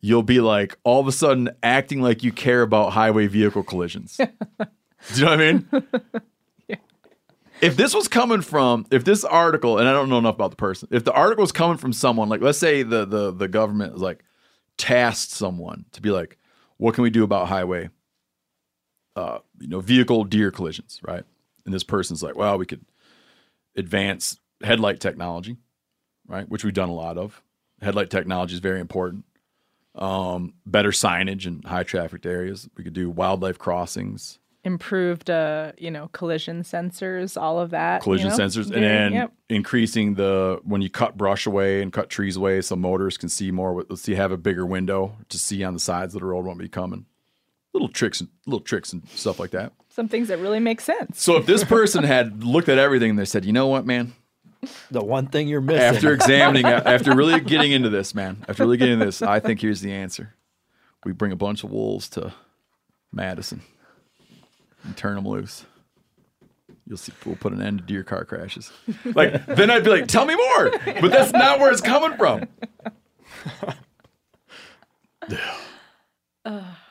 you'll 0.00 0.24
be 0.24 0.40
like 0.40 0.76
all 0.82 1.00
of 1.00 1.06
a 1.06 1.12
sudden 1.12 1.50
acting 1.62 2.02
like 2.02 2.24
you 2.24 2.32
care 2.32 2.62
about 2.62 2.90
highway 2.90 3.28
vehicle 3.28 3.62
collisions. 3.62 4.16
Do 4.16 4.26
you 5.14 5.24
know 5.24 5.30
what 5.30 5.40
I 5.40 5.52
mean? 5.52 5.68
If 7.60 7.76
this 7.76 7.94
was 7.94 8.08
coming 8.08 8.40
from, 8.40 8.84
if 8.90 9.04
this 9.04 9.24
article, 9.24 9.78
and 9.78 9.88
I 9.88 9.92
don't 9.92 10.08
know 10.08 10.18
enough 10.18 10.34
about 10.34 10.50
the 10.50 10.56
person, 10.56 10.88
if 10.90 11.04
the 11.04 11.12
article 11.12 11.42
was 11.42 11.52
coming 11.52 11.76
from 11.76 11.92
someone, 11.92 12.28
like 12.28 12.40
let's 12.40 12.58
say 12.58 12.82
the 12.82 13.04
the 13.04 13.32
the 13.32 13.48
government 13.48 13.94
is 13.94 14.00
like 14.00 14.24
tasked 14.76 15.30
someone 15.30 15.84
to 15.92 16.02
be 16.02 16.10
like, 16.10 16.38
what 16.78 16.94
can 16.94 17.02
we 17.02 17.10
do 17.10 17.22
about 17.24 17.48
highway, 17.48 17.90
uh, 19.18 19.40
you 19.58 19.66
know, 19.66 19.80
vehicle 19.80 20.22
deer 20.22 20.52
collisions, 20.52 21.00
right? 21.02 21.24
And 21.64 21.74
this 21.74 21.82
person's 21.82 22.22
like, 22.22 22.36
well, 22.36 22.56
we 22.56 22.66
could 22.66 22.84
advance 23.76 24.38
headlight 24.62 25.00
technology, 25.00 25.56
right? 26.28 26.48
Which 26.48 26.62
we've 26.62 26.72
done 26.72 26.88
a 26.88 26.94
lot 26.94 27.18
of. 27.18 27.42
Headlight 27.82 28.10
technology 28.10 28.54
is 28.54 28.60
very 28.60 28.80
important. 28.80 29.24
Um, 29.96 30.54
better 30.64 30.90
signage 30.90 31.46
in 31.46 31.62
high 31.62 31.82
trafficked 31.82 32.26
areas. 32.26 32.68
We 32.76 32.84
could 32.84 32.92
do 32.92 33.10
wildlife 33.10 33.58
crossings, 33.58 34.38
improved, 34.62 35.30
uh, 35.30 35.72
you 35.76 35.90
know, 35.90 36.08
collision 36.12 36.62
sensors, 36.62 37.40
all 37.40 37.58
of 37.58 37.70
that, 37.70 38.02
you 38.02 38.04
collision 38.04 38.28
know? 38.28 38.36
sensors, 38.36 38.70
and 38.70 38.84
then 38.84 39.12
yep. 39.12 39.32
increasing 39.48 40.14
the 40.14 40.60
when 40.62 40.80
you 40.80 40.90
cut 40.90 41.16
brush 41.16 41.44
away 41.44 41.82
and 41.82 41.92
cut 41.92 42.08
trees 42.08 42.36
away, 42.36 42.60
so 42.60 42.76
motors 42.76 43.16
can 43.16 43.28
see 43.28 43.50
more. 43.50 43.84
Let's 43.88 44.02
see, 44.02 44.14
have 44.14 44.30
a 44.30 44.36
bigger 44.36 44.64
window 44.64 45.16
to 45.28 45.38
see 45.38 45.64
on 45.64 45.74
the 45.74 45.80
sides 45.80 46.14
of 46.14 46.20
the 46.20 46.26
road 46.26 46.44
won't 46.44 46.60
be 46.60 46.68
coming. 46.68 47.06
Little 47.78 47.88
tricks, 47.92 48.20
and 48.20 48.28
little 48.46 48.60
tricks 48.60 48.92
and 48.92 49.08
stuff 49.10 49.38
like 49.38 49.50
that. 49.52 49.72
some 49.88 50.08
things 50.08 50.28
that 50.28 50.38
really 50.38 50.58
make 50.60 50.80
sense. 50.80 51.22
So 51.22 51.36
if 51.36 51.46
this 51.46 51.62
person 51.64 52.02
had 52.04 52.42
looked 52.42 52.68
at 52.68 52.76
everything 52.78 53.10
and 53.10 53.18
they 53.18 53.24
said, 53.24 53.44
you 53.44 53.52
know 53.52 53.68
what, 53.68 53.86
man, 53.86 54.14
The 54.90 55.02
one 55.04 55.28
thing 55.28 55.46
you're 55.46 55.60
missing. 55.60 55.82
after 55.96 56.12
examining, 56.18 56.64
after 56.66 57.14
really 57.14 57.38
getting 57.40 57.70
into 57.72 57.88
this, 57.88 58.14
man, 58.16 58.44
after 58.48 58.64
really 58.64 58.76
getting 58.78 58.94
into 58.94 59.04
this, 59.06 59.22
I 59.22 59.38
think 59.38 59.60
here's 59.60 59.80
the 59.80 59.92
answer. 59.92 60.34
We 61.04 61.12
bring 61.12 61.30
a 61.30 61.36
bunch 61.36 61.62
of 61.62 61.70
wolves 61.70 62.08
to 62.10 62.32
Madison 63.12 63.62
and 64.82 64.96
turn 64.96 65.14
them 65.14 65.26
loose. 65.28 65.64
You'll 66.86 66.96
see, 66.96 67.12
we'll 67.24 67.36
put 67.36 67.52
an 67.52 67.62
end 67.62 67.78
to 67.78 67.84
deer 67.84 68.02
car 68.02 68.24
crashes. 68.24 68.72
Like, 69.04 69.46
then 69.46 69.70
I'd 69.70 69.84
be 69.84 69.90
like, 69.90 70.08
tell 70.08 70.24
me 70.26 70.34
more. 70.34 70.70
But 71.00 71.10
that's 71.12 71.32
not 71.32 71.60
where 71.60 71.70
it's 71.70 71.80
coming 71.82 72.16
from. 72.16 72.48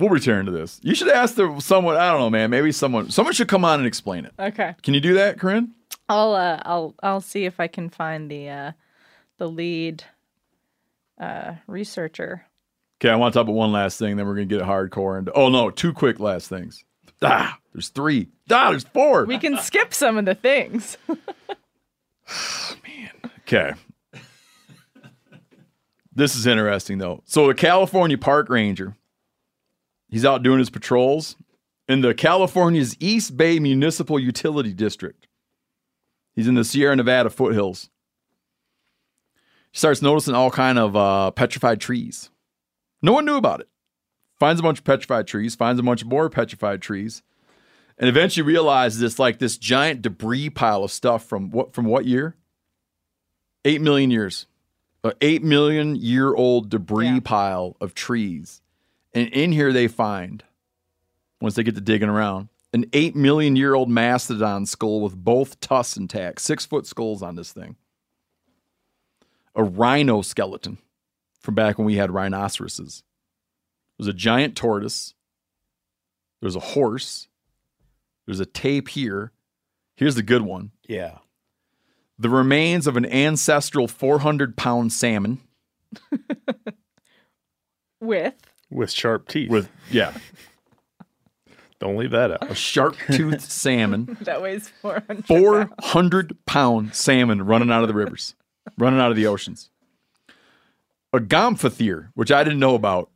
We'll 0.00 0.08
return 0.08 0.46
to 0.46 0.50
this. 0.50 0.80
You 0.82 0.94
should 0.94 1.08
ask 1.08 1.34
the, 1.34 1.60
someone, 1.60 1.96
I 1.96 2.10
don't 2.10 2.20
know, 2.20 2.30
man, 2.30 2.48
maybe 2.48 2.72
someone, 2.72 3.10
someone 3.10 3.34
should 3.34 3.48
come 3.48 3.66
on 3.66 3.80
and 3.80 3.86
explain 3.86 4.24
it. 4.24 4.32
Okay. 4.38 4.74
Can 4.82 4.94
you 4.94 5.00
do 5.00 5.14
that, 5.14 5.38
Corinne? 5.38 5.74
I'll 6.08 6.34
uh, 6.34 6.60
I'll 6.64 6.94
I'll 7.04 7.20
see 7.20 7.44
if 7.44 7.60
I 7.60 7.68
can 7.68 7.88
find 7.88 8.28
the 8.28 8.48
uh, 8.48 8.72
the 9.38 9.48
lead 9.48 10.02
uh, 11.20 11.54
researcher. 11.68 12.46
Okay, 13.00 13.10
I 13.10 13.14
want 13.14 13.32
to 13.32 13.38
talk 13.38 13.44
about 13.44 13.54
one 13.54 13.70
last 13.70 13.98
thing, 13.98 14.16
then 14.16 14.26
we're 14.26 14.34
gonna 14.34 14.46
get 14.46 14.62
hardcore 14.62 15.18
and 15.18 15.30
Oh 15.34 15.50
no, 15.50 15.70
two 15.70 15.92
quick 15.92 16.18
last 16.18 16.48
things. 16.48 16.84
Ah, 17.22 17.58
there's 17.72 17.90
three. 17.90 18.26
Ah, 18.50 18.70
there's 18.70 18.84
four. 18.84 19.24
We 19.24 19.38
can 19.38 19.56
skip 19.58 19.94
some 19.94 20.18
of 20.18 20.24
the 20.24 20.34
things. 20.34 20.96
Man. 21.08 23.10
Okay. 23.40 23.74
This 26.12 26.34
is 26.34 26.46
interesting 26.46 26.98
though. 26.98 27.22
So 27.24 27.46
the 27.46 27.54
California 27.54 28.18
park 28.18 28.48
ranger, 28.48 28.96
he's 30.10 30.24
out 30.24 30.42
doing 30.42 30.58
his 30.58 30.70
patrols 30.70 31.36
in 31.88 32.00
the 32.02 32.14
California's 32.14 32.96
East 33.00 33.36
Bay 33.36 33.58
Municipal 33.58 34.18
Utility 34.18 34.72
District. 34.72 35.26
He's 36.34 36.46
in 36.48 36.54
the 36.54 36.64
Sierra 36.64 36.94
Nevada 36.96 37.30
foothills. 37.30 37.90
He 39.72 39.78
starts 39.78 40.02
noticing 40.02 40.34
all 40.34 40.50
kind 40.50 40.78
of 40.78 40.96
uh, 40.96 41.30
petrified 41.32 41.80
trees. 41.80 42.30
No 43.02 43.12
one 43.12 43.24
knew 43.24 43.36
about 43.36 43.60
it. 43.60 43.68
Finds 44.38 44.60
a 44.60 44.62
bunch 44.62 44.78
of 44.78 44.84
petrified 44.84 45.26
trees, 45.26 45.54
finds 45.54 45.78
a 45.78 45.82
bunch 45.82 46.04
more 46.04 46.30
petrified 46.30 46.80
trees, 46.80 47.22
and 47.98 48.08
eventually 48.08 48.42
realizes 48.46 49.02
it's 49.02 49.18
like 49.18 49.38
this 49.38 49.58
giant 49.58 50.00
debris 50.02 50.48
pile 50.50 50.82
of 50.84 50.90
stuff 50.90 51.24
from 51.24 51.50
what 51.50 51.74
from 51.74 51.84
what 51.84 52.06
year? 52.06 52.36
Eight 53.64 53.80
million 53.82 54.10
years. 54.10 54.46
An 55.04 55.12
eight 55.20 55.42
million 55.42 55.94
year 55.96 56.34
old 56.34 56.70
debris 56.70 57.06
Yeah. 57.06 57.20
pile 57.22 57.76
of 57.80 57.92
trees. 57.94 58.62
And 59.12 59.28
in 59.28 59.52
here 59.52 59.72
they 59.72 59.88
find, 59.88 60.44
once 61.40 61.54
they 61.54 61.62
get 61.62 61.74
to 61.74 61.80
digging 61.80 62.08
around, 62.08 62.48
an 62.72 62.84
eight 62.92 63.16
million 63.16 63.56
year 63.56 63.74
old 63.74 63.88
mastodon 63.90 64.66
skull 64.66 65.00
with 65.00 65.16
both 65.16 65.58
tusks 65.60 65.96
intact, 65.96 66.40
six 66.40 66.64
foot 66.64 66.86
skulls 66.86 67.22
on 67.22 67.34
this 67.34 67.52
thing. 67.52 67.76
A 69.56 69.64
rhino 69.64 70.22
skeleton 70.22 70.78
from 71.40 71.54
back 71.56 71.76
when 71.78 71.86
we 71.86 71.96
had 71.96 72.12
rhinoceroses. 72.12 73.02
There's 73.98 74.06
a 74.08 74.12
giant 74.12 74.56
tortoise. 74.56 75.14
There's 76.40 76.56
a 76.56 76.60
horse. 76.60 77.26
There's 78.26 78.40
a 78.40 78.46
tape 78.46 78.88
here. 78.88 79.32
Here's 79.96 80.14
the 80.14 80.22
good 80.22 80.42
one 80.42 80.70
Yeah. 80.88 81.18
the 82.18 82.30
remains 82.30 82.86
of 82.86 82.96
an 82.96 83.04
ancestral 83.06 83.88
400 83.88 84.56
pound 84.56 84.92
salmon 84.92 85.40
With 88.00 88.34
with 88.70 88.90
sharp 88.90 89.28
teeth. 89.28 89.50
with, 89.50 89.68
yeah, 89.90 90.12
Don't 91.80 91.96
leave 91.96 92.10
that 92.10 92.30
out. 92.30 92.50
a 92.50 92.54
sharp 92.54 92.94
toothed 93.10 93.40
salmon, 93.40 94.18
that 94.22 94.42
weighs 94.42 94.68
400. 94.82 95.26
400 95.26 96.36
pound 96.46 96.94
salmon 96.94 97.42
running 97.42 97.70
out 97.70 97.82
of 97.82 97.88
the 97.88 97.94
rivers, 97.94 98.34
running 98.76 99.00
out 99.00 99.10
of 99.10 99.16
the 99.16 99.26
oceans. 99.26 99.70
A 101.12 101.18
gomphothere, 101.18 102.10
which 102.14 102.30
I 102.30 102.44
didn't 102.44 102.58
know 102.60 102.74
about. 102.74 103.10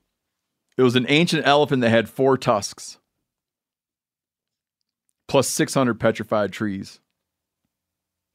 It 0.76 0.82
was 0.82 0.96
an 0.96 1.06
ancient 1.08 1.46
elephant 1.46 1.82
that 1.82 1.90
had 1.90 2.08
four 2.08 2.36
tusks, 2.36 2.98
plus 5.28 5.48
600 5.48 6.00
petrified 6.00 6.50
trees. 6.52 7.00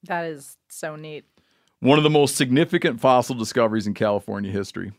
That 0.03 0.25
is 0.25 0.55
so 0.69 0.95
neat. 0.95 1.25
One 1.81 1.97
of 1.97 2.03
the 2.03 2.09
most 2.09 2.35
significant 2.37 3.01
fossil 3.01 3.35
discoveries 3.35 3.87
in 3.87 3.93
California 3.93 4.51
history. 4.51 4.93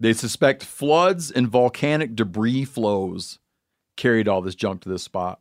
They 0.00 0.12
suspect 0.12 0.64
floods 0.64 1.30
and 1.30 1.48
volcanic 1.48 2.14
debris 2.14 2.64
flows 2.64 3.38
carried 3.96 4.28
all 4.28 4.42
this 4.42 4.54
junk 4.54 4.82
to 4.82 4.88
this 4.88 5.02
spot. 5.02 5.40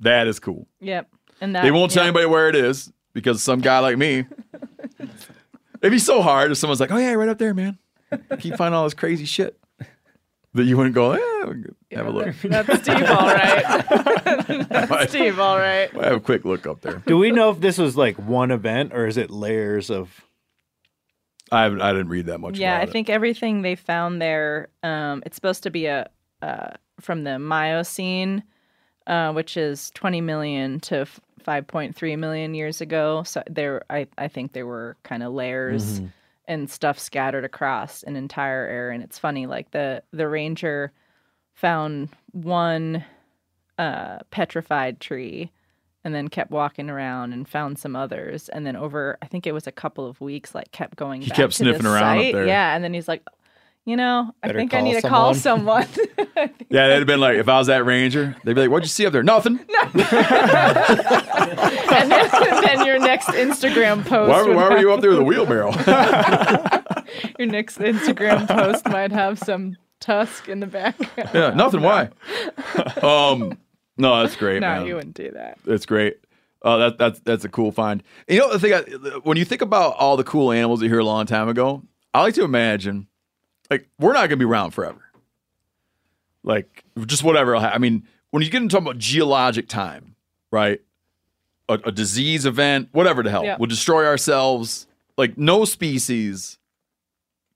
That 0.00 0.26
is 0.26 0.38
cool. 0.38 0.66
Yep. 0.80 1.08
And 1.40 1.54
that 1.54 1.62
They 1.62 1.70
won't 1.70 1.92
tell 1.92 2.02
yeah. 2.02 2.08
anybody 2.08 2.26
where 2.26 2.48
it 2.48 2.56
is 2.56 2.92
because 3.12 3.42
some 3.42 3.60
guy 3.60 3.78
like 3.78 3.96
me. 3.96 4.26
It'd 5.80 5.92
be 5.92 5.98
so 5.98 6.22
hard 6.22 6.50
if 6.50 6.58
someone's 6.58 6.80
like, 6.80 6.90
"Oh 6.90 6.96
yeah, 6.96 7.12
right 7.12 7.28
up 7.28 7.38
there, 7.38 7.54
man." 7.54 7.78
Keep 8.38 8.56
finding 8.56 8.74
all 8.76 8.84
this 8.84 8.94
crazy 8.94 9.24
shit 9.24 9.58
that 10.54 10.64
you 10.64 10.76
wouldn't 10.76 10.94
go. 10.94 11.12
Eh, 11.12 11.52
have 11.92 12.06
a 12.06 12.10
look. 12.10 12.34
That's 12.42 12.82
Steve, 12.82 13.02
all 13.04 13.26
right. 13.26 13.86
That's 14.68 15.10
Steve, 15.10 15.38
all 15.38 15.58
right. 15.58 15.90
I 15.96 16.04
Have 16.04 16.16
a 16.16 16.20
quick 16.20 16.44
look 16.44 16.66
up 16.66 16.80
there. 16.80 17.02
Do 17.06 17.18
we 17.18 17.30
know 17.30 17.50
if 17.50 17.60
this 17.60 17.78
was 17.78 17.96
like 17.96 18.16
one 18.18 18.50
event 18.50 18.92
or 18.92 19.06
is 19.06 19.16
it 19.16 19.30
layers 19.30 19.90
of? 19.90 20.22
I 21.52 21.62
haven't, 21.62 21.80
I 21.80 21.92
didn't 21.92 22.08
read 22.08 22.26
that 22.26 22.38
much. 22.38 22.58
Yeah, 22.58 22.78
I 22.78 22.82
it. 22.82 22.90
think 22.90 23.08
everything 23.08 23.62
they 23.62 23.76
found 23.76 24.20
there, 24.20 24.68
um, 24.82 25.22
it's 25.24 25.36
supposed 25.36 25.62
to 25.62 25.70
be 25.70 25.86
a 25.86 26.08
uh, 26.42 26.70
from 27.00 27.24
the 27.24 27.38
Miocene, 27.38 28.42
uh, 29.06 29.32
which 29.32 29.56
is 29.56 29.90
20 29.90 30.20
million 30.20 30.80
to 30.80 31.00
f- 31.00 31.20
5.3 31.46 32.18
million 32.18 32.54
years 32.54 32.80
ago. 32.80 33.22
So 33.22 33.42
there, 33.48 33.82
I, 33.88 34.06
I 34.18 34.28
think 34.28 34.52
there 34.52 34.66
were 34.66 34.96
kind 35.02 35.22
of 35.22 35.32
layers 35.32 36.00
and 36.48 36.70
stuff 36.70 36.98
scattered 36.98 37.44
across 37.44 38.02
an 38.02 38.16
entire 38.16 38.66
area. 38.66 38.94
And 38.94 39.02
it's 39.02 39.18
funny, 39.18 39.46
like 39.46 39.70
the 39.70 40.02
the 40.12 40.28
ranger 40.28 40.92
found 41.54 42.10
one 42.32 43.04
uh, 43.78 44.18
petrified 44.30 45.00
tree 45.00 45.50
and 46.06 46.14
then 46.14 46.28
kept 46.28 46.52
walking 46.52 46.88
around 46.88 47.32
and 47.32 47.48
found 47.48 47.80
some 47.80 47.96
others 47.96 48.48
and 48.50 48.64
then 48.64 48.76
over 48.76 49.18
i 49.22 49.26
think 49.26 49.44
it 49.44 49.50
was 49.52 49.66
a 49.66 49.72
couple 49.72 50.06
of 50.06 50.20
weeks 50.20 50.54
like 50.54 50.70
kept 50.70 50.94
going 50.96 51.20
He 51.20 51.30
back 51.30 51.36
kept 51.36 51.54
to 51.54 51.64
the 51.64 51.70
sniffing 51.72 51.86
around 51.86 52.18
up 52.18 52.32
there. 52.32 52.46
yeah 52.46 52.76
and 52.76 52.84
then 52.84 52.94
he's 52.94 53.08
like 53.08 53.24
you 53.84 53.96
know 53.96 54.32
i 54.42 54.52
think 54.52 54.72
i 54.72 54.76
call 54.78 54.86
need 54.86 55.00
to 55.02 55.08
call 55.08 55.34
someone." 55.34 55.86
someone 55.88 56.50
Yeah, 56.68 56.88
they'd 56.88 56.98
have 56.98 57.06
been 57.06 57.20
like, 57.20 57.38
if 57.38 57.48
I 57.48 57.58
was 57.58 57.68
that 57.68 57.86
ranger, 57.86 58.36
they'd 58.44 58.54
be 58.54 58.60
like, 58.62 58.70
"What'd 58.70 58.84
you 58.84 58.88
see 58.90 59.06
up 59.06 59.12
there? 59.12 59.22
Nothing. 59.22 59.60
and 59.94 60.00
then, 62.10 62.62
then 62.62 62.86
your 62.86 62.98
next 62.98 63.28
instagram 63.28 64.04
post 64.04 64.30
Why, 64.30 64.42
would 64.42 64.56
why 64.56 64.68
were 64.68 64.78
you 64.78 64.92
up 64.92 65.00
there 65.00 65.10
with 65.10 65.20
a 65.20 65.24
wheelbarrow?" 65.24 65.70
your 67.38 67.48
next 67.48 67.78
instagram 67.78 68.48
post 68.48 68.86
might 68.88 69.12
have 69.12 69.38
some 69.38 69.76
tusk 70.00 70.48
in 70.48 70.60
the 70.60 70.66
back 70.66 70.96
yeah, 71.32 71.50
nothing. 71.54 71.82
Why? 71.82 72.10
Um, 73.02 73.56
no, 73.98 74.22
that's 74.22 74.36
great, 74.36 74.60
no 74.60 74.68
man. 74.68 74.86
you 74.86 74.94
wouldn't 74.96 75.14
do 75.16 75.30
that 75.32 75.58
That's 75.64 75.86
great. 75.86 76.18
Uh, 76.62 76.76
that, 76.78 76.98
that's 76.98 77.20
that's 77.20 77.44
a 77.44 77.48
cool 77.48 77.70
find. 77.70 78.02
You 78.28 78.38
know 78.40 78.52
the 78.52 78.58
thing, 78.58 78.72
I, 78.74 78.80
when 79.22 79.36
you 79.36 79.44
think 79.44 79.62
about 79.62 79.94
all 79.96 80.16
the 80.16 80.24
cool 80.24 80.50
animals 80.52 80.82
you 80.82 80.88
hear 80.88 80.98
a 80.98 81.04
long 81.04 81.26
time 81.26 81.48
ago, 81.48 81.82
I 82.12 82.22
like 82.22 82.34
to 82.34 82.44
imagine, 82.44 83.06
like 83.70 83.88
we're 84.00 84.12
not 84.14 84.28
gonna 84.28 84.38
be 84.38 84.44
around 84.46 84.72
forever. 84.72 85.00
Like 86.42 86.84
just 87.06 87.22
whatever. 87.24 87.56
I 87.56 87.78
mean, 87.78 88.06
when 88.30 88.42
you 88.42 88.50
get 88.50 88.62
into 88.62 88.72
talking 88.72 88.86
about 88.88 88.98
geologic 88.98 89.68
time, 89.68 90.16
right? 90.50 90.80
A, 91.68 91.74
a 91.84 91.92
disease 91.92 92.46
event, 92.46 92.88
whatever 92.92 93.22
the 93.22 93.30
hell, 93.30 93.44
Yeah. 93.44 93.56
will 93.58 93.66
destroy 93.66 94.06
ourselves. 94.06 94.86
Like 95.18 95.36
no 95.36 95.64
species 95.64 96.58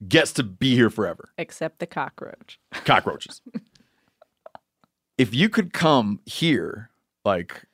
gets 0.07 0.33
to 0.35 0.43
be 0.43 0.75
here 0.75 0.91
forever. 0.91 1.31
except 1.39 1.79
the 1.79 1.87
cockroach 1.87 2.59
Cockroaches. 2.73 3.41
if 5.21 5.35
you 5.35 5.51
could 5.51 5.75
come 5.75 6.21
here, 6.25 6.89
like 7.27 7.67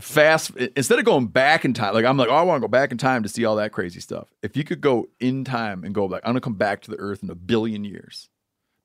fast 0.00 0.52
instead 0.76 1.00
of 1.00 1.04
going 1.04 1.26
back 1.26 1.64
in 1.64 1.74
time 1.74 1.92
like 1.92 2.04
i'm 2.04 2.16
like 2.16 2.28
oh 2.28 2.34
i 2.36 2.42
want 2.42 2.56
to 2.56 2.60
go 2.60 2.70
back 2.70 2.92
in 2.92 2.98
time 2.98 3.24
to 3.24 3.28
see 3.28 3.44
all 3.44 3.56
that 3.56 3.72
crazy 3.72 3.98
stuff. 3.98 4.28
If 4.44 4.56
you 4.56 4.62
could 4.62 4.80
go 4.80 5.08
in 5.18 5.42
time 5.42 5.82
and 5.82 5.92
go 5.92 6.04
like 6.06 6.22
i'm 6.24 6.28
gonna 6.30 6.40
come 6.40 6.54
back 6.54 6.82
to 6.82 6.90
the 6.92 6.96
earth 7.00 7.24
in 7.24 7.30
a 7.30 7.34
billion 7.34 7.84
years 7.84 8.28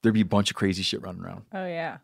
there'd 0.01 0.15
be 0.15 0.21
a 0.21 0.25
bunch 0.25 0.49
of 0.49 0.55
crazy 0.55 0.81
shit 0.81 1.03
running 1.03 1.21
around. 1.21 1.43
Oh 1.53 1.67
yeah. 1.67 1.97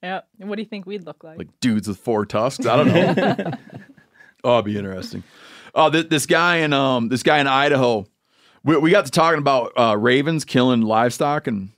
Yeah 0.00 0.20
And 0.38 0.48
what 0.48 0.54
do 0.54 0.62
you 0.62 0.68
think 0.68 0.86
we'd 0.86 1.04
look 1.04 1.24
like? 1.24 1.38
like 1.38 1.48
dudes 1.58 1.88
with 1.88 1.98
four 1.98 2.24
tusks? 2.24 2.66
I 2.66 2.76
don't 2.76 2.86
know. 2.88 3.50
Oh 4.44 4.58
it'd 4.58 4.66
be 4.66 4.78
interesting. 4.78 5.24
Oh 5.74 5.90
this, 5.90 6.04
this 6.04 6.26
guy 6.26 6.58
in 6.58 6.72
um 6.72 7.08
this 7.08 7.24
guy 7.24 7.38
in 7.40 7.48
idaho 7.48 8.06
we, 8.62 8.76
we 8.76 8.92
got 8.92 9.06
to 9.06 9.10
talking 9.10 9.40
about 9.40 9.72
uh 9.76 9.96
ravens 9.98 10.44
killing 10.44 10.82
livestock 10.82 11.48
and 11.48 11.70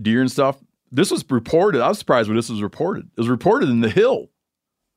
deer 0.00 0.20
and 0.20 0.30
stuff 0.30 0.58
this 0.94 1.10
was 1.10 1.24
reported 1.30 1.80
i 1.82 1.88
was 1.88 1.98
surprised 1.98 2.28
when 2.28 2.36
this 2.36 2.48
was 2.48 2.62
reported 2.62 3.04
it 3.16 3.20
was 3.20 3.28
reported 3.28 3.68
in 3.68 3.80
the 3.80 3.90
hill 3.90 4.28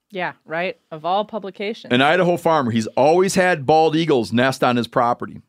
yeah, 0.10 0.34
right. 0.46 0.80
Of 0.90 1.04
all 1.04 1.26
publications. 1.26 1.94
An 1.94 2.02
Idaho 2.02 2.38
farmer, 2.38 2.72
he's 2.72 2.88
always 2.88 3.36
had 3.36 3.66
bald 3.66 3.94
eagles 3.94 4.32
nest 4.32 4.64
on 4.64 4.78
his 4.78 4.88
property. 4.88 5.42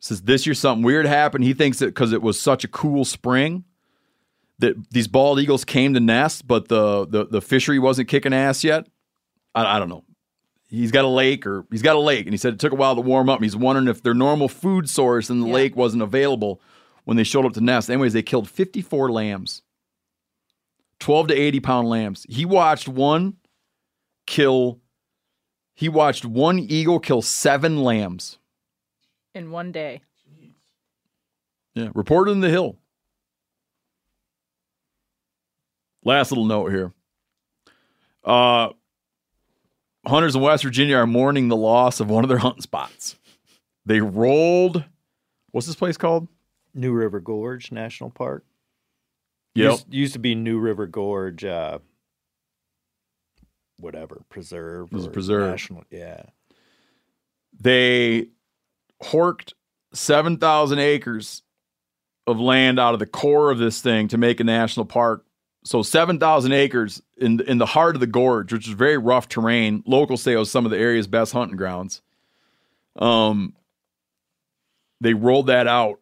Says 0.00 0.22
this 0.22 0.46
year 0.46 0.54
something 0.54 0.82
weird 0.82 1.04
happened. 1.06 1.44
He 1.44 1.52
thinks 1.52 1.78
that 1.78 1.86
because 1.88 2.12
it 2.12 2.22
was 2.22 2.40
such 2.40 2.64
a 2.64 2.68
cool 2.68 3.04
spring 3.04 3.64
that 4.58 4.74
these 4.90 5.06
bald 5.06 5.38
eagles 5.38 5.64
came 5.64 5.92
to 5.94 6.00
nest, 6.00 6.46
but 6.48 6.68
the 6.68 7.06
the, 7.06 7.26
the 7.26 7.40
fishery 7.42 7.78
wasn't 7.78 8.08
kicking 8.08 8.32
ass 8.32 8.64
yet. 8.64 8.86
I, 9.54 9.76
I 9.76 9.78
don't 9.78 9.90
know. 9.90 10.04
He's 10.66 10.90
got 10.90 11.04
a 11.04 11.08
lake 11.08 11.46
or 11.46 11.66
he's 11.70 11.82
got 11.82 11.94
a 11.96 12.00
lake, 12.00 12.24
and 12.24 12.32
he 12.32 12.38
said 12.38 12.54
it 12.54 12.58
took 12.58 12.72
a 12.72 12.76
while 12.76 12.94
to 12.96 13.02
warm 13.02 13.28
up. 13.28 13.36
And 13.38 13.44
he's 13.44 13.54
wondering 13.54 13.86
if 13.88 14.02
their 14.02 14.14
normal 14.14 14.48
food 14.48 14.88
source 14.88 15.28
in 15.28 15.40
the 15.40 15.46
Yeah. 15.46 15.52
lake 15.52 15.76
wasn't 15.76 16.02
available 16.02 16.60
when 17.04 17.16
they 17.16 17.24
showed 17.24 17.44
up 17.44 17.52
to 17.54 17.60
nest. 17.60 17.90
Anyways, 17.90 18.12
they 18.12 18.22
killed 18.22 18.48
54 18.48 19.10
lambs. 19.10 19.62
12 21.00 21.28
to 21.28 21.34
80 21.34 21.60
pound 21.60 21.88
lambs. 21.88 22.26
He 22.28 22.44
watched 22.44 22.88
one 22.88 23.36
kill 24.26 24.78
he 25.74 25.88
watched 25.88 26.24
one 26.24 26.58
eagle 26.58 27.00
kill 27.00 27.22
seven 27.22 27.82
lambs. 27.82 28.38
in 29.34 29.50
one 29.50 29.72
day. 29.72 30.02
Yeah, 31.74 31.88
reported 31.94 32.32
in 32.32 32.40
the 32.40 32.50
hill. 32.50 32.76
Last 36.04 36.30
little 36.30 36.44
note 36.44 36.70
here. 36.70 36.92
Uh 38.24 38.70
hunters 40.06 40.34
in 40.36 40.42
West 40.42 40.62
Virginia 40.64 40.96
are 40.96 41.06
mourning 41.06 41.48
the 41.48 41.56
loss 41.56 42.00
of 42.00 42.10
one 42.10 42.24
of 42.24 42.28
their 42.28 42.38
hunting 42.38 42.62
spots. 42.62 43.16
They 43.86 44.00
rolled 44.00 44.84
what's 45.50 45.66
this 45.66 45.76
place 45.76 45.96
called? 45.96 46.28
New 46.74 46.92
River 46.92 47.20
Gorge 47.20 47.72
National 47.72 48.10
Park. 48.10 48.44
Yep. 49.54 49.70
Used, 49.70 49.94
used 49.94 50.12
to 50.14 50.18
be 50.18 50.34
New 50.34 50.58
River 50.58 50.86
Gorge, 50.86 51.44
uh, 51.44 51.78
whatever 53.78 54.22
preserve. 54.30 54.88
It 54.90 54.94
was 54.94 55.08
preserve. 55.08 55.50
National, 55.50 55.84
yeah. 55.90 56.22
They 57.60 58.28
horked 59.02 59.52
7,000 59.92 60.78
acres 60.78 61.42
of 62.26 62.40
land 62.40 62.78
out 62.78 62.94
of 62.94 63.00
the 63.00 63.06
core 63.06 63.50
of 63.50 63.58
this 63.58 63.80
thing 63.82 64.08
to 64.08 64.18
make 64.18 64.40
a 64.40 64.44
national 64.44 64.86
park. 64.86 65.26
So 65.64 65.82
7,000 65.82 66.52
acres 66.52 67.02
in 67.16 67.40
in 67.40 67.58
the 67.58 67.66
heart 67.66 67.94
of 67.94 68.00
the 68.00 68.06
gorge, 68.06 68.52
which 68.52 68.66
is 68.66 68.74
very 68.74 68.98
rough 68.98 69.28
terrain. 69.28 69.84
Locals 69.86 70.22
say 70.22 70.32
it 70.32 70.36
was 70.36 70.50
some 70.50 70.64
of 70.64 70.72
the 70.72 70.78
area's 70.78 71.06
best 71.06 71.32
hunting 71.32 71.56
grounds. 71.56 72.02
Um, 72.96 73.54
they 75.00 75.14
rolled 75.14 75.46
that 75.46 75.68
out. 75.68 76.00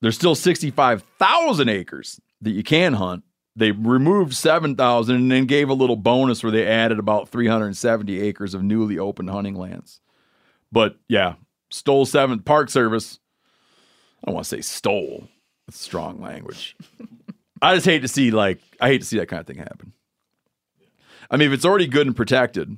There's 0.00 0.14
still 0.14 0.34
65,000 0.34 1.68
acres 1.68 2.20
that 2.40 2.50
you 2.50 2.62
can 2.62 2.94
hunt. 2.94 3.24
They 3.56 3.72
removed 3.72 4.34
7,000 4.34 5.14
and 5.14 5.30
then 5.30 5.44
gave 5.44 5.68
a 5.68 5.74
little 5.74 5.96
bonus 5.96 6.42
where 6.42 6.52
they 6.52 6.66
added 6.66 6.98
about 6.98 7.28
370 7.28 8.20
acres 8.20 8.54
of 8.54 8.62
newly 8.62 8.98
opened 8.98 9.30
hunting 9.30 9.54
lands. 9.54 10.00
But 10.72 10.96
yeah, 11.08 11.34
stole 11.68 12.06
seven 12.06 12.40
Park 12.40 12.70
Service. 12.70 13.18
I 14.22 14.26
don't 14.26 14.34
want 14.36 14.44
to 14.44 14.48
say 14.48 14.60
stole. 14.60 15.28
That's 15.66 15.80
strong 15.80 16.20
language. 16.20 16.76
I 17.62 17.74
just 17.74 17.86
hate 17.86 18.02
to 18.02 18.08
see 18.08 18.30
like 18.30 18.60
I 18.80 18.88
hate 18.88 19.00
to 19.00 19.06
see 19.06 19.18
that 19.18 19.28
kind 19.28 19.40
of 19.40 19.46
thing 19.46 19.58
happen. 19.58 19.92
I 21.30 21.36
mean, 21.36 21.48
if 21.48 21.54
it's 21.54 21.64
already 21.64 21.86
good 21.86 22.06
and 22.06 22.16
protected 22.16 22.76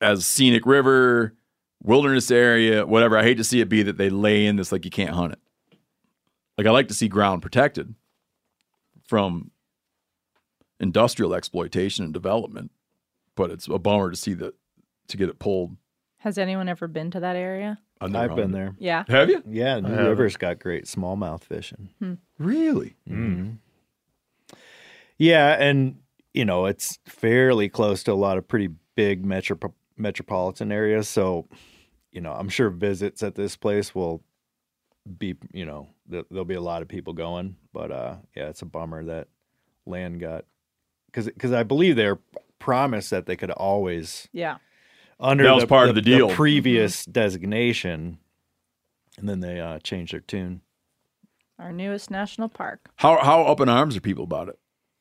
as 0.00 0.26
scenic 0.26 0.66
river, 0.66 1.34
wilderness 1.82 2.30
area, 2.30 2.86
whatever, 2.86 3.16
I 3.16 3.22
hate 3.22 3.36
to 3.38 3.44
see 3.44 3.60
it 3.60 3.68
be 3.68 3.82
that 3.82 3.96
they 3.96 4.10
lay 4.10 4.46
in 4.46 4.56
this 4.56 4.72
like 4.72 4.84
you 4.84 4.90
can't 4.90 5.14
hunt 5.14 5.32
it. 5.32 5.38
Like 6.58 6.66
I 6.66 6.70
like 6.70 6.88
to 6.88 6.94
see 6.94 7.08
ground 7.08 7.42
protected 7.42 7.94
from 9.04 9.50
industrial 10.78 11.34
exploitation 11.34 12.04
and 12.04 12.12
development, 12.12 12.70
but 13.34 13.50
it's 13.50 13.66
a 13.68 13.78
bummer 13.78 14.10
to 14.10 14.16
see 14.16 14.34
that 14.34 14.54
to 15.08 15.16
get 15.16 15.28
it 15.28 15.38
pulled. 15.38 15.76
Has 16.18 16.36
anyone 16.36 16.68
ever 16.68 16.86
been 16.86 17.10
to 17.12 17.20
that 17.20 17.36
area? 17.36 17.78
I've, 18.00 18.14
I've 18.14 18.36
been 18.36 18.52
there. 18.52 18.74
Yeah. 18.78 19.04
Have 19.08 19.28
you? 19.28 19.42
Yeah, 19.46 19.80
New 19.80 19.88
haven't. 19.88 20.06
River's 20.06 20.36
got 20.36 20.58
great 20.58 20.84
smallmouth 20.84 21.44
fishing. 21.44 21.90
Hmm. 21.98 22.14
Really? 22.38 22.96
Mm-hmm. 23.08 23.52
Yeah, 25.18 25.56
and 25.58 25.98
you 26.32 26.46
know 26.46 26.64
it's 26.64 26.98
fairly 27.06 27.68
close 27.68 28.02
to 28.04 28.12
a 28.12 28.14
lot 28.14 28.38
of 28.38 28.48
pretty 28.48 28.70
big 28.94 29.24
metro 29.24 29.58
metropolitan 29.98 30.72
areas. 30.72 31.08
So, 31.08 31.46
you 32.12 32.20
know, 32.20 32.32
I'm 32.32 32.48
sure 32.48 32.70
visits 32.70 33.22
at 33.22 33.34
this 33.34 33.56
place 33.56 33.94
will 33.94 34.22
be, 35.18 35.36
you 35.52 35.64
know, 35.64 35.88
th- 36.10 36.26
there'll 36.30 36.44
be 36.44 36.54
a 36.54 36.60
lot 36.60 36.82
of 36.82 36.88
people 36.88 37.12
going. 37.12 37.56
But 37.72 37.90
uh, 37.90 38.16
yeah, 38.36 38.48
it's 38.48 38.62
a 38.62 38.66
bummer 38.66 39.04
that 39.04 39.28
land 39.86 40.20
got 40.20 40.44
because 41.06 41.26
because 41.26 41.52
I 41.52 41.62
believe 41.62 41.96
they're 41.96 42.18
promised 42.58 43.10
that 43.10 43.26
they 43.26 43.36
could 43.36 43.50
always 43.50 44.28
Yeah. 44.32 44.56
under 45.18 45.44
That 45.44 45.54
was 45.54 45.64
part 45.64 45.88
of 45.88 45.94
the 45.94 46.02
deal. 46.02 46.28
previous 46.30 47.04
designation, 47.06 48.18
and 49.18 49.28
then 49.28 49.40
they 49.40 49.60
uh, 49.60 49.78
changed 49.80 50.12
their 50.12 50.20
tune. 50.20 50.60
Our 51.58 51.72
newest 51.72 52.10
national 52.10 52.48
park. 52.48 52.88
How 52.96 53.22
how 53.22 53.42
up 53.44 53.60
in 53.60 53.68
arms 53.68 53.96
are 53.96 54.00
people 54.00 54.24
about 54.24 54.48
it? 54.48 54.58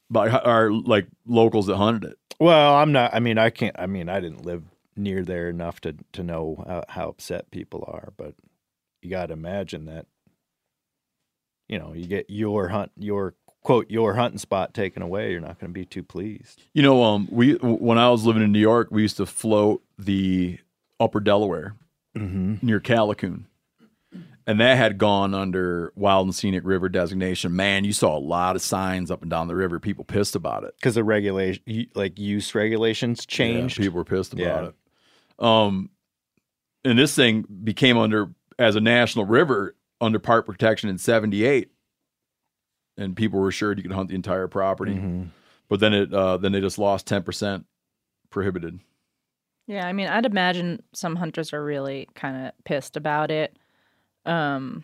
By 0.10 0.30
are 0.30 0.72
like 0.72 1.07
locals 1.26 1.68
that 1.68 1.78
hunted 1.78 2.12
it? 2.12 2.18
Well, 2.39 2.76
I'm 2.76 2.91
not. 2.91 3.14
I 3.14 3.20
mean, 3.20 3.38
I 3.38 3.49
can't. 3.49 3.76
I 3.80 3.86
mean, 3.86 4.10
I 4.10 4.20
didn't 4.20 4.45
live 4.45 4.64
near 5.00 5.24
there 5.24 5.50
enough 5.50 5.80
to 5.82 5.95
to 6.14 6.24
know 6.24 6.64
how, 6.68 6.84
how 6.89 7.10
upset 7.10 7.50
people 7.52 7.84
are, 7.88 8.14
but 8.18 8.36
you 9.02 9.10
got 9.10 9.28
to 9.28 9.34
imagine 9.34 9.86
that. 9.86 10.06
You 11.68 11.78
know, 11.78 11.93
you 11.93 12.08
get 12.08 12.26
your 12.30 12.70
hunt, 12.70 12.91
your 12.97 13.36
quote, 13.62 13.91
your 13.91 14.16
hunting 14.16 14.39
spot 14.39 14.74
taken 14.74 15.04
away. 15.04 15.32
You're 15.32 15.41
not 15.41 15.60
going 15.60 15.70
to 15.72 15.80
be 15.80 15.86
too 15.86 16.02
pleased. 16.04 16.64
You 16.74 16.82
know, 16.82 17.04
um, 17.04 17.28
we 17.32 17.54
when 17.56 17.97
I 18.00 18.10
was 18.10 18.26
living 18.26 18.41
in 18.43 18.52
New 18.52 18.60
York, 18.60 18.88
we 18.91 19.04
used 19.04 19.18
to 19.18 19.26
float 19.28 19.84
the 19.97 20.58
Upper 21.00 21.20
Delaware 21.20 21.76
near 22.16 22.80
Callicoon, 22.82 23.43
and 24.47 24.60
that 24.60 24.78
had 24.78 24.97
gone 24.97 25.34
under 25.36 25.93
Wild 25.95 26.26
and 26.28 26.36
Scenic 26.36 26.66
River 26.66 26.89
designation. 26.89 27.56
Man, 27.56 27.84
you 27.86 27.93
saw 27.93 28.18
a 28.18 28.20
lot 28.20 28.56
of 28.58 28.62
signs 28.64 29.12
up 29.12 29.22
and 29.22 29.30
down 29.30 29.47
the 29.47 29.56
river. 29.56 29.80
People 29.80 30.04
pissed 30.04 30.36
about 30.36 30.64
it. 30.64 30.74
because 30.78 30.95
the 30.95 31.04
regulation, 31.04 31.64
like 31.93 32.18
use 32.18 32.54
regulations, 32.56 33.26
changed. 33.28 33.78
Yeah, 33.78 33.86
people 33.86 33.97
were 33.97 34.04
pissed 34.06 34.34
about 34.34 34.64
Yeah. 34.64 34.70
it. 34.70 34.76
Um, 35.40 35.90
and 36.84 37.00
this 37.00 37.16
thing 37.16 37.46
became 37.64 37.98
under 37.98 38.30
as 38.58 38.76
a 38.76 38.82
national 38.82 39.26
river 39.26 39.76
under 40.02 40.20
park 40.20 40.46
protection 40.46 40.90
in 40.90 40.98
'78, 40.98 41.72
and 42.98 43.16
people 43.16 43.40
were 43.40 43.48
assured 43.48 43.78
you 43.78 43.84
could 43.84 43.92
hunt 43.92 44.10
the 44.10 44.16
entire 44.16 44.48
property. 44.48 44.96
Mm-hmm. 44.96 45.24
But 45.70 45.80
then 45.80 45.94
it 45.94 46.14
uh, 46.14 46.38
then 46.38 46.52
they 46.52 46.62
just 46.62 46.78
lost 46.78 47.08
ten 47.08 47.24
percent 47.24 47.66
prohibited. 48.30 48.80
Yeah, 49.68 49.88
I 49.88 49.94
mean, 49.94 50.08
I'd 50.08 50.26
imagine 50.26 50.82
some 50.94 51.16
hunters 51.16 51.54
are 51.54 51.64
really 51.64 52.08
kind 52.16 52.48
of 52.48 52.54
pissed 52.64 52.98
about 52.98 53.30
it, 53.30 53.56
um, 54.26 54.84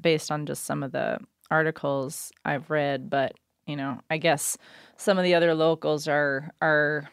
based 0.00 0.30
on 0.30 0.44
just 0.44 0.64
some 0.64 0.82
of 0.82 0.92
the 0.92 1.18
articles 1.50 2.32
I've 2.44 2.68
read. 2.68 3.08
But 3.08 3.32
you 3.66 3.76
know, 3.76 4.00
I 4.10 4.18
guess 4.18 4.58
some 4.96 5.16
of 5.16 5.24
the 5.24 5.34
other 5.34 5.54
locals 5.54 6.06
are 6.06 6.50
are, 6.60 7.08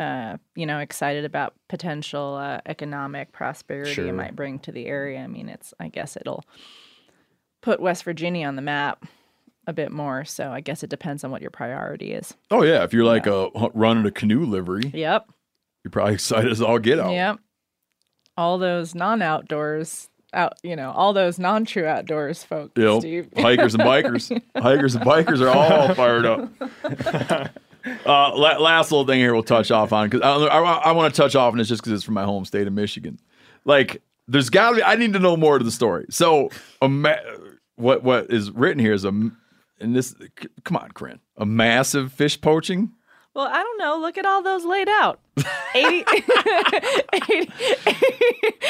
uh, 0.00 0.36
you 0.56 0.66
know, 0.66 0.78
excited 0.78 1.24
about 1.24 1.52
potential 1.68 2.36
uh, 2.36 2.60
economic 2.66 3.32
prosperity 3.32 3.92
Sure. 3.92 4.06
it 4.08 4.12
might 4.14 4.34
bring 4.34 4.58
to 4.60 4.72
the 4.72 4.86
area. 4.86 5.20
I 5.20 5.26
mean, 5.26 5.48
it's 5.48 5.74
I 5.78 5.88
guess 5.88 6.16
it'll 6.16 6.42
put 7.62 7.80
West 7.80 8.04
Virginia 8.04 8.46
on 8.46 8.56
the 8.56 8.62
map 8.62 9.04
a 9.66 9.72
bit 9.72 9.92
more. 9.92 10.24
So 10.24 10.50
I 10.50 10.60
guess 10.60 10.82
it 10.82 10.90
depends 10.90 11.22
on 11.22 11.30
what 11.30 11.42
your 11.42 11.50
priority 11.50 12.12
is. 12.12 12.34
Oh 12.50 12.62
yeah, 12.62 12.82
if 12.82 12.92
you're 12.92 13.04
like 13.04 13.26
a 13.26 13.50
hunt- 13.54 13.72
running 13.74 14.06
a 14.06 14.10
canoe 14.10 14.44
livery, 14.46 14.90
Yep. 14.94 15.26
you're 15.84 15.90
probably 15.90 16.14
excited 16.20 16.50
as 16.50 16.62
all 16.62 16.78
get 16.78 16.98
out. 16.98 17.12
Yep. 17.12 17.38
All 18.36 18.56
those 18.58 18.94
non-outdoors 18.94 20.08
out, 20.32 20.54
you 20.62 20.76
know, 20.76 20.92
all 20.92 21.12
those 21.12 21.38
non-true 21.38 21.84
outdoors 21.84 22.42
folks, 22.44 22.72
Steve. 23.00 23.28
hikers 23.36 23.74
and 23.74 23.82
bikers, 23.82 24.30
hikers 24.56 24.94
and 24.94 25.04
bikers 25.04 25.40
are 25.40 25.48
all 25.50 25.94
fired 25.94 26.24
up. 26.24 27.50
Uh, 28.04 28.34
last 28.34 28.90
little 28.90 29.06
thing 29.06 29.18
here 29.18 29.32
we'll 29.32 29.42
touch 29.42 29.70
off 29.70 29.92
on 29.92 30.08
because 30.08 30.22
I, 30.22 30.34
I, 30.34 30.60
I 30.60 30.92
want 30.92 31.14
to 31.14 31.20
touch 31.20 31.34
off 31.34 31.52
on 31.52 31.60
it's 31.60 31.68
just 31.68 31.82
because 31.82 31.92
it's 31.94 32.04
from 32.04 32.14
my 32.14 32.24
home 32.24 32.44
state 32.44 32.66
of 32.66 32.72
Michigan. 32.72 33.18
Like, 33.64 34.02
there's 34.28 34.50
got 34.50 34.70
to 34.70 34.76
be. 34.76 34.82
I 34.82 34.96
need 34.96 35.12
to 35.14 35.18
know 35.18 35.36
more 35.36 35.58
to 35.58 35.64
the 35.64 35.70
story. 35.70 36.06
So, 36.10 36.50
ma- 36.82 37.16
what 37.76 38.02
what 38.02 38.30
is 38.30 38.50
written 38.50 38.78
here 38.78 38.92
is 38.92 39.04
a 39.04 39.08
and 39.08 39.96
this. 39.96 40.14
Come 40.64 40.76
on, 40.76 40.92
Corinne, 40.92 41.20
a 41.36 41.46
massive 41.46 42.12
fish 42.12 42.40
poaching. 42.40 42.92
Well, 43.34 43.46
I 43.46 43.62
don't 43.62 43.78
know. 43.78 43.98
Look 44.00 44.18
at 44.18 44.26
all 44.26 44.42
those 44.42 44.64
laid 44.64 44.88
out. 44.88 45.20
80, 45.74 46.04
80 47.14 47.50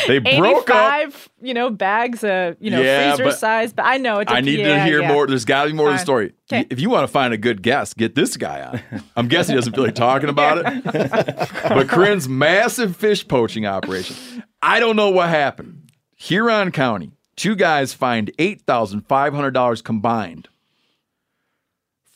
They 0.06 0.18
broke 0.38 0.68
up. 0.70 1.12
you 1.40 1.54
know, 1.54 1.70
bags 1.70 2.22
of, 2.22 2.56
you 2.60 2.70
know, 2.70 2.80
Yeah, 2.82 3.10
freezer 3.10 3.24
but 3.24 3.38
size. 3.38 3.72
But 3.72 3.86
I 3.86 3.96
know 3.96 4.18
it's. 4.18 4.30
I 4.30 4.40
need 4.42 4.58
to 4.58 4.84
hear 4.84 5.06
more. 5.06 5.26
There's 5.26 5.44
got 5.46 5.64
to 5.64 5.70
be 5.70 5.76
more 5.76 5.86
to 5.88 5.92
the 5.94 5.98
story. 5.98 6.34
Okay. 6.52 6.66
If 6.70 6.78
you 6.78 6.90
want 6.90 7.04
to 7.04 7.08
find 7.12 7.32
a 7.32 7.38
good 7.38 7.62
guest, 7.62 7.96
get 7.96 8.14
this 8.14 8.36
guy 8.36 8.62
on. 8.62 9.02
I'm 9.16 9.28
guessing 9.28 9.54
he 9.54 9.58
doesn't 9.58 9.74
feel 9.74 9.84
like 9.84 9.94
talking 9.94 10.28
about 10.28 10.58
it. 10.66 10.84
but 11.68 11.88
Corinne's 11.88 12.28
massive 12.28 12.96
fish 12.96 13.26
poaching 13.26 13.66
operation. 13.66 14.16
I 14.62 14.78
don't 14.78 14.96
know 14.96 15.08
what 15.10 15.30
happened. 15.30 15.90
Huron 16.16 16.70
County, 16.70 17.12
two 17.34 17.56
guys 17.56 17.94
fined 17.94 18.30
$8,500 18.38 19.82
combined 19.82 20.48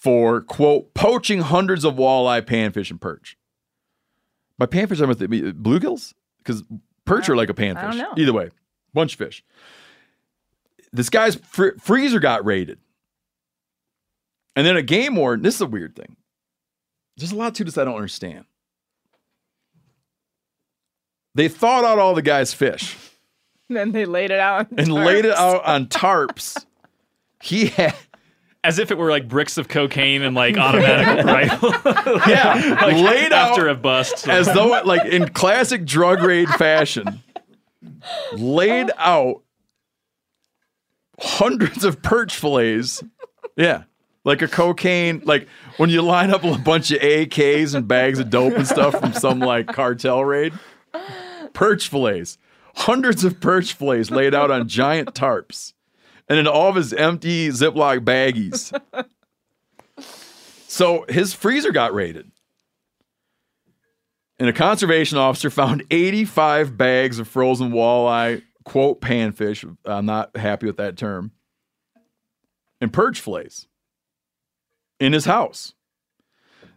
for, 0.05 0.43
quote, 0.43 0.93
poaching 0.93 1.41
hundreds 1.41 1.83
of 1.83 1.95
walleye, 1.95 2.43
panfish, 2.43 2.91
and 2.91 3.01
perch. 3.01 3.39
By 4.59 4.67
panfish, 4.67 5.01
I'm 5.01 5.09
with 5.09 5.19
the 5.19 5.27
bluegills? 5.27 6.13
Because 6.39 6.63
perch 7.07 7.31
are 7.31 7.37
like 7.37 7.49
a 7.49 7.55
panfish. 7.55 7.79
I 7.79 7.89
don't 7.89 7.97
know. 7.97 8.13
Either 8.19 8.35
way, 8.35 8.51
bunch 8.93 9.15
of 9.15 9.19
fish. 9.19 9.43
This 10.93 11.09
guy's 11.09 11.37
fr- 11.37 11.79
freezer 11.81 12.21
got 12.21 12.45
raided. 12.45 12.79
And 14.55 14.67
then 14.67 14.77
a 14.77 14.83
game 14.83 15.17
warden, 15.17 15.43
this 15.43 15.55
is 15.55 15.63
a 15.63 15.67
weird 15.67 15.97
thing. 15.97 16.17
There's 17.17 17.33
a 17.33 17.37
lot 17.37 17.55
to 17.55 17.65
this 17.65 17.79
I 17.79 17.85
don't 17.85 17.97
understand. 17.97 18.45
They 21.35 21.49
thawed 21.49 21.85
out 21.85 21.99
all 21.99 22.15
the 22.15 22.23
guy's 22.23 22.53
fish 22.53 22.97
Then 23.71 23.93
they 23.93 24.05
laid 24.05 24.31
it 24.31 24.39
out. 24.39 24.71
on 24.71 24.79
and 24.79 24.93
laid 24.93 25.25
it 25.25 25.35
out 25.35 25.65
on 25.65 25.87
tarps. 25.87 26.67
He 27.43 27.67
had, 27.67 27.95
As 28.65 28.79
if 28.79 28.91
it 28.91 28.99
were 28.99 29.11
like 29.11 29.29
bricks 29.29 29.59
of 29.59 29.69
cocaine 29.69 30.23
and 30.23 30.35
like 30.35 30.57
automatic 30.57 31.25
rifle. 31.27 31.71
yeah, 32.27 32.79
like 32.81 32.97
laid 32.97 33.31
after 33.33 33.69
out 33.69 33.77
a 33.77 33.79
bust. 33.79 34.27
as 34.27 34.47
though 34.47 34.75
it, 34.75 34.87
like 34.87 35.05
in 35.05 35.29
classic 35.29 35.85
drug 35.85 36.23
raid 36.23 36.49
fashion, 36.49 37.21
laid 38.33 38.91
out 38.97 39.43
hundreds 41.21 41.85
of 41.85 42.03
perch 42.03 42.35
fillets. 42.35 43.03
Yeah. 43.57 43.85
Like 44.25 44.41
a 44.41 44.49
cocaine, 44.49 45.21
like 45.27 45.47
when 45.77 45.91
you 45.91 46.01
line 46.01 46.31
up 46.31 46.43
a 46.45 46.57
bunch 46.57 46.91
of 46.91 47.01
AKs 47.01 47.75
and 47.75 47.87
bags 47.87 48.19
of 48.19 48.31
dope 48.31 48.55
and 48.55 48.67
stuff 48.67 48.99
from 48.99 49.13
some 49.13 49.39
like 49.41 49.67
cartel 49.67 50.25
raid. 50.25 50.55
Perch 51.53 51.89
fillets. 51.89 52.39
hundreds 52.75 53.23
of 53.25 53.39
perch 53.41 53.75
fillets 53.75 54.11
laid 54.11 54.35
out 54.35 54.51
on 54.51 54.67
giant 54.67 55.13
tarps, 55.15 55.74
and 56.29 56.39
in 56.39 56.47
all 56.47 56.69
of 56.69 56.77
his 56.77 56.93
empty 56.93 57.49
Ziploc 57.49 58.01
baggies. 58.01 58.73
So 60.75 61.05
his 61.09 61.33
freezer 61.33 61.71
got 61.71 61.95
raided. 61.95 62.33
And 64.41 64.49
a 64.49 64.53
conservation 64.53 65.19
officer 65.19 65.49
found 65.49 65.85
85 65.89 66.77
bags 66.77 67.21
of 67.21 67.29
frozen 67.29 67.71
walleye, 67.71 68.43
quote, 68.65 69.01
panfish. 69.01 69.65
I'm 69.85 70.07
not 70.07 70.37
happy 70.37 70.67
with 70.67 70.79
that 70.79 70.97
term. 70.97 71.31
And 72.81 72.93
perch 72.93 73.21
fillets 73.21 73.69
in 74.99 75.13
his 75.13 75.27
house. 75.27 75.75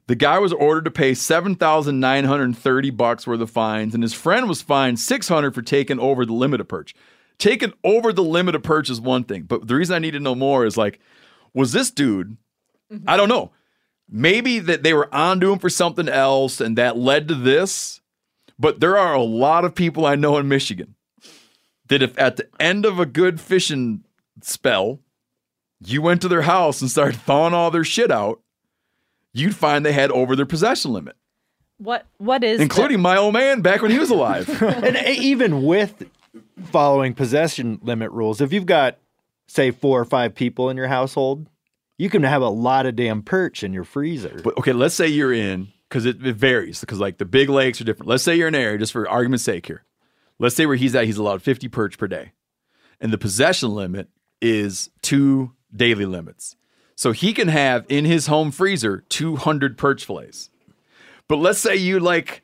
The 0.06 0.14
guy 0.14 0.38
was 0.38 0.54
ordered 0.54 0.86
to 0.86 0.92
pay 0.92 1.16
7,930 1.16 2.90
bucks 2.92 3.26
worth 3.26 3.42
of 3.42 3.50
fines, 3.50 3.96
and 3.96 4.04
his 4.04 4.14
friend 4.14 4.48
was 4.48 4.62
fined 4.62 5.00
600 5.00 5.56
for 5.56 5.64
taking 5.64 6.00
over 6.00 6.24
the 6.24 6.34
limit 6.34 6.62
of 6.62 6.68
perch. 6.68 6.94
Taking 7.40 7.74
over 7.84 8.12
the 8.12 8.24
limit 8.24 8.56
of 8.56 8.64
perch 8.64 8.90
is 8.90 9.00
one 9.00 9.24
thing, 9.24 9.44
but 9.44 9.68
the 9.68 9.76
reason 9.76 9.96
I 9.96 10.00
need 10.00 10.12
to 10.12 10.20
know 10.20 10.36
more 10.36 10.66
is 10.66 10.76
like, 10.76 11.00
was 11.54 11.72
this 11.72 11.92
dude, 11.92 12.38
mm-hmm. 12.92 13.08
I 13.08 13.16
don't 13.16 13.30
know, 13.30 13.52
maybe 14.10 14.60
that 14.60 14.84
they 14.84 14.94
were 14.94 15.14
onto 15.14 15.52
him 15.52 15.60
for 15.60 15.70
something 15.70 16.10
else 16.10 16.60
and 16.60 16.78
that 16.78 16.98
led 16.98 17.28
to 17.28 17.36
this, 17.36 18.02
but 18.58 18.80
there 18.80 18.98
are 18.98 19.14
a 19.14 19.22
lot 19.22 19.66
of 19.66 19.76
people 19.76 20.06
I 20.06 20.16
know 20.16 20.38
in 20.38 20.48
Michigan 20.48 20.96
that 21.90 22.02
if 22.02 22.18
at 22.18 22.38
the 22.38 22.48
end 22.60 22.86
of 22.86 23.00
a 23.00 23.06
good 23.06 23.40
fishing 23.40 24.04
spell, 24.42 25.00
you 25.80 26.02
went 26.02 26.22
to 26.22 26.28
their 26.28 26.42
house 26.42 26.82
and 26.82 26.90
started 26.90 27.20
thawing 27.22 27.54
all 27.54 27.72
their 27.72 27.84
shit 27.84 28.12
out, 28.12 28.42
you'd 29.34 29.56
find 29.56 29.86
they 29.86 29.94
had 29.94 30.12
over 30.12 30.36
their 30.36 30.46
possession 30.46 30.92
limit, 30.92 31.16
What 31.78 32.06
what 32.18 32.44
is 32.44 32.60
including 32.60 33.02
my 33.02 33.18
old 33.18 33.34
man 33.34 33.62
back 33.62 33.82
when 33.82 33.92
he 33.92 34.00
was 34.00 34.10
alive. 34.10 34.62
and 34.62 34.98
even 35.08 35.64
with 35.64 36.04
following 36.66 37.14
possession 37.14 37.80
limit 37.82 38.12
rules, 38.12 38.42
if 38.42 38.54
you've 38.54 38.66
got 38.66 38.98
say 39.48 39.72
four 39.72 40.00
or 40.00 40.06
five 40.06 40.36
people 40.36 40.70
in 40.70 40.78
your 40.78 40.88
household, 40.88 41.50
you 41.98 42.10
can 42.10 42.24
have 42.24 42.42
a 42.42 42.50
lot 42.50 42.86
of 42.86 42.96
damn 42.96 43.24
perch 43.24 43.64
in 43.64 43.74
your 43.74 43.84
freezer. 43.84 44.42
But 44.44 44.58
okay, 44.58 44.74
let's 44.74 44.96
say 44.96 45.08
you're 45.08 45.34
in 45.34 45.70
because 45.90 46.06
it, 46.06 46.24
it 46.26 46.36
varies 46.36 46.80
because 46.80 47.00
like 47.00 47.18
the 47.18 47.26
big 47.26 47.50
lakes 47.50 47.82
are 47.82 47.84
different. 47.84 48.10
Let's 48.10 48.24
say 48.24 48.36
you're 48.36 48.48
in 48.48 48.56
an 48.56 48.62
area 48.62 48.78
just 48.78 48.92
for 48.92 49.10
argument's 49.10 49.44
sake 49.44 49.66
here. 49.66 49.84
Let's 50.40 50.56
say 50.56 50.66
where 50.66 50.76
he's 50.76 50.94
at, 50.94 51.06
he's 51.06 51.18
allowed 51.18 51.42
50 51.42 51.68
perch 51.70 51.98
per 51.98 52.08
day, 52.08 52.34
and 53.02 53.12
the 53.12 53.18
possession 53.18 53.74
limit 53.74 54.10
is 54.42 54.90
two 55.02 55.54
daily 55.76 56.06
limits. 56.06 56.56
So 56.96 57.12
he 57.12 57.34
can 57.34 57.48
have 57.48 57.86
in 57.90 58.06
his 58.06 58.28
home 58.28 58.52
freezer 58.52 59.04
200 59.10 59.78
perch 59.78 60.06
fillets. 60.06 60.50
But 61.28 61.38
let's 61.38 61.60
say 61.60 61.76
you 61.76 62.00
like, 62.00 62.44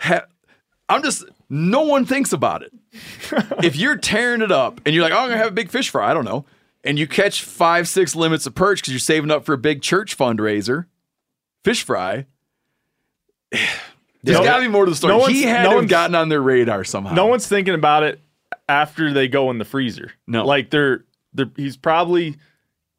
I'm 0.00 1.02
just 1.02 1.24
no 1.48 1.82
one 1.82 2.04
thinks 2.06 2.32
about 2.32 2.62
it. 2.62 2.72
if 3.64 3.76
you're 3.76 3.96
tearing 3.96 4.40
it 4.42 4.52
up 4.52 4.80
and 4.84 4.94
you're 4.94 5.02
like, 5.04 5.12
oh, 5.12 5.18
I'm 5.18 5.28
gonna 5.28 5.38
have 5.38 5.48
a 5.48 5.52
big 5.52 5.70
fish 5.70 5.90
fry, 5.90 6.10
I 6.10 6.14
don't 6.14 6.24
know, 6.24 6.44
and 6.84 6.98
you 6.98 7.06
catch 7.06 7.42
five, 7.42 7.88
six 7.88 8.14
limits 8.14 8.46
of 8.46 8.54
perch 8.54 8.80
because 8.80 8.92
you're 8.92 9.00
saving 9.00 9.30
up 9.30 9.44
for 9.44 9.52
a 9.52 9.58
big 9.58 9.82
church 9.82 10.16
fundraiser, 10.16 10.86
fish 11.64 11.82
fry. 11.82 12.26
There's 14.22 14.38
No- 14.38 14.44
got 14.44 14.56
to 14.56 14.62
be 14.62 14.68
more 14.68 14.84
to 14.84 14.90
the 14.90 14.96
story. 14.96 15.12
no 15.12 15.26
he 15.26 15.42
one's- 15.42 15.44
had 15.44 15.62
no 15.70 15.80
to 15.80 15.86
gotten 15.86 16.14
on 16.14 16.28
their 16.28 16.40
radar 16.42 16.84
somehow. 16.84 17.14
No 17.14 17.26
one's 17.26 17.46
thinking 17.46 17.74
about 17.74 18.02
it 18.04 18.20
after 18.68 19.12
they 19.12 19.28
go 19.28 19.50
in 19.50 19.58
the 19.58 19.64
freezer. 19.64 20.12
No. 20.26 20.44
like 20.46 20.70
they're 20.70 21.04
they're 21.34 21.50
he's 21.56 21.76
probably, 21.76 22.36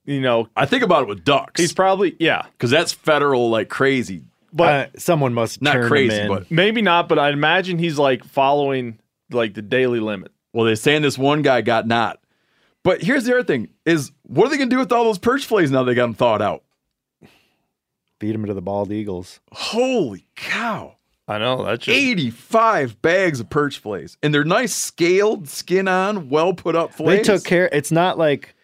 you 0.05 0.21
know, 0.21 0.49
I 0.55 0.65
think 0.65 0.83
about 0.83 1.03
it 1.03 1.07
with 1.07 1.23
ducks 1.23 1.59
he's 1.59 1.73
probably 1.73 2.15
yeah, 2.19 2.43
because 2.51 2.69
that's 2.69 2.91
federal 2.91 3.49
like 3.49 3.69
crazy. 3.69 4.23
But 4.55 4.69
Uh, 4.95 4.99
someone 4.99 5.33
must 5.33 5.61
Not 5.61 5.73
turn 5.73 5.87
crazy, 5.87 6.15
them 6.15 6.31
in. 6.31 6.37
but 6.37 6.49
maybe 6.51 6.81
not. 6.81 7.07
But 7.09 7.19
I 7.19 7.29
imagine 7.29 7.77
he's 7.77 7.99
like 7.99 8.23
following 8.23 8.97
like 9.31 9.53
the 9.53 9.61
daily 9.61 9.99
limit. 9.99 10.31
well, 10.53 10.65
they're 10.65 10.75
saying 10.75 11.01
this 11.03 11.17
one 11.17 11.41
guy 11.43 11.61
got 11.61 11.85
not. 11.87 12.19
But 12.83 13.01
here's 13.01 13.25
the 13.25 13.33
other 13.33 13.43
thing: 13.43 13.69
is 13.85 14.11
what 14.23 14.47
are 14.47 14.49
they 14.49 14.57
gonna 14.57 14.69
do 14.69 14.79
with 14.79 14.91
all 14.91 15.03
those 15.03 15.17
perch 15.19 15.45
fillets 15.45 15.71
now 15.71 15.83
they 15.83 15.93
got 15.95 16.03
them 16.03 16.13
thawed 16.15 16.41
out? 16.41 16.63
feed 18.19 18.33
them 18.33 18.45
to 18.45 18.53
the 18.53 18.61
bald 18.61 18.91
eagles. 18.91 19.39
Holy 19.51 20.25
cow! 20.35 20.95
I 21.27 21.37
know 21.39 21.63
that's 21.65 21.85
just 21.85 21.97
85 21.97 23.01
bags 23.01 23.39
of 23.39 23.49
perch 23.49 23.79
fillets, 23.79 24.17
and 24.23 24.33
they're 24.33 24.43
nice 24.45 24.73
scaled, 24.73 25.49
skin 25.49 25.87
on, 25.87 26.29
well 26.29 26.53
put 26.53 26.75
up 26.75 26.91
They 26.91 26.97
fillets. 27.23 27.27
took 27.27 27.43
care. 27.43 27.67
It's 27.71 27.91
not 27.91 28.17
like 28.17 28.55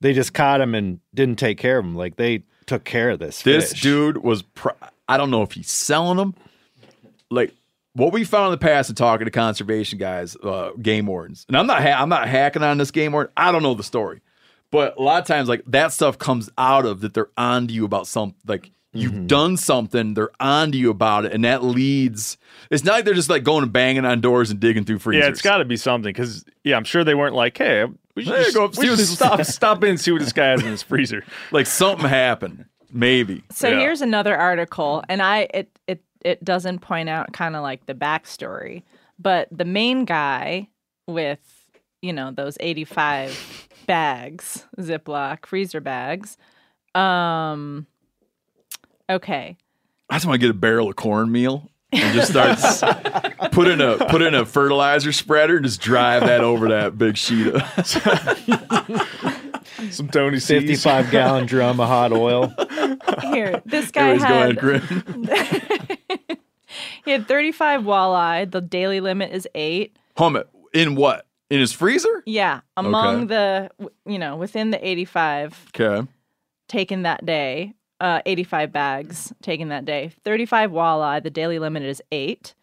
they 0.00 0.12
just 0.12 0.34
caught 0.34 0.60
him 0.60 0.74
and 0.74 1.00
didn't 1.14 1.38
take 1.38 1.58
care 1.58 1.78
of 1.78 1.84
him. 1.84 1.94
Like 1.94 2.16
they 2.16 2.42
took 2.66 2.84
care 2.84 3.10
of 3.10 3.20
this. 3.20 3.42
This 3.42 3.70
fish. 3.70 3.80
dude 3.82 4.18
was. 4.18 4.42
Pr- 4.42 4.70
I 5.10 5.16
don't 5.16 5.30
know 5.30 5.42
if 5.42 5.52
he's 5.52 5.70
selling 5.70 6.16
them. 6.16 6.34
Like 7.30 7.54
what 7.94 8.12
we 8.12 8.24
found 8.24 8.46
in 8.46 8.50
the 8.52 8.58
past 8.58 8.88
in 8.90 8.96
talking 8.96 9.24
to 9.24 9.30
conservation 9.30 9.98
guys, 9.98 10.36
uh, 10.36 10.70
game 10.80 11.06
wardens, 11.06 11.44
and 11.48 11.56
I'm 11.56 11.66
not. 11.66 11.82
Ha- 11.82 12.00
I'm 12.00 12.08
not 12.08 12.28
hacking 12.28 12.62
on 12.62 12.78
this 12.78 12.90
game 12.90 13.12
warden. 13.12 13.32
I 13.36 13.52
don't 13.52 13.62
know 13.62 13.74
the 13.74 13.82
story, 13.84 14.20
but 14.70 14.96
a 14.96 15.02
lot 15.02 15.20
of 15.20 15.26
times, 15.26 15.48
like 15.48 15.62
that 15.66 15.92
stuff 15.92 16.18
comes 16.18 16.50
out 16.58 16.86
of 16.86 17.00
that 17.00 17.14
they're 17.14 17.30
on 17.36 17.68
to 17.68 17.74
you 17.74 17.84
about 17.84 18.06
some 18.06 18.34
like. 18.46 18.70
You've 18.92 19.12
Mm-hmm. 19.12 19.26
done 19.28 19.56
something, 19.56 20.14
they're 20.14 20.32
on 20.40 20.72
to 20.72 20.76
you 20.78 20.90
about 20.90 21.24
it, 21.24 21.32
and 21.32 21.44
that 21.44 21.62
leads. 21.62 22.36
It's 22.72 22.82
not 22.82 22.94
like 22.94 23.04
they're 23.04 23.14
just 23.14 23.30
like 23.30 23.44
going 23.44 23.62
and 23.62 23.72
banging 23.72 24.04
on 24.04 24.20
doors 24.20 24.50
and 24.50 24.58
digging 24.58 24.84
through 24.84 24.98
freezers. 24.98 25.22
yeah, 25.22 25.30
it's 25.30 25.42
got 25.42 25.58
to 25.58 25.64
be 25.64 25.76
something 25.76 26.12
because 26.12 26.44
yeah, 26.64 26.76
I'm 26.76 26.82
sure 26.82 27.04
they 27.04 27.14
weren't 27.14 27.36
like, 27.36 27.56
hey, 27.56 27.84
we 28.16 28.24
should 28.24 28.34
Hey, 28.34 28.42
just, 28.42 28.56
go 28.56 28.64
up, 28.64 28.76
we 28.76 28.86
should 28.88 28.98
stop 28.98 29.44
stop 29.44 29.84
in 29.84 29.90
and 29.90 30.00
see 30.00 30.10
what 30.10 30.22
this 30.22 30.32
guy 30.32 30.46
has 30.46 30.62
in 30.62 30.66
his 30.70 30.82
freezer. 30.82 31.22
like 31.52 31.66
something 31.68 32.08
happened, 32.08 32.64
maybe. 32.92 33.42
So 33.50 33.68
Yeah. 33.68 33.80
here's 33.80 34.00
another 34.02 34.36
article, 34.36 35.02
and 35.08 35.22
I 35.22 35.48
it 35.54 35.78
it 35.86 36.02
it 36.24 36.44
doesn't 36.44 36.80
point 36.80 37.08
out 37.08 37.32
kind 37.32 37.56
of 37.56 37.62
like 37.62 37.86
the 37.86 37.94
backstory, 37.94 38.82
but 39.18 39.48
the 39.50 39.64
main 39.64 40.04
guy 40.04 40.68
with 41.06 41.40
you 42.02 42.12
know 42.12 42.30
those 42.30 42.56
85 42.60 43.68
bags, 43.86 44.66
Ziploc 44.78 45.46
freezer 45.46 45.80
bags. 45.80 46.36
Um. 46.94 47.86
Okay. 49.08 49.56
I 50.08 50.14
just 50.14 50.26
want 50.26 50.40
to 50.40 50.46
get 50.46 50.50
a 50.50 50.58
barrel 50.58 50.88
of 50.88 50.96
cornmeal 50.96 51.68
and 51.92 52.14
just 52.14 52.30
start 52.32 52.58
put 53.52 53.66
in 53.68 53.80
a 53.80 53.96
put 54.06 54.22
in 54.22 54.34
a 54.34 54.44
fertilizer 54.46 55.12
spreader 55.12 55.56
and 55.56 55.64
just 55.64 55.80
drive 55.80 56.22
that 56.22 56.40
over 56.42 56.68
that 56.68 56.96
big 56.98 57.16
sheet 57.16 57.46
of 57.48 57.62
Some 59.90 60.08
Tony 60.08 60.38
C's. 60.38 60.46
fifty-five 60.48 61.10
gallon 61.10 61.46
drum 61.46 61.80
of 61.80 61.88
hot 61.88 62.12
oil. 62.12 62.52
Here, 63.22 63.62
this 63.64 63.90
guy 63.90 64.10
Anyways, 64.10 64.58
go 64.58 64.72
ahead, 64.72 64.82
had 64.82 66.38
he 67.04 67.10
had 67.10 67.26
35 67.28 67.82
walleye. 67.82 68.50
The 68.50 68.60
daily 68.60 69.00
limit 69.00 69.32
is 69.32 69.48
eight. 69.54 69.96
Hum 70.16 70.36
it. 70.36 70.48
In 70.72 70.94
what? 70.94 71.26
In 71.48 71.58
his 71.60 71.72
freezer? 71.72 72.22
Yeah, 72.26 72.60
among 72.76 73.24
Okay. 73.24 73.24
the 73.26 73.70
you 74.06 74.18
know 74.18 74.36
within 74.36 74.70
the 74.70 74.86
85 74.86 75.70
Okay. 75.74 76.06
taken 76.68 77.02
that 77.02 77.24
day, 77.26 77.74
uh, 78.00 78.20
85 78.24 78.72
bags 78.72 79.32
taken 79.42 79.68
that 79.70 79.84
day, 79.84 80.12
35 80.24 80.70
walleye. 80.70 81.22
The 81.22 81.30
daily 81.30 81.58
limit 81.58 81.82
is 81.82 82.00
eight, 82.12 82.54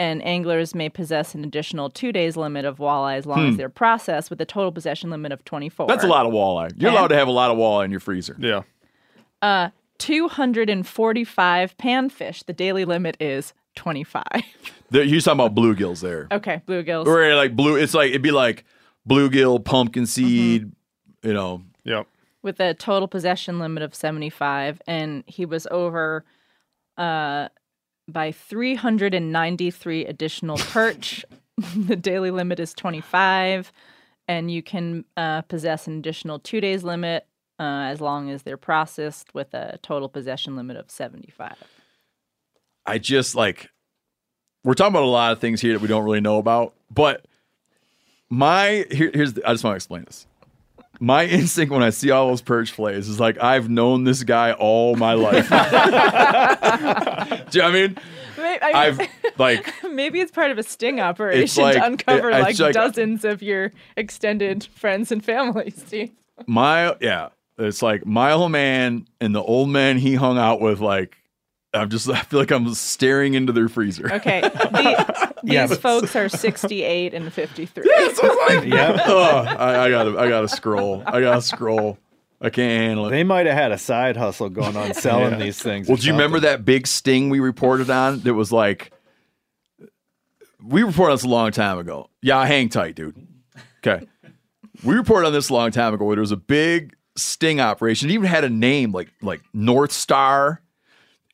and 0.00 0.24
anglers 0.24 0.74
may 0.74 0.88
possess 0.88 1.34
an 1.34 1.44
additional 1.44 1.90
two 1.90 2.10
days 2.10 2.36
limit 2.36 2.64
of 2.64 2.78
walleye 2.78 3.16
as 3.16 3.26
long 3.26 3.48
as 3.50 3.56
they're 3.56 3.68
processed, 3.68 4.30
with 4.30 4.40
a 4.40 4.44
total 4.46 4.72
possession 4.72 5.10
limit 5.10 5.30
of 5.30 5.44
24. 5.44 5.86
Hmm. 5.86 5.90
That's 5.90 6.02
a 6.04 6.08
lot 6.08 6.26
of 6.26 6.32
walleye. 6.32 6.72
You're 6.80 6.90
Okay. 6.90 6.98
allowed 6.98 7.08
to 7.08 7.16
have 7.16 7.28
a 7.28 7.32
lot 7.32 7.50
of 7.50 7.58
walleye 7.58 7.84
in 7.84 7.90
your 7.92 8.00
freezer. 8.00 8.34
Yeah. 8.38 8.62
245 9.98 11.76
panfish. 11.78 12.44
The 12.44 12.52
daily 12.52 12.84
limit 12.84 13.16
is 13.20 13.52
25. 13.76 14.24
There- 14.90 15.04
You're 15.04 15.20
talking 15.20 15.38
about 15.38 15.54
bluegills 15.54 16.00
there. 16.00 16.26
okay, 16.32 16.62
bluegills. 16.66 17.06
Or 17.06 17.32
like 17.36 17.54
blue 17.54 17.76
it's 17.76 17.94
like 17.94 18.08
it'd 18.10 18.22
be 18.22 18.32
like 18.32 18.64
bluegill, 19.08 19.64
pumpkin 19.64 20.04
seed, 20.04 20.72
you 21.22 21.32
know. 21.32 21.62
Yep. 21.84 22.08
with 22.42 22.58
a 22.58 22.74
total 22.74 23.06
possession 23.06 23.58
limit 23.60 23.82
of 23.84 23.94
75 23.94 24.82
and 24.88 25.22
he 25.28 25.46
was 25.46 25.66
over 25.70 26.24
uh 26.98 27.48
by 28.12 28.32
393 28.32 30.06
additional 30.06 30.58
perch 30.58 31.24
the 31.76 31.96
daily 31.96 32.30
limit 32.30 32.60
is 32.60 32.72
25 32.74 33.72
and 34.28 34.50
you 34.50 34.62
can 34.62 35.04
uh, 35.16 35.42
possess 35.42 35.86
an 35.86 35.98
additional 35.98 36.38
two 36.38 36.60
days 36.60 36.84
limit 36.84 37.26
uh, 37.58 37.88
as 37.88 38.00
long 38.00 38.30
as 38.30 38.42
they're 38.42 38.56
processed 38.56 39.34
with 39.34 39.52
a 39.54 39.78
total 39.82 40.08
possession 40.08 40.56
limit 40.56 40.76
of 40.76 40.90
75 40.90 41.56
I 42.86 42.98
just 42.98 43.34
like 43.34 43.70
we're 44.64 44.74
talking 44.74 44.92
about 44.92 45.04
a 45.04 45.06
lot 45.06 45.32
of 45.32 45.38
things 45.38 45.60
here 45.60 45.72
that 45.72 45.80
we 45.80 45.88
don't 45.88 46.04
really 46.04 46.20
know 46.20 46.38
about, 46.38 46.74
but 46.90 47.24
my 48.28 48.86
here, 48.90 49.10
here's 49.12 49.34
the, 49.34 49.48
I 49.48 49.52
just 49.52 49.64
want 49.64 49.72
to 49.74 49.76
explain 49.76 50.04
this. 50.04 50.26
My 51.02 51.24
instinct 51.26 51.72
when 51.72 51.82
I 51.82 51.90
see 51.90 52.10
all 52.10 52.28
those 52.28 52.42
perch 52.42 52.74
plays 52.74 53.08
is 53.08 53.18
like 53.18 53.42
I've 53.42 53.68
known 53.68 54.04
this 54.04 54.22
guy 54.22 54.52
all 54.52 54.94
my 54.96 55.14
life. 55.14 55.48
Do 57.50 57.58
you 57.58 57.62
know 57.62 57.64
what 57.64 57.64
I 57.64 57.72
mean? 57.72 57.96
I- 58.38 58.58
I've 58.62 59.00
like 59.38 59.74
maybe 59.90 60.20
it's 60.20 60.32
part 60.32 60.50
of 60.50 60.58
a 60.58 60.62
sting 60.62 61.00
operation 61.00 61.62
like- 61.62 61.76
to 61.76 61.84
uncover 61.84 62.30
it's 62.30 62.42
like, 62.42 62.58
like- 62.58 62.74
dozens 62.74 63.24
of 63.24 63.42
your 63.42 63.72
extended 63.96 64.64
friends 64.74 65.12
and 65.12 65.24
family 65.24 65.70
Steve. 65.70 66.10
my 66.46 66.94
yeah, 67.00 67.28
it's 67.58 67.82
like 67.82 68.06
my 68.06 68.32
old 68.32 68.52
man 68.52 69.06
and 69.20 69.34
the 69.34 69.42
old 69.42 69.68
man 69.68 69.98
he 69.98 70.14
hung 70.14 70.38
out 70.38 70.60
with 70.60 70.80
like 70.80 71.16
I'm 71.72 71.88
just 71.88 72.08
I 72.08 72.20
feel 72.22 72.40
like 72.40 72.50
I'm 72.50 72.72
staring 72.74 73.34
into 73.34 73.52
their 73.52 73.68
freezer. 73.68 74.12
Okay. 74.14 74.40
The, 74.50 75.34
these 75.42 75.54
Yeah, 75.54 75.66
but- 75.68 75.80
folks 75.80 76.14
are 76.16 76.28
68 76.28 77.14
and 77.14 77.32
53. 77.32 77.84
yeah. 78.66 79.02
oh, 79.06 79.44
I, 79.58 79.84
I 79.86 79.90
gotta 79.90 80.18
I 80.18 80.28
gotta 80.28 80.48
scroll. 80.48 81.02
I 81.06 81.20
gotta 81.20 81.40
scroll. 81.40 81.96
I 82.42 82.50
can't 82.50 82.70
handle 82.82 83.06
it. 83.06 83.10
They 83.10 83.24
might 83.24 83.46
have 83.46 83.54
had 83.56 83.72
a 83.72 83.78
side 83.78 84.16
hustle 84.16 84.48
going 84.50 84.76
on 84.76 84.92
selling 84.94 85.38
these 85.38 85.60
things. 85.62 85.88
Well, 85.88 85.96
do 85.96 86.06
you 86.06 86.12
remember 86.12 86.40
that 86.40 86.64
big 86.64 86.86
sting 86.86 87.30
we 87.30 87.40
reported 87.40 87.88
on 87.90 88.20
that 88.20 88.34
was 88.34 88.50
like 88.52 88.92
we 90.62 90.82
reported 90.82 91.12
on 91.12 91.16
this 91.16 91.24
a 91.24 91.28
long 91.28 91.52
time 91.52 91.78
ago. 91.78 92.10
Yeah, 92.22 92.44
hang 92.44 92.68
tight, 92.68 92.94
dude. 92.96 93.16
Okay. 93.78 94.06
We 94.84 94.94
reported 94.94 95.26
on 95.26 95.32
this 95.32 95.48
a 95.48 95.54
long 95.54 95.70
time 95.70 95.94
ago 95.94 96.04
where 96.04 96.16
there 96.16 96.20
was 96.20 96.32
a 96.32 96.36
big 96.36 96.94
sting 97.16 97.60
operation. 97.60 98.10
It 98.10 98.14
even 98.14 98.26
had 98.26 98.44
a 98.44 98.50
name 98.50 98.92
like 98.92 99.10
like 99.22 99.42
North 99.52 99.92
Star. 99.92 100.60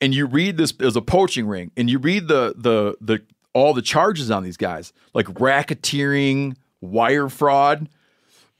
And 0.00 0.14
you 0.14 0.26
read 0.26 0.56
this 0.58 0.74
as 0.80 0.96
a 0.96 1.02
poaching 1.02 1.46
ring, 1.46 1.70
and 1.76 1.88
you 1.88 1.98
read 1.98 2.28
the 2.28 2.54
the 2.56 2.96
the 3.00 3.22
all 3.54 3.72
the 3.72 3.82
charges 3.82 4.30
on 4.30 4.42
these 4.42 4.58
guys, 4.58 4.92
like 5.14 5.26
racketeering, 5.26 6.56
wire 6.80 7.28
fraud. 7.28 7.88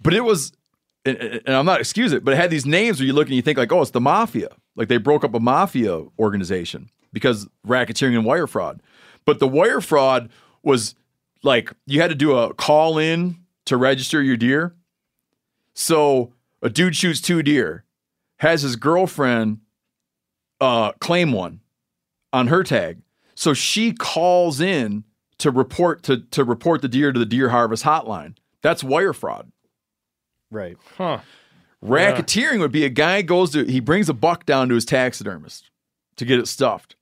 But 0.00 0.14
it 0.14 0.22
was 0.22 0.52
and, 1.06 1.18
and 1.18 1.54
I'm 1.54 1.66
not 1.66 1.80
excusing 1.80 2.18
it, 2.18 2.24
but 2.24 2.34
it 2.34 2.38
had 2.38 2.50
these 2.50 2.66
names 2.66 2.98
where 2.98 3.06
you 3.06 3.12
look 3.12 3.28
and 3.28 3.36
you 3.36 3.42
think 3.42 3.58
like, 3.58 3.72
oh, 3.72 3.82
it's 3.82 3.92
the 3.92 4.00
mafia. 4.00 4.48
Like 4.74 4.88
they 4.88 4.96
broke 4.98 5.24
up 5.24 5.34
a 5.34 5.40
mafia 5.40 6.04
organization 6.18 6.90
because 7.12 7.46
racketeering 7.66 8.16
and 8.16 8.24
wire 8.24 8.46
fraud. 8.46 8.82
But 9.24 9.38
the 9.38 9.48
wire 9.48 9.80
fraud 9.80 10.30
was 10.62 10.94
like 11.42 11.72
you 11.86 12.00
had 12.00 12.08
to 12.08 12.16
do 12.16 12.36
a 12.36 12.52
call 12.54 12.98
in 12.98 13.36
to 13.66 13.76
register 13.76 14.22
your 14.22 14.36
deer. 14.36 14.74
So 15.74 16.32
a 16.62 16.68
dude 16.68 16.96
shoots 16.96 17.20
two 17.20 17.42
deer, 17.42 17.84
has 18.38 18.62
his 18.62 18.76
girlfriend 18.76 19.60
uh, 20.60 20.92
claim 20.92 21.32
one 21.32 21.60
on 22.32 22.48
her 22.48 22.62
tag. 22.62 22.98
So 23.34 23.52
she 23.54 23.92
calls 23.92 24.60
in 24.60 25.04
to 25.38 25.50
report 25.50 26.02
to 26.04 26.18
to 26.18 26.44
report 26.44 26.82
the 26.82 26.88
deer 26.88 27.12
to 27.12 27.18
the 27.18 27.26
deer 27.26 27.50
harvest 27.50 27.84
hotline. 27.84 28.36
That's 28.62 28.82
wire 28.82 29.12
fraud. 29.12 29.52
Right. 30.50 30.76
Huh. 30.96 31.20
Racketeering 31.84 32.60
would 32.60 32.72
be 32.72 32.84
a 32.84 32.88
guy 32.88 33.22
goes 33.22 33.50
to 33.52 33.64
he 33.64 33.80
brings 33.80 34.08
a 34.08 34.14
buck 34.14 34.46
down 34.46 34.68
to 34.70 34.74
his 34.74 34.84
taxidermist 34.84 35.70
to 36.16 36.24
get 36.24 36.38
it 36.38 36.48
stuffed, 36.48 36.96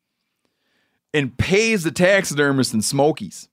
and 1.12 1.36
pays 1.38 1.84
the 1.84 1.92
taxidermist 1.92 2.74
in 2.74 2.82
smokies, 2.82 3.48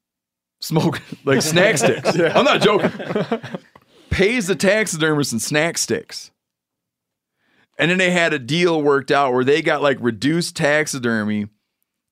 smoke 0.59 0.99
like 1.25 1.41
snack 1.41 1.77
sticks. 1.77 2.17
I'm 2.19 2.45
not 2.45 2.61
joking. 2.61 2.91
pays 4.09 4.47
the 4.47 4.55
taxidermist 4.55 5.31
in 5.31 5.39
snack 5.39 5.77
sticks, 5.77 6.31
and 7.77 7.89
then 7.89 7.97
they 7.97 8.11
had 8.11 8.33
a 8.33 8.39
deal 8.39 8.81
worked 8.81 9.11
out 9.11 9.33
where 9.33 9.43
they 9.43 9.61
got 9.61 9.81
like 9.81 9.97
reduced 9.99 10.55
taxidermy 10.55 11.47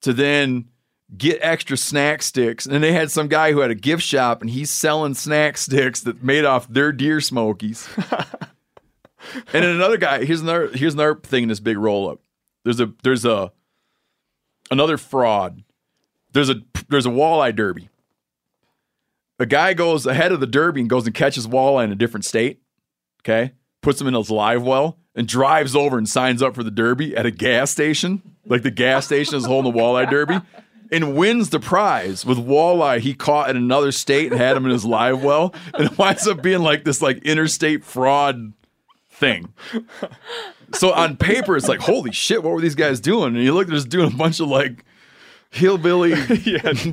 to 0.02 0.14
then 0.14 0.70
get 1.16 1.40
extra 1.42 1.78
snack 1.78 2.22
sticks. 2.22 2.66
And 2.66 2.74
then 2.74 2.82
they 2.82 2.94
had 2.94 3.12
some 3.12 3.28
guy 3.28 3.52
who 3.52 3.60
had 3.60 3.72
a 3.72 3.76
gift 3.76 4.04
shop 4.04 4.42
and 4.42 4.50
he's 4.50 4.70
selling 4.70 5.14
snack 5.14 5.58
sticks 5.58 6.02
that 6.02 6.24
made 6.24 6.46
off 6.46 6.68
their 6.68 6.92
deer 6.92 7.22
smokies. 7.22 7.90
and 8.02 9.46
then 9.52 9.64
another 9.64 9.98
guy, 9.98 10.26
here's 10.26 10.42
another 10.42 10.70
here's 10.74 10.94
another 10.94 11.16
thing 11.16 11.44
in 11.44 11.50
this 11.50 11.60
big 11.60 11.78
roll 11.78 12.10
up. 12.10 12.20
There's 12.64 12.80
a 12.80 12.94
there's 13.04 13.26
a 13.26 13.52
another 14.72 14.98
fraud. 14.98 15.64
There's 16.32 16.50
a 16.50 16.62
there's 16.90 17.06
a 17.06 17.10
walleye 17.10 17.56
derby. 17.56 17.90
A 19.40 19.46
guy 19.46 19.74
goes 19.74 20.06
ahead 20.06 20.32
of 20.32 20.42
the 20.42 20.48
derby 20.48 20.82
and 20.82 20.90
goes 20.90 21.06
and 21.06 21.16
catches 21.16 21.48
walleye 21.48 21.86
in 21.86 21.92
a 21.92 21.96
different 21.96 22.26
state. 22.26 22.62
Okay. 23.22 23.54
Puts 23.82 24.00
them 24.00 24.10
in 24.10 24.14
his 24.14 24.30
live 24.30 24.64
well 24.64 24.98
and 25.20 25.28
drives 25.28 25.76
over 25.76 25.98
and 25.98 26.08
signs 26.08 26.42
up 26.42 26.56
for 26.56 26.64
the 26.64 26.72
derby 26.72 27.14
at 27.14 27.26
a 27.26 27.32
gas 27.32 27.70
station. 27.70 28.22
Like 28.46 28.64
the 28.64 28.72
gas 28.72 29.06
station 29.06 29.36
is 29.36 29.46
holding 29.46 29.74
the 29.74 29.78
walleye 29.78 30.10
derby 30.10 30.40
and 30.94 31.14
wins 31.14 31.50
the 31.50 31.60
prize 31.60 32.26
with 32.26 32.38
walleye 32.38 33.02
he 33.02 33.14
caught 33.14 33.50
in 33.50 33.58
another 33.58 33.92
state 33.92 34.32
and 34.32 34.40
had 34.40 34.56
him 34.56 34.64
in 34.64 34.72
his 34.72 34.86
live 34.86 35.22
well. 35.22 35.54
And 35.74 35.92
it 35.92 35.98
winds 35.98 36.26
up 36.26 36.42
being 36.42 36.62
like 36.62 36.86
this 36.86 37.02
like 37.02 37.18
interstate 37.24 37.84
fraud 37.84 38.54
thing. 39.12 39.52
So 40.74 40.94
on 40.94 41.18
paper, 41.18 41.58
it's 41.58 41.68
like, 41.68 41.82
holy 41.82 42.14
shit, 42.14 42.42
what 42.42 42.54
were 42.54 42.62
these 42.62 42.76
guys 42.76 43.02
doing? 43.02 43.36
And 43.36 43.44
you 43.44 43.54
look, 43.54 43.68
they're 43.68 43.76
just 43.76 43.90
doing 43.90 44.14
a 44.14 44.16
bunch 44.16 44.40
of 44.40 44.48
like 44.48 44.86
hillbilly 45.50 46.12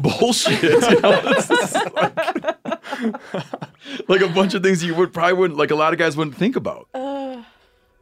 bullshit. 0.00 0.62
you 0.62 1.00
know? 1.00 1.22
Like, 1.94 2.24
like 4.08 4.20
a 4.20 4.28
bunch 4.34 4.54
of 4.54 4.64
things 4.64 4.82
you 4.82 4.96
would 4.96 5.12
probably 5.12 5.34
wouldn't 5.34 5.58
like 5.58 5.70
a 5.70 5.76
lot 5.76 5.92
of 5.92 5.98
guys 6.00 6.16
wouldn't 6.16 6.36
think 6.36 6.56
about. 6.56 6.88
Uh, 6.92 7.25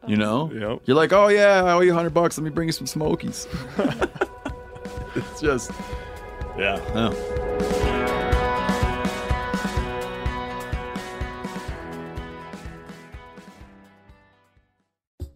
You 0.06 0.16
know? 0.16 0.50
Yep. 0.52 0.82
You're 0.84 0.96
like, 0.96 1.12
oh 1.12 1.28
yeah, 1.28 1.64
I 1.64 1.72
owe 1.72 1.80
you 1.80 1.94
hundred 1.94 2.14
bucks. 2.14 2.36
Let 2.36 2.44
me 2.44 2.50
bring 2.50 2.68
you 2.68 2.72
some 2.72 2.86
smokies. 2.86 3.46
it's 5.14 5.40
just 5.40 5.70
Yeah. 6.58 6.80
no. 6.94 8.24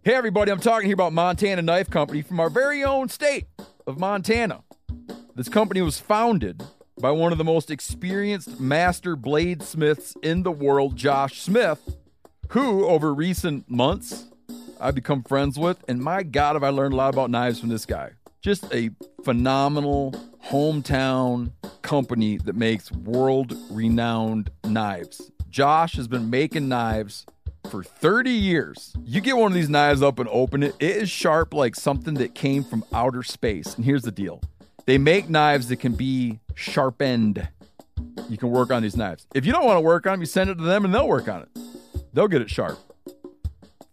Hey, 0.03 0.15
everybody, 0.15 0.51
I'm 0.51 0.61
talking 0.61 0.87
here 0.87 0.95
about 0.95 1.13
Montana 1.13 1.61
Knife 1.61 1.91
Company 1.91 2.23
from 2.23 2.41
our 2.41 2.49
very 2.49 2.83
own 2.83 3.09
state 3.11 3.47
of 3.87 3.99
Montana. 3.99 4.63
This 5.35 5.49
company 5.51 5.83
was 5.83 5.99
founded 5.99 6.63
by 6.99 7.11
one 7.11 7.31
of 7.31 7.39
the 7.39 7.45
most 7.45 7.71
experienced 7.71 8.59
master 8.59 9.17
bladesmiths 9.17 10.17
in 10.23 10.45
the 10.45 10.51
world, 10.51 10.97
Josh 10.97 11.43
Smith, 11.43 11.97
who, 12.51 12.87
over 12.87 13.13
recent 13.13 13.69
months, 13.71 14.27
I've 14.81 14.95
become 14.95 15.23
friends 15.23 15.59
with. 15.59 15.83
And 15.89 16.01
my 16.01 16.23
God, 16.23 16.55
have 16.55 16.63
I 16.63 16.71
learned 16.71 16.95
a 16.95 16.97
lot 16.97 17.13
about 17.13 17.31
knives 17.31 17.61
from 17.61 17.69
this 17.69 17.87
guy. 17.87 18.11
Just 18.41 18.73
a 18.73 18.91
phenomenal 19.25 20.13
hometown 20.47 21.53
company 21.83 22.39
that 22.39 22.55
makes 22.55 22.93
world 22.93 23.57
renowned 23.71 24.51
knives. 24.65 25.31
Josh 25.51 25.95
has 25.95 26.07
been 26.09 26.31
making 26.31 26.69
knives 26.69 27.27
for 27.71 27.83
30 27.83 28.31
years. 28.31 28.95
You 29.05 29.21
get 29.21 29.37
one 29.37 29.51
of 29.51 29.55
these 29.55 29.69
knives 29.69 30.03
up 30.03 30.19
and 30.19 30.29
open 30.31 30.63
it, 30.63 30.75
it 30.79 30.97
is 30.97 31.11
sharp 31.11 31.53
like 31.53 31.75
something 31.75 32.15
that 32.15 32.35
came 32.35 32.65
from 32.65 32.85
outer 32.93 33.23
space. 33.23 33.75
And 33.75 33.85
here's 33.85 34.03
the 34.03 34.13
deal 34.13 34.41
they 34.87 34.99
make 34.99 35.29
knives 35.29 35.69
that 35.69 35.77
can 35.77 35.95
be 35.95 36.39
sharpened. 36.55 37.49
You 38.29 38.39
can 38.39 38.51
work 38.51 38.71
on 38.71 38.83
these 38.83 38.97
knives. 38.97 39.27
If 39.35 39.45
you 39.45 39.53
don't 39.53 39.65
want 39.65 39.77
to 39.77 39.83
work 39.83 40.07
on 40.07 40.15
them, 40.15 40.21
you 40.21 40.27
send 40.27 40.51
it 40.51 40.55
to 40.55 40.65
them 40.65 40.85
and 40.85 40.95
they'll 40.95 41.09
work 41.09 41.29
on 41.29 41.43
it. 41.43 41.49
They'll 42.13 42.29
get 42.29 42.41
it 42.41 42.51
sharp. 42.51 42.79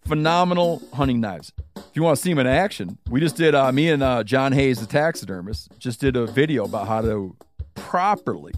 Phenomenal 0.06 0.82
hunting 0.94 1.20
knives. 1.20 1.52
If 1.76 1.84
you 1.94 2.04
want 2.04 2.18
to 2.18 2.22
see 2.22 2.30
them 2.30 2.40
in 2.40 2.48
action, 2.48 2.98
we 3.10 3.20
just 3.20 3.36
did, 3.36 3.56
uh, 3.56 3.72
me 3.72 3.90
and 3.90 4.04
uh, 4.04 4.24
John 4.24 4.52
Hayes, 4.52 4.80
the 4.80 4.86
taxidermist, 4.86 5.78
just 5.80 6.00
did 6.00 6.16
a 6.16 6.28
video 6.28 6.66
about 6.66 6.88
how 6.88 7.02
to 7.02 7.36
properly 7.74 8.54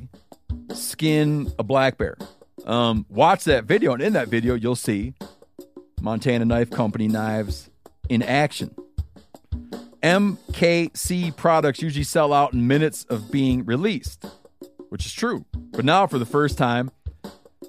skin 0.74 1.52
a 1.58 1.64
black 1.64 1.98
bear. 1.98 2.18
Um, 2.66 3.06
watch 3.10 3.46
that 3.46 3.64
video, 3.64 3.94
and 3.94 4.02
in 4.02 4.14
that 4.14 4.28
video, 4.28 4.56
you'll 4.56 4.76
see 4.76 5.14
Montana 6.02 6.46
Knife 6.46 6.70
Company 6.70 7.08
knives 7.08 7.70
in 8.10 8.22
action. 8.24 8.76
MKC 10.04 11.36
products 11.36 11.82
usually 11.82 12.04
sell 12.04 12.34
out 12.34 12.54
in 12.54 12.68
minutes 12.68 13.06
of 13.06 13.32
being 13.32 13.66
released, 13.66 14.26
which 14.90 15.06
is 15.06 15.14
true. 15.14 15.46
But 15.54 15.86
now, 15.86 16.08
for 16.08 16.20
the 16.20 16.26
first 16.26 16.58
time, 16.58 16.92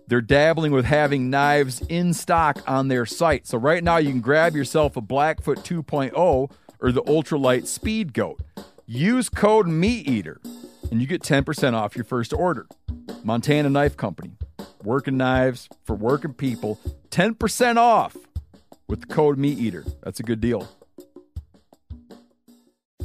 they're 0.09 0.22
dabbling 0.22 0.72
with 0.72 0.86
having 0.86 1.28
knives 1.28 1.82
in 1.88 2.14
stock 2.14 2.62
on 2.66 2.88
their 2.88 3.04
site. 3.04 3.46
So, 3.46 3.59
right 3.59 3.84
now, 3.84 3.98
you 3.98 4.11
can 4.11 4.22
grab 4.22 4.56
yourself 4.56 4.96
a 4.96 5.02
Blackfoot 5.02 5.59
2.0 5.59 6.50
or 6.80 6.92
the 6.92 7.02
Ultralight 7.02 7.66
Speed 7.66 8.14
Goat. 8.14 8.40
Use 8.86 9.28
code 9.28 9.66
MeatEater, 9.66 10.38
and 10.90 11.02
you 11.02 11.06
get 11.06 11.22
10% 11.22 11.74
off 11.74 11.94
your 11.94 12.06
first 12.06 12.32
order. 12.32 12.66
Montana 13.22 13.68
Knife 13.68 13.98
Company, 13.98 14.32
working 14.82 15.18
knives 15.18 15.68
for 15.84 15.94
working 15.94 16.32
people, 16.32 16.80
10% 17.11 17.76
off 17.76 18.16
with 18.88 19.02
the 19.02 19.06
code 19.06 19.36
MeatEater. 19.36 19.92
That's 20.02 20.20
a 20.20 20.22
good 20.22 20.40
deal. 20.40 20.66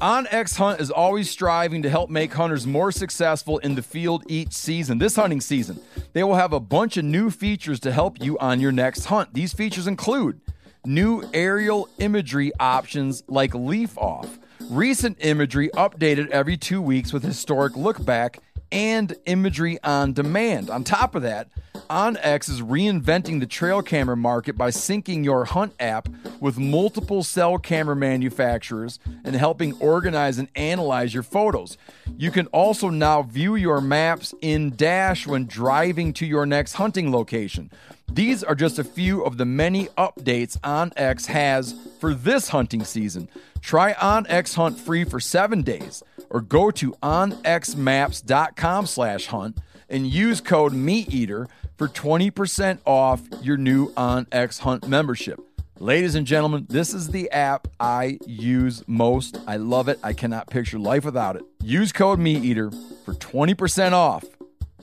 OnX 0.01 0.57
Hunt 0.57 0.81
is 0.81 0.89
always 0.89 1.29
striving 1.29 1.83
to 1.83 1.89
help 1.89 2.09
make 2.09 2.33
hunters 2.33 2.65
more 2.65 2.91
successful 2.91 3.59
in 3.59 3.75
the 3.75 3.83
field 3.83 4.23
each 4.27 4.51
season. 4.51 4.97
This 4.97 5.15
hunting 5.15 5.39
season, 5.39 5.79
they 6.13 6.23
will 6.23 6.33
have 6.33 6.51
a 6.51 6.59
bunch 6.59 6.97
of 6.97 7.05
new 7.05 7.29
features 7.29 7.79
to 7.81 7.91
help 7.91 8.19
you 8.21 8.37
on 8.39 8.59
your 8.59 8.71
next 8.71 9.05
hunt. 9.05 9.35
These 9.35 9.53
features 9.53 9.85
include 9.85 10.41
new 10.83 11.23
aerial 11.31 11.87
imagery 11.99 12.51
options 12.59 13.23
like 13.27 13.53
leaf 13.53 13.95
off, 13.97 14.39
recent 14.69 15.17
imagery 15.21 15.69
updated 15.75 16.29
every 16.31 16.57
two 16.57 16.81
weeks 16.81 17.13
with 17.13 17.23
historic 17.23 17.77
look 17.77 18.03
back, 18.03 18.39
and 18.73 19.15
imagery 19.27 19.77
on 19.83 20.13
demand. 20.13 20.69
On 20.71 20.83
top 20.83 21.13
of 21.13 21.21
that, 21.21 21.47
OnX 21.91 22.49
is 22.49 22.61
reinventing 22.61 23.39
the 23.39 23.45
trail 23.45 23.83
camera 23.83 24.17
market 24.17 24.57
by 24.57 24.71
syncing 24.71 25.23
your 25.23 25.45
Hunt 25.45 25.73
app 25.79 26.09
with 26.39 26.57
multiple 26.57 27.23
cell 27.23 27.59
camera 27.59 27.95
manufacturers 27.95 28.99
and 29.23 29.35
helping 29.35 29.73
organize 29.79 30.39
and 30.39 30.47
analyze 30.55 31.13
your 31.13 31.21
photos. 31.21 31.77
You 32.17 32.31
can 32.31 32.47
also 32.47 32.89
now 32.89 33.21
view 33.21 33.55
your 33.55 33.79
maps 33.79 34.33
in 34.41 34.75
Dash 34.75 35.27
when 35.27 35.45
driving 35.45 36.11
to 36.13 36.25
your 36.25 36.47
next 36.47 36.73
hunting 36.73 37.11
location. 37.11 37.69
These 38.11 38.43
are 38.43 38.55
just 38.55 38.79
a 38.79 38.83
few 38.83 39.23
of 39.23 39.37
the 39.37 39.45
many 39.45 39.85
updates 39.97 40.57
OnX 40.61 41.27
has 41.27 41.75
for 41.99 42.15
this 42.15 42.49
hunting 42.49 42.83
season. 42.85 43.29
Try 43.61 43.93
OnX 43.93 44.55
Hunt 44.55 44.79
free 44.79 45.03
for 45.03 45.19
seven 45.19 45.61
days 45.61 46.03
or 46.33 46.41
go 46.41 46.71
to 46.71 46.91
onxmaps.com 47.03 48.85
slash 48.87 49.27
hunt 49.27 49.59
and 49.87 50.07
use 50.07 50.41
code 50.41 50.73
MeatEater 50.73 51.47
for 51.77 51.87
20% 51.87 52.79
off 52.85 53.21
your 53.41 53.55
new 53.55 53.91
OnX 53.93 54.59
Hunt 54.59 54.87
membership. 54.87 55.39
Ladies 55.79 56.15
and 56.15 56.25
gentlemen, 56.25 56.65
this 56.69 56.93
is 56.93 57.09
the 57.09 57.29
app 57.31 57.67
I 57.79 58.17
use 58.25 58.83
most. 58.87 59.37
I 59.47 59.57
love 59.57 59.87
it. 59.87 59.99
I 60.03 60.13
cannot 60.13 60.49
picture 60.49 60.79
life 60.79 61.05
without 61.05 61.35
it. 61.35 61.43
Use 61.61 61.91
code 61.91 62.19
MeatEater 62.19 62.73
for 63.05 63.13
20% 63.13 63.91
off 63.91 64.23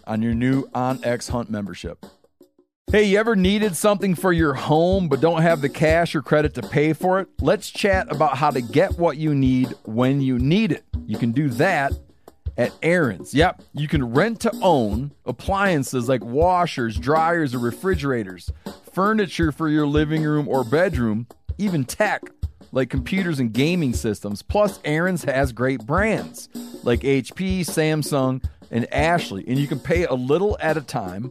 on 0.07 0.23
your 0.23 0.35
new 0.35 0.65
OnX 0.69 1.31
Hunt 1.31 1.51
membership. 1.51 2.07
Hey, 2.93 3.05
you 3.05 3.19
ever 3.19 3.37
needed 3.37 3.77
something 3.77 4.17
for 4.17 4.33
your 4.33 4.53
home 4.53 5.09
but 5.09 5.21
don't 5.21 5.43
have 5.43 5.61
the 5.61 5.69
cash 5.69 6.17
or 6.17 6.23
credit 6.23 6.55
to 6.55 6.63
pay 6.63 6.93
for 6.93 7.21
it? 7.21 7.29
Let's 7.41 7.71
chat 7.71 8.11
about 8.11 8.37
how 8.37 8.51
to 8.51 8.61
get 8.61 8.99
what 8.99 9.17
you 9.17 9.33
need 9.33 9.73
when 9.85 10.21
you 10.21 10.41
need 10.41 10.73
it. 10.73 10.83
You 11.07 11.17
can 11.17 11.31
do 11.31 11.51
that 11.51 11.93
at 12.57 12.73
Aaron's. 12.83 13.33
Yep, 13.33 13.63
you 13.75 13.87
can 13.87 14.13
rent 14.13 14.41
to 14.41 14.53
own 14.61 15.13
appliances 15.25 16.09
like 16.09 16.25
washers, 16.25 16.99
dryers, 16.99 17.55
or 17.55 17.61
refrigerators, 17.61 18.51
furniture 18.93 19.53
for 19.53 19.69
your 19.69 19.87
living 19.87 20.25
room 20.25 20.49
or 20.49 20.65
bedroom, 20.65 21.29
even 21.59 21.85
tech 21.85 22.23
like 22.73 22.91
computers 22.91 23.39
and 23.39 23.53
gaming 23.53 23.95
systems. 23.95 24.43
Plus, 24.43 24.81
Aaron's 24.85 25.23
has 25.23 25.53
great 25.53 25.87
brands 25.87 26.49
like 26.83 27.03
HP, 27.03 27.61
Samsung, 27.61 28.45
and 28.73 28.93
Ashley, 28.93 29.45
and 29.47 29.59
you 29.61 29.69
can 29.69 29.79
pay 29.79 30.07
a 30.07 30.15
little 30.15 30.59
at 30.61 30.77
a 30.77 30.81
time 30.81 31.31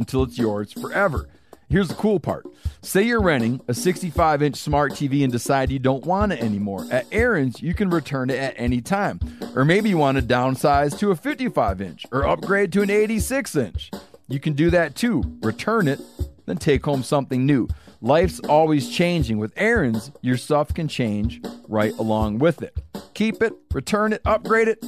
until 0.00 0.24
it's 0.24 0.38
yours 0.38 0.72
forever. 0.72 1.28
Here's 1.68 1.86
the 1.86 1.94
cool 1.94 2.18
part. 2.18 2.46
Say 2.82 3.04
you're 3.04 3.22
renting 3.22 3.60
a 3.68 3.74
65 3.74 4.42
inch 4.42 4.56
smart 4.56 4.92
TV 4.92 5.22
and 5.22 5.32
decide 5.32 5.70
you 5.70 5.78
don't 5.78 6.04
want 6.04 6.32
it 6.32 6.40
anymore. 6.40 6.84
At 6.90 7.06
Aaron's, 7.12 7.62
you 7.62 7.74
can 7.74 7.90
return 7.90 8.28
it 8.28 8.40
at 8.40 8.54
any 8.56 8.80
time. 8.80 9.20
Or 9.54 9.64
maybe 9.64 9.88
you 9.88 9.96
want 9.96 10.18
to 10.18 10.22
downsize 10.22 10.98
to 10.98 11.12
a 11.12 11.16
55 11.16 11.80
inch 11.80 12.06
or 12.10 12.26
upgrade 12.26 12.72
to 12.72 12.82
an 12.82 12.90
86 12.90 13.54
inch. 13.54 13.92
You 14.26 14.40
can 14.40 14.54
do 14.54 14.70
that 14.70 14.96
too. 14.96 15.22
Return 15.42 15.86
it, 15.86 16.00
then 16.46 16.56
take 16.56 16.84
home 16.84 17.04
something 17.04 17.46
new. 17.46 17.68
Life's 18.00 18.40
always 18.40 18.90
changing. 18.90 19.38
With 19.38 19.52
Aaron's, 19.56 20.10
your 20.22 20.38
stuff 20.38 20.74
can 20.74 20.88
change 20.88 21.40
right 21.68 21.92
along 21.98 22.38
with 22.38 22.62
it. 22.62 22.76
Keep 23.14 23.42
it, 23.42 23.52
return 23.72 24.12
it, 24.12 24.22
upgrade 24.24 24.66
it. 24.66 24.84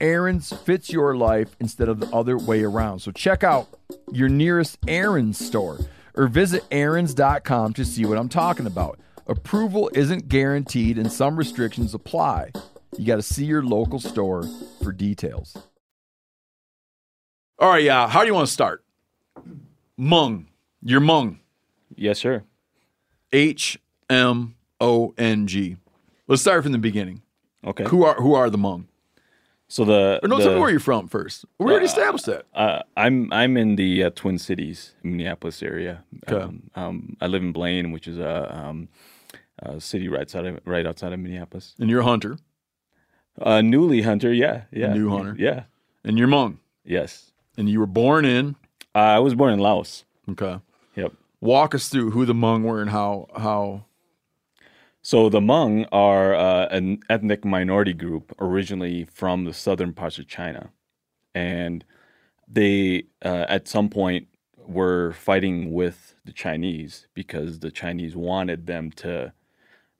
Aaron's 0.00 0.52
fits 0.52 0.90
your 0.90 1.16
life 1.16 1.56
instead 1.60 1.88
of 1.88 2.00
the 2.00 2.06
other 2.08 2.38
way 2.38 2.62
around. 2.62 3.00
So 3.00 3.10
check 3.12 3.44
out 3.44 3.68
your 4.12 4.28
nearest 4.28 4.78
Aaron's 4.88 5.38
store 5.38 5.78
or 6.14 6.26
visit 6.28 6.64
Aaron's.com 6.70 7.74
to 7.74 7.84
see 7.84 8.04
what 8.04 8.18
I'm 8.18 8.28
talking 8.28 8.66
about. 8.66 8.98
Approval 9.26 9.90
isn't 9.94 10.28
guaranteed 10.28 10.98
and 10.98 11.10
some 11.10 11.36
restrictions 11.36 11.94
apply. 11.94 12.52
You 12.96 13.06
got 13.06 13.16
to 13.16 13.22
see 13.22 13.44
your 13.44 13.62
local 13.62 13.98
store 13.98 14.44
for 14.82 14.92
details. 14.92 15.56
All 17.58 17.70
right, 17.70 17.82
yeah. 17.82 18.08
How 18.08 18.20
do 18.20 18.26
you 18.26 18.34
want 18.34 18.46
to 18.46 18.52
start? 18.52 18.84
Hmong. 19.98 20.46
Your 20.82 21.00
Hmong. 21.00 21.38
Yes, 21.94 22.18
sir. 22.18 22.44
H 23.32 23.78
M 24.08 24.54
O 24.80 25.14
N 25.18 25.46
G. 25.46 25.76
Let's 26.28 26.42
start 26.42 26.62
from 26.62 26.72
the 26.72 26.78
beginning. 26.78 27.22
Okay. 27.64 27.84
Who 27.84 28.04
are 28.04 28.14
who 28.14 28.34
are 28.34 28.50
the 28.50 28.58
Hmong? 28.58 28.84
So 29.68 29.84
the 29.84 30.20
Or 30.22 30.28
no, 30.28 30.38
the, 30.38 30.44
tell 30.44 30.54
me 30.54 30.60
where 30.60 30.70
you're 30.70 30.78
from 30.80 31.08
first. 31.08 31.44
We 31.58 31.66
already 31.66 31.86
Uh, 31.86 31.88
established 31.88 32.26
that. 32.26 32.46
Uh, 32.54 32.82
I'm 32.96 33.32
I'm 33.32 33.56
in 33.56 33.76
the 33.76 34.04
uh, 34.04 34.10
Twin 34.14 34.38
Cities, 34.38 34.94
Minneapolis 35.02 35.62
area. 35.62 36.04
Okay. 36.28 36.40
Um, 36.42 36.70
um, 36.76 37.16
I 37.20 37.26
live 37.26 37.42
in 37.42 37.52
Blaine, 37.52 37.90
which 37.90 38.06
is 38.06 38.18
a, 38.18 38.56
um, 38.56 38.88
a 39.58 39.80
city 39.80 40.08
right 40.08 40.20
outside 40.22 40.46
of 40.46 40.60
right 40.64 40.86
outside 40.86 41.12
of 41.12 41.18
Minneapolis. 41.18 41.74
And 41.80 41.90
you're 41.90 42.00
a 42.02 42.04
hunter. 42.04 42.38
Uh, 43.40 43.60
newly 43.60 44.02
hunter, 44.02 44.32
yeah, 44.32 44.62
yeah, 44.72 44.94
new 44.94 45.10
hunter. 45.10 45.34
yeah, 45.38 45.64
And 46.04 46.16
you're 46.18 46.28
Hmong. 46.28 46.56
yes. 46.84 47.32
And 47.58 47.68
you 47.68 47.80
were 47.80 47.86
born 47.86 48.24
in. 48.24 48.54
Uh, 48.94 48.98
I 48.98 49.18
was 49.18 49.34
born 49.34 49.52
in 49.52 49.58
Laos. 49.60 50.04
Okay. 50.30 50.58
Yep. 50.94 51.12
Walk 51.40 51.74
us 51.74 51.88
through 51.88 52.12
who 52.12 52.24
the 52.24 52.32
Hmong 52.34 52.62
were 52.62 52.80
and 52.80 52.90
how 52.90 53.26
how 53.36 53.85
So 55.06 55.28
the 55.28 55.38
Hmong 55.38 55.86
are 55.92 56.34
uh, 56.34 56.66
an 56.72 56.98
ethnic 57.08 57.44
minority 57.44 57.92
group 57.92 58.34
originally 58.40 59.04
from 59.04 59.44
the 59.44 59.54
southern 59.54 59.92
parts 59.92 60.18
of 60.18 60.26
China, 60.26 60.70
and 61.32 61.84
they 62.48 63.04
uh, 63.24 63.46
at 63.48 63.68
some 63.68 63.88
point 63.88 64.26
were 64.66 65.12
fighting 65.12 65.72
with 65.72 66.16
the 66.24 66.32
Chinese 66.32 67.06
because 67.14 67.60
the 67.60 67.70
Chinese 67.70 68.16
wanted 68.16 68.66
them 68.66 68.90
to 68.96 69.32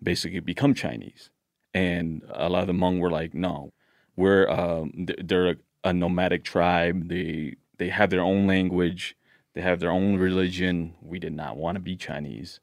basically 0.02 0.40
become 0.40 0.74
Chinese, 0.74 1.30
and 1.72 2.22
a 2.28 2.48
lot 2.48 2.62
of 2.62 2.66
the 2.66 2.72
Hmong 2.72 2.98
were 2.98 3.08
like, 3.08 3.32
"No, 3.32 3.72
we're 4.16 4.48
um, 4.50 5.06
they're 5.22 5.50
a, 5.50 5.56
a 5.84 5.92
nomadic 5.92 6.42
tribe. 6.42 7.08
They 7.08 7.54
they 7.78 7.90
have 7.90 8.10
their 8.10 8.22
own 8.22 8.48
language, 8.48 9.16
they 9.54 9.60
have 9.60 9.78
their 9.78 9.92
own 9.92 10.16
religion. 10.16 10.96
We 11.00 11.20
did 11.20 11.32
not 11.32 11.56
want 11.56 11.76
to 11.76 11.80
be 11.80 11.94
Chinese." 11.94 12.58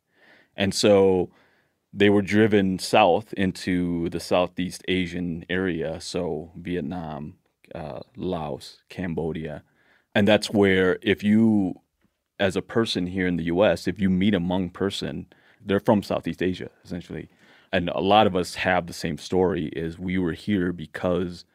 And 0.58 0.74
so 0.76 1.32
they 1.94 2.10
were 2.10 2.24
driven 2.24 2.80
south 2.80 3.34
into 3.34 4.10
the 4.10 4.20
Southeast 4.20 4.84
Asian 4.88 5.46
area, 5.48 6.02
so 6.02 6.52
Vietnam, 6.56 7.36
uh, 7.76 8.00
Laos, 8.16 8.82
Cambodia. 8.90 9.64
And 10.16 10.28
that's 10.28 10.50
where, 10.50 10.98
if 11.04 11.24
you, 11.24 11.76
as 12.40 12.56
a 12.56 12.64
person 12.64 13.08
here 13.08 13.28
in 13.28 13.38
the 13.38 13.44
US, 13.46 13.88
if 13.88 14.00
you 14.00 14.10
meet 14.10 14.34
a 14.34 14.40
Hmong 14.40 14.74
person, 14.74 15.28
they're 15.64 15.80
from 15.80 16.02
Southeast 16.02 16.42
Asia, 16.42 16.72
essentially. 16.84 17.30
And 17.72 17.90
a 17.90 18.00
lot 18.00 18.26
of 18.26 18.36
us 18.36 18.56
have 18.56 18.88
the 18.88 18.94
same 18.94 19.18
story 19.18 19.68
is 19.68 20.00
we 20.00 20.18
were 20.18 20.34
here 20.34 20.74
because 20.74 21.46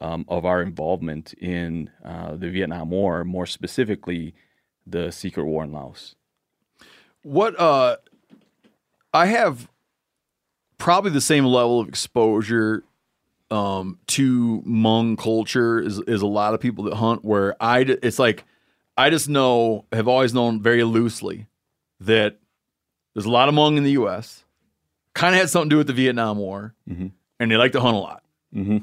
um, 0.00 0.24
of 0.28 0.44
our 0.44 0.62
involvement 0.62 1.34
in 1.34 1.90
uh, 2.04 2.36
the 2.36 2.48
Vietnam 2.48 2.90
War, 2.90 3.24
more 3.24 3.46
specifically, 3.46 4.34
the 4.86 5.10
secret 5.10 5.44
war 5.44 5.62
in 5.64 5.72
Laos. 5.72 6.14
what 7.22 7.58
uh 7.60 7.96
I 9.12 9.26
have 9.26 9.68
probably 10.80 11.12
the 11.12 11.20
same 11.20 11.44
level 11.44 11.78
of 11.80 11.88
exposure 11.88 12.82
um 13.52 13.98
to 14.08 14.62
Hmong 14.66 15.16
culture 15.18 15.78
is 15.80 16.00
as 16.08 16.22
a 16.22 16.26
lot 16.26 16.54
of 16.54 16.60
people 16.60 16.84
that 16.84 16.94
hunt 16.94 17.24
where 17.24 17.54
I 17.62 17.80
it's 18.02 18.18
like 18.18 18.44
I 18.96 19.10
just 19.10 19.28
know 19.28 19.84
have 19.92 20.08
always 20.08 20.34
known 20.34 20.60
very 20.62 20.82
loosely 20.84 21.46
that 22.00 22.38
there's 23.14 23.26
a 23.26 23.30
lot 23.30 23.48
of 23.48 23.54
Hmong 23.54 23.76
in 23.76 23.84
the 23.84 23.92
US 23.92 24.44
kind 25.14 25.34
of 25.34 25.40
had 25.40 25.50
something 25.50 25.68
to 25.70 25.74
do 25.74 25.78
with 25.78 25.86
the 25.88 25.92
Vietnam 25.92 26.38
War 26.38 26.74
Mhm. 26.88 27.10
and 27.38 27.50
they 27.50 27.56
like 27.56 27.72
to 27.72 27.80
hunt 27.80 27.96
a 27.96 28.00
lot. 28.00 28.22
Mm-hmm. 28.54 28.78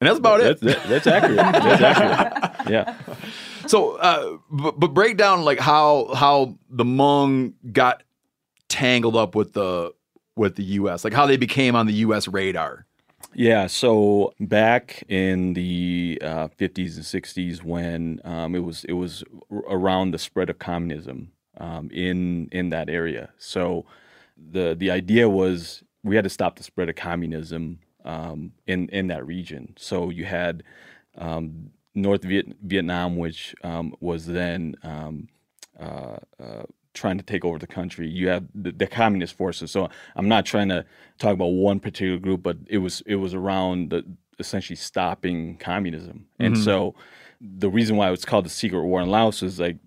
And 0.00 0.08
that's 0.08 0.18
about 0.18 0.40
it. 0.40 0.60
That's, 0.60 0.78
that- 0.80 0.88
that's 0.88 1.06
accurate. 1.06 1.36
That's 1.36 1.82
accurate. 1.82 2.44
Yeah. 2.68 2.96
So, 3.66 3.96
uh, 3.96 4.36
but, 4.50 4.78
but 4.78 4.88
break 4.88 5.16
down 5.16 5.42
like 5.42 5.58
how 5.58 6.12
how 6.14 6.54
the 6.68 6.84
Hmong 6.84 7.54
got 7.72 8.02
tangled 8.68 9.16
up 9.16 9.34
with 9.34 9.52
the 9.54 9.92
with 10.38 10.56
the 10.56 10.64
U.S. 10.64 11.04
Like 11.04 11.12
how 11.12 11.26
they 11.26 11.36
became 11.36 11.74
on 11.76 11.86
the 11.86 11.94
U.S. 11.94 12.28
radar. 12.28 12.86
Yeah. 13.34 13.66
So 13.66 14.32
back 14.40 15.04
in 15.08 15.52
the 15.54 16.18
uh, 16.22 16.48
50s 16.48 16.96
and 16.96 17.04
60s, 17.04 17.62
when 17.62 18.20
um, 18.24 18.54
it 18.54 18.60
was 18.60 18.84
it 18.84 18.94
was 18.94 19.24
around 19.50 20.12
the 20.12 20.18
spread 20.18 20.50
of 20.50 20.58
communism 20.58 21.32
um, 21.58 21.90
in 21.92 22.48
in 22.52 22.70
that 22.70 22.88
area. 22.88 23.30
So 23.38 23.84
the 24.36 24.74
the 24.78 24.90
idea 24.90 25.28
was 25.28 25.82
we 26.02 26.16
had 26.16 26.24
to 26.24 26.30
stop 26.30 26.56
the 26.56 26.62
spread 26.62 26.88
of 26.88 26.96
communism 26.96 27.80
um, 28.04 28.52
in 28.66 28.88
in 28.88 29.08
that 29.08 29.26
region. 29.26 29.74
So 29.76 30.10
you 30.10 30.24
had 30.24 30.62
um, 31.16 31.70
North 31.94 32.22
Viet- 32.22 32.56
Vietnam, 32.62 33.16
which 33.16 33.54
um, 33.62 33.94
was 34.00 34.26
then 34.26 34.76
um, 34.82 35.28
uh, 35.78 36.18
uh, 36.40 36.62
trying 36.98 37.18
to 37.18 37.24
take 37.24 37.44
over 37.44 37.58
the 37.58 37.66
country. 37.66 38.08
You 38.08 38.28
have 38.28 38.44
the, 38.54 38.72
the 38.72 38.86
communist 38.86 39.34
forces. 39.36 39.70
So 39.70 39.88
I'm 40.16 40.28
not 40.28 40.44
trying 40.44 40.68
to 40.70 40.84
talk 41.18 41.32
about 41.32 41.46
one 41.70 41.80
particular 41.80 42.18
group, 42.18 42.42
but 42.42 42.56
it 42.68 42.78
was 42.78 43.02
it 43.06 43.16
was 43.16 43.32
around 43.34 43.90
the 43.90 44.04
essentially 44.38 44.76
stopping 44.76 45.56
communism. 45.58 46.26
And 46.38 46.56
so 46.64 46.94
the 47.40 47.70
reason 47.70 47.96
why 47.96 48.10
it's 48.12 48.24
called 48.24 48.44
the 48.44 48.50
secret 48.50 48.84
war 48.84 49.00
in 49.00 49.08
Laos 49.10 49.42
is 49.42 49.58
like 49.60 49.78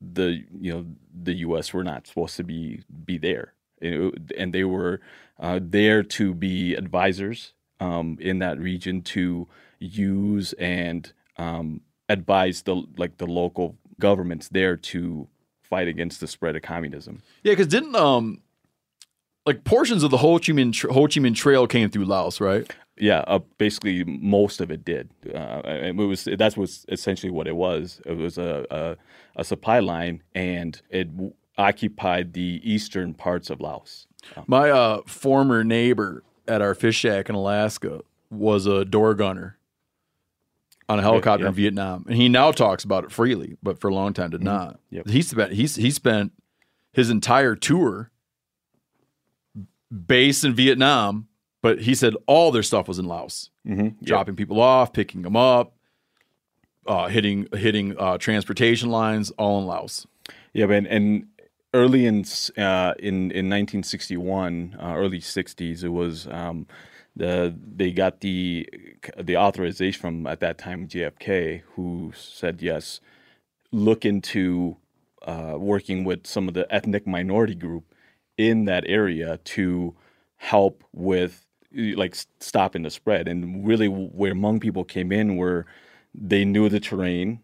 the 0.00 0.42
you 0.60 0.72
know 0.72 0.86
the 1.22 1.34
U.S. 1.46 1.72
were 1.72 1.84
not 1.84 2.06
supposed 2.06 2.36
to 2.36 2.44
be 2.44 2.82
be 3.04 3.18
there, 3.18 3.52
It- 3.80 4.32
and 4.38 4.52
they 4.52 4.64
were 4.64 5.00
uh, 5.40 5.58
there 5.62 6.02
to 6.04 6.34
be 6.34 6.74
advisors 6.74 7.52
um, 7.80 8.16
in 8.20 8.38
that 8.40 8.58
region 8.58 9.02
to 9.02 9.48
use 9.78 10.52
and 10.54 11.12
um, 11.36 11.80
advised 12.08 12.64
the 12.66 12.82
like 12.96 13.18
the 13.18 13.26
local 13.26 13.76
governments 14.00 14.48
there 14.48 14.76
to 14.76 15.28
fight 15.72 15.88
against 15.88 16.20
the 16.20 16.26
spread 16.26 16.54
of 16.54 16.60
communism. 16.60 17.22
Yeah, 17.42 17.52
because 17.52 17.66
didn't 17.66 17.96
um 17.96 18.42
like 19.46 19.64
portions 19.64 20.02
of 20.02 20.10
the 20.10 20.18
Ho 20.18 20.38
Chi 20.38 20.52
Minh 20.52 20.78
Ho 20.92 21.06
Chi 21.06 21.18
Minh 21.18 21.34
Trail 21.34 21.66
came 21.66 21.88
through 21.88 22.04
Laos, 22.04 22.42
right? 22.42 22.70
Yeah, 22.98 23.20
uh, 23.26 23.38
basically 23.56 24.04
most 24.04 24.60
of 24.60 24.70
it 24.70 24.84
did. 24.84 25.08
Uh, 25.34 25.62
it 25.64 25.96
was 25.96 26.28
that's 26.36 26.58
was 26.58 26.84
essentially 26.90 27.30
what 27.30 27.46
it 27.46 27.56
was. 27.56 28.02
It 28.04 28.18
was 28.18 28.36
a 28.36 28.66
a, 28.70 28.96
a 29.40 29.44
supply 29.44 29.80
line, 29.80 30.22
and 30.34 30.78
it 30.90 31.16
w- 31.16 31.32
occupied 31.56 32.34
the 32.34 32.60
eastern 32.62 33.14
parts 33.14 33.48
of 33.48 33.58
Laos. 33.58 34.06
My 34.46 34.68
uh, 34.68 35.00
former 35.06 35.64
neighbor 35.64 36.22
at 36.46 36.60
our 36.60 36.74
fish 36.74 36.96
shack 36.96 37.30
in 37.30 37.34
Alaska 37.34 38.02
was 38.30 38.66
a 38.66 38.84
door 38.84 39.14
gunner 39.14 39.56
on 40.88 40.98
a 40.98 41.02
helicopter 41.02 41.44
yeah. 41.44 41.48
in 41.48 41.54
Vietnam, 41.54 42.04
and 42.06 42.16
he 42.16 42.28
now 42.28 42.52
talks 42.52 42.84
about 42.84 43.04
it 43.04 43.12
freely, 43.12 43.56
but 43.62 43.80
for 43.80 43.88
a 43.88 43.94
long 43.94 44.12
time 44.12 44.30
did 44.30 44.42
not. 44.42 44.80
Yep. 44.90 45.08
He 45.08 45.22
spent 45.22 45.52
he's 45.52 45.76
he 45.76 45.90
spent 45.90 46.32
his 46.92 47.08
entire 47.10 47.54
tour 47.56 48.10
based 50.06 50.44
in 50.44 50.54
Vietnam, 50.54 51.28
but 51.62 51.82
he 51.82 51.94
said 51.94 52.14
all 52.26 52.50
their 52.50 52.62
stuff 52.62 52.88
was 52.88 52.98
in 52.98 53.06
Laos, 53.06 53.50
Mm-hmm. 53.66 54.04
dropping 54.04 54.34
people 54.36 54.60
off, 54.60 54.92
picking 54.92 55.22
them 55.22 55.36
up, 55.36 55.76
uh, 56.86 57.08
hitting 57.08 57.46
hitting 57.54 57.96
uh, 57.98 58.18
transportation 58.18 58.90
lines, 58.90 59.30
all 59.32 59.60
in 59.60 59.66
Laos. 59.66 60.06
Yeah, 60.52 60.66
but 60.66 60.84
and 60.86 61.26
early 61.72 62.06
in 62.06 62.24
uh, 62.58 62.94
in 62.98 63.30
in 63.30 63.48
1961, 63.48 64.76
uh, 64.80 64.94
early 64.96 65.20
60s, 65.20 65.84
it 65.84 65.88
was 65.88 66.26
um, 66.28 66.66
the 67.14 67.54
they 67.76 67.90
got 67.92 68.20
the 68.20 68.68
the 69.18 69.36
authorization 69.36 70.00
from 70.00 70.26
at 70.26 70.40
that 70.40 70.58
time 70.58 70.88
JFK, 70.88 71.62
who 71.74 72.12
said 72.16 72.62
yes, 72.62 73.00
look 73.70 74.04
into 74.04 74.76
uh, 75.22 75.54
working 75.58 76.04
with 76.04 76.26
some 76.26 76.48
of 76.48 76.54
the 76.54 76.72
ethnic 76.72 77.06
minority 77.06 77.54
group 77.54 77.84
in 78.36 78.64
that 78.64 78.84
area 78.86 79.38
to 79.44 79.94
help 80.36 80.82
with 80.92 81.46
like 81.72 82.16
stopping 82.40 82.82
the 82.82 82.90
spread. 82.90 83.28
And 83.28 83.66
really, 83.66 83.88
where 83.88 84.34
Hmong 84.34 84.60
people 84.60 84.84
came 84.84 85.12
in, 85.12 85.36
were 85.36 85.66
they 86.14 86.44
knew 86.44 86.68
the 86.68 86.80
terrain. 86.80 87.40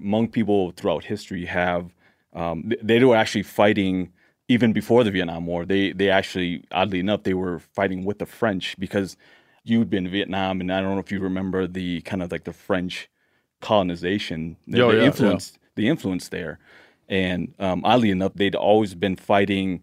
Hmong 0.00 0.32
people 0.32 0.70
throughout 0.72 1.04
history 1.04 1.46
have 1.46 1.92
um, 2.32 2.72
they 2.82 3.02
were 3.02 3.16
actually 3.16 3.42
fighting 3.42 4.12
even 4.50 4.72
before 4.72 5.04
the 5.04 5.12
Vietnam 5.12 5.46
War. 5.46 5.64
They 5.64 5.92
they 5.92 6.10
actually 6.10 6.64
oddly 6.72 6.98
enough 6.98 7.22
they 7.22 7.34
were 7.34 7.60
fighting 7.60 8.04
with 8.04 8.18
the 8.18 8.26
French 8.26 8.76
because 8.78 9.16
you'd 9.62 9.88
been 9.90 10.06
in 10.06 10.12
Vietnam, 10.12 10.60
and 10.60 10.72
I 10.72 10.80
don't 10.80 10.94
know 10.94 11.00
if 11.00 11.12
you 11.12 11.20
remember 11.20 11.68
the 11.68 12.00
kind 12.02 12.20
of 12.22 12.32
like 12.32 12.44
the 12.44 12.52
French 12.52 13.08
colonization, 13.60 14.56
the, 14.66 14.82
Oh, 14.82 14.90
yeah, 14.90 15.04
influence, 15.04 15.58
the 15.76 15.86
influence 15.88 16.28
there. 16.28 16.58
And 17.08 17.54
um, 17.60 17.82
oddly 17.84 18.10
enough, 18.10 18.34
they'd 18.34 18.56
always 18.56 18.94
been 18.94 19.16
fighting 19.16 19.82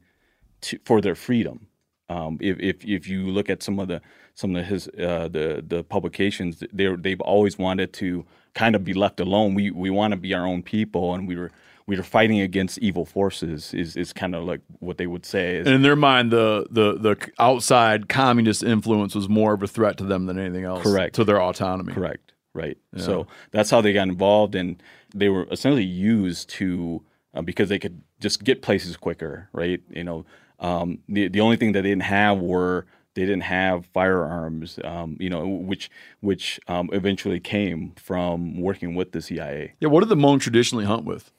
to, 0.61 0.80
for 0.84 0.99
their 1.01 1.15
freedom. 1.15 1.68
Um, 2.09 2.38
if, 2.41 2.59
if 2.59 2.86
if 2.86 3.07
you 3.07 3.28
look 3.28 3.49
at 3.49 3.63
some 3.63 3.80
of 3.80 3.88
the 3.88 4.01
some 4.34 4.55
of 4.55 4.65
his 4.65 4.88
uh, 4.89 5.30
the 5.30 5.63
the 5.65 5.84
publications, 5.86 6.63
they 6.74 6.93
they've 6.95 7.22
always 7.22 7.57
wanted 7.57 7.93
to 7.93 8.26
kind 8.53 8.76
of 8.76 8.84
be 8.84 8.93
left 8.93 9.20
alone. 9.22 9.55
We 9.55 9.72
we 9.72 9.89
want 9.89 10.11
to 10.11 10.18
be 10.18 10.34
our 10.34 10.45
own 10.45 10.61
people, 10.63 11.13
and 11.15 11.28
we 11.28 11.38
were 11.38 11.51
we 11.88 11.96
were 11.96 12.04
fighting 12.04 12.42
against 12.42 12.78
evil 12.80 13.06
forces. 13.06 13.74
Is 13.74 13.96
is 13.96 14.14
kind 14.14 14.36
of 14.36 14.44
like 14.44 14.62
what 14.80 14.98
they 14.98 15.08
would 15.08 15.26
say. 15.26 15.56
Is, 15.56 15.66
And 15.66 15.76
in 15.76 15.82
their 15.82 15.96
mind, 15.96 16.32
the 16.32 16.68
the 16.70 16.94
the 16.94 17.32
outside 17.40 18.10
communist 18.10 18.62
influence 18.62 19.16
was 19.16 19.28
more 19.30 19.54
of 19.54 19.64
a 19.64 19.68
threat 19.68 19.98
to 19.98 20.04
them 20.04 20.26
than 20.26 20.38
anything 20.38 20.66
else. 20.66 20.84
Correct. 20.84 21.16
to 21.16 21.24
their 21.24 21.42
autonomy. 21.42 21.94
Correct. 21.94 22.34
Right. 22.54 22.78
So 22.96 23.28
that's 23.52 23.70
how 23.70 23.82
they 23.82 23.94
got 23.94 24.08
involved, 24.08 24.56
and 24.56 24.82
they 25.14 25.30
were 25.30 25.48
essentially 25.52 25.84
used 25.84 26.50
to 26.52 27.04
uh, 27.36 27.44
because 27.44 27.70
they 27.70 27.78
could 27.78 28.02
just 28.20 28.44
get 28.44 28.64
places 28.64 28.98
quicker. 28.98 29.48
Right. 29.54 29.80
You 29.90 30.04
know, 30.04 30.26
um, 30.60 31.00
the 31.08 31.28
the 31.28 31.40
only 31.40 31.56
thing 31.56 31.74
that 31.74 31.84
they 31.84 31.90
didn't 31.90 32.02
have 32.04 32.40
were 32.40 32.88
they 33.14 33.22
didn't 33.22 33.44
have 33.44 33.86
firearms. 33.86 34.80
Um, 34.84 35.18
you 35.20 35.30
know, 35.30 35.48
which 35.48 35.90
which 36.22 36.60
um, 36.68 36.90
eventually 36.92 37.40
came 37.40 37.94
from 37.96 38.60
working 38.60 38.96
with 38.96 39.12
the 39.12 39.22
CIA. 39.22 39.76
Yeah. 39.80 39.90
What 39.90 40.00
did 40.02 40.10
the 40.10 40.16
Hmong 40.16 40.40
traditionally 40.42 40.86
hunt 40.86 41.06
with? 41.06 41.32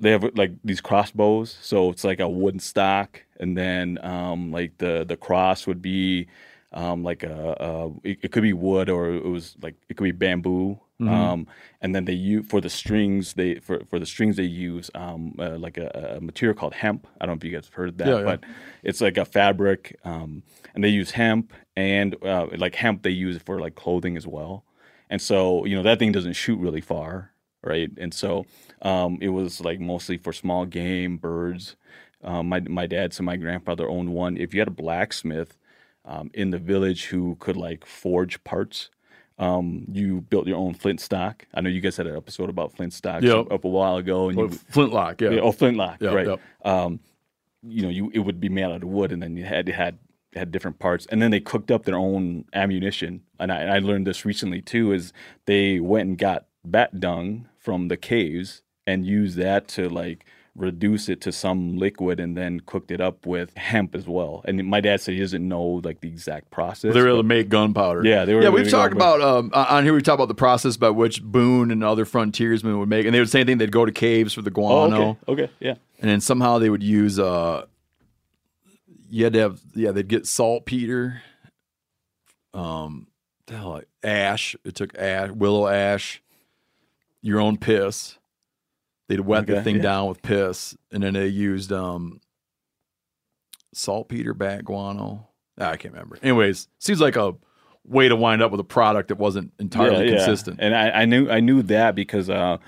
They 0.00 0.10
have 0.10 0.24
like 0.36 0.52
these 0.64 0.80
crossbows, 0.80 1.56
so 1.62 1.90
it's 1.90 2.04
like 2.04 2.20
a 2.20 2.28
wooden 2.28 2.60
stock, 2.60 3.22
and 3.40 3.56
then 3.56 3.98
um, 4.04 4.52
like 4.52 4.78
the 4.78 5.04
the 5.06 5.16
cross 5.16 5.66
would 5.66 5.80
be 5.82 6.26
um, 6.72 7.02
like 7.02 7.22
a, 7.22 7.56
a 7.60 7.88
it, 8.04 8.18
it 8.22 8.32
could 8.32 8.42
be 8.42 8.52
wood 8.52 8.88
or 8.90 9.10
it 9.10 9.24
was 9.24 9.56
like 9.62 9.74
it 9.88 9.96
could 9.96 10.04
be 10.04 10.12
bamboo. 10.12 10.78
Um, 10.98 11.46
and 11.82 11.94
then 11.94 12.06
they 12.06 12.14
use 12.14 12.46
for 12.46 12.60
the 12.60 12.70
strings 12.70 13.34
they 13.34 13.56
for, 13.56 13.82
for 13.90 13.98
the 13.98 14.06
strings 14.06 14.36
they 14.36 14.44
use 14.44 14.90
um, 14.94 15.34
uh, 15.38 15.58
like 15.58 15.76
a, 15.76 16.16
a 16.16 16.20
material 16.20 16.56
called 16.56 16.72
hemp. 16.74 17.06
I 17.20 17.26
don't 17.26 17.34
know 17.34 17.38
if 17.38 17.44
you 17.44 17.50
guys 17.52 17.66
have 17.66 17.74
heard 17.74 17.90
of 17.90 17.98
that, 17.98 18.14
Yeah, 18.14 18.18
yeah. 18.20 18.24
but 18.24 18.40
it's 18.82 19.00
like 19.02 19.18
a 19.18 19.26
fabric, 19.26 19.98
um, 20.04 20.42
and 20.74 20.82
they 20.82 20.88
use 20.88 21.10
hemp 21.12 21.52
and 21.76 22.16
uh, 22.24 22.46
like 22.56 22.74
hemp 22.76 23.02
they 23.02 23.10
use 23.10 23.36
for 23.42 23.60
like 23.60 23.74
clothing 23.74 24.16
as 24.16 24.26
well. 24.26 24.64
And 25.10 25.20
so 25.20 25.64
you 25.66 25.76
know 25.76 25.82
that 25.82 25.98
thing 25.98 26.12
doesn't 26.12 26.32
shoot 26.32 26.58
really 26.58 26.80
far, 26.80 27.30
right? 27.66 27.90
And 27.98 28.14
so 28.14 28.46
um, 28.82 29.18
it 29.20 29.28
was 29.30 29.60
like 29.60 29.80
mostly 29.80 30.16
for 30.16 30.32
small 30.32 30.64
game, 30.66 31.16
birds. 31.16 31.76
Um, 32.24 32.48
my 32.48 32.60
my 32.60 32.86
dad's 32.86 33.18
and 33.18 33.26
my 33.26 33.36
grandfather 33.36 33.88
owned 33.88 34.10
one. 34.14 34.36
If 34.36 34.54
you 34.54 34.60
had 34.60 34.68
a 34.68 34.72
blacksmith 34.72 35.56
um, 36.04 36.30
in 36.34 36.50
the 36.50 36.58
village 36.58 37.06
who 37.06 37.36
could 37.40 37.56
like 37.56 37.84
forge 37.84 38.42
parts, 38.44 38.90
um, 39.38 39.84
you 39.92 40.22
built 40.22 40.46
your 40.46 40.56
own 40.56 40.74
flint 40.74 41.00
stock. 41.00 41.46
I 41.52 41.60
know 41.60 41.68
you 41.68 41.80
guys 41.80 41.96
had 41.96 42.06
an 42.06 42.16
episode 42.16 42.48
about 42.48 42.74
flint 42.74 42.92
stocks 42.94 43.24
Yep. 43.24 43.52
up 43.52 43.64
a 43.64 43.68
while 43.68 43.96
ago, 43.96 44.28
and 44.28 44.38
Well, 44.38 44.46
you, 44.50 44.58
flintlock. 44.70 45.20
Yeah. 45.20 45.30
yeah, 45.30 45.40
oh 45.40 45.52
flintlock, 45.52 46.00
Yep, 46.00 46.14
right? 46.14 46.26
yep. 46.26 46.40
Um, 46.64 47.00
you 47.62 47.82
know, 47.82 47.88
you 47.90 48.10
it 48.14 48.20
would 48.20 48.40
be 48.40 48.48
made 48.48 48.64
out 48.64 48.82
of 48.82 48.84
wood, 48.88 49.12
and 49.12 49.22
then 49.22 49.36
you 49.36 49.44
had 49.44 49.68
had 49.68 49.98
had 50.34 50.50
different 50.50 50.78
parts, 50.78 51.06
and 51.06 51.20
then 51.20 51.30
they 51.30 51.40
cooked 51.40 51.70
up 51.70 51.84
their 51.84 51.96
own 51.96 52.44
ammunition. 52.54 53.22
And 53.38 53.50
I, 53.52 53.56
and 53.60 53.70
I 53.70 53.78
learned 53.78 54.06
this 54.06 54.24
recently 54.24 54.62
too: 54.62 54.92
is 54.92 55.12
they 55.46 55.80
went 55.80 56.08
and 56.08 56.18
got 56.18 56.46
bat 56.64 56.98
dung 57.00 57.48
from 57.66 57.88
the 57.88 57.96
caves 57.96 58.62
and 58.86 59.04
used 59.04 59.36
that 59.36 59.66
to 59.66 59.88
like 59.88 60.24
reduce 60.54 61.08
it 61.10 61.20
to 61.20 61.32
some 61.32 61.76
liquid, 61.76 62.18
and 62.20 62.34
then 62.36 62.60
cooked 62.60 62.90
it 62.92 63.00
up 63.00 63.26
with 63.26 63.54
hemp 63.56 63.94
as 63.96 64.06
well. 64.06 64.40
And 64.46 64.64
my 64.64 64.80
dad 64.80 65.00
said 65.00 65.14
he 65.14 65.20
doesn't 65.20 65.46
know 65.46 65.82
like 65.84 66.00
the 66.00 66.08
exact 66.08 66.50
process. 66.50 66.94
They 66.94 67.02
were 67.02 67.08
able 67.08 67.18
to 67.18 67.22
make 67.24 67.48
gunpowder. 67.48 68.04
Yeah, 68.06 68.24
they 68.24 68.34
were 68.34 68.42
Yeah, 68.42 68.50
we've 68.50 68.70
talked 68.70 68.94
about 68.94 69.20
um, 69.20 69.50
on 69.52 69.82
here. 69.84 69.92
We 69.92 70.00
talked 70.00 70.14
about 70.20 70.28
the 70.28 70.34
process 70.34 70.76
by 70.76 70.90
which 70.90 71.22
Boone 71.22 71.70
and 71.72 71.82
other 71.82 72.04
frontiersmen 72.04 72.78
would 72.78 72.88
make, 72.88 73.04
and 73.04 73.14
they 73.14 73.18
would 73.18 73.28
say 73.28 73.42
thing. 73.44 73.58
They'd 73.58 73.72
go 73.72 73.84
to 73.84 73.92
caves 73.92 74.32
for 74.32 74.42
the 74.42 74.50
Oh, 74.50 74.54
guano, 74.54 75.18
okay, 75.28 75.44
okay, 75.44 75.52
yeah. 75.60 75.74
and 76.00 76.08
then 76.08 76.20
somehow 76.20 76.58
they 76.58 76.70
would 76.70 76.84
use. 76.84 77.18
Uh, 77.18 77.66
you 79.10 79.24
had 79.24 79.32
to 79.34 79.40
have 79.40 79.60
yeah. 79.74 79.90
They'd 79.90 80.08
get 80.08 80.26
saltpeter, 80.26 81.20
um, 82.54 83.08
the 83.46 83.56
hell, 83.58 83.70
like 83.70 83.88
ash. 84.02 84.56
It 84.64 84.74
took 84.74 84.96
ash, 84.96 85.30
willow 85.32 85.66
ash, 85.66 86.22
your 87.26 87.40
own 87.40 87.56
piss. 87.56 88.18
They'd 89.08 89.20
wet 89.20 89.46
the 89.46 89.62
thing 89.62 89.76
yeah. 89.76 89.82
down 89.82 90.08
with 90.08 90.22
piss, 90.22 90.76
and 90.90 91.02
then 91.02 91.14
they 91.14 91.28
used 91.28 91.72
um, 91.72 92.20
saltpeter, 93.72 94.34
bat 94.34 94.64
guano. 94.64 95.28
Ah, 95.60 95.70
I 95.70 95.76
can't 95.76 95.94
remember. 95.94 96.18
Anyways, 96.22 96.68
seems 96.78 97.00
like 97.00 97.16
a 97.16 97.34
way 97.84 98.08
to 98.08 98.16
wind 98.16 98.42
up 98.42 98.50
with 98.50 98.60
a 98.60 98.64
product 98.64 99.08
that 99.08 99.18
wasn't 99.18 99.52
entirely 99.58 100.08
consistent. 100.08 100.58
And 100.60 100.74
I, 100.74 100.90
I 100.90 101.04
knew 101.04 101.30
I 101.30 101.40
knew 101.40 101.62
that 101.62 101.94
because 101.94 102.28
uh, 102.28 102.58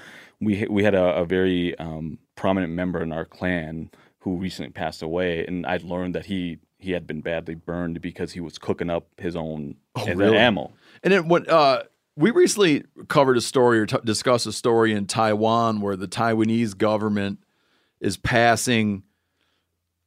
we 0.40 0.66
we 0.70 0.84
had 0.84 0.94
a, 0.94 1.16
a 1.16 1.24
very 1.24 1.76
um, 1.78 2.18
prominent 2.36 2.72
member 2.72 3.02
in 3.02 3.12
our 3.12 3.24
clan 3.24 3.90
who 4.20 4.36
recently 4.36 4.70
passed 4.70 5.02
away, 5.02 5.44
and 5.44 5.66
I'd 5.66 5.82
learned 5.82 6.14
that 6.14 6.26
he 6.26 6.58
he 6.78 6.92
had 6.92 7.06
been 7.06 7.20
badly 7.20 7.56
burned 7.56 8.00
because 8.00 8.32
he 8.32 8.40
was 8.40 8.58
cooking 8.58 8.90
up 8.90 9.08
his 9.18 9.34
own 9.34 9.76
his 9.98 10.16
really? 10.16 10.36
ammo. 10.36 10.72
And 11.02 11.12
then 11.12 11.28
what? 11.28 11.48
Uh, 11.48 11.82
we 12.18 12.32
recently 12.32 12.82
covered 13.06 13.36
a 13.36 13.40
story 13.40 13.78
or 13.78 13.86
t- 13.86 13.96
discussed 14.04 14.46
a 14.46 14.52
story 14.52 14.92
in 14.92 15.06
Taiwan 15.06 15.80
where 15.80 15.94
the 15.94 16.08
Taiwanese 16.08 16.76
government 16.76 17.38
is 18.00 18.16
passing 18.16 19.04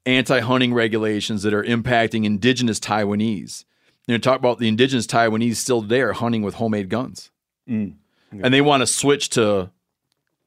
anti-hunting 0.06 0.74
regulations 0.74 1.44
that 1.44 1.54
are 1.54 1.64
impacting 1.64 2.26
indigenous 2.26 2.80
Taiwanese. 2.82 3.64
You 4.08 4.16
know, 4.16 4.18
talk 4.18 4.40
about 4.40 4.60
the 4.60 4.68
indigenous 4.68 5.08
Taiwanese 5.08 5.56
still 5.56 5.82
there 5.82 6.12
hunting 6.12 6.42
with 6.42 6.56
homemade 6.56 6.90
guns, 6.90 7.32
Mm. 7.70 7.94
and 8.32 8.54
they 8.54 8.62
want 8.62 8.82
to 8.82 8.88
switch 8.88 9.30
to 9.30 9.70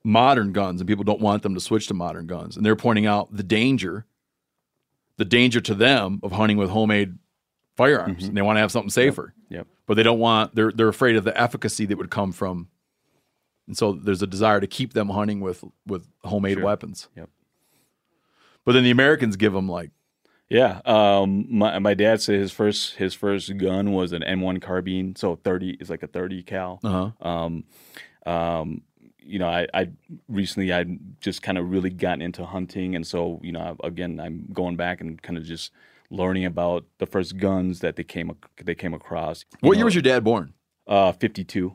modern 0.03 0.53
guns, 0.53 0.81
and 0.81 0.89
people 0.89 1.05
don't 1.05 1.21
want 1.21 1.43
them 1.43 1.55
to 1.55 1.61
switch 1.61 1.87
to 1.87 1.95
modern 1.95 2.27
guns, 2.27 2.57
and 2.57 2.67
they're 2.67 2.77
pointing 2.77 3.07
out 3.07 3.35
the 3.35 3.43
danger, 3.43 4.05
the 5.17 5.25
danger 5.25 5.63
to 5.63 5.75
them 5.75 6.21
of 6.23 6.33
hunting 6.33 6.59
with 6.59 6.69
homemade 6.71 7.15
firearms, 7.77 8.25
and 8.25 8.37
they 8.37 8.43
want 8.43 8.57
to 8.57 8.61
have 8.61 8.71
something 8.73 8.91
safer 8.91 9.35
Yep. 9.51 9.67
but 9.87 9.95
they 9.95 10.03
don't 10.03 10.19
want 10.19 10.55
they're 10.55 10.73
they're 10.73 10.89
afraid 10.89 11.17
of 11.17 11.25
the 11.25 11.39
efficacy 11.41 11.87
that 11.87 11.99
would 11.99 12.11
come 12.11 12.33
from 12.33 12.69
and 13.67 13.77
so 13.77 13.93
there's 13.93 14.23
a 14.23 14.27
desire 14.27 14.61
to 14.61 14.67
keep 14.67 14.93
them 14.93 15.09
hunting 15.09 15.41
with 15.41 15.65
with 15.87 16.07
homemade 16.25 16.55
Sure. 16.59 16.65
weapons 16.65 17.09
Yep. 17.17 17.31
but 18.65 18.73
then 18.73 18.85
the 18.85 18.91
americans 18.91 19.37
give 19.37 19.53
them 19.53 19.69
like 19.69 19.91
Yeah. 20.51 20.81
Um, 20.85 21.47
my 21.49 21.79
my 21.79 21.95
dad 21.95 22.21
said 22.21 22.37
his 22.39 22.53
first 22.53 22.95
his 22.97 23.15
first 23.15 23.57
gun 23.57 23.93
was 23.93 24.13
an 24.13 24.23
M1 24.23 24.61
carbine, 24.61 25.17
so 25.17 25.37
thirty 25.37 25.71
is 25.81 25.89
like 25.91 26.03
a 26.03 26.07
thirty 26.07 26.43
cal. 26.43 26.81
uh-huh 26.85 27.11
Um, 27.29 27.65
um, 28.27 28.83
you 29.19 29.39
know, 29.39 29.49
I, 29.49 29.67
I 29.73 29.89
recently 30.29 30.71
I 30.73 30.85
just 31.21 31.41
kind 31.43 31.57
of 31.57 31.71
really 31.71 31.89
gotten 31.91 32.21
into 32.23 32.45
hunting, 32.45 32.95
and 32.95 33.07
so 33.07 33.41
you 33.43 33.53
know, 33.53 33.75
I, 33.83 33.87
again, 33.87 34.21
I'm 34.21 34.47
going 34.53 34.77
back 34.77 35.01
and 35.01 35.21
kind 35.23 35.39
of 35.39 35.45
just 35.45 35.73
learning 36.15 36.45
about 36.45 36.85
the 36.99 37.07
first 37.07 37.37
guns 37.37 37.81
that 37.81 37.97
they 37.97 38.05
came 38.05 38.31
they 38.63 38.75
came 38.75 38.95
across. 38.95 39.45
You 39.63 39.69
What 39.69 39.73
know, 39.75 39.79
year 39.79 39.85
was 39.87 39.95
your 39.95 40.03
dad 40.03 40.23
born? 40.25 40.55
Uh, 40.87 41.13
52. 41.13 41.75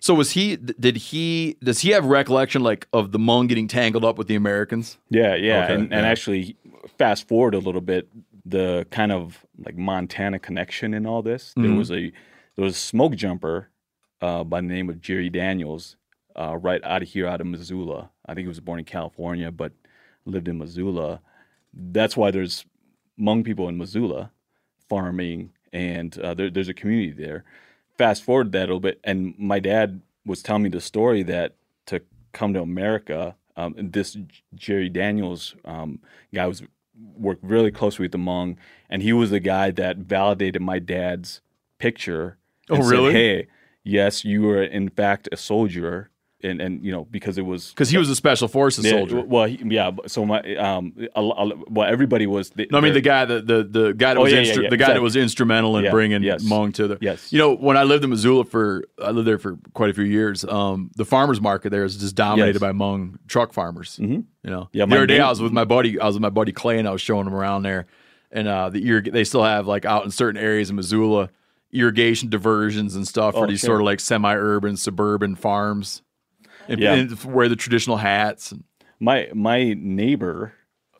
So 0.00 0.12
was 0.14 0.32
he? 0.32 0.56
Did 0.56 0.96
he? 0.96 1.56
Does 1.62 1.80
he 1.80 1.90
have 1.90 2.04
recollection 2.04 2.62
like 2.64 2.88
of 2.92 3.12
the 3.12 3.18
Hmong 3.18 3.48
getting 3.48 3.68
tangled 3.68 4.04
up 4.04 4.18
with 4.18 4.26
the 4.26 4.34
Americans? 4.34 4.98
Yeah, 5.08 5.36
yeah, 5.36 5.64
Okay, 5.64 5.74
and, 5.74 5.92
and 5.92 6.04
actually, 6.04 6.56
fast 6.98 7.28
forward 7.28 7.54
a 7.54 7.58
little 7.58 7.80
bit, 7.80 8.08
the 8.44 8.88
kind 8.90 9.12
of 9.12 9.44
like 9.64 9.76
Montana 9.76 10.40
connection 10.40 10.94
in 10.94 11.06
all 11.06 11.22
this. 11.22 11.52
There 11.54 11.66
Mhm. 11.66 11.78
was 11.78 11.92
a 11.92 12.10
there 12.56 12.64
was 12.64 12.74
a 12.74 12.78
smoke 12.80 13.14
jumper 13.14 13.68
uh, 14.20 14.42
by 14.42 14.60
the 14.60 14.66
name 14.66 14.88
of 14.90 15.00
Jerry 15.00 15.28
Daniels, 15.30 15.96
uh, 16.34 16.56
right 16.56 16.82
out 16.82 17.02
of 17.02 17.08
here, 17.08 17.28
out 17.28 17.40
of 17.40 17.46
Missoula. 17.46 18.10
I 18.26 18.34
think 18.34 18.46
he 18.46 18.48
was 18.48 18.58
born 18.58 18.80
in 18.80 18.84
California, 18.84 19.52
but 19.52 19.72
lived 20.24 20.48
in 20.48 20.58
Missoula. 20.58 21.20
That's 21.72 22.16
why 22.16 22.32
there's 22.32 22.64
Hmong 23.18 23.44
people 23.44 23.68
in 23.68 23.76
Missoula 23.76 24.30
farming, 24.88 25.50
and 25.72 26.18
uh, 26.18 26.34
there, 26.34 26.50
there's 26.50 26.68
a 26.68 26.74
community 26.74 27.12
there. 27.12 27.44
Fast 27.96 28.22
forward 28.22 28.52
that 28.52 28.62
a 28.62 28.72
little 28.74 28.80
bit, 28.80 29.00
and 29.04 29.34
my 29.38 29.58
dad 29.58 30.00
was 30.24 30.42
telling 30.42 30.62
me 30.62 30.68
the 30.68 30.80
story 30.80 31.22
that 31.24 31.54
to 31.86 32.00
come 32.32 32.54
to 32.54 32.60
America, 32.60 33.34
um, 33.56 33.74
this 33.76 34.16
Jerry 34.54 34.88
Daniels 34.88 35.56
um, 35.64 36.00
guy 36.32 36.46
was 36.46 36.62
worked 37.16 37.42
really 37.44 37.70
closely 37.70 38.04
with 38.04 38.12
the 38.12 38.18
Hmong, 38.18 38.56
and 38.88 39.02
he 39.02 39.12
was 39.12 39.30
the 39.30 39.40
guy 39.40 39.70
that 39.72 39.98
validated 39.98 40.62
my 40.62 40.78
dad's 40.78 41.40
picture. 41.78 42.38
Oh, 42.70 42.76
and 42.76 42.84
said, 42.84 42.90
really? 42.90 43.12
hey, 43.12 43.46
yes, 43.82 44.24
you 44.24 44.42
were 44.42 44.62
in 44.62 44.88
fact 44.90 45.28
a 45.32 45.36
soldier, 45.36 46.10
and 46.42 46.60
and 46.60 46.84
you 46.84 46.92
know 46.92 47.04
because 47.04 47.36
it 47.36 47.42
was 47.44 47.70
Because 47.70 47.90
he 47.90 47.98
was 47.98 48.08
a 48.08 48.14
special 48.14 48.46
forces 48.48 48.84
yeah, 48.84 48.92
soldier. 48.92 49.20
Well, 49.22 49.46
he, 49.46 49.58
yeah. 49.64 49.90
So 50.06 50.24
my 50.24 50.40
um, 50.56 50.92
a, 51.16 51.20
a, 51.20 51.52
well, 51.68 51.88
everybody 51.90 52.26
was. 52.26 52.50
The, 52.50 52.68
No, 52.70 52.78
I 52.78 52.80
mean 52.80 52.92
the 52.94 53.00
guy 53.00 53.24
that 53.24 53.46
the 53.46 53.64
the 53.64 53.92
guy 53.92 54.14
that 54.14 54.20
Oh, 54.20 54.22
was 54.22 54.32
yeah, 54.32 54.42
instru- 54.42 54.62
yeah, 54.64 54.70
the 54.70 54.76
guy 54.76 54.92
that 54.92 55.02
was 55.02 55.16
instrumental 55.16 55.76
in 55.78 55.90
bringing 55.90 56.22
yes. 56.22 56.44
Hmong 56.44 56.72
to 56.74 56.86
the. 56.88 56.98
Yes. 57.00 57.32
You 57.32 57.38
know, 57.38 57.54
when 57.56 57.76
I 57.76 57.82
lived 57.82 58.04
in 58.04 58.10
Missoula 58.10 58.44
for 58.44 58.84
I 59.02 59.10
lived 59.10 59.26
there 59.26 59.38
for 59.38 59.58
quite 59.74 59.90
a 59.90 59.94
few 59.94 60.04
years. 60.04 60.44
Um, 60.44 60.90
the 60.96 61.04
farmers 61.04 61.40
market 61.40 61.70
there 61.70 61.84
is 61.84 61.96
just 61.96 62.14
dominated 62.14 62.54
Yes. 62.54 62.60
by 62.60 62.72
Hmong 62.72 63.18
truck 63.26 63.52
farmers. 63.52 63.98
Mhm. 64.00 64.24
You 64.44 64.50
know, 64.50 64.68
Yeah, 64.72 64.86
The 64.86 64.94
other 64.96 65.06
day 65.06 65.18
I 65.20 65.28
was 65.30 65.42
with 65.42 65.52
my 65.52 65.64
buddy. 65.64 65.98
I 66.00 66.06
was 66.06 66.14
with 66.14 66.22
my 66.22 66.30
buddy 66.30 66.52
Clay, 66.52 66.78
and 66.78 66.86
I 66.86 66.92
was 66.92 67.00
showing 67.00 67.26
him 67.26 67.34
around 67.34 67.62
there. 67.62 67.86
And 68.30 68.46
uh, 68.46 68.68
the 68.68 68.80
irrig- 68.84 69.12
they 69.12 69.24
still 69.24 69.42
have 69.42 69.66
like 69.66 69.84
out 69.84 70.04
in 70.04 70.10
certain 70.12 70.40
areas 70.40 70.70
in 70.70 70.76
Missoula 70.76 71.30
irrigation 71.72 72.30
diversions 72.30 72.94
and 72.94 73.06
stuff 73.06 73.34
for 73.34 73.44
Oh, 73.44 73.46
these 73.46 73.60
sure. 73.60 73.68
sort 73.68 73.80
of 73.82 73.84
like 73.84 74.00
semi-urban 74.00 74.76
suburban 74.76 75.34
farms. 75.34 76.02
And, 76.72 76.80
Yeah. 76.80 76.94
and 76.94 77.24
wear 77.24 77.48
the 77.48 77.56
traditional 77.56 77.96
hats. 77.96 78.52
And, 78.52 78.64
my 79.00 79.28
my 79.32 79.74
neighbor 79.74 80.52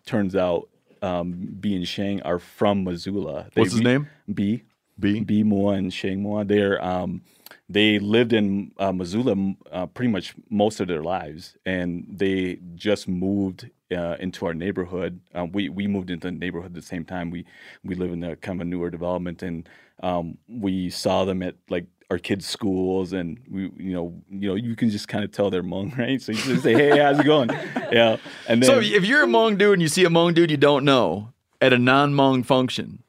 turns 0.07 0.35
out 0.37 0.69
um, 1.03 1.57
B 1.61 1.75
and 1.75 1.87
Shang 1.87 2.23
are 2.23 2.39
from 2.39 2.85
Missoula. 2.85 3.49
They- 3.55 3.61
What's 3.63 3.73
his 3.73 3.83
name? 3.83 4.09
B. 4.33 4.63
B. 4.99 5.21
B 5.21 5.43
Mua 5.45 5.75
and 5.79 5.93
Shang 5.93 6.23
Mua. 6.23 6.45
They're 6.47 6.83
um, 6.85 7.23
they 7.69 7.99
lived 7.99 8.33
in 8.33 8.73
uh, 8.79 8.93
Missoula 8.93 9.55
uh, 9.71 9.87
pretty 9.87 10.11
much 10.11 10.35
most 10.51 10.81
of 10.81 10.89
their 10.89 11.03
lives, 11.03 11.57
and 11.67 12.05
they 12.11 12.59
just 12.75 13.07
moved 13.09 13.69
uh, 13.93 14.17
into 14.19 14.47
our 14.47 14.55
neighborhood. 14.55 15.21
Uh, 15.35 15.47
we 15.53 15.69
we 15.69 15.87
moved 15.87 16.11
into 16.11 16.27
the 16.29 16.33
neighborhood 16.33 16.71
at 16.73 16.75
the 16.75 16.83
same 16.83 17.05
time. 17.05 17.31
We 17.31 17.47
we 17.85 17.95
live 17.95 18.11
in 18.13 18.25
a 18.25 18.35
kind 18.37 18.61
of 18.61 18.67
a 18.67 18.71
newer 18.71 18.91
development, 18.91 19.43
and 19.43 19.69
um, 20.03 20.39
we 20.49 20.91
saw 20.91 21.25
them 21.25 21.43
at 21.43 21.55
like 21.69 21.87
our 22.11 22.19
kids' 22.19 22.47
schools, 22.47 23.13
and 23.13 23.39
we 23.51 23.71
you 23.77 23.93
know 23.93 24.15
you 24.31 24.49
know 24.49 24.55
you 24.55 24.75
can 24.77 24.91
just 24.91 25.09
kind 25.09 25.25
of 25.25 25.33
tell 25.33 25.51
they're 25.51 25.63
Hmong, 25.63 25.97
right? 25.99 26.21
So 26.21 26.33
you 26.33 26.39
just 26.39 26.63
say, 26.63 26.75
hey, 26.75 26.99
how's 26.99 27.19
it 27.19 27.25
going? 27.25 27.51
Yeah, 27.91 28.19
and 28.47 28.63
then 28.63 28.67
so 28.67 28.81
if 28.81 29.07
you're 29.07 29.23
a 29.23 29.27
Hmong 29.27 29.57
dude 29.57 29.73
and 29.73 29.83
you 29.83 29.89
see 29.89 30.05
a 30.05 30.11
Hmong 30.11 30.35
dude 30.35 30.51
you 30.51 30.59
don't 30.59 30.85
know 30.85 31.33
at 31.61 31.73
a 31.73 31.79
non-Hmong 31.79 32.45
function, 32.45 33.03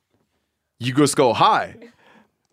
you 0.80 0.93
just 0.93 1.17
go 1.17 1.34
hi. 1.34 1.76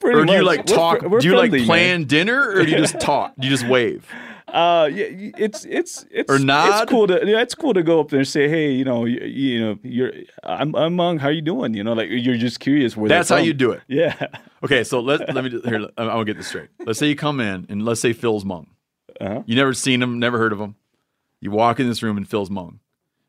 pretty 0.01 0.19
or 0.19 0.25
do 0.25 0.33
you 0.33 0.39
much, 0.39 0.47
like 0.47 0.67
we're 0.67 0.75
talk? 0.75 1.03
we're 1.03 1.21
do 1.21 1.29
you 1.29 1.37
like 1.37 1.51
friendly, 1.51 1.59
man. 1.61 1.67
plan 1.67 2.05
dinner, 2.05 2.51
or 2.51 2.65
do 2.65 2.71
you 2.71 2.79
just 2.79 2.99
talk? 2.99 3.35
Do 3.39 3.47
you 3.47 3.57
just 3.57 3.69
wave? 3.69 4.07
Uh, 4.57 4.87
yeah, 4.87 5.05
it's 5.37 5.67
it's 5.67 6.07
it's 6.11 6.33
Or 6.33 6.39
nod? 6.39 6.83
It's 6.83 6.91
cool 6.91 7.07
to 7.09 7.21
yeah, 7.27 7.43
it's 7.43 7.55
cool 7.55 7.75
to 7.75 7.83
go 7.83 8.01
up 8.01 8.09
there 8.09 8.21
and 8.21 8.29
say, 8.29 8.49
hey, 8.49 8.73
you 8.73 8.87
know, 8.87 9.05
you, 9.05 9.21
you 9.21 9.61
know, 9.61 9.79
you're 9.83 10.13
I'm 10.45 10.75
I'm 10.75 10.97
Hmong. 10.97 11.21
How 11.21 11.29
you 11.29 11.43
doing? 11.43 11.75
You 11.75 11.85
know, 11.85 11.93
like 11.93 12.09
you're 12.11 12.39
just 12.39 12.59
curious 12.59 12.97
where. 12.97 13.07
That's 13.07 13.29
how 13.29 13.37
you 13.37 13.53
do 13.53 13.73
it. 13.73 13.83
Yeah. 13.87 14.15
Okay, 14.65 14.83
so 14.83 15.01
let 15.01 15.21
let 15.35 15.45
me 15.45 15.51
just, 15.51 15.67
here. 15.67 15.87
I'm 15.99 16.07
gonna 16.07 16.25
get 16.25 16.39
this 16.39 16.47
straight. 16.49 16.71
Let's 16.87 16.99
say 16.99 17.07
you 17.07 17.17
come 17.17 17.39
in 17.39 17.67
and 17.69 17.85
let's 17.85 18.01
say 18.01 18.15
Phil's 18.15 18.45
Hmong. 18.45 18.69
Uh-huh. 19.21 19.43
You 19.45 19.57
never 19.57 19.75
seen 19.75 20.03
him, 20.03 20.19
never 20.19 20.39
heard 20.39 20.55
of 20.55 20.61
him. 20.61 20.75
You 21.43 21.51
walk 21.51 21.79
in 21.79 21.87
this 21.87 22.03
room 22.03 22.17
and 22.17 22.27
Phil's 22.27 22.49
Hmong. 22.49 22.79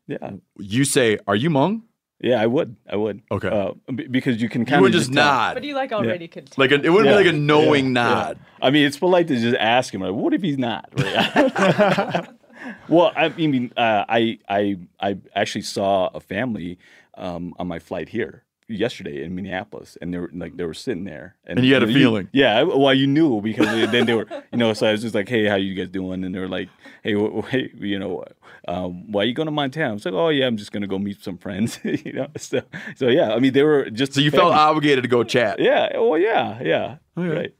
Yeah. 0.06 0.30
You 0.56 0.84
say, 0.86 1.18
"Are 1.26 1.36
you 1.36 1.50
Hmong?" 1.50 1.82
Yeah, 2.20 2.40
I 2.42 2.46
would. 2.46 2.74
I 2.90 2.96
would. 2.96 3.22
Okay. 3.30 3.48
Uh, 3.48 3.72
b- 3.94 4.08
because 4.08 4.42
you 4.42 4.48
can 4.48 4.62
You 4.62 4.66
kind 4.66 4.82
would 4.82 4.92
of 4.94 5.00
just 5.00 5.10
nod, 5.10 5.54
But 5.54 5.62
you 5.64 5.74
like 5.74 5.92
already 5.92 6.26
could 6.26 6.50
like 6.58 6.72
a, 6.72 6.74
it 6.74 6.88
wouldn't 6.88 7.06
Yeah. 7.06 7.12
be 7.18 7.24
like 7.24 7.32
a 7.34 7.36
knowing 7.36 7.86
Yeah. 7.86 7.92
nod. 7.92 8.38
I 8.60 8.70
mean, 8.70 8.84
it's 8.86 8.98
polite 8.98 9.28
to 9.28 9.36
just 9.36 9.56
ask 9.56 9.94
him, 9.94 10.00
like, 10.00 10.12
what 10.12 10.34
if 10.34 10.42
he's 10.42 10.58
not? 10.58 10.90
Right? 10.96 12.28
well, 12.88 13.12
I 13.16 13.28
mean, 13.28 13.72
uh, 13.76 14.04
I 14.08 14.38
I 14.48 14.78
I 15.00 15.16
actually 15.34 15.62
saw 15.62 16.08
a 16.12 16.18
family 16.20 16.78
um, 17.14 17.54
on 17.58 17.68
my 17.68 17.78
flight 17.78 18.08
here 18.08 18.42
yesterday 18.68 19.22
in 19.24 19.34
Minneapolis, 19.34 19.96
and 20.00 20.12
they 20.12 20.18
were 20.18 20.30
like 20.32 20.56
they 20.56 20.64
were 20.64 20.74
sitting 20.74 21.04
there, 21.04 21.36
And 21.46 21.64
you 21.64 21.72
had 21.74 21.82
a 21.82 21.86
know, 21.86 21.92
feeling. 21.92 22.28
yeah, 22.32 22.62
well, 22.62 22.92
you 22.94 23.06
knew 23.06 23.40
because 23.40 23.66
then 23.90 24.06
they 24.06 24.14
were, 24.14 24.26
you 24.52 24.58
know, 24.58 24.72
so 24.74 24.86
I 24.86 24.92
was 24.92 25.02
just 25.02 25.14
like, 25.14 25.28
hey, 25.28 25.46
how 25.46 25.56
you 25.56 25.74
guys 25.74 25.88
doing? 25.88 26.22
And 26.24 26.34
they 26.34 26.38
were 26.38 26.48
like, 26.48 26.68
hey, 27.02 27.14
hey 27.50 27.70
you 27.74 27.98
know, 27.98 28.24
um, 28.66 29.10
why 29.10 29.22
are 29.22 29.24
you 29.24 29.34
going 29.34 29.46
to 29.46 29.52
Montana? 29.52 29.90
I 29.90 29.92
was 29.94 30.04
like, 30.04 30.14
oh 30.14 30.28
yeah, 30.28 30.46
I'm 30.46 30.56
just 30.56 30.70
gonna 30.72 30.86
go 30.86 30.98
meet 30.98 31.22
some 31.22 31.38
friends, 31.38 31.78
you 31.84 32.12
know. 32.12 32.28
So 32.36 32.60
so 32.96 33.08
yeah, 33.08 33.32
I 33.34 33.38
mean, 33.38 33.52
they 33.52 33.62
were 33.62 33.88
just 33.90 34.14
So 34.14 34.20
you 34.20 34.30
felt 34.30 34.54
obligated 34.54 35.02
to 35.04 35.08
go 35.08 35.24
chat. 35.24 35.58
yeah, 35.60 35.96
well, 35.98 36.18
yeah, 36.18 36.60
yeah, 36.62 36.96
Okay. 37.16 37.34
right, 37.34 37.54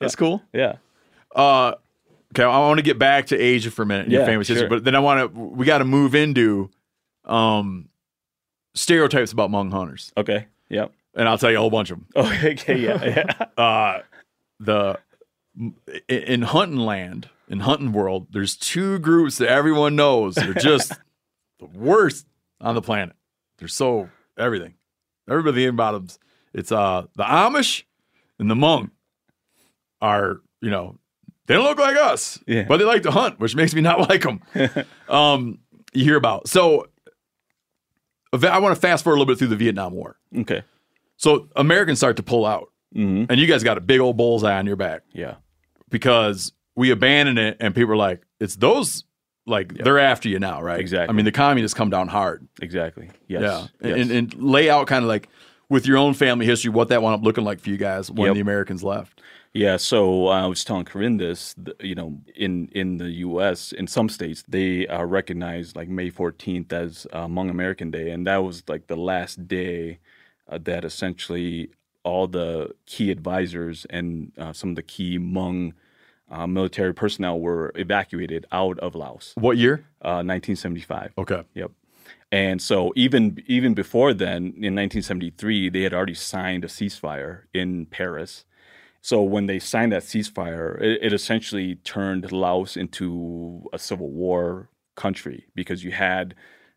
That's 0.00 0.16
cool. 0.16 0.42
yeah. 0.52 0.76
Uh, 1.34 1.74
okay, 2.32 2.44
I 2.44 2.58
want 2.60 2.78
to 2.78 2.82
get 2.82 2.98
back 2.98 3.26
to 3.26 3.38
Asia 3.38 3.70
for 3.70 3.82
a 3.82 3.86
minute, 3.86 4.08
your 4.08 4.20
Yeah, 4.20 4.26
famous 4.26 4.48
history, 4.48 4.68
but 4.68 4.84
then 4.84 4.94
I 4.94 5.00
want 5.00 5.34
to. 5.34 5.40
We 5.40 5.66
got 5.66 5.78
to 5.78 5.84
move 5.84 6.14
into 6.14 6.70
um, 7.24 7.88
stereotypes 8.76 9.32
about 9.32 9.50
Hmong 9.50 9.72
hunters, 9.72 10.12
Okay, 10.16 10.46
Yep. 10.68 10.92
and 11.14 11.28
I'll 11.28 11.38
tell 11.38 11.50
you 11.50 11.56
a 11.56 11.60
whole 11.60 11.70
bunch 11.70 11.90
of 11.90 11.98
them. 11.98 12.06
Okay, 12.14 12.52
okay, 12.52 12.78
yeah, 12.78 13.04
yeah. 13.04 13.46
Uh, 13.62 14.02
the 14.60 14.98
in, 15.58 15.74
in 16.08 16.42
hunting 16.42 16.78
land, 16.78 17.28
in 17.48 17.60
hunting 17.60 17.92
world, 17.92 18.28
there's 18.30 18.56
two 18.56 18.98
groups 19.00 19.38
that 19.38 19.48
everyone 19.48 19.96
knows. 19.96 20.34
They're 20.36 20.52
just 20.54 20.92
the 21.58 21.66
worst 21.66 22.26
on 22.60 22.74
the 22.74 22.82
planet. 22.82 23.16
They're 23.58 23.68
so 23.68 24.08
everything. 24.38 24.74
Everybody 25.28 25.66
about 25.66 25.92
them. 25.92 26.08
It's 26.54 26.70
uh 26.72 27.06
the 27.16 27.24
Amish 27.24 27.84
and 28.38 28.50
the 28.50 28.54
Hmong 28.54 28.90
are 30.00 30.40
you 30.60 30.70
know 30.70 30.96
they 31.46 31.54
don't 31.54 31.64
look 31.64 31.78
like 31.78 31.96
us, 31.96 32.38
Yeah. 32.46 32.64
but 32.68 32.78
they 32.78 32.84
like 32.84 33.02
to 33.02 33.10
hunt, 33.10 33.38
which 33.38 33.54
makes 33.54 33.72
me 33.74 33.80
not 33.80 34.08
like 34.08 34.22
them. 34.22 34.40
um, 35.08 35.58
you 35.92 36.04
hear 36.04 36.16
about 36.16 36.48
so. 36.48 36.86
I 38.44 38.58
want 38.58 38.74
to 38.74 38.80
fast 38.80 39.04
forward 39.04 39.16
a 39.16 39.18
little 39.20 39.32
bit 39.32 39.38
through 39.38 39.48
the 39.48 39.56
Vietnam 39.56 39.92
War. 39.92 40.16
Okay. 40.38 40.62
So 41.16 41.48
Americans 41.56 41.98
start 41.98 42.16
to 42.16 42.22
pull 42.22 42.44
out, 42.46 42.70
hmm 42.92 43.24
and 43.28 43.40
you 43.40 43.46
guys 43.46 43.62
got 43.62 43.78
a 43.78 43.80
big 43.80 44.00
old 44.00 44.16
bullseye 44.16 44.58
on 44.58 44.66
your 44.66 44.76
back 44.76 45.02
Yeah. 45.12 45.36
because 45.90 46.52
we 46.74 46.90
abandon 46.90 47.38
it, 47.38 47.56
and 47.60 47.74
people 47.74 47.92
are 47.92 47.96
like, 47.96 48.22
"It's 48.40 48.56
those." 48.56 49.04
Like 49.48 49.74
they're 49.74 50.00
after 50.00 50.28
you 50.28 50.40
now, 50.40 50.60
right? 50.60 50.80
Exactly. 50.80 51.12
I 51.12 51.14
mean, 51.14 51.24
the 51.24 51.30
communists 51.30 51.72
come 51.72 51.88
down 51.88 52.08
hard. 52.08 52.48
Exactly. 52.60 53.10
Yes. 53.28 53.42
Yeah, 53.42 53.66
Yes. 53.90 54.00
And, 54.00 54.10
and 54.10 54.34
lay 54.42 54.68
out 54.68 54.88
kind 54.88 55.04
of 55.04 55.08
like 55.08 55.28
with 55.68 55.86
your 55.86 55.98
own 55.98 56.14
family 56.14 56.44
history 56.46 56.68
what 56.72 56.88
that 56.88 57.00
wound 57.00 57.14
up 57.14 57.22
looking 57.24 57.44
like 57.44 57.60
for 57.60 57.70
you 57.70 57.76
guys 57.76 58.10
when 58.10 58.26
Yep. 58.26 58.34
the 58.34 58.40
Americans 58.40 58.82
left. 58.82 59.20
Yeah, 59.56 59.78
so 59.78 60.28
uh, 60.28 60.42
I 60.42 60.46
was 60.46 60.64
telling 60.64 60.84
Corinne 60.84 61.16
this. 61.16 61.54
You 61.80 61.94
know, 61.94 62.18
in 62.34 62.68
in 62.72 62.98
the 62.98 63.10
U.S., 63.28 63.72
in 63.72 63.86
some 63.86 64.10
states, 64.10 64.44
they 64.46 64.86
uh, 64.86 65.04
recognize 65.04 65.74
like 65.74 65.88
May 65.88 66.10
14th 66.10 66.72
as 66.74 67.06
uh, 67.10 67.26
Hmong 67.26 67.48
American 67.48 67.90
Day, 67.90 68.10
and 68.10 68.26
that 68.26 68.44
was 68.44 68.62
like 68.68 68.86
the 68.86 68.96
last 68.96 69.48
day 69.48 69.98
uh, 70.46 70.58
that 70.64 70.84
essentially 70.84 71.70
all 72.02 72.26
the 72.26 72.74
key 72.84 73.10
advisors 73.10 73.86
and 73.88 74.30
uh, 74.36 74.52
some 74.52 74.70
of 74.70 74.76
the 74.76 74.82
key 74.82 75.18
Hmong 75.18 75.72
uh, 76.30 76.46
military 76.46 76.92
personnel 76.92 77.40
were 77.40 77.72
evacuated 77.76 78.44
out 78.52 78.78
of 78.80 78.94
Laos. 78.94 79.32
What 79.36 79.56
year? 79.56 79.86
Uh, 80.02 80.20
1975. 80.20 81.14
Okay. 81.16 81.42
Yep. 81.54 81.70
And 82.30 82.60
so 82.60 82.92
even 82.94 83.42
even 83.46 83.72
before 83.72 84.12
then, 84.12 84.52
in 84.60 84.74
1973, 84.74 85.70
they 85.70 85.80
had 85.80 85.94
already 85.94 86.12
signed 86.14 86.62
a 86.62 86.68
ceasefire 86.68 87.44
in 87.54 87.86
Paris. 87.86 88.44
So 89.06 89.22
when 89.22 89.46
they 89.46 89.60
signed 89.60 89.92
that 89.92 90.02
ceasefire, 90.02 90.82
it, 90.82 90.98
it 91.00 91.12
essentially 91.12 91.76
turned 91.76 92.32
Laos 92.32 92.76
into 92.76 93.64
a 93.72 93.78
civil 93.78 94.10
war 94.10 94.68
country 94.96 95.46
because 95.54 95.84
you 95.84 95.92
had 95.92 96.34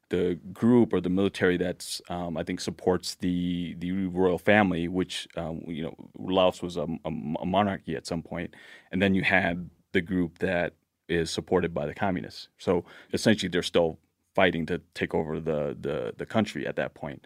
the 0.09 0.39
group 0.53 0.93
or 0.93 1.01
the 1.01 1.09
military 1.09 1.57
that's 1.57 2.03
um, 2.07 2.37
I 2.37 2.43
think 2.43 2.59
supports 2.61 3.15
the 3.15 3.73
the 3.79 4.05
royal 4.05 4.37
family, 4.37 4.87
which 4.87 5.27
um, 5.37 5.63
you 5.65 5.81
know 5.81 5.95
Laos 6.19 6.61
was 6.61 6.77
a, 6.77 6.83
a, 7.03 7.09
a 7.41 7.45
monarchy 7.47 7.95
at 7.95 8.05
some 8.05 8.21
point, 8.21 8.53
and 8.91 9.01
then 9.01 9.15
you 9.15 9.23
had 9.23 9.67
the 9.93 10.01
group 10.01 10.37
that 10.37 10.75
is 11.07 11.31
supported 11.31 11.73
by 11.73 11.87
the 11.87 11.95
communists. 11.95 12.49
So 12.59 12.85
essentially, 13.11 13.49
they're 13.49 13.63
still 13.63 13.97
fighting 14.35 14.67
to 14.67 14.79
take 14.93 15.15
over 15.15 15.39
the 15.39 15.75
the, 15.81 16.13
the 16.15 16.27
country 16.27 16.67
at 16.67 16.75
that 16.75 16.93
point. 16.93 17.25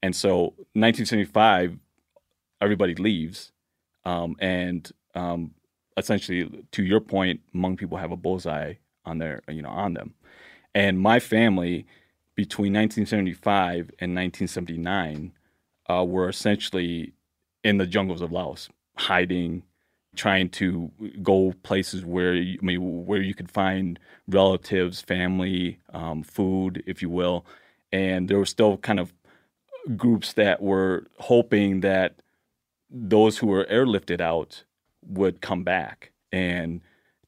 And 0.00 0.14
so, 0.14 0.54
1975, 0.74 1.76
everybody 2.60 2.94
leaves, 2.94 3.50
um, 4.04 4.36
and 4.38 4.90
um, 5.14 5.52
essentially, 5.96 6.50
to 6.72 6.82
your 6.82 7.00
point, 7.00 7.40
Hmong 7.54 7.76
people 7.76 7.98
have 7.98 8.12
a 8.12 8.16
bullseye 8.16 8.74
on 9.04 9.18
their 9.18 9.42
you 9.48 9.62
know 9.62 9.70
on 9.70 9.94
them. 9.94 10.14
And 10.74 10.98
my 10.98 11.20
family, 11.20 11.86
between 12.34 12.72
1975 12.72 13.90
and 14.00 14.14
1979, 14.14 15.32
uh, 15.88 16.04
were 16.04 16.28
essentially 16.28 17.12
in 17.62 17.78
the 17.78 17.86
jungles 17.86 18.20
of 18.20 18.32
Laos, 18.32 18.68
hiding, 18.96 19.62
trying 20.16 20.48
to 20.48 20.90
go 21.22 21.54
places 21.62 22.04
where 22.04 22.34
you, 22.34 22.58
I 22.60 22.64
mean, 22.64 23.06
where 23.06 23.20
you 23.20 23.34
could 23.34 23.50
find 23.50 23.98
relatives, 24.28 25.00
family, 25.00 25.78
um, 25.92 26.22
food, 26.22 26.82
if 26.86 27.02
you 27.02 27.10
will. 27.10 27.44
And 27.92 28.28
there 28.28 28.38
were 28.38 28.46
still 28.46 28.76
kind 28.78 28.98
of 29.00 29.12
groups 29.96 30.32
that 30.34 30.62
were 30.62 31.06
hoping 31.18 31.80
that 31.80 32.16
those 32.96 33.38
who 33.38 33.48
were 33.48 33.64
airlifted 33.70 34.20
out 34.20 34.62
would 35.06 35.40
come 35.40 35.64
back 35.64 36.12
and 36.30 36.80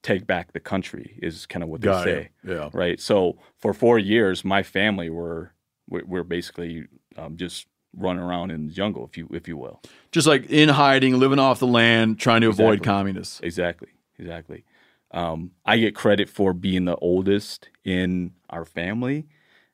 take 0.02 0.26
back 0.26 0.52
the 0.52 0.60
country 0.60 1.18
is 1.20 1.44
kind 1.46 1.62
of 1.64 1.68
what 1.68 1.80
they 1.80 1.86
Got 1.88 2.04
say 2.04 2.30
it. 2.44 2.50
Yeah. 2.52 2.70
right 2.72 3.00
so 3.00 3.38
for 3.56 3.74
four 3.74 3.98
years 3.98 4.44
my 4.44 4.62
family 4.62 5.10
were 5.10 5.52
were, 5.88 6.04
were 6.06 6.22
basically 6.24 6.86
um, 7.16 7.36
just 7.36 7.66
running 7.96 8.22
around 8.22 8.52
in 8.52 8.68
the 8.68 8.72
jungle 8.72 9.04
if 9.04 9.16
you 9.18 9.28
if 9.32 9.48
you 9.48 9.56
will 9.56 9.80
Just 10.12 10.26
like 10.28 10.46
in 10.50 10.68
hiding, 10.68 11.18
living 11.18 11.38
off 11.40 11.58
the 11.58 11.66
land, 11.66 12.20
trying 12.20 12.42
to 12.42 12.48
avoid 12.48 12.82
communists. 12.84 13.40
exactly 13.42 13.88
exactly 14.18 14.64
um, 15.10 15.50
i 15.64 15.76
get 15.78 15.94
credit 15.96 16.28
for 16.28 16.52
being 16.52 16.84
the 16.84 16.96
oldest 16.96 17.68
in 17.84 18.32
our 18.50 18.64
family 18.64 19.26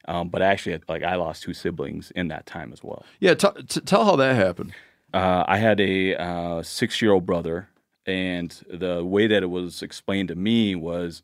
um, 0.08 0.30
but 0.30 0.40
actually 0.40 0.80
like 0.88 1.02
i 1.02 1.14
lost 1.16 1.42
two 1.42 1.52
siblings 1.54 2.10
in 2.12 2.28
that 2.28 2.46
time 2.46 2.72
as 2.72 2.82
well 2.82 3.04
Yeah, 3.20 3.34
t- 3.34 3.48
t- 3.68 3.80
tell 3.82 4.04
how 4.06 4.16
that 4.16 4.34
happened. 4.36 4.72
Uh, 5.12 5.44
I 5.46 5.58
had 5.58 5.80
a 5.80 6.16
uh, 6.16 6.62
six 6.62 7.02
year 7.02 7.12
old 7.12 7.26
brother, 7.26 7.68
and 8.06 8.50
the 8.72 9.04
way 9.04 9.26
that 9.26 9.42
it 9.42 9.50
was 9.50 9.82
explained 9.82 10.28
to 10.28 10.34
me 10.34 10.74
was 10.74 11.22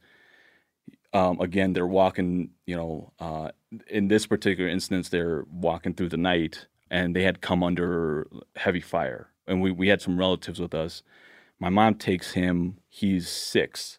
um, 1.13 1.41
again, 1.41 1.73
they're 1.73 1.87
walking, 1.87 2.51
you 2.67 2.77
know, 2.77 3.13
uh, 3.19 3.51
in 3.89 4.09
this 4.09 4.27
particular 4.27 4.69
instance, 4.69 5.09
they're 5.09 5.45
walking 5.51 5.95
through 5.95 6.11
the 6.11 6.17
night 6.17 6.67
and 6.91 7.15
they 7.15 7.23
had 7.23 7.41
come 7.41 7.63
under 7.63 8.27
heavy 8.57 8.81
fire. 8.81 9.31
And 9.47 9.63
we, 9.63 9.71
we 9.71 9.89
had 9.89 10.03
some 10.03 10.19
relatives 10.19 10.61
with 10.61 10.75
us. 10.75 11.03
My 11.59 11.71
mom 11.71 11.95
takes 11.95 12.33
him, 12.33 12.79
he's 12.89 13.29
six, 13.29 13.99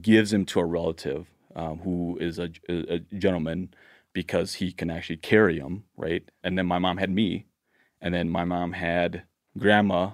gives 0.00 0.32
him 0.32 0.44
to 0.46 0.60
a 0.60 0.64
relative 0.64 1.28
um, 1.56 1.78
who 1.78 2.18
is 2.20 2.38
a, 2.38 2.50
a 2.68 2.98
gentleman 3.16 3.72
because 4.12 4.54
he 4.54 4.72
can 4.72 4.90
actually 4.90 5.16
carry 5.16 5.58
him, 5.58 5.84
right? 5.96 6.28
And 6.44 6.58
then 6.58 6.66
my 6.66 6.78
mom 6.78 6.98
had 6.98 7.10
me, 7.10 7.46
and 8.00 8.14
then 8.14 8.28
my 8.28 8.44
mom 8.44 8.72
had 8.72 9.22
grandma 9.56 10.10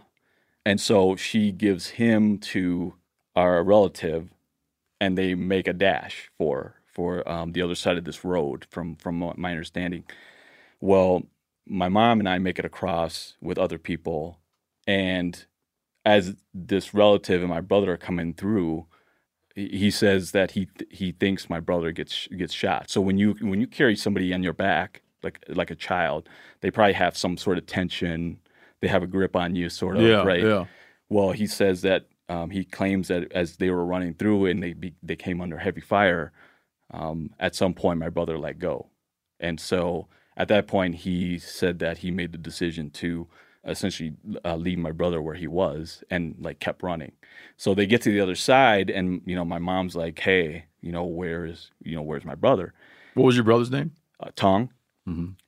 and 0.65 0.81
so 0.81 1.17
she 1.17 1.53
gives 1.53 1.89
him 1.91 2.39
to 2.39 2.95
our 3.37 3.63
relative 3.63 4.31
and 5.01 5.19
they 5.19 5.35
make 5.35 5.69
a 5.69 5.73
dash 5.73 6.31
for 6.39 6.77
for 6.87 7.29
um, 7.29 7.53
the 7.53 7.63
other 7.63 7.75
side 7.75 7.99
of 7.99 8.05
this 8.05 8.25
road 8.25 8.67
from 8.71 8.97
from 8.97 9.33
my 9.37 9.51
understanding 9.51 10.05
well 10.81 11.23
my 11.67 11.89
mom 11.89 12.21
and 12.21 12.29
i 12.29 12.39
make 12.39 12.59
it 12.59 12.65
across 12.65 13.37
with 13.41 13.59
other 13.59 13.79
people 13.79 14.39
and 14.87 15.47
as 16.05 16.35
this 16.53 16.93
relative 16.93 17.41
and 17.41 17.51
my 17.51 17.61
brother 17.61 17.93
are 17.93 17.99
coming 17.99 18.35
through 18.35 18.87
he 19.55 19.91
says 19.91 20.33
that 20.33 20.53
he 20.53 20.69
he 20.91 21.13
thinks 21.13 21.49
my 21.49 21.61
brother 21.61 21.93
gets 21.93 22.27
gets 22.29 22.53
shot. 22.53 22.91
So 22.91 23.01
when 23.01 23.19
you 23.19 23.37
when 23.41 23.61
you 23.61 23.67
carry 23.67 23.97
somebody 23.97 24.33
on 24.35 24.43
your 24.43 24.53
back 24.53 25.03
like 25.25 25.43
like 25.49 25.71
a 25.71 25.75
child, 25.75 26.29
they 26.61 26.71
probably 26.71 26.93
have 26.93 27.17
some 27.17 27.37
sort 27.37 27.59
of 27.59 27.67
tension. 27.67 28.39
They 28.81 28.89
have 28.89 29.03
a 29.03 29.07
grip 29.09 29.35
on 29.35 29.57
you, 29.57 29.69
sort 29.71 29.97
of, 29.97 30.03
Yeah, 30.03 30.23
right? 30.25 30.45
yeah. 30.45 30.65
Well, 31.09 31.33
he 31.33 31.47
says 31.47 31.83
that 31.83 32.07
um, 32.29 32.51
he 32.51 32.65
claims 32.65 33.09
that 33.09 33.33
as 33.33 33.57
they 33.57 33.71
were 33.71 33.85
running 33.85 34.15
through 34.15 34.47
and 34.47 34.63
they 34.63 34.73
be, 34.75 34.95
they 35.03 35.17
came 35.17 35.41
under 35.41 35.59
heavy 35.59 35.81
fire, 35.81 36.33
um, 36.93 37.31
at 37.41 37.55
some 37.55 37.75
point 37.75 37.99
my 37.99 38.09
brother 38.11 38.39
let 38.39 38.59
go, 38.59 38.87
and 39.41 39.59
so 39.59 40.07
at 40.37 40.49
that 40.49 40.67
point 40.67 40.97
he 40.97 41.39
said 41.39 41.79
that 41.79 41.99
he 41.99 42.11
made 42.11 42.33
the 42.33 42.39
decision 42.39 42.91
to 42.91 43.27
essentially 43.67 44.13
uh, 44.45 44.57
leave 44.57 44.79
my 44.79 44.93
brother 44.93 45.23
where 45.23 45.35
he 45.37 45.47
was 45.47 46.05
and 46.11 46.35
like 46.39 46.59
kept 46.61 46.83
running. 46.83 47.13
So 47.57 47.75
they 47.75 47.87
get 47.87 48.03
to 48.03 48.11
the 48.11 48.21
other 48.21 48.35
side, 48.35 48.91
and 48.91 49.23
you 49.25 49.35
know 49.35 49.45
my 49.45 49.59
mom's 49.59 49.97
like, 49.97 50.19
"Hey, 50.19 50.67
you 50.83 50.93
know 50.93 51.05
where 51.05 51.47
is 51.47 51.71
you 51.83 51.95
know 51.97 52.03
where's 52.03 52.25
my 52.25 52.35
brother?" 52.35 52.75
What 53.15 53.25
was 53.25 53.37
your 53.37 53.45
brother's 53.45 53.71
name? 53.71 53.93
uh, 54.21 54.31
Tong. 54.37 54.71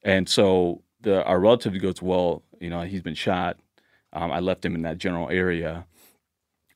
And 0.03 0.29
so 0.29 0.83
the 1.01 1.25
our 1.25 1.41
relative 1.41 1.81
goes, 1.81 2.03
well, 2.03 2.43
you 2.61 2.71
know, 2.71 2.83
he's 2.83 3.03
been 3.03 3.15
shot. 3.15 3.59
Um, 4.13 4.31
I 4.33 4.41
left 4.41 4.65
him 4.65 4.75
in 4.75 4.83
that 4.83 4.99
general 4.99 5.29
area. 5.31 5.87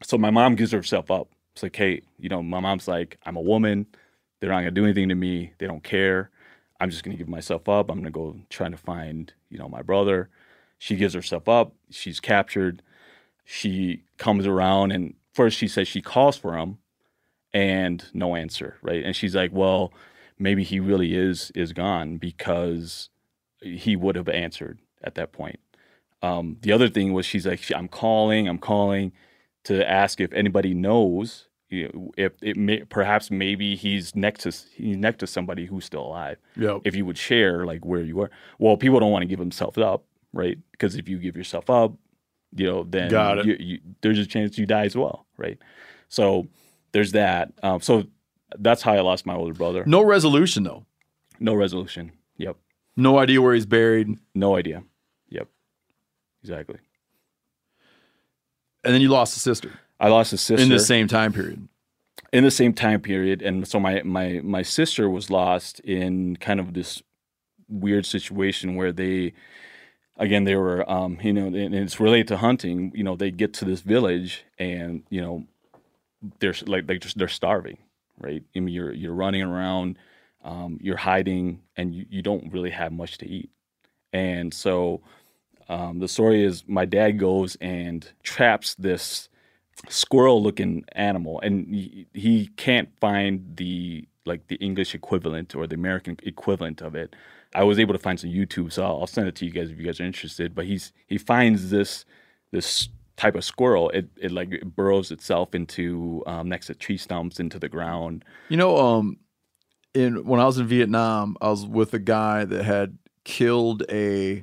So 0.03 0.19
my 0.19 0.31
mom 0.31 0.55
gives 0.55 0.73
herself 0.73 1.11
up. 1.11 1.29
It's 1.53 1.63
like, 1.63 1.77
hey, 1.77 2.03
you 2.19 2.29
know, 2.29 2.43
my 2.43 2.61
mom's 2.61 2.89
like, 2.89 3.19
I'm 3.25 3.37
a 3.37 3.41
woman. 3.41 3.87
They're 4.41 4.51
not 4.51 4.61
gonna 4.61 4.71
do 4.71 4.85
anything 4.85 5.09
to 5.11 5.15
me. 5.15 5.53
They 5.59 5.67
don't 5.67 5.85
care. 5.85 6.31
I'm 6.81 6.91
just 6.91 7.03
gonna 7.05 7.17
give 7.17 7.29
myself 7.29 7.69
up. 7.69 7.91
I'm 7.91 7.99
gonna 7.99 8.11
go 8.11 8.37
trying 8.49 8.71
to 8.73 8.79
find, 8.79 9.33
you 9.51 9.59
know, 9.59 9.69
my 9.69 9.83
brother. 9.83 10.31
She 10.79 10.97
gives 10.97 11.13
herself 11.13 11.49
up. 11.49 11.75
She's 11.91 12.21
captured. 12.21 12.83
She 13.45 14.05
comes 14.17 14.47
around 14.47 14.93
and 14.93 15.15
first 15.35 15.59
she 15.59 15.69
says 15.69 15.89
she 15.89 16.01
calls 16.01 16.37
for 16.37 16.57
him 16.57 16.79
and 17.53 18.05
no 18.15 18.37
answer, 18.37 18.77
right? 18.83 19.05
And 19.05 19.15
she's 19.15 19.35
like, 19.35 19.53
well, 19.53 19.93
maybe 20.41 20.65
he 20.65 20.81
really 20.81 21.15
is 21.15 21.53
is 21.55 21.73
gone 21.73 22.17
because 22.17 23.11
he 23.61 23.95
would 23.95 24.17
have 24.17 24.29
answered 24.29 24.81
at 25.03 25.15
that 25.15 25.33
point. 25.33 25.61
Um, 26.23 26.57
the 26.61 26.73
other 26.73 26.89
thing 26.89 27.13
was 27.13 27.25
she's 27.25 27.47
like, 27.47 27.61
I'm 27.75 27.89
calling, 27.89 28.49
I'm 28.49 28.59
calling 28.59 29.13
to 29.65 29.89
ask 29.89 30.21
if 30.21 30.33
anybody 30.33 30.75
knows 30.75 31.49
you 31.71 31.89
know, 31.95 32.11
if 32.17 32.33
it 32.43 32.57
may, 32.57 32.83
perhaps 32.85 33.31
maybe 33.31 33.77
he's 33.77 34.17
next 34.17 34.43
to 34.43 34.51
he's 34.75 34.97
next 34.97 35.19
to 35.19 35.27
somebody 35.27 35.67
who's 35.67 35.85
still 35.85 36.03
alive. 36.03 36.37
Yep. 36.57 36.81
If 36.85 36.97
you 36.97 37.07
would 37.07 37.17
share 37.17 37.65
like 37.65 37.85
where 37.85 38.03
you 38.03 38.21
are. 38.21 38.31
Well, 38.59 38.77
people 38.77 38.99
don't 38.99 39.13
want 39.13 39.23
to 39.23 39.29
give 39.29 39.39
themselves 39.39 39.79
up, 39.79 40.05
right? 40.33 40.59
Because 40.73 40.97
if 40.97 41.09
you 41.09 41.19
give 41.19 41.37
yourself 41.37 41.71
up, 41.71 41.93
you 42.57 42.67
know, 42.67 42.83
then 42.83 43.11
You, 43.45 43.57
you, 43.61 43.79
there's 44.03 44.19
a 44.19 44.27
chance 44.27 44.59
you 44.59 44.67
die 44.67 44.85
as 44.85 44.97
well, 44.97 45.27
right? 45.37 45.59
So 46.09 46.49
there's 46.91 47.13
that. 47.13 47.53
Um, 47.63 47.81
so 47.81 48.05
that's 48.59 48.83
how 48.83 48.93
I 48.93 49.01
lost 49.01 49.27
my 49.27 49.35
older 49.35 49.55
brother. 49.55 49.85
No 49.87 50.03
resolution 50.03 50.63
though. 50.63 50.85
No 51.39 51.55
resolution. 51.55 52.13
Yep. 52.37 52.57
No 52.97 53.19
idea 53.19 53.41
where 53.41 53.55
he's 53.55 53.67
buried. 53.67 54.19
No 54.35 54.57
idea. 54.57 54.83
Yep. 55.29 55.49
Exactly. 56.43 56.79
And 58.85 58.95
then 58.95 59.01
you 59.01 59.09
lost 59.09 59.37
a 59.37 59.41
sister 59.41 59.73
I 60.01 60.09
lost 60.09 60.33
a 60.33 60.39
sister 60.39 60.63
in 60.63 60.71
the 60.71 60.81
same 60.81 61.07
time 61.07 61.33
period. 61.33 61.69
in 62.33 62.45
the 62.45 62.51
same 62.51 62.73
time 62.73 63.01
period, 63.01 63.43
and 63.43 63.69
so 63.69 63.79
my 63.79 64.03
my 64.03 64.41
my 64.43 64.63
sister 64.63 65.11
was 65.11 65.31
lost 65.31 65.81
in 65.81 66.37
kind 66.37 66.59
of 66.59 66.73
this 66.73 67.03
weird 67.69 68.07
situation 68.07 68.75
where 68.75 68.93
they, 68.93 69.35
again, 70.17 70.45
they 70.45 70.57
were, 70.57 70.91
um, 70.91 71.19
you 71.23 71.33
know, 71.33 71.47
and 71.47 71.75
it's 71.75 72.01
related 72.01 72.29
to 72.29 72.39
hunting. 72.39 72.93
You 72.95 73.05
know, 73.05 73.15
they 73.15 73.31
get 73.31 73.53
to 73.55 73.67
this 73.67 73.83
village, 73.83 74.45
and 74.59 75.03
you 75.11 75.21
know, 75.21 75.45
they're 76.39 76.55
like 76.67 76.87
they 76.87 76.99
just 76.99 77.19
they're 77.19 77.29
starving, 77.29 77.77
right? 78.21 78.43
I 78.57 78.61
mean, 78.61 78.75
you're 78.75 78.93
you're 78.93 79.15
running 79.15 79.43
around, 79.43 79.99
um, 80.45 80.79
you're 80.81 80.97
hiding, 80.97 81.63
and 81.77 81.95
you, 81.95 82.07
you 82.09 82.23
don't 82.23 82.53
really 82.53 82.71
have 82.71 82.93
much 82.93 83.19
to 83.19 83.29
eat, 83.29 83.51
and 84.13 84.53
so. 84.53 85.03
Um, 85.69 86.01
the 86.01 86.09
story 86.09 86.43
is 86.43 86.65
my 86.67 86.85
dad 86.85 87.13
goes 87.17 87.57
and 87.61 88.05
traps 88.25 88.75
this 88.75 89.29
squirrel 89.89 90.43
looking 90.43 90.85
animal 90.93 91.41
and 91.41 91.75
he, 91.75 92.07
he 92.13 92.47
can't 92.57 92.89
find 93.01 93.57
the 93.57 94.07
like 94.27 94.47
the 94.49 94.57
english 94.57 94.95
equivalent 94.95 95.55
or 95.55 95.67
the 95.67 95.75
american 95.75 96.17
equivalent 96.23 96.83
of 96.83 96.95
it 96.95 97.17
i 97.55 97.65
was 97.65 97.79
able 97.79 97.95
to 97.95 97.99
find 97.99 98.21
some 98.21 98.31
youtube 98.31 98.73
so 98.73 98.85
I'll, 98.85 99.01
I'll 99.01 99.07
send 99.07 99.29
it 99.29 99.35
to 99.37 99.47
you 99.47 99.51
guys 99.51 99.71
if 99.71 99.79
you 99.79 99.87
guys 99.87 100.01
are 100.01 100.05
interested 100.05 100.55
but 100.55 100.67
he's 100.67 100.93
he 101.07 101.17
finds 101.19 101.71
this 101.71 102.05
this 102.53 102.89
type 103.21 103.35
of 103.35 103.45
squirrel 103.45 103.91
it, 103.91 104.09
it 104.17 104.33
like 104.33 104.51
it 104.51 104.75
burrows 104.75 105.11
itself 105.11 105.55
into 105.55 106.23
um, 106.27 106.49
next 106.49 106.69
to 106.69 106.75
tree 106.75 106.97
stumps 106.97 107.39
into 107.39 107.59
the 107.59 107.69
ground. 107.69 108.25
You 108.49 108.57
know, 108.57 108.79
um, 108.79 109.19
in 109.93 110.25
when 110.25 110.41
I 110.41 110.47
was 110.47 110.57
in 110.57 110.67
Vietnam, 110.67 111.37
I 111.39 111.51
was 111.51 111.67
with 111.67 111.93
a 111.93 111.99
guy 111.99 112.47
that 112.47 112.65
had 112.65 112.97
killed 113.25 113.83
a 113.91 114.43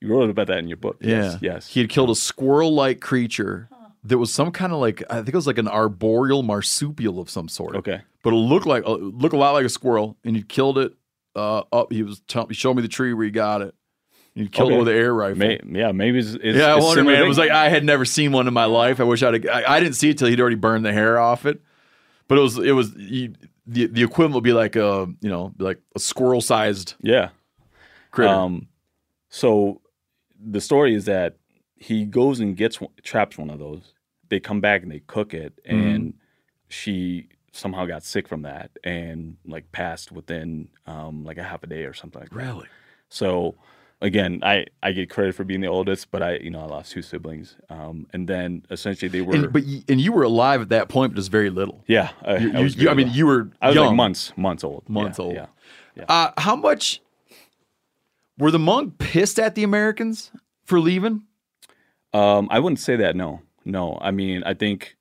you 0.00 0.08
wrote 0.08 0.28
about 0.28 0.48
that 0.48 0.58
in 0.58 0.66
your 0.66 0.76
book. 0.76 0.96
Yeah. 1.00 1.22
yes. 1.22 1.38
Yes 1.40 1.66
He 1.68 1.80
had 1.80 1.88
killed 1.88 2.10
a 2.10 2.16
squirrel-like 2.16 3.00
creature 3.00 3.68
that 4.02 4.18
was 4.18 4.32
some 4.32 4.50
kind 4.50 4.72
of 4.72 4.80
like 4.80 5.04
I 5.08 5.16
think 5.16 5.28
it 5.28 5.36
was 5.36 5.46
like 5.46 5.58
an 5.58 5.68
arboreal 5.68 6.42
marsupial 6.42 7.20
of 7.20 7.30
some 7.30 7.48
sort. 7.48 7.76
okay. 7.76 8.02
But 8.24 8.32
it 8.32 8.36
looked 8.36 8.66
like 8.66 8.84
uh, 8.84 8.96
looked 8.96 9.34
a 9.34 9.38
lot 9.38 9.52
like 9.52 9.66
a 9.66 9.68
squirrel, 9.68 10.16
and 10.24 10.34
he 10.34 10.42
killed 10.42 10.78
it. 10.78 10.94
Uh, 11.36 11.62
up, 11.72 11.92
he 11.92 12.02
was 12.02 12.22
tell, 12.26 12.46
he 12.46 12.54
showed 12.54 12.74
me 12.74 12.82
the 12.82 12.88
tree 12.88 13.12
where 13.12 13.24
he 13.24 13.30
got 13.30 13.62
it. 13.62 13.74
He 14.34 14.48
killed 14.48 14.68
Okay. 14.72 14.76
it 14.76 14.78
with 14.80 14.88
an 14.88 14.94
air 14.96 15.14
rifle. 15.14 15.38
May, 15.38 15.60
yeah 15.66 15.92
maybe 15.92 16.18
it's, 16.18 16.34
it's 16.34 16.58
yeah, 16.58 16.74
I 16.74 16.76
it's 16.76 16.84
wonder, 16.86 17.04
man. 17.04 17.22
It 17.22 17.28
was 17.28 17.38
like 17.38 17.50
I 17.50 17.68
had 17.68 17.84
never 17.84 18.04
seen 18.04 18.32
one 18.32 18.48
in 18.48 18.54
my 18.54 18.64
life. 18.64 18.98
I 19.00 19.04
wish 19.04 19.22
I'd. 19.22 19.46
I, 19.48 19.76
I 19.76 19.80
didn't 19.80 19.94
see 19.94 20.10
it 20.10 20.18
till 20.18 20.28
he'd 20.28 20.40
already 20.40 20.56
burned 20.56 20.84
the 20.84 20.92
hair 20.92 21.18
off 21.18 21.46
it. 21.46 21.60
But 22.26 22.38
it 22.38 22.40
was 22.40 22.58
it 22.58 22.72
was 22.72 22.94
you, 22.96 23.34
the 23.66 23.86
the 23.86 24.02
equivalent 24.02 24.34
would 24.34 24.44
be 24.44 24.52
like 24.52 24.74
a 24.76 25.06
you 25.20 25.28
know 25.30 25.52
like 25.58 25.78
a 25.94 25.98
squirrel 26.00 26.40
sized 26.40 26.94
Yeah. 27.00 27.28
critter. 28.10 28.32
Um, 28.32 28.68
so 29.28 29.80
the 30.40 30.60
story 30.60 30.94
is 30.94 31.04
that 31.04 31.36
he 31.76 32.04
goes 32.04 32.40
and 32.40 32.56
gets 32.56 32.80
one- 32.80 32.90
traps 33.02 33.38
one 33.38 33.50
of 33.50 33.58
those. 33.58 33.94
They 34.30 34.40
come 34.40 34.60
back 34.60 34.82
and 34.82 34.90
they 34.90 35.00
cook 35.00 35.32
it, 35.34 35.60
and 35.64 36.14
she 36.68 37.28
somehow 37.52 37.84
got 37.86 38.02
sick 38.02 38.26
from 38.26 38.42
that 38.42 38.70
and 38.82 39.36
like 39.46 39.70
passed 39.70 40.10
within 40.10 40.68
um, 40.86 41.24
like 41.24 41.38
a 41.38 41.42
half 41.44 41.62
a 41.62 41.66
day 41.68 41.84
or 41.84 41.92
something 41.94 42.20
like 42.20 42.30
that. 42.30 42.36
really? 42.36 42.66
So 43.10 43.54
again, 44.04 44.40
I 44.44 44.66
I 44.82 44.92
get 44.92 45.10
credit 45.10 45.34
for 45.34 45.42
being 45.44 45.60
the 45.60 45.66
oldest, 45.68 46.10
but 46.12 46.22
I 46.22 46.36
you 46.36 46.50
know 46.50 46.60
I 46.60 46.66
lost 46.66 46.92
two 46.92 47.02
siblings, 47.02 47.56
um, 47.70 48.06
and 48.12 48.28
then 48.28 48.64
essentially 48.70 49.08
they 49.08 49.20
were 49.22 49.34
And, 49.34 49.52
but 49.52 49.64
you, 49.64 49.82
and 49.88 50.00
you 50.00 50.12
were 50.12 50.22
alive 50.22 50.60
at 50.60 50.68
that 50.68 50.88
point, 50.88 51.12
but 51.12 51.16
just 51.16 51.30
very 51.32 51.50
little. 51.50 51.82
yeah. 51.88 52.10
I, 52.22 52.36
You, 52.36 52.52
I, 52.52 52.58
you- 52.58 52.64
was 52.64 52.76
you- 52.76 52.90
I 52.90 52.94
mean, 52.94 53.10
you 53.12 53.26
were 53.26 53.50
I 53.60 53.68
was 53.68 53.74
young. 53.74 53.86
like 53.88 53.96
months 53.96 54.32
months 54.36 54.62
old. 54.62 54.88
Months 54.88 55.18
Yeah, 55.18 55.24
old. 55.24 55.34
Yeah. 55.96 56.04
Uh, 56.08 56.30
how 56.38 56.54
much 56.56 57.00
were 58.38 58.50
the 58.50 58.58
Hmong 58.58 58.96
pissed 58.98 59.38
at 59.38 59.54
the 59.54 59.62
Americans 59.62 60.30
for 60.64 60.78
leaving? 60.80 61.22
Um, 62.12 62.48
I 62.50 62.58
wouldn't 62.60 62.80
say 62.80 62.96
that. 62.96 63.16
No, 63.16 63.40
no. 63.64 63.98
I 64.00 64.10
mean, 64.10 64.42
I 64.44 64.54
think 64.54 64.96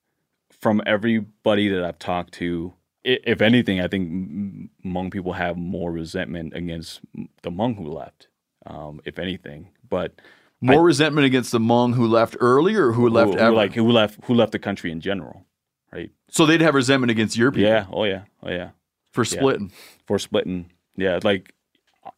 from 0.52 0.82
everybody 0.86 1.68
that 1.70 1.84
I've 1.84 2.00
talked 2.00 2.34
to, 2.36 2.74
if 3.04 3.42
anything, 3.42 3.82
I 3.82 3.88
think 3.88 4.70
Hmong 4.86 5.12
people 5.12 5.34
have 5.34 5.58
more 5.58 5.92
resentment 5.92 6.54
against 6.56 7.02
the 7.42 7.52
Hmong 7.52 7.76
who 7.76 7.88
left. 7.88 8.28
Um, 8.66 9.02
if 9.04 9.20
anything, 9.20 9.70
but 9.90 10.14
More 10.62 10.82
resentment 10.82 11.26
against 11.26 11.52
the 11.52 11.60
Hmong 11.60 11.94
who 11.96 12.08
left 12.08 12.38
earlier, 12.40 12.88
or 12.88 12.94
who 12.94 13.10
left 13.10 13.34
who, 13.34 13.40
ever? 13.40 13.52
like 13.54 13.74
who 13.74 13.90
left 13.92 14.20
who 14.24 14.34
left 14.34 14.54
the 14.54 14.60
country 14.60 14.92
in 14.92 15.02
general, 15.02 15.46
right? 15.92 16.12
so 16.30 16.46
they'd 16.46 16.62
have 16.62 16.74
resentment 16.74 17.12
against 17.12 17.36
your 17.38 17.52
people 17.52 17.70
Yeah. 17.70 17.86
Oh 17.92 18.06
yeah. 18.06 18.22
Oh 18.42 18.50
yeah. 18.50 18.70
for 19.12 19.26
splitting. 19.26 19.72
For 20.08 20.18
splitting. 20.18 20.72
Yeah. 20.96 21.20
Like, 21.24 21.54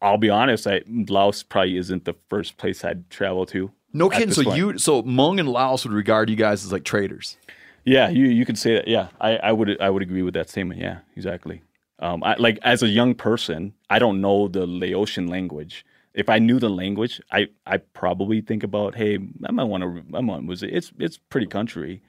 I'll 0.02 0.18
be 0.18 0.30
honest. 0.30 0.68
I 0.68 0.82
Laos 0.88 1.44
probably 1.44 1.78
isn't 1.78 2.06
the 2.06 2.16
first 2.30 2.58
place 2.58 2.84
I'd 2.86 3.10
travel 3.10 3.46
to. 3.48 3.72
No 3.94 4.10
kidding. 4.10 4.32
So 4.32 4.44
point. 4.44 4.58
you, 4.58 4.78
so 4.78 5.04
Hmong 5.04 5.40
and 5.40 5.50
Laos 5.50 5.86
would 5.86 5.94
regard 5.94 6.30
you 6.30 6.36
guys 6.36 6.64
as 6.66 6.72
like 6.72 6.84
traitors. 6.84 7.38
Yeah, 7.86 8.10
you 8.10 8.26
you 8.26 8.46
could 8.46 8.58
say 8.58 8.74
that. 8.76 8.88
Yeah, 8.88 9.08
I, 9.22 9.38
I 9.38 9.52
would 9.52 9.80
I 9.80 9.90
would 9.90 10.02
agree 10.04 10.22
with 10.24 10.34
that 10.34 10.50
statement. 10.50 10.82
Yeah, 10.82 11.00
exactly. 11.16 11.62
Um, 12.00 12.24
I, 12.24 12.36
like 12.36 12.60
as 12.62 12.84
a 12.84 12.88
young 12.88 13.16
person, 13.16 13.74
I 13.90 14.00
don't 14.00 14.20
know 14.22 14.48
the 14.48 14.66
Laotian 14.68 15.28
language. 15.28 15.86
If 16.16 16.30
I 16.30 16.40
knew 16.40 16.60
the 16.60 16.70
language, 16.70 17.22
I 17.32 17.50
I 17.66 17.78
probably 17.78 18.42
think 18.42 18.64
about, 18.64 18.96
hey, 18.96 19.20
I 19.46 19.52
might 19.52 19.66
want 19.66 19.84
to. 19.84 20.18
I 20.18 20.22
might 20.22 20.46
was 20.46 20.64
it's 20.64 20.92
it's 20.98 21.18
pretty 21.18 21.48
country. 21.48 22.02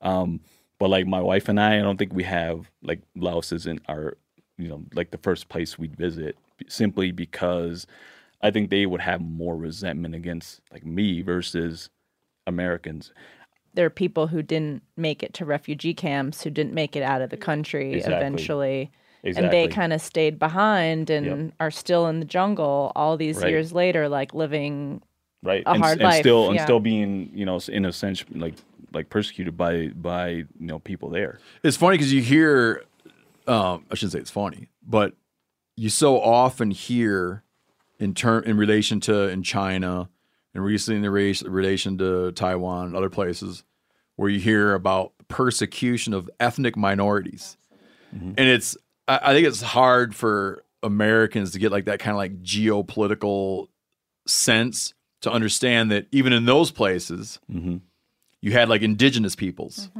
Um, 0.00 0.40
but 0.78 0.88
like 0.88 1.06
my 1.06 1.20
wife 1.20 1.48
and 1.48 1.60
I, 1.60 1.78
I 1.78 1.82
don't 1.82 1.98
think 1.98 2.14
we 2.14 2.24
have 2.24 2.70
like 2.82 3.02
Laos 3.14 3.52
isn't 3.52 3.82
our 3.86 4.16
you 4.56 4.68
know 4.68 4.82
like 4.94 5.10
the 5.10 5.18
first 5.18 5.48
place 5.48 5.78
we'd 5.78 5.96
visit 5.96 6.36
simply 6.68 7.12
because 7.12 7.86
I 8.42 8.50
think 8.50 8.70
they 8.70 8.86
would 8.86 9.02
have 9.02 9.20
more 9.20 9.56
resentment 9.56 10.14
against 10.14 10.60
like 10.72 10.84
me 10.84 11.22
versus 11.22 11.90
Americans. 12.46 13.12
There 13.74 13.86
are 13.86 13.90
people 13.90 14.26
who 14.28 14.42
didn't 14.42 14.82
make 14.96 15.22
it 15.22 15.32
to 15.34 15.44
refugee 15.44 15.94
camps, 15.94 16.42
who 16.42 16.50
didn't 16.50 16.74
make 16.74 16.96
it 16.96 17.02
out 17.02 17.22
of 17.22 17.30
the 17.30 17.36
country 17.36 17.92
Exactly. 17.92 18.16
eventually. 18.16 18.90
And 19.22 19.52
they 19.52 19.68
kind 19.68 19.92
of 19.92 20.00
stayed 20.00 20.38
behind 20.38 21.10
and 21.10 21.52
are 21.60 21.70
still 21.70 22.06
in 22.06 22.20
the 22.20 22.24
jungle 22.26 22.92
all 22.96 23.16
these 23.16 23.38
Right. 23.38 23.50
years 23.50 23.72
later, 23.72 24.08
like 24.08 24.34
living 24.34 25.02
right. 25.42 25.62
a 25.66 25.70
and, 25.70 25.82
hard 25.82 25.98
and 25.98 26.04
life, 26.04 26.20
still 26.20 26.50
and 26.50 26.60
still 26.60 26.80
being 26.80 27.30
you 27.34 27.44
know 27.44 27.60
in 27.68 27.84
a 27.84 27.92
sense 27.92 28.24
like 28.30 28.54
like 28.92 29.10
persecuted 29.10 29.56
by 29.56 29.88
by 29.88 30.28
you 30.30 30.46
know 30.58 30.78
people 30.78 31.10
there. 31.10 31.38
It's 31.62 31.76
funny 31.76 31.96
because 31.96 32.12
you 32.12 32.22
hear, 32.22 32.82
um, 33.46 33.84
I 33.90 33.94
shouldn't 33.94 34.12
say 34.12 34.18
it's 34.18 34.30
funny, 34.30 34.68
but 34.86 35.14
you 35.76 35.88
so 35.88 36.20
often 36.20 36.70
hear 36.70 37.44
in 37.98 38.14
term 38.14 38.44
in 38.44 38.56
relation 38.56 39.00
to 39.00 39.28
in 39.28 39.42
China 39.42 40.08
and 40.54 40.64
recently 40.64 40.96
in 40.96 41.02
the 41.02 41.10
race, 41.10 41.42
relation 41.42 41.96
to 41.98 42.32
Taiwan 42.32 42.86
and 42.86 42.96
other 42.96 43.10
places 43.10 43.62
where 44.16 44.28
you 44.28 44.40
hear 44.40 44.74
about 44.74 45.12
persecution 45.28 46.12
of 46.12 46.28
ethnic 46.40 46.76
minorities, 46.76 47.56
and 48.12 48.38
it's 48.38 48.76
I, 49.10 49.30
I 49.30 49.34
think 49.34 49.46
it's 49.46 49.60
hard 49.60 50.14
for 50.14 50.64
Americans 50.82 51.50
to 51.50 51.58
get 51.58 51.72
like 51.72 51.86
that 51.86 51.98
kind 51.98 52.12
of 52.12 52.18
like 52.18 52.42
geopolitical 52.42 53.68
sense 54.26 54.94
to 55.22 55.30
understand 55.30 55.90
that 55.90 56.06
even 56.12 56.32
in 56.32 56.46
those 56.46 56.70
places 56.70 57.40
mm-hmm. 57.50 57.78
you 58.40 58.52
had 58.52 58.68
like 58.68 58.82
indigenous 58.82 59.34
peoples, 59.34 59.90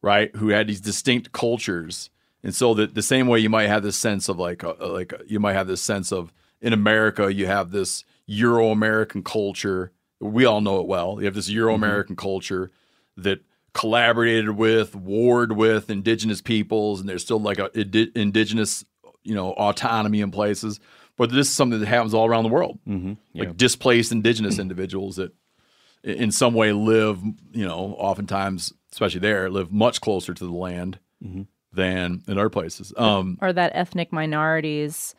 right, 0.00 0.34
who 0.36 0.48
had 0.48 0.68
these 0.68 0.80
distinct 0.80 1.32
cultures, 1.32 2.10
and 2.42 2.54
so 2.54 2.72
that 2.74 2.94
the 2.94 3.02
same 3.02 3.26
way 3.26 3.40
you 3.40 3.50
might 3.50 3.66
have 3.66 3.82
this 3.82 3.96
sense 3.96 4.28
of 4.28 4.38
like, 4.38 4.62
uh, 4.62 4.74
like 4.80 5.12
uh, 5.12 5.18
you 5.26 5.40
might 5.40 5.54
have 5.54 5.66
this 5.66 5.82
sense 5.82 6.12
of 6.12 6.32
in 6.60 6.72
America 6.72 7.32
you 7.32 7.46
have 7.46 7.72
this 7.72 8.04
Euro 8.26 8.70
American 8.70 9.22
culture. 9.22 9.92
We 10.20 10.44
all 10.44 10.60
know 10.60 10.80
it 10.80 10.86
well. 10.86 11.16
You 11.18 11.26
have 11.26 11.34
this 11.34 11.48
Euro 11.48 11.74
American 11.74 12.16
culture 12.16 12.70
that 13.16 13.40
collaborated 13.78 14.50
with, 14.50 14.94
warred 14.94 15.52
with 15.52 15.88
indigenous 15.90 16.40
peoples, 16.42 17.00
and 17.00 17.08
there's 17.08 17.22
still 17.22 17.40
like 17.40 17.58
a 17.58 17.70
indi- 17.78 18.12
indigenous, 18.14 18.84
you 19.22 19.34
know, 19.34 19.52
autonomy 19.52 20.20
in 20.20 20.30
places. 20.30 20.80
But 21.16 21.30
this 21.30 21.48
is 21.48 21.54
something 21.54 21.80
that 21.80 21.86
happens 21.86 22.14
all 22.14 22.26
around 22.26 22.44
the 22.44 22.50
world, 22.50 22.78
Mm-hmm. 22.86 23.12
like 23.34 23.56
displaced 23.56 24.12
indigenous 24.12 24.58
individuals 24.64 25.16
that 25.16 25.32
in 26.04 26.30
some 26.30 26.54
way 26.54 26.72
live, 26.72 27.20
you 27.52 27.66
know, 27.66 27.96
oftentimes, 27.98 28.72
especially 28.92 29.20
there, 29.20 29.50
live 29.50 29.72
much 29.72 30.00
closer 30.00 30.34
to 30.34 30.44
the 30.44 30.52
land 30.52 30.98
Mm-hmm. 31.24 31.42
than 31.72 32.22
in 32.28 32.38
other 32.38 32.48
places. 32.50 32.92
Um, 32.96 33.38
or 33.40 33.52
that 33.52 33.72
ethnic 33.74 34.12
minorities 34.12 35.14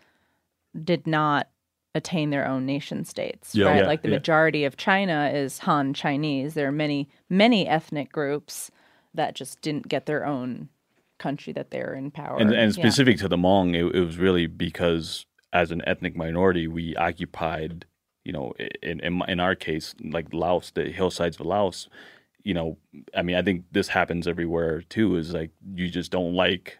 did 0.84 1.06
not 1.08 1.50
attain 1.96 2.30
their 2.30 2.48
own 2.48 2.66
nation 2.66 3.04
states 3.04 3.56
Yeah. 3.56 3.66
right 3.68 3.78
Yeah, 3.80 3.88
like 3.88 4.02
the 4.04 4.10
yeah. 4.10 4.16
majority 4.16 4.64
of 4.64 4.78
china 4.78 5.32
is 5.34 5.60
han 5.60 5.94
chinese 5.94 6.54
there 6.54 6.68
are 6.68 6.72
many 6.72 7.10
many 7.30 7.68
ethnic 7.68 8.12
groups 8.12 8.70
that 9.14 9.34
just 9.36 9.62
didn't 9.62 9.88
get 9.88 10.06
their 10.06 10.26
own 10.26 10.70
country 11.18 11.52
that 11.54 11.72
they're 11.72 11.94
in 11.94 12.12
power 12.12 12.38
and 12.40 12.52
and 12.54 12.74
specific 12.74 13.18
to 13.18 13.28
the 13.28 13.38
Hmong 13.38 13.74
it, 13.76 13.96
it 13.96 14.06
was 14.06 14.18
really 14.18 14.46
because 14.48 15.26
as 15.52 15.72
an 15.72 15.82
ethnic 15.88 16.16
minority 16.16 16.68
we 16.68 16.96
occupied 16.96 17.86
you 18.24 18.32
know 18.32 18.54
in 18.84 19.00
in, 19.00 19.22
in 19.28 19.40
our 19.40 19.56
case 19.56 19.96
like 20.04 20.28
Laos 20.32 20.72
the 20.72 20.86
hillsides 20.92 21.40
of 21.40 21.46
Laos 21.46 21.90
you 22.44 22.54
know 22.54 22.78
I 23.16 23.24
mean 23.24 23.36
I 23.36 23.42
think 23.42 23.66
this 23.72 23.88
happens 23.90 24.28
everywhere 24.28 24.82
too 24.84 25.16
is 25.18 25.34
like 25.34 25.50
you 25.74 25.90
just 25.90 26.12
don't 26.12 26.36
like 26.36 26.78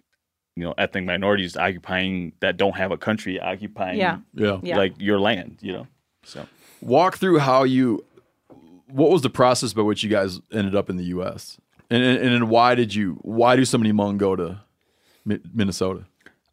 you 0.60 0.66
know 0.66 0.74
ethnic 0.78 1.06
minorities 1.06 1.56
occupying 1.58 2.34
that 2.42 2.58
don't 2.58 2.76
have 2.76 2.92
a 2.92 2.98
country 2.98 3.40
occupying 3.40 3.98
Yeah. 3.98 4.18
yeah. 4.34 4.60
Yeah. 4.62 4.78
like 4.78 4.94
your 5.00 5.20
land 5.20 5.58
you 5.62 5.74
know 5.74 5.88
so 6.24 6.46
Walk 6.82 7.18
through 7.18 7.40
how 7.40 7.64
you, 7.64 8.06
what 8.88 9.10
was 9.12 9.22
the 9.22 9.30
process 9.30 9.74
by 9.74 9.82
which 9.82 10.02
you 10.04 10.10
guys 10.10 10.40
ended 10.54 10.76
up 10.76 10.90
in 10.90 10.96
the 10.96 11.04
U.S. 11.16 11.58
and 11.90 12.02
and, 12.02 12.18
and 12.24 12.32
then 12.34 12.48
why 12.50 12.74
did 12.76 12.96
you? 12.96 13.18
Why 13.22 13.58
do 13.58 13.66
so 13.66 13.78
many 13.78 13.92
Hmong 13.92 14.18
go 14.18 14.36
to 14.38 14.62
Mi- 15.26 15.42
Minnesota? 15.54 16.06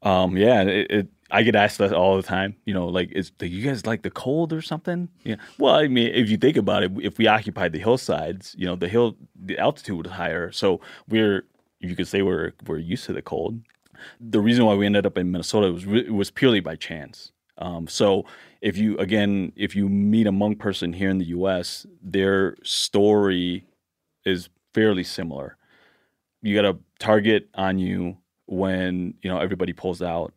Um, 0.03 0.37
yeah, 0.37 0.63
it, 0.63 0.91
it, 0.91 1.07
I 1.31 1.43
get 1.45 1.55
asked 1.55 1.79
that 1.79 1.93
all 1.93 2.17
the 2.17 2.25
time. 2.25 2.57
You 2.65 2.75
know, 2.75 2.89
like, 2.89 3.13
is 3.13 3.31
do 3.31 3.47
you 3.47 3.63
guys 3.69 3.87
like 3.87 4.03
the 4.03 4.11
cold 4.11 4.53
or 4.53 4.63
something? 4.63 5.09
Yeah. 5.23 5.37
Well, 5.59 5.77
I 5.77 5.87
mean, 5.87 6.09
if 6.13 6.29
you 6.29 6.37
think 6.39 6.57
about 6.57 6.83
it, 6.83 6.91
if 7.01 7.19
we 7.19 7.29
occupied 7.29 7.71
the 7.73 7.79
hillsides, 7.79 8.55
you 8.59 8.67
know, 8.67 8.75
the 8.75 8.89
hill, 8.89 9.17
the 9.41 9.59
altitude 9.59 10.05
was 10.07 10.13
higher, 10.13 10.51
so 10.51 10.81
we're, 11.09 11.45
you 11.79 11.95
could 11.95 12.09
say 12.09 12.23
we're 12.23 12.53
we're 12.67 12.79
used 12.79 13.05
to 13.07 13.13
the 13.13 13.23
cold. 13.23 13.61
The 14.21 14.41
reason 14.41 14.65
why 14.65 14.75
we 14.75 14.87
ended 14.87 15.07
up 15.07 15.17
in 15.19 15.31
Minnesota 15.31 15.73
was 15.73 15.87
was 15.87 16.31
purely 16.31 16.61
by 16.61 16.77
chance. 16.77 17.33
Um, 17.59 17.89
so 17.89 18.27
if 18.61 18.77
you 18.77 18.97
again, 18.99 19.53
if 19.57 19.75
you 19.75 19.89
meet 19.89 20.27
a 20.27 20.33
Hmong 20.33 20.59
person 20.59 20.93
here 20.93 21.09
in 21.11 21.19
the 21.19 21.27
U.S., 21.27 21.87
their 22.03 22.57
story 22.63 23.65
is 24.25 24.49
fairly 24.75 25.05
similar. 25.05 25.57
You 26.43 26.55
got 26.55 26.65
a 26.65 26.79
target 26.99 27.49
on 27.55 27.79
you 27.79 28.19
when 28.47 29.15
you 29.23 29.31
know 29.31 29.39
everybody 29.39 29.73
pulls 29.73 30.03
out. 30.03 30.33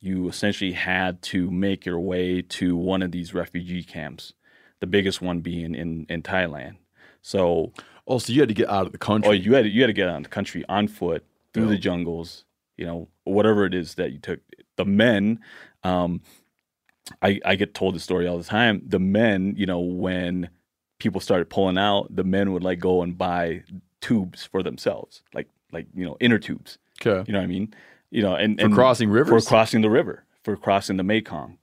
You 0.00 0.28
essentially 0.28 0.72
had 0.72 1.20
to 1.22 1.50
make 1.50 1.84
your 1.84 2.00
way 2.00 2.40
to 2.40 2.76
one 2.76 3.02
of 3.02 3.12
these 3.12 3.34
refugee 3.34 3.82
camps. 3.82 4.32
The 4.80 4.86
biggest 4.86 5.20
one 5.20 5.40
being 5.40 5.74
in 5.74 6.06
in 6.08 6.22
Thailand. 6.22 6.76
So, 7.22 7.72
Oh, 8.06 8.18
so 8.18 8.32
you 8.32 8.40
had 8.40 8.48
to 8.48 8.54
get 8.54 8.68
out 8.68 8.86
of 8.86 8.92
the 8.92 8.98
country. 8.98 9.28
oh, 9.28 9.32
you 9.32 9.54
had 9.54 9.62
to, 9.62 9.68
you 9.68 9.82
had 9.82 9.86
to 9.88 9.92
get 9.92 10.08
out 10.08 10.16
of 10.16 10.22
the 10.24 10.28
country 10.30 10.64
on 10.68 10.88
foot 10.88 11.24
through 11.52 11.68
the 11.68 11.76
jungles. 11.78 12.44
You 12.80 12.86
know, 12.86 13.08
whatever 13.24 13.66
it 13.66 13.74
is 13.74 13.94
that 13.96 14.10
you 14.12 14.18
took. 14.18 14.40
The 14.76 14.86
men, 14.86 15.40
um, 15.84 16.22
I 17.20 17.38
I 17.44 17.54
get 17.56 17.74
told 17.74 17.94
the 17.94 18.00
story 18.00 18.26
all 18.26 18.38
the 18.38 18.44
time. 18.44 18.80
The 18.86 18.98
men, 18.98 19.54
you 19.56 19.66
know, 19.66 19.80
when 19.80 20.48
people 20.98 21.20
started 21.20 21.50
pulling 21.50 21.76
out, 21.76 22.14
the 22.14 22.24
men 22.24 22.52
would 22.52 22.64
like 22.64 22.78
go 22.78 23.02
and 23.02 23.18
buy 23.18 23.62
tubes 24.00 24.44
for 24.46 24.62
themselves, 24.62 25.22
like 25.34 25.48
like 25.72 25.86
you 25.94 26.06
know 26.06 26.16
inner 26.20 26.38
tubes. 26.38 26.78
okay. 27.04 27.22
You 27.26 27.32
know 27.34 27.40
what 27.40 27.44
I 27.44 27.48
mean? 27.48 27.74
You 28.10 28.22
know, 28.22 28.34
and 28.34 28.58
For 28.58 28.64
and 28.66 28.74
crossing 28.74 29.10
rivers? 29.10 29.44
for 29.44 29.48
crossing 29.48 29.82
the 29.82 29.90
river, 29.90 30.24
for 30.42 30.56
crossing 30.56 30.96
the 30.96 31.04
Mekong, 31.04 31.58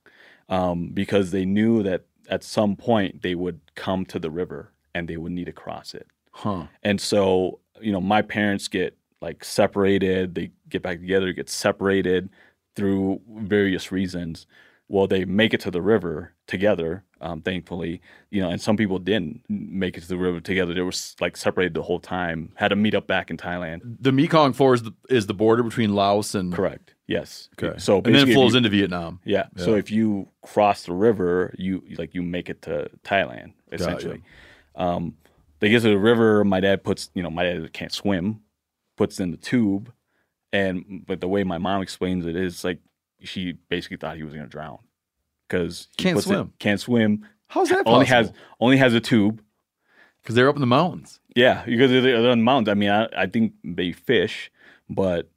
um, 0.50 0.90
because 0.90 1.32
they 1.32 1.46
knew 1.46 1.82
that 1.84 2.06
at 2.30 2.44
some 2.44 2.76
point 2.76 3.24
they 3.24 3.34
would 3.34 3.60
come 3.76 4.06
to 4.06 4.20
the 4.20 4.30
river 4.30 4.72
and 4.94 5.08
they 5.08 5.18
would 5.18 5.32
need 5.32 5.46
to 5.46 5.52
cross 5.52 5.94
it. 5.96 6.08
Huh. 6.32 6.68
And 6.84 7.02
so, 7.02 7.60
you 7.82 7.92
know, 7.92 8.02
my 8.02 8.22
parents 8.22 8.68
get 8.68 8.96
like 9.22 9.44
separated. 9.44 10.36
They 10.36 10.52
get 10.70 10.82
back 10.82 11.00
together, 11.00 11.34
get 11.34 11.50
separated 11.50 12.30
through 12.76 13.22
various 13.30 13.92
reasons. 13.92 14.48
Well, 14.90 15.08
they 15.08 15.26
make 15.26 15.54
it 15.54 15.60
to 15.62 15.72
the 15.72 15.82
river 15.82 16.34
together, 16.48 17.04
um, 17.20 17.42
thankfully, 17.42 18.02
you 18.30 18.42
know, 18.42 18.50
and 18.50 18.62
some 18.62 18.78
people 18.78 19.00
didn't 19.00 19.44
make 19.50 19.98
it 19.98 20.02
to 20.02 20.08
the 20.08 20.16
river 20.18 20.40
together. 20.40 20.74
They 20.74 20.82
were 20.82 20.94
like 21.20 21.36
separated 21.36 21.74
the 21.74 21.82
whole 21.82 22.00
time, 22.00 22.54
had 22.56 22.70
to 22.70 22.78
meet 22.78 22.96
up 22.96 23.06
back 23.06 23.30
in 23.30 23.36
Thailand. 23.36 23.98
The 24.00 24.14
Mekong 24.14 24.54
Four 24.54 24.76
is 24.76 24.84
the, 24.84 24.94
is 25.10 25.28
the 25.28 25.34
border 25.34 25.62
between 25.62 25.94
Laos 25.94 26.36
and 26.36 26.54
Correct. 26.54 26.94
Yes. 27.06 27.50
Okay. 27.62 27.78
So 27.80 27.98
and 27.98 28.16
then 28.16 28.30
it 28.30 28.34
flows 28.34 28.54
you- 28.54 28.58
into 28.60 28.70
Vietnam. 28.70 29.20
Yeah. 29.26 29.48
So 29.58 29.76
if 29.76 29.92
you 29.92 30.30
cross 30.42 30.84
the 30.84 30.94
river, 30.94 31.54
you 31.58 31.84
like 31.98 32.14
you 32.14 32.22
make 32.22 32.50
it 32.50 32.62
to 32.64 32.90
Thailand 33.04 33.54
essentially. 33.72 34.22
Um, 34.76 35.18
they 35.60 35.70
get 35.70 35.82
to 35.82 35.90
the 35.90 35.98
river. 35.98 36.44
My 36.44 36.60
dad 36.60 36.84
puts, 36.84 37.10
you 37.14 37.24
know, 37.24 37.30
my 37.30 37.44
dad 37.44 37.74
can't 37.74 37.92
swim, 37.92 38.42
puts 38.98 39.20
in 39.22 39.32
the 39.32 39.38
tube, 39.38 39.92
and 40.52 41.04
but 41.08 41.22
the 41.22 41.28
way 41.30 41.44
my 41.46 41.58
mom 41.58 41.82
explains 41.82 42.26
it 42.26 42.36
is 42.36 42.64
like 42.66 42.80
she 43.22 43.54
basically 43.70 43.98
thought 43.98 44.18
he 44.18 44.24
was 44.24 44.34
going 44.34 44.46
to 44.46 44.50
drown 44.50 44.80
because 45.48 45.88
Can't 45.98 46.22
swim. 46.22 46.54
can't 46.60 46.80
swim. 46.80 47.26
How's 47.48 47.70
that 47.70 47.76
Possible? 47.86 47.94
Only 47.94 48.06
has 48.08 48.34
only 48.60 48.78
has 48.78 48.94
a 48.94 49.00
tube. 49.00 49.42
Because 50.22 50.36
they're 50.36 50.50
up 50.50 50.56
in 50.56 50.62
the 50.62 50.68
mountains. 50.68 51.22
Yeah, 51.38 51.64
because 51.66 51.90
they're, 51.90 52.02
they're 52.02 52.32
on 52.32 52.40
the 52.40 52.44
mountains. 52.44 52.68
I 52.68 52.74
mean, 52.74 52.90
I, 52.90 53.08
I 53.16 53.28
think 53.28 53.54
they 53.64 53.94
fish, 53.94 54.52
but 54.90 55.30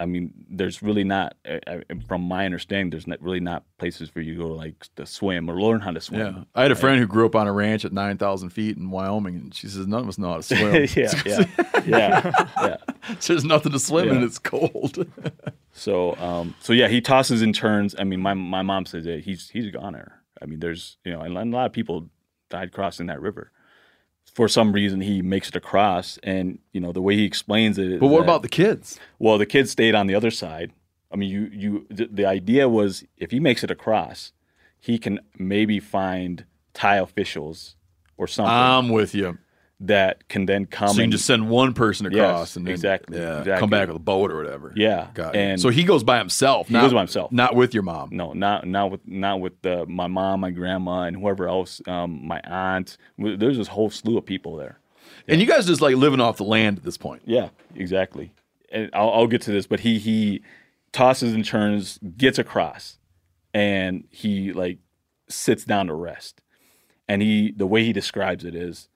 I 0.00 0.06
mean, 0.06 0.32
there's 0.48 0.80
really 0.82 1.02
not, 1.02 1.34
uh, 1.48 1.58
uh, 1.66 1.80
from 2.06 2.22
my 2.22 2.44
understanding, 2.44 2.90
there's 2.90 3.08
not 3.08 3.20
really 3.20 3.40
not 3.40 3.64
places 3.78 4.08
for 4.08 4.20
you 4.20 4.34
to 4.34 4.40
go 4.44 4.46
like 4.54 4.86
to 4.94 5.04
swim 5.04 5.50
or 5.50 5.60
learn 5.60 5.80
how 5.80 5.90
to 5.90 6.00
swim. 6.00 6.20
Yeah. 6.36 6.44
I 6.54 6.62
had 6.62 6.70
a 6.70 6.76
friend 6.76 7.00
who 7.00 7.06
grew 7.08 7.26
up 7.26 7.34
on 7.34 7.48
a 7.48 7.52
ranch 7.52 7.84
at 7.84 7.92
9,000 7.92 8.50
feet 8.50 8.76
in 8.76 8.90
Wyoming, 8.90 9.34
and 9.34 9.54
she 9.54 9.66
says, 9.66 9.86
none 9.88 10.02
of 10.02 10.08
us 10.08 10.16
know 10.18 10.28
how 10.30 10.36
to 10.36 10.42
swim. 10.44 10.74
yeah, 10.96 11.12
yeah, 11.26 11.44
yeah, 11.86 12.44
yeah. 12.56 12.76
There's 13.26 13.44
nothing 13.44 13.72
to 13.72 13.78
swim 13.80 14.08
in, 14.08 14.20
Yeah. 14.20 14.26
it's 14.26 14.38
cold. 14.38 15.04
So, 15.72 16.14
um, 16.16 16.54
so 16.60 16.72
yeah, 16.72 16.88
he 16.88 17.00
tosses 17.00 17.42
and 17.42 17.54
turns. 17.54 17.94
I 17.98 18.04
mean, 18.04 18.20
my 18.20 18.34
my 18.34 18.62
mom 18.62 18.86
says 18.86 19.04
that 19.04 19.24
he's 19.24 19.50
he's 19.50 19.66
a 19.66 19.70
goner. 19.70 20.22
I 20.40 20.46
mean, 20.46 20.60
there's 20.60 20.96
you 21.04 21.12
know, 21.12 21.20
and 21.22 21.36
a 21.36 21.56
lot 21.56 21.66
of 21.66 21.72
people 21.72 22.08
died 22.50 22.72
crossing 22.72 23.06
that 23.06 23.20
river. 23.20 23.50
For 24.34 24.48
some 24.48 24.72
reason, 24.72 25.00
he 25.00 25.22
makes 25.22 25.48
it 25.48 25.56
across, 25.56 26.18
and 26.22 26.58
you 26.72 26.80
know 26.80 26.92
the 26.92 27.02
way 27.02 27.16
he 27.16 27.24
explains 27.24 27.78
it. 27.78 27.98
but 28.00 28.06
what 28.08 28.18
that- 28.20 28.24
about 28.24 28.42
the 28.42 28.48
kids? 28.48 28.98
Well, 29.18 29.38
the 29.38 29.46
kids 29.46 29.70
stayed 29.70 29.94
on 29.94 30.06
the 30.06 30.14
other 30.14 30.30
side. 30.30 30.72
I 31.12 31.16
mean, 31.16 31.30
you 31.30 31.50
you 31.52 31.86
the, 31.90 32.06
the 32.10 32.26
idea 32.26 32.68
was 32.68 33.04
if 33.16 33.30
he 33.30 33.40
makes 33.40 33.64
it 33.64 33.70
across, 33.70 34.32
he 34.78 34.98
can 34.98 35.20
maybe 35.38 35.80
find 35.80 36.44
Thai 36.74 36.96
officials 36.96 37.76
or 38.16 38.26
something 38.26 38.52
I'm 38.54 38.88
with 38.90 39.14
you. 39.14 39.38
That 39.80 40.28
can 40.28 40.46
then 40.46 40.66
come 40.66 40.88
So 40.88 40.94
you 40.94 40.96
can 40.98 41.04
and 41.04 41.12
just 41.12 41.24
send 41.24 41.48
one 41.48 41.72
person 41.72 42.06
across 42.06 42.50
Yes, 42.50 42.56
and 42.56 42.66
then, 42.66 42.74
exactly, 42.74 43.16
yeah, 43.18 43.38
exactly. 43.38 43.60
come 43.60 43.70
back 43.70 43.86
with 43.86 43.96
a 43.96 44.00
boat 44.00 44.32
or 44.32 44.36
whatever. 44.36 44.72
Yeah, 44.74 45.08
Got 45.14 45.36
and- 45.36 45.60
so 45.60 45.68
he 45.68 45.84
goes 45.84 46.02
by 46.02 46.18
himself. 46.18 46.66
He 46.66 46.74
not, 46.74 46.82
goes 46.82 46.92
by 46.92 46.98
himself. 47.00 47.30
Not 47.30 47.54
with 47.54 47.74
your 47.74 47.84
mom. 47.84 48.10
no, 48.12 48.32
not 48.32 48.66
not 48.66 48.90
with 48.90 49.06
not 49.06 49.40
with 49.40 49.60
the, 49.62 49.86
my 49.86 50.08
mom, 50.08 50.40
my 50.40 50.50
grandma, 50.50 51.02
and 51.02 51.16
whoever 51.16 51.46
else, 51.46 51.80
um, 51.86 52.26
my 52.26 52.40
aunt. 52.44 52.96
There's 53.18 53.56
this 53.56 53.68
whole 53.68 53.90
slew 53.90 54.18
of 54.18 54.26
people 54.26 54.56
there. 54.56 54.80
And 55.28 55.40
you 55.40 55.46
guys 55.46 55.66
just 55.66 55.80
like 55.80 55.94
living 55.94 56.20
off 56.20 56.38
the 56.38 56.44
land 56.44 56.78
at 56.78 56.84
this 56.84 56.96
point. 56.96 57.22
Yeah, 57.24 57.50
exactly. 57.74 58.32
And 58.72 58.90
I'll, 58.92 59.10
I'll 59.10 59.26
get 59.26 59.42
to 59.42 59.52
this, 59.52 59.66
but 59.66 59.80
he 59.80 59.98
he 59.98 60.42
tosses 60.92 61.34
and 61.34 61.44
turns, 61.44 61.98
gets 62.16 62.38
across, 62.38 62.98
and 63.54 64.04
he 64.10 64.52
like 64.52 64.78
sits 65.28 65.64
down 65.64 65.86
to 65.86 65.94
rest. 65.94 66.40
And 67.06 67.22
he 67.22 67.52
the 67.52 67.66
way 67.66 67.84
he 67.84 67.92
describes 67.92 68.44
it 68.44 68.54
is 68.54 68.88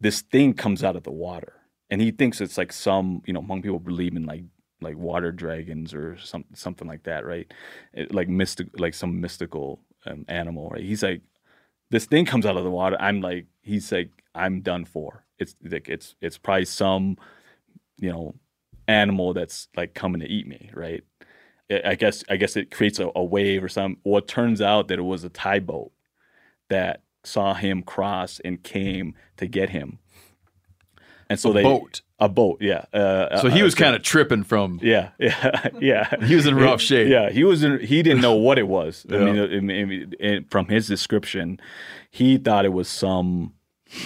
this 0.00 0.22
thing 0.22 0.54
comes 0.54 0.82
out 0.82 0.96
of 0.96 1.02
the 1.02 1.10
water, 1.10 1.54
and 1.90 2.00
he 2.00 2.10
thinks 2.10 2.40
it's 2.40 2.58
like 2.58 2.72
some 2.72 3.22
you 3.26 3.32
know 3.32 3.42
Hmong 3.42 3.62
people 3.62 3.78
believe 3.78 4.16
in 4.16 4.26
like 4.26 4.44
like 4.80 4.96
water 4.96 5.32
dragons 5.32 5.94
or 5.94 6.16
some 6.18 6.44
something 6.54 6.88
like 6.88 7.02
that, 7.04 7.24
right? 7.24 7.52
It, 7.92 8.14
like 8.14 8.28
mystic, 8.28 8.68
like 8.78 8.94
some 8.94 9.20
mystical 9.20 9.80
um, 10.06 10.24
animal, 10.28 10.70
right? 10.70 10.82
He's 10.82 11.02
like, 11.02 11.22
this 11.90 12.06
thing 12.06 12.24
comes 12.24 12.46
out 12.46 12.56
of 12.56 12.64
the 12.64 12.70
water. 12.70 12.96
I'm 13.00 13.20
like, 13.20 13.46
he's 13.62 13.90
like, 13.92 14.10
I'm 14.34 14.60
done 14.60 14.84
for. 14.84 15.24
It's 15.38 15.54
like 15.64 15.88
it's 15.88 16.14
it's 16.20 16.38
probably 16.38 16.66
some, 16.66 17.16
you 17.98 18.10
know, 18.10 18.34
animal 18.88 19.32
that's 19.34 19.68
like 19.76 19.94
coming 19.94 20.20
to 20.20 20.28
eat 20.28 20.46
me, 20.46 20.70
right? 20.74 21.02
I 21.70 21.82
I 21.90 21.94
guess 21.94 22.24
I 22.28 22.36
guess 22.36 22.56
it 22.56 22.70
creates 22.70 22.98
a, 22.98 23.10
a 23.14 23.24
wave 23.24 23.64
or 23.64 23.68
something. 23.68 24.00
Well, 24.04 24.18
it 24.18 24.28
turns 24.28 24.60
out 24.60 24.88
that 24.88 24.98
it 24.98 25.02
was 25.02 25.24
a 25.24 25.28
Thai 25.30 25.60
boat 25.60 25.92
that 26.68 27.02
saw 27.24 27.54
him 27.54 27.82
cross 27.82 28.40
and 28.44 28.62
came 28.62 29.14
to 29.36 29.46
get 29.46 29.70
him. 29.70 29.98
And 31.28 31.38
so 31.38 31.50
A 31.50 31.54
they 31.54 31.62
boat? 31.62 32.00
a 32.18 32.28
boat, 32.28 32.58
yeah. 32.60 32.84
Uh, 32.92 33.38
So 33.40 33.48
he 33.48 33.60
uh, 33.60 33.64
was 33.64 33.74
kind 33.76 33.94
of 33.94 34.02
tripping 34.02 34.42
from. 34.42 34.80
yeah, 34.82 35.10
yeah, 35.18 35.68
yeah. 35.80 36.24
He 36.24 36.34
was 36.34 36.46
in 36.46 36.56
rough 36.56 36.80
shape. 36.80 37.08
Yeah, 37.08 37.30
he 37.30 37.44
was. 37.44 37.62
In, 37.62 37.78
he 37.80 38.02
didn't 38.02 38.20
know 38.20 38.34
what 38.34 38.58
it 38.58 38.66
was. 38.66 39.06
I 39.08 39.14
Yeah. 39.14 39.24
mean, 39.24 39.38
I 39.38 39.60
mean, 39.60 39.70
I 39.80 39.84
mean, 39.84 40.14
it- 40.18 40.50
from 40.50 40.66
his 40.66 40.88
description, 40.88 41.60
he 42.10 42.36
thought 42.36 42.64
it 42.64 42.72
was 42.72 42.88
some 42.88 43.54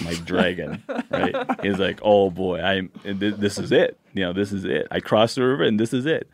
like 0.04 0.22
dragon. 0.24 0.82
right? 1.10 1.34
He's 1.62 1.78
like, 1.78 2.00
"Oh 2.02 2.30
boy, 2.30 2.62
I 2.62 2.82
th- 3.04 3.36
this 3.36 3.58
is 3.58 3.72
it. 3.72 3.98
You 4.12 4.24
know, 4.24 4.32
this 4.34 4.52
is 4.52 4.64
it. 4.64 4.86
I 4.90 5.00
crossed 5.00 5.36
the 5.36 5.46
river, 5.46 5.64
and 5.64 5.80
this 5.80 5.92
is 5.94 6.04
it." 6.06 6.28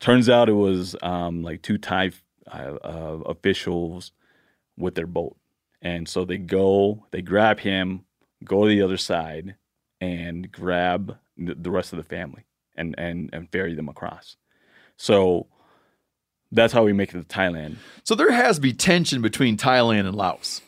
Turns 0.00 0.28
out 0.30 0.48
it 0.48 0.52
was 0.54 0.96
um, 1.02 1.42
like 1.42 1.60
two 1.62 1.76
Thai 1.78 2.12
uh, 2.50 2.76
uh, 2.82 3.18
officials 3.26 4.12
with 4.78 4.94
their 4.96 5.06
boat, 5.06 5.36
and 5.84 6.08
so 6.08 6.24
they 6.24 6.38
go, 6.38 7.06
they 7.12 7.22
grab 7.22 7.60
him, 7.60 8.04
go 8.44 8.64
to 8.64 8.68
the 8.68 8.82
other 8.82 8.96
side, 8.96 9.54
and 10.00 10.50
grab 10.50 11.16
the, 11.36 11.70
rest 11.70 11.92
of 11.92 11.98
the 11.98 12.02
family 12.04 12.44
and 12.76 12.94
and 12.98 13.30
and 13.32 13.50
ferry 13.52 13.74
them 13.74 13.88
across. 13.88 14.36
So 14.96 15.46
that's 16.50 16.72
how 16.72 16.84
we 16.84 16.92
make 16.92 17.14
it 17.14 17.18
to 17.20 17.24
Thailand. 17.36 17.76
So 18.02 18.14
there 18.14 18.32
has 18.32 18.56
to 18.56 18.62
be 18.62 18.72
tension 18.72 19.22
between 19.22 19.56
Thailand 19.56 20.00
and 20.06 20.14
Laos 20.14 20.60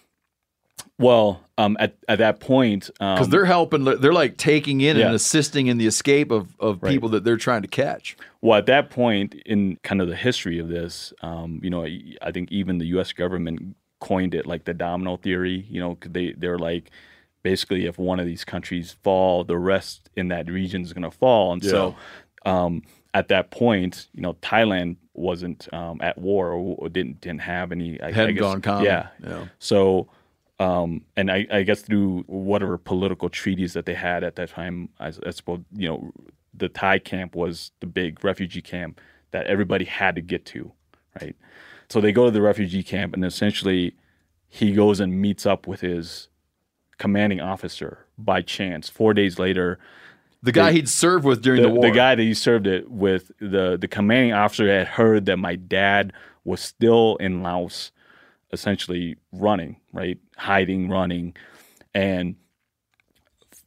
Well, 0.98 1.40
um, 1.58 1.76
at 1.78 1.96
at 2.08 2.18
that 2.18 2.40
point, 2.40 2.90
because 2.98 3.26
um, 3.26 3.30
they're 3.30 3.44
helping. 3.44 3.84
They're 3.84 4.12
like 4.12 4.36
taking 4.36 4.80
in 4.80 4.96
Yeah. 4.96 5.06
and 5.06 5.14
assisting 5.14 5.66
in 5.68 5.78
the 5.78 5.86
escape 5.86 6.30
of, 6.30 6.56
of 6.58 6.82
Right. 6.82 6.90
people 6.90 7.08
that 7.10 7.24
they're 7.24 7.36
trying 7.36 7.62
to 7.62 7.68
catch. 7.68 8.16
well, 8.42 8.58
at 8.58 8.66
that 8.66 8.90
point 8.90 9.34
in 9.46 9.76
kind 9.82 10.00
of 10.02 10.08
the 10.08 10.16
history 10.16 10.58
of 10.58 10.68
this, 10.68 11.12
um, 11.22 11.60
you 11.62 11.70
know, 11.70 11.84
I 11.84 12.30
think 12.32 12.50
even 12.52 12.78
the 12.78 12.86
U.S. 12.96 13.12
government 13.12 13.76
coined 14.00 14.34
it 14.34 14.46
like 14.46 14.64
the 14.64 14.74
domino 14.74 15.16
theory. 15.16 15.66
You 15.68 15.80
know, 15.80 15.98
they 16.02 16.34
they're 16.36 16.58
like 16.58 16.90
basically 17.42 17.86
if 17.86 17.98
one 17.98 18.18
of 18.20 18.26
these 18.26 18.44
countries 18.44 18.96
fall, 19.02 19.44
the 19.44 19.58
rest 19.58 20.10
in 20.16 20.28
that 20.28 20.50
region 20.50 20.82
is 20.82 20.92
going 20.92 21.02
to 21.02 21.10
fall, 21.10 21.52
and 21.52 21.64
so 21.64 21.94
um, 22.44 22.82
at 23.14 23.28
that 23.28 23.50
point, 23.50 24.08
you 24.14 24.22
know, 24.22 24.34
Thailand 24.34 24.96
wasn't 25.14 25.72
um, 25.72 26.00
at 26.02 26.18
war 26.18 26.52
or, 26.52 26.88
didn't 26.88 27.20
didn't 27.20 27.40
have 27.40 27.72
any. 27.72 28.00
I, 28.00 28.08
I 28.08 28.12
Hadn't 28.12 28.34
guess- 28.34 28.40
gone 28.42 28.62
common. 28.62 28.84
Yeah, 28.84 29.08
Yeah. 29.24 29.46
So, 29.58 30.08
um, 30.60 31.02
and 31.16 31.30
I, 31.30 31.46
I 31.50 31.62
guess 31.62 31.82
through 31.82 32.22
whatever 32.26 32.78
political 32.78 33.28
treaties 33.28 33.72
that 33.72 33.86
they 33.86 33.94
had 33.94 34.22
at 34.24 34.36
that 34.36 34.50
time, 34.50 34.90
I, 35.00 35.12
I 35.24 35.30
suppose 35.30 35.60
you 35.74 35.88
know, 35.88 36.12
the 36.54 36.68
Thai 36.68 36.98
camp 36.98 37.34
was 37.34 37.72
the 37.80 37.86
big 37.86 38.22
refugee 38.24 38.62
camp 38.62 39.00
that 39.32 39.46
everybody 39.46 39.84
had 39.84 40.14
to 40.16 40.20
get 40.20 40.44
to, 40.46 40.72
right? 41.20 41.36
So 41.88 42.00
they 42.00 42.12
go 42.12 42.24
to 42.24 42.30
the 42.30 42.42
refugee 42.42 42.82
camp, 42.82 43.14
and 43.14 43.24
essentially, 43.24 43.94
he 44.48 44.72
goes 44.72 45.00
and 45.00 45.20
meets 45.20 45.46
up 45.46 45.66
with 45.66 45.80
his 45.80 46.28
commanding 46.98 47.40
officer 47.40 48.06
by 48.18 48.42
chance. 48.42 48.88
Four 48.88 49.14
days 49.14 49.38
later, 49.38 49.78
The 50.42 50.52
guy 50.52 50.72
he'd 50.72 50.88
served 50.88 51.24
with 51.24 51.42
during 51.42 51.62
the, 51.62 51.68
the, 51.68 51.74
war. 51.74 51.82
the 51.82 51.90
guy 51.90 52.14
that 52.14 52.22
he 52.22 52.34
served 52.34 52.66
it 52.66 52.90
with, 52.90 53.30
the 53.40 53.76
the 53.80 53.88
commanding 53.88 54.32
officer 54.32 54.66
had 54.68 54.86
heard 54.86 55.26
that 55.26 55.36
my 55.36 55.56
dad 55.56 56.12
was 56.44 56.60
still 56.60 57.16
in 57.16 57.42
Laos, 57.42 57.92
essentially 58.52 59.16
running, 59.32 59.76
right, 59.92 60.18
hiding, 60.36 60.88
running, 60.88 61.34
and 61.94 62.36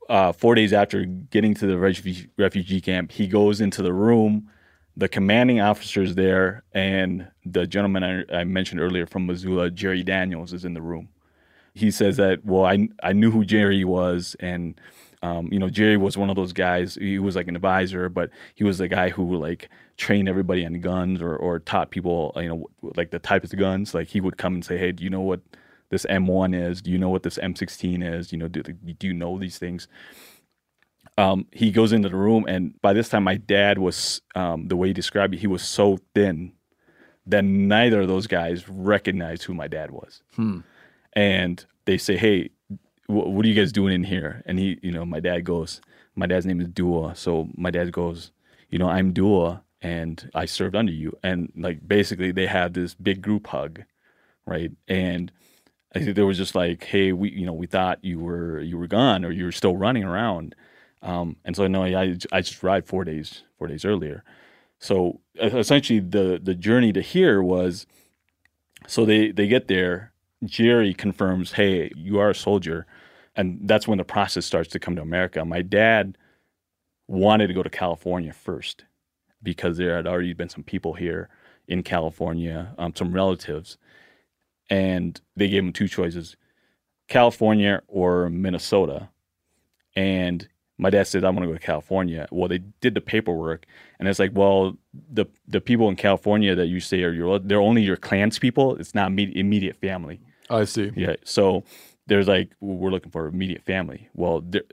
uh, 0.10 0.32
four 0.32 0.56
days 0.56 0.74
after 0.74 1.06
getting 1.06 1.54
to 1.54 1.68
the 1.68 1.78
refugee, 1.78 2.28
refugee 2.38 2.82
camp, 2.82 3.12
he 3.12 3.28
goes 3.28 3.62
into 3.62 3.82
the 3.84 3.94
room. 3.94 4.50
The 5.00 5.08
commanding 5.08 5.62
officer 5.62 6.02
is 6.02 6.16
there, 6.16 6.64
and 6.74 7.26
the 7.46 7.66
gentleman 7.66 8.04
I, 8.04 8.40
I 8.42 8.44
mentioned 8.44 8.82
earlier 8.82 9.06
from 9.06 9.28
Missoula, 9.28 9.72
Jerry 9.72 10.04
Daniels, 10.04 10.52
is 10.52 10.66
in 10.66 10.74
the 10.74 10.82
room. 10.82 11.08
He 11.74 11.90
says 11.90 12.18
that 12.18 12.44
well 12.44 12.66
I 12.66 12.90
I 13.02 13.14
knew 13.14 13.32
who 13.32 13.46
Jerry 13.46 13.86
was 13.86 14.36
and 14.42 14.80
um, 15.24 15.48
you 15.54 15.58
know 15.58 15.70
Jerry 15.70 15.96
was 15.96 16.18
one 16.18 16.30
of 16.30 16.36
those 16.36 16.52
guys 16.52 16.96
he 16.96 17.18
was 17.18 17.38
like 17.38 17.48
an 17.48 17.56
advisor 17.56 18.10
but 18.10 18.30
he 18.56 18.66
was 18.66 18.80
the 18.80 18.90
guy 18.90 19.08
who 19.10 19.38
like 19.38 19.70
trained 19.96 20.28
everybody 20.28 20.66
on 20.66 20.82
guns 20.82 21.22
or 21.22 21.34
or 21.38 21.60
taught 21.60 21.92
people 21.92 22.34
you 22.36 22.50
know 22.50 22.70
like 22.98 23.12
the 23.12 23.20
types 23.20 23.54
of 23.54 23.60
guns. 23.60 23.94
Like 23.94 24.10
he 24.10 24.20
would 24.20 24.36
come 24.38 24.56
and 24.56 24.66
say 24.66 24.78
hey 24.78 24.92
do 24.92 25.06
you 25.06 25.10
know 25.10 25.22
what 25.22 25.40
this 25.92 26.06
M1 26.08 26.54
is? 26.54 26.82
Do 26.82 26.92
you 26.92 26.98
know 26.98 27.10
what 27.10 27.24
this 27.24 27.38
M16 27.38 28.04
is? 28.04 28.34
You 28.34 28.40
know 28.40 28.50
do, 28.50 28.64
do 28.64 29.08
you 29.08 29.14
know 29.14 29.40
these 29.40 29.58
things 29.58 29.88
um, 31.22 31.46
he 31.52 31.72
goes 31.72 31.91
into 31.91 32.10
the 32.10 32.16
room 32.16 32.46
and 32.48 32.62
by 32.82 32.94
this 32.94 33.10
time 33.10 33.24
my 33.24 33.38
dad 33.38 33.78
was 33.78 34.22
um, 34.36 34.68
the 34.70 34.76
way 34.80 34.88
he 34.88 34.94
described 34.94 35.34
it 35.34 35.40
he 35.40 35.48
was 35.56 35.64
so 35.64 35.98
thin 36.16 36.54
that 37.26 37.44
neither 37.44 38.02
of 38.02 38.08
those 38.08 38.28
guys 38.28 38.68
recognized 38.70 39.44
who 39.44 39.54
my 39.54 39.68
dad 39.68 39.90
was 39.91 40.22
and 41.14 41.66
they 41.86 41.98
say, 41.98 42.16
"Hey, 42.18 42.50
wh- 43.08 43.28
what 43.34 43.46
are 43.46 43.50
you 43.50 43.56
guys 43.62 43.72
doing 43.72 43.94
in 43.94 44.04
here?" 44.04 44.41
And 44.46 44.58
he, 44.60 44.78
you 44.82 44.91
know, 44.91 45.06
my 45.06 45.20
dad 45.20 45.44
goes, 45.44 45.82
my 46.16 46.28
dad's 46.28 46.46
name 46.46 46.62
is 46.62 46.68
Dua, 46.68 47.16
so 47.16 47.48
my 47.56 47.72
dad 47.72 47.91
goes, 47.91 48.32
you 48.70 48.78
know, 48.80 48.90
I'm 48.90 49.12
Dua 49.14 49.64
and 49.82 50.30
I 50.36 50.46
served 50.46 50.76
under 50.76 50.91
you. 50.91 51.18
And 51.24 51.52
like 51.56 51.80
basically 51.88 52.32
they 52.32 52.48
had 52.48 52.74
this 52.74 52.94
big 52.96 53.22
group 53.22 53.48
hug, 53.48 53.84
right? 54.46 54.72
And 54.88 55.32
I 55.96 56.00
think 56.00 56.16
there 56.16 56.26
was 56.26 56.38
just 56.38 56.56
like, 56.56 56.84
hey, 56.84 57.12
we 57.14 57.32
you 57.32 57.46
know 57.46 57.54
we 57.54 57.68
thought 57.68 58.04
you 58.04 58.20
were 58.20 58.60
you 58.62 58.78
were 58.78 58.88
gone 58.88 59.24
or 59.26 59.32
you 59.32 59.46
were 59.46 59.52
still 59.62 59.76
running 59.78 60.04
around, 60.04 60.56
um, 61.02 61.38
and 61.46 61.56
so 61.56 61.68
no, 61.68 61.84
I 61.84 62.16
I 62.32 62.42
just 62.42 62.64
arrived 62.64 62.88
four 62.88 63.04
days 63.04 63.44
four 63.58 63.68
days 63.68 63.86
earlier. 63.86 64.24
So 64.80 65.20
essentially, 65.42 66.00
the 66.00 66.40
the 66.42 66.56
journey 66.56 66.94
to 66.94 67.02
here 67.02 67.42
was, 67.42 67.86
so 68.88 69.06
they 69.06 69.32
they 69.32 69.48
get 69.48 69.68
there. 69.68 70.14
Jerry 70.46 70.94
confirms, 70.94 71.52
hey, 71.54 71.92
you 71.96 72.18
are 72.20 72.30
a 72.30 72.36
soldier, 72.36 72.86
and 73.36 73.60
that's 73.64 73.88
when 73.88 73.98
the 73.98 74.06
process 74.06 74.46
starts 74.46 74.70
to 74.70 74.80
come 74.80 74.96
to 74.96 75.02
America. 75.02 75.44
My 75.44 75.62
dad 75.62 76.18
wanted 77.08 77.48
to 77.48 77.54
go 77.54 77.64
to 77.64 77.70
California 77.70 78.32
first 78.32 78.86
because 79.44 79.78
there 79.78 79.96
had 79.98 80.08
already 80.08 80.34
been 80.34 80.48
some 80.48 80.64
people 80.64 80.94
here 80.94 81.30
in 81.68 81.84
California, 81.84 82.74
um, 82.78 82.94
some 82.96 83.14
relatives, 83.14 83.78
and 84.70 85.20
they 85.36 85.50
gave 85.50 85.64
him 85.64 85.74
two 85.74 85.88
choices: 85.88 86.38
California 87.08 87.82
or 87.88 88.30
Minnesota. 88.30 89.10
And 89.96 90.48
my 90.80 90.90
dad 90.90 91.06
said, 91.06 91.24
"I 91.24 91.30
want 91.30 91.42
to 91.42 91.48
go 91.48 91.54
to 91.54 91.60
California." 91.60 92.28
Well, 92.32 92.48
they 92.48 92.60
did 92.82 92.96
the 92.96 93.02
paperwork, 93.02 93.66
and 94.00 94.08
it's 94.08 94.18
like, 94.18 94.32
well, 94.34 94.78
the 95.12 95.26
the 95.48 95.62
people 95.62 95.90
in 95.90 95.96
California 95.96 96.56
that 96.56 96.68
you 96.68 96.80
say 96.80 97.04
are 97.04 97.12
your, 97.12 97.38
they're 97.38 97.62
only 97.62 97.84
your 97.84 97.98
clans 97.98 98.40
people. 98.40 98.76
It's 98.78 98.96
not 98.96 99.08
immediate, 99.12 99.38
immediate 99.38 99.76
family. 99.76 100.22
I 100.50 100.64
see. 100.64 100.92
Yeah. 100.96 101.18
So 101.24 101.64
there's 102.08 102.28
like 102.28 102.50
we're 102.62 102.90
looking 102.90 103.12
for 103.12 103.28
immediate 103.28 103.64
family. 103.64 104.10
Well, 104.16 104.42
there, 104.42 104.64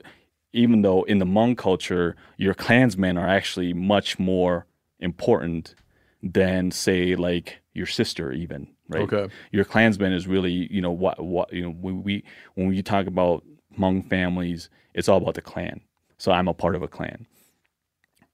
even 0.53 0.81
though 0.81 1.03
in 1.03 1.19
the 1.19 1.25
Hmong 1.25 1.57
culture, 1.57 2.15
your 2.37 2.53
clansmen 2.53 3.17
are 3.17 3.27
actually 3.27 3.73
much 3.73 4.17
more 4.17 4.65
important 4.99 5.75
than 6.23 6.71
say 6.71 7.15
like 7.15 7.59
your 7.73 7.85
sister 7.85 8.31
even 8.31 8.67
right 8.89 9.03
Okay. 9.03 9.31
your 9.51 9.63
clansman 9.63 10.11
is 10.11 10.25
really 10.25 10.67
you 10.71 10.81
know 10.81 10.89
what 10.91 11.23
what 11.23 11.53
you 11.53 11.61
know 11.61 11.75
we, 11.79 11.93
we 11.93 12.23
when 12.55 12.67
we 12.67 12.81
talk 12.81 13.05
about 13.05 13.43
Hmong 13.77 14.09
families 14.09 14.67
it's 14.95 15.07
all 15.07 15.17
about 15.17 15.35
the 15.35 15.43
clan 15.43 15.79
so 16.17 16.31
i'm 16.31 16.47
a 16.47 16.53
part 16.53 16.75
of 16.75 16.83
a 16.83 16.87
clan. 16.87 17.25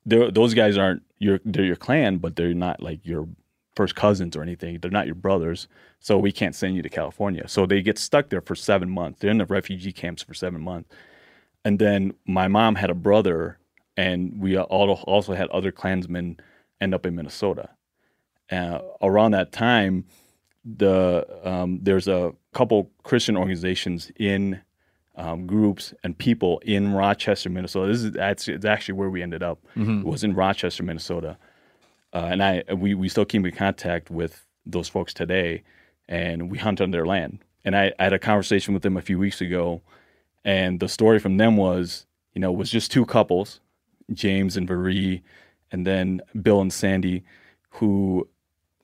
They're, 0.06 0.32
those 0.32 0.54
guys 0.54 0.78
aren't 0.78 1.04
your 1.18 1.40
they're 1.46 1.66
your 1.66 1.76
clan 1.78 2.18
but 2.18 2.36
they're 2.36 2.54
not 2.54 2.82
like 2.82 3.06
your 3.06 3.28
first 3.76 3.96
cousins 3.96 4.36
or 4.36 4.44
anything. 4.44 4.80
They're 4.80 4.92
not 4.92 5.08
your 5.08 5.16
brothers. 5.16 5.68
So 6.00 6.18
we 6.18 6.32
can't 6.32 6.56
send 6.56 6.76
you 6.76 6.82
to 6.82 6.90
california. 6.90 7.48
So 7.48 7.66
they 7.66 7.82
get 7.82 7.98
stuck 7.98 8.30
there 8.30 8.42
for 8.42 8.56
seven 8.56 8.90
months. 8.90 9.20
They're 9.20 9.32
in 9.32 9.38
the 9.38 9.46
refugee 9.46 9.92
camps 9.92 10.22
for 10.22 10.34
seven 10.34 10.62
months. 10.62 10.90
And 11.66 11.80
then 11.80 12.14
my 12.26 12.48
mom 12.48 12.76
had 12.76 12.90
a 12.90 12.96
brother 12.96 13.58
and 13.96 14.40
we 14.40 14.58
also 14.58 15.34
had 15.34 15.50
other 15.50 15.72
clansmen 15.72 16.38
end 16.82 16.94
up 16.94 17.06
in 17.06 17.16
minnesota. 17.16 17.70
Uh, 18.52 18.80
around 19.02 19.32
that 19.32 19.52
time 19.52 20.06
the 20.66 21.26
um, 21.44 21.80
there's 21.82 22.08
a 22.08 22.34
couple 22.54 22.92
christian 23.04 23.36
organizations 23.36 24.12
in 24.18 24.62
um, 25.16 25.46
groups 25.46 25.94
and 26.04 26.18
people 26.18 26.60
in 26.66 26.94
rochester 26.94 27.50
minnesota 27.50 27.92
this 27.92 28.04
is 28.04 28.12
that's 28.12 28.48
it's 28.48 28.66
actually 28.66 28.96
where 28.96 29.10
we 29.10 29.22
ended 29.22 29.44
up 29.44 29.60
it 29.76 30.06
was 30.06 30.24
in 30.24 30.34
rochester 30.34 30.84
minnesota 30.84 31.38
uh, 32.14 32.30
and 32.32 32.44
I 32.44 32.64
we, 32.76 32.94
we 32.94 33.10
still 33.10 33.26
keep 33.26 33.46
in 33.46 33.52
contact 33.52 34.10
with 34.12 34.46
those 34.66 34.88
folks 34.88 35.14
today, 35.14 35.64
and 36.08 36.50
we 36.52 36.58
hunt 36.60 36.80
on 36.80 36.92
their 36.92 37.06
land. 37.06 37.40
And 37.66 37.76
I, 37.76 37.92
I 38.00 38.04
had 38.04 38.14
a 38.14 38.20
conversation 38.20 38.74
with 38.74 38.84
them 38.84 38.98
a 38.98 39.02
few 39.02 39.18
weeks 39.18 39.42
ago, 39.42 39.82
and 40.46 40.80
the 40.80 40.88
story 40.88 41.20
from 41.20 41.38
them 41.38 41.58
was, 41.58 42.06
you 42.34 42.40
know, 42.42 42.54
it 42.54 42.58
was 42.58 42.70
just 42.70 42.92
two 42.92 43.06
couples, 43.06 43.60
James 44.14 44.56
and 44.56 44.70
Marie, 44.70 45.24
and 45.72 45.88
then 45.88 46.22
Bill 46.40 46.62
and 46.62 46.72
Sandy, 46.72 47.24
who 47.72 48.28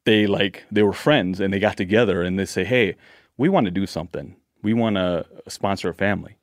they 0.05 0.25
like 0.25 0.63
they 0.71 0.81
were 0.81 0.93
friends 0.93 1.39
and 1.39 1.53
they 1.53 1.59
got 1.59 1.77
together 1.77 2.23
and 2.23 2.39
they 2.39 2.45
say, 2.45 2.63
hey, 2.63 2.95
we 3.37 3.47
want 3.47 3.65
to 3.65 3.71
do 3.71 3.85
something. 3.85 4.35
We 4.61 4.73
want 4.73 4.95
to 4.95 5.25
sponsor 5.47 5.89
a 5.89 5.93
family, 5.93 6.37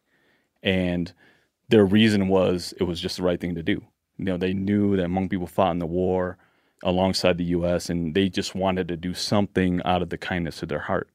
and 0.62 1.12
their 1.68 1.84
reason 1.84 2.28
was 2.28 2.74
it 2.78 2.84
was 2.84 3.00
just 3.00 3.16
the 3.16 3.22
right 3.22 3.40
thing 3.40 3.54
to 3.54 3.62
do. 3.62 3.82
You 4.18 4.24
know, 4.24 4.36
they 4.36 4.52
knew 4.52 4.96
that 4.96 5.06
Hmong 5.06 5.28
people 5.28 5.46
fought 5.46 5.72
in 5.72 5.78
the 5.78 5.86
war 5.86 6.38
alongside 6.82 7.38
the 7.38 7.44
U.S. 7.44 7.90
and 7.90 8.14
they 8.14 8.28
just 8.28 8.54
wanted 8.54 8.88
to 8.88 8.96
do 8.96 9.14
something 9.14 9.82
out 9.84 10.02
of 10.02 10.10
the 10.10 10.18
kindness 10.18 10.62
of 10.62 10.68
their 10.68 10.80
heart. 10.80 11.08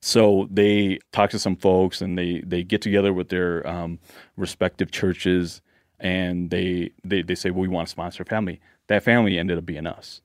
So 0.00 0.46
they 0.50 0.98
talk 1.12 1.30
to 1.30 1.38
some 1.38 1.56
folks 1.56 2.00
and 2.00 2.18
they 2.18 2.42
they 2.46 2.62
get 2.62 2.82
together 2.82 3.12
with 3.12 3.28
their 3.28 3.66
um, 3.66 3.98
respective 4.36 4.90
churches 4.90 5.62
and 5.98 6.50
they, 6.50 6.90
they 7.04 7.22
they 7.22 7.34
say, 7.34 7.50
well, 7.50 7.62
we 7.62 7.68
want 7.68 7.88
to 7.88 7.90
sponsor 7.90 8.22
a 8.22 8.26
family. 8.26 8.60
That 8.88 9.02
family 9.02 9.38
ended 9.38 9.58
up 9.58 9.66
being 9.66 9.86
us. 9.86 10.20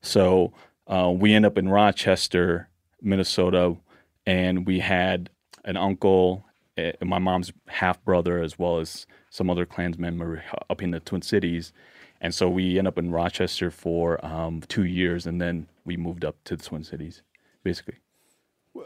So 0.00 0.52
uh, 0.88 1.12
we 1.14 1.34
end 1.34 1.44
up 1.44 1.58
in 1.58 1.68
Rochester, 1.68 2.68
Minnesota, 3.02 3.76
and 4.24 4.66
we 4.66 4.80
had 4.80 5.30
an 5.66 5.76
uncle, 5.76 6.46
uh, 6.78 6.92
my 7.02 7.18
mom's 7.18 7.52
half 7.68 8.02
brother, 8.04 8.42
as 8.42 8.58
well 8.58 8.78
as 8.78 9.06
some 9.28 9.50
other 9.50 9.66
clansmen 9.66 10.18
were 10.18 10.42
up 10.70 10.82
in 10.82 10.92
the 10.92 11.00
Twin 11.00 11.22
Cities. 11.22 11.72
And 12.20 12.34
so 12.34 12.48
we 12.48 12.78
end 12.78 12.88
up 12.88 12.96
in 12.96 13.10
Rochester 13.10 13.70
for 13.70 14.24
um, 14.24 14.62
two 14.68 14.84
years, 14.84 15.26
and 15.26 15.40
then 15.40 15.68
we 15.84 15.96
moved 15.96 16.24
up 16.24 16.36
to 16.44 16.56
the 16.56 16.64
Twin 16.64 16.82
Cities, 16.82 17.22
basically. 17.62 17.96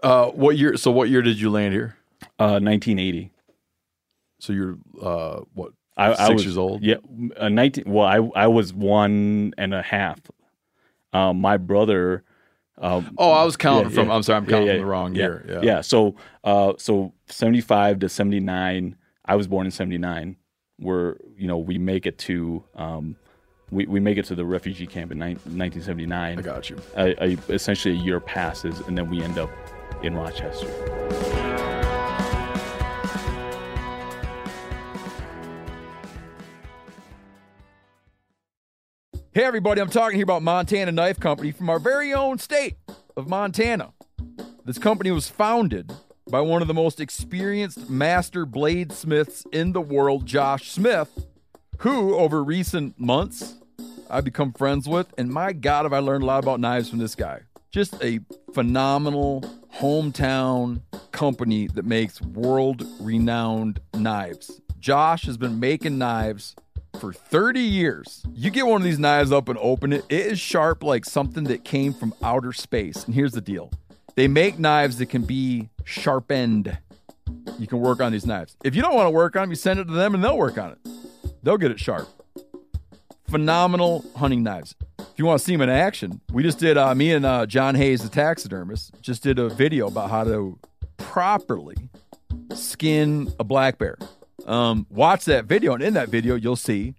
Uh, 0.02 0.26
what 0.30 0.56
year? 0.56 0.76
So 0.76 0.90
what 0.90 1.08
year 1.08 1.22
did 1.22 1.40
you 1.40 1.50
land 1.50 1.72
here? 1.72 1.96
Uh, 2.38 2.58
1980. 2.60 3.30
So 4.40 4.52
you're 4.52 4.78
uh, 5.00 5.40
what? 5.54 5.72
I, 5.96 6.10
six 6.10 6.20
I 6.20 6.32
was, 6.32 6.44
years 6.44 6.58
old. 6.58 6.82
Yeah, 6.82 6.96
uh, 7.36 7.48
19. 7.48 7.84
Well, 7.86 8.06
I 8.06 8.44
I 8.44 8.46
was 8.46 8.72
one 8.72 9.52
and 9.58 9.74
a 9.74 9.82
half. 9.82 10.20
Um, 11.12 11.40
my 11.40 11.56
brother. 11.56 12.24
Um, 12.80 13.14
Oh, 13.18 13.30
I 13.30 13.44
was 13.44 13.56
counting 13.56 13.90
Yeah, 13.90 13.94
from. 13.94 14.08
yeah. 14.08 14.14
I'm 14.14 14.22
sorry, 14.22 14.36
I'm 14.38 14.46
counting 14.46 14.66
yeah, 14.66 14.72
from 14.74 14.80
the 14.80 14.86
wrong 14.86 15.14
year. 15.14 15.44
Yeah. 15.48 15.60
Yeah. 15.62 15.80
So, 15.82 16.16
uh, 16.44 16.72
so 16.78 17.12
75 17.26 17.98
to 18.00 18.08
79. 18.08 18.96
I 19.26 19.36
was 19.36 19.46
born 19.46 19.66
in 19.66 19.70
79. 19.70 20.36
Where 20.78 21.18
you 21.36 21.46
know 21.46 21.58
we 21.58 21.76
make 21.76 22.06
it 22.06 22.16
to 22.20 22.64
um, 22.74 23.14
we, 23.70 23.84
we 23.84 24.00
make 24.00 24.16
it 24.16 24.24
to 24.26 24.34
the 24.34 24.46
refugee 24.46 24.86
camp 24.86 25.12
in 25.12 25.18
nine, 25.18 25.34
1979. 25.44 26.38
I 26.38 26.42
got 26.42 26.70
you. 26.70 26.78
I, 26.96 27.14
I, 27.20 27.36
essentially, 27.50 27.94
a 27.94 27.98
year 27.98 28.18
passes, 28.18 28.80
and 28.88 28.96
then 28.96 29.10
we 29.10 29.22
end 29.22 29.36
up 29.38 29.50
in 30.02 30.14
Rochester. 30.14 30.66
Hey, 39.32 39.44
everybody, 39.44 39.80
I'm 39.80 39.88
talking 39.88 40.16
here 40.16 40.24
about 40.24 40.42
Montana 40.42 40.90
Knife 40.90 41.20
Company 41.20 41.52
from 41.52 41.70
our 41.70 41.78
very 41.78 42.12
own 42.12 42.38
state 42.38 42.74
of 43.16 43.28
Montana. 43.28 43.92
This 44.64 44.76
company 44.76 45.12
was 45.12 45.28
founded 45.28 45.92
by 46.28 46.40
one 46.40 46.62
of 46.62 46.66
the 46.66 46.74
most 46.74 46.98
experienced 46.98 47.88
master 47.88 48.44
bladesmiths 48.44 49.46
in 49.52 49.70
the 49.70 49.80
world, 49.80 50.26
Josh 50.26 50.72
Smith, 50.72 51.28
who, 51.78 52.16
over 52.16 52.42
recent 52.42 52.98
months, 52.98 53.54
I've 54.10 54.24
become 54.24 54.52
friends 54.52 54.88
with. 54.88 55.14
And 55.16 55.30
my 55.30 55.52
God, 55.52 55.84
have 55.84 55.92
I 55.92 56.00
learned 56.00 56.24
a 56.24 56.26
lot 56.26 56.42
about 56.42 56.58
knives 56.58 56.90
from 56.90 56.98
this 56.98 57.14
guy. 57.14 57.42
Just 57.70 58.02
a 58.02 58.18
phenomenal 58.52 59.42
hometown 59.76 60.80
company 61.12 61.68
that 61.68 61.84
makes 61.84 62.20
world 62.20 62.84
renowned 62.98 63.78
knives. 63.94 64.60
Josh 64.80 65.22
has 65.26 65.36
been 65.36 65.60
making 65.60 65.98
knives 65.98 66.56
for 67.00 67.12
30 67.12 67.60
years. 67.60 68.22
You 68.34 68.50
get 68.50 68.66
one 68.66 68.80
of 68.80 68.84
these 68.84 68.98
knives 68.98 69.32
up 69.32 69.48
and 69.48 69.58
open 69.60 69.92
it, 69.92 70.04
it 70.08 70.26
is 70.26 70.38
sharp 70.38 70.82
like 70.82 71.04
something 71.04 71.44
that 71.44 71.64
came 71.64 71.94
from 71.94 72.14
outer 72.22 72.52
space. 72.52 73.04
And 73.04 73.14
here's 73.14 73.32
the 73.32 73.40
deal 73.40 73.72
they 74.14 74.28
make 74.28 74.58
knives 74.58 74.98
that 74.98 75.06
can 75.06 75.22
be 75.22 75.70
sharpened. 75.84 76.78
You 77.58 77.66
can 77.66 77.80
work 77.80 78.00
on 78.00 78.12
these 78.12 78.26
knives. 78.26 78.56
If 78.62 78.74
you 78.74 78.82
don't 78.82 78.94
want 78.94 79.06
to 79.06 79.10
work 79.10 79.34
on 79.36 79.42
them, 79.42 79.50
you 79.50 79.56
send 79.56 79.80
it 79.80 79.84
to 79.84 79.92
them 79.92 80.14
and 80.14 80.22
they'll 80.22 80.36
work 80.36 80.58
on 80.58 80.72
it. 80.72 80.78
They'll 81.42 81.58
get 81.58 81.70
it 81.70 81.80
sharp. 81.80 82.08
Phenomenal 83.30 84.04
hunting 84.16 84.42
knives. 84.42 84.74
If 84.98 85.06
you 85.16 85.24
want 85.24 85.38
to 85.38 85.44
see 85.44 85.52
them 85.52 85.62
in 85.62 85.70
action, 85.70 86.20
we 86.32 86.42
just 86.42 86.58
did, 86.58 86.76
uh, 86.76 86.94
me 86.94 87.12
and 87.12 87.24
uh, 87.24 87.46
John 87.46 87.76
Hayes, 87.76 88.02
the 88.02 88.08
taxidermist, 88.08 89.00
just 89.00 89.22
did 89.22 89.38
a 89.38 89.48
video 89.48 89.86
about 89.86 90.10
how 90.10 90.24
to 90.24 90.58
properly 90.98 91.76
skin 92.54 93.32
a 93.38 93.44
black 93.44 93.78
bear. 93.78 93.96
Um, 94.46 94.86
watch 94.90 95.24
that 95.26 95.44
video, 95.44 95.74
and 95.74 95.82
in 95.82 95.94
that 95.94 96.08
video, 96.08 96.34
you'll 96.34 96.56
see 96.56 96.94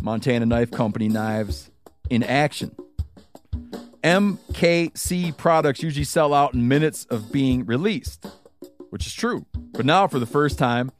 Montana 0.00 0.46
Knife 0.46 0.70
Company 0.70 1.08
knives 1.08 1.70
in 2.08 2.22
action. 2.22 2.74
MKC 4.02 5.36
products 5.36 5.82
usually 5.82 6.04
sell 6.04 6.32
out 6.32 6.54
in 6.54 6.66
minutes 6.66 7.04
of 7.06 7.30
being 7.30 7.66
released, 7.66 8.26
which 8.90 9.06
is 9.06 9.12
true. 9.12 9.44
But 9.54 9.84
now, 9.84 10.06
for 10.06 10.18
the 10.18 10.26
first 10.26 10.58
time, 10.58 10.90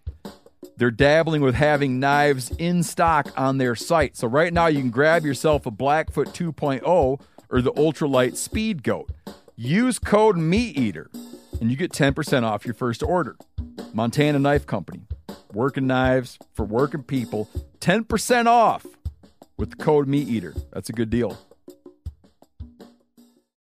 they're 0.77 0.91
dabbling 0.91 1.43
with 1.43 1.55
having 1.55 2.01
knives 2.01 2.51
in 2.59 2.83
stock 2.83 3.29
on 3.37 3.59
their 3.59 3.75
site. 3.75 4.17
So, 4.17 4.29
right 4.29 4.53
now, 4.53 4.67
you 4.67 4.81
can 4.81 4.91
grab 4.91 5.25
yourself 5.25 5.67
a 5.67 5.71
Blackfoot 5.71 6.29
2.0 6.29 7.21
or 7.51 7.63
the 7.63 7.73
Ultralight 7.73 8.33
Speedgoat. 8.33 9.11
Use 9.57 9.99
code 9.99 10.37
MeatEater, 10.37 11.07
and 11.61 11.71
you 11.71 11.77
get 11.77 11.93
10% 11.93 12.43
off 12.43 12.65
your 12.65 12.75
first 12.75 13.03
order. 13.03 13.37
Montana 13.93 14.39
Knife 14.39 14.67
Company, 14.67 15.03
working 15.53 15.87
knives 15.87 16.39
for 16.55 16.65
working 16.65 17.03
people, 17.03 17.49
10% 17.81 18.47
off 18.47 18.87
with 19.57 19.71
the 19.71 19.77
code 19.77 20.09
MeatEater. 20.09 20.61
That's 20.73 20.89
a 20.89 20.93
good 20.93 21.11
deal. 21.11 21.39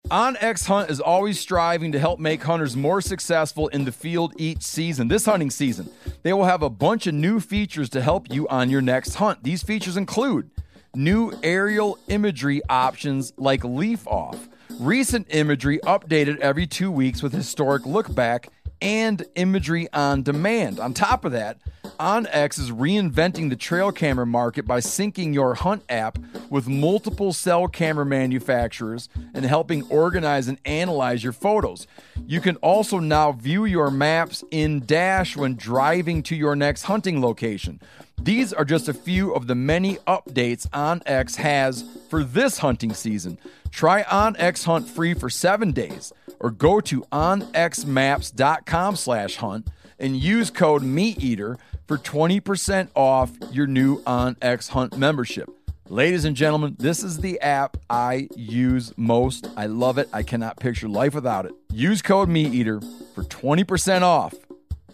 OnX 0.09 0.67
Hunt 0.67 0.91
is 0.91 0.99
always 0.99 1.39
striving 1.39 1.91
to 1.93 1.99
help 1.99 2.19
make 2.19 2.43
hunters 2.43 2.75
more 2.75 3.01
successful 3.01 3.69
in 3.69 3.85
the 3.85 3.91
field 3.91 4.35
each 4.37 4.61
season. 4.61 5.07
This 5.07 5.25
hunting 5.25 5.49
season, 5.49 5.89
they 6.21 6.31
will 6.31 6.45
have 6.45 6.61
a 6.61 6.69
bunch 6.69 7.07
of 7.07 7.15
new 7.15 7.39
features 7.39 7.89
to 7.89 8.01
help 8.01 8.31
you 8.31 8.47
on 8.49 8.69
your 8.69 8.81
next 8.81 9.15
hunt. 9.15 9.43
These 9.43 9.63
features 9.63 9.97
include 9.97 10.51
new 10.93 11.33
aerial 11.41 11.97
imagery 12.07 12.61
options 12.69 13.33
like 13.37 13.63
leaf 13.63 14.05
off, 14.05 14.47
recent 14.79 15.27
imagery 15.29 15.79
updated 15.79 16.39
every 16.39 16.67
two 16.67 16.91
weeks 16.91 17.21
with 17.23 17.33
historic 17.33 17.85
look 17.85 18.13
back, 18.13 18.49
and 18.81 19.25
imagery 19.35 19.87
on 19.93 20.21
demand. 20.21 20.79
On 20.79 20.93
top 20.93 21.25
of 21.25 21.31
that, 21.31 21.57
OnX 21.99 22.59
is 22.59 22.71
reinventing 22.71 23.49
the 23.49 23.55
trail 23.55 23.91
camera 23.91 24.25
market 24.25 24.67
by 24.67 24.79
syncing 24.79 25.33
your 25.33 25.55
Hunt 25.55 25.83
app 25.87 26.17
with 26.49 26.67
multiple 26.67 27.31
cell 27.31 27.67
camera 27.67 28.05
manufacturers 28.05 29.07
and 29.33 29.45
helping 29.45 29.83
organize 29.89 30.47
and 30.47 30.59
analyze 30.65 31.23
your 31.23 31.33
photos. 31.33 31.87
You 32.27 32.41
can 32.41 32.57
also 32.57 32.99
now 32.99 33.31
view 33.31 33.65
your 33.65 33.89
maps 33.89 34.43
in 34.51 34.85
Dash 34.85 35.37
when 35.37 35.55
driving 35.55 36.21
to 36.23 36.35
your 36.35 36.55
next 36.55 36.83
hunting 36.83 37.21
location. 37.21 37.79
These 38.21 38.53
are 38.53 38.65
just 38.65 38.87
a 38.87 38.93
few 38.93 39.33
of 39.33 39.47
the 39.47 39.55
many 39.55 39.95
updates 40.07 40.67
OnX 40.69 41.35
has 41.37 41.83
for 42.09 42.23
this 42.23 42.59
hunting 42.59 42.93
season. 42.93 43.37
Try 43.75 44.03
OnX 44.03 44.63
Hunt 44.63 44.87
free 44.87 45.13
for 45.13 45.29
seven 45.29 45.73
days 45.73 46.13
or 46.39 46.49
go 46.49 46.79
to 46.79 47.01
onxmaps.com 47.11 48.95
slash 48.95 49.35
hunt 49.35 49.67
and 49.99 50.15
use 50.15 50.49
code 50.49 50.81
MeatEater 50.81 51.57
for 51.85 51.97
20% 51.97 52.87
off 52.95 53.33
your 53.51 53.67
new 53.67 54.01
OnX 54.03 54.69
Hunt 54.69 54.97
membership. 54.97 55.49
Ladies 55.89 56.23
and 56.23 56.37
gentlemen, 56.37 56.77
this 56.79 57.03
is 57.03 57.17
the 57.17 57.37
app 57.41 57.75
I 57.89 58.29
use 58.37 58.93
most. 58.95 59.49
I 59.57 59.65
love 59.65 59.97
it. 59.97 60.07
I 60.13 60.23
cannot 60.23 60.57
picture 60.57 60.87
life 60.87 61.13
without 61.13 61.45
it. 61.45 61.51
Use 61.73 62.01
code 62.01 62.29
MeatEater 62.29 62.81
for 63.13 63.25
20% 63.25 64.03
off 64.03 64.33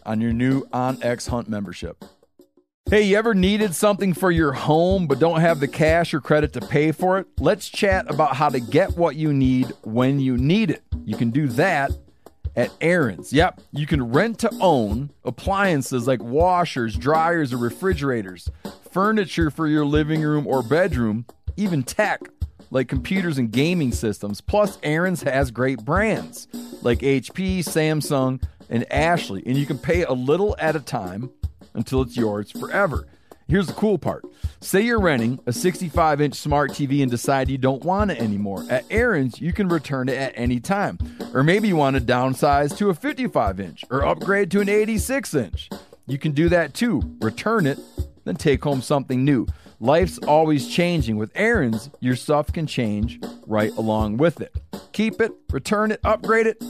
on 0.07 0.21
your 0.21 0.33
new 0.33 0.63
OnX 0.69 1.29
Hunt 1.29 1.47
membership. 1.47 2.03
Hey, 2.89 3.03
you 3.03 3.15
ever 3.15 3.33
needed 3.33 3.73
something 3.73 4.13
for 4.13 4.31
your 4.31 4.51
home 4.51 5.07
but 5.07 5.17
don't 5.17 5.39
have 5.39 5.61
the 5.61 5.67
cash 5.69 6.13
or 6.13 6.19
credit 6.19 6.51
to 6.53 6.59
pay 6.59 6.91
for 6.91 7.19
it? 7.19 7.27
Let's 7.39 7.69
chat 7.69 8.11
about 8.11 8.35
how 8.35 8.49
to 8.49 8.59
get 8.59 8.97
what 8.97 9.15
you 9.15 9.31
need 9.31 9.71
when 9.83 10.19
you 10.19 10.35
need 10.35 10.71
it. 10.71 10.83
You 11.05 11.15
can 11.15 11.29
do 11.29 11.47
that 11.47 11.91
at 12.53 12.69
Aaron's. 12.81 13.31
Yep, 13.31 13.61
you 13.71 13.87
can 13.87 14.11
rent 14.11 14.39
to 14.39 14.51
own 14.59 15.11
appliances 15.23 16.05
like 16.05 16.21
washers, 16.21 16.97
dryers, 16.97 17.53
or 17.53 17.57
refrigerators, 17.57 18.49
furniture 18.91 19.49
for 19.49 19.69
your 19.69 19.85
living 19.85 20.21
room 20.21 20.45
or 20.45 20.61
bedroom, 20.61 21.25
even 21.55 21.83
tech 21.83 22.19
like 22.71 22.89
computers 22.89 23.37
and 23.37 23.51
gaming 23.51 23.93
systems. 23.93 24.41
Plus, 24.41 24.77
Aaron's 24.83 25.23
has 25.23 25.49
great 25.49 25.79
brands 25.85 26.49
like 26.81 26.99
HP, 26.99 27.59
Samsung, 27.59 28.43
and 28.69 28.91
Ashley, 28.91 29.43
and 29.45 29.55
you 29.55 29.65
can 29.65 29.77
pay 29.77 30.03
a 30.03 30.11
little 30.11 30.57
at 30.59 30.75
a 30.75 30.81
time 30.81 31.29
until 31.73 32.01
it's 32.01 32.17
yours 32.17 32.51
forever. 32.51 33.07
Here's 33.47 33.67
the 33.67 33.73
cool 33.73 33.97
part. 33.97 34.23
Say 34.61 34.81
you're 34.81 35.01
renting 35.01 35.39
a 35.45 35.51
65 35.51 36.21
inch 36.21 36.35
smart 36.35 36.71
TV 36.71 37.01
and 37.01 37.11
decide 37.11 37.49
you 37.49 37.57
don't 37.57 37.83
want 37.83 38.11
it 38.11 38.19
anymore. 38.19 38.63
At 38.69 38.85
Aaron's, 38.89 39.41
you 39.41 39.51
can 39.51 39.67
return 39.67 40.07
it 40.07 40.17
at 40.17 40.31
any 40.35 40.61
time. 40.61 40.97
Or 41.33 41.43
maybe 41.43 41.67
you 41.67 41.75
want 41.75 41.97
to 41.97 42.01
downsize 42.01 42.77
to 42.77 42.89
a 42.89 42.93
55 42.93 43.59
inch 43.59 43.83
or 43.89 44.05
upgrade 44.05 44.51
to 44.51 44.61
an 44.61 44.69
86 44.69 45.33
inch. 45.33 45.69
You 46.07 46.17
can 46.17 46.31
do 46.31 46.47
that 46.47 46.73
too. 46.73 47.01
Return 47.21 47.67
it, 47.67 47.77
then 48.23 48.35
take 48.35 48.63
home 48.63 48.81
something 48.81 49.25
new. 49.25 49.47
Life's 49.81 50.19
always 50.19 50.67
changing. 50.67 51.17
With 51.17 51.31
Aaron's, 51.35 51.89
your 51.99 52.15
stuff 52.15 52.53
can 52.53 52.67
change 52.67 53.19
right 53.47 53.71
along 53.71 54.17
with 54.17 54.39
it. 54.39 54.55
Keep 54.93 55.19
it, 55.19 55.33
return 55.49 55.91
it, 55.91 55.99
upgrade 56.03 56.47
it. 56.47 56.63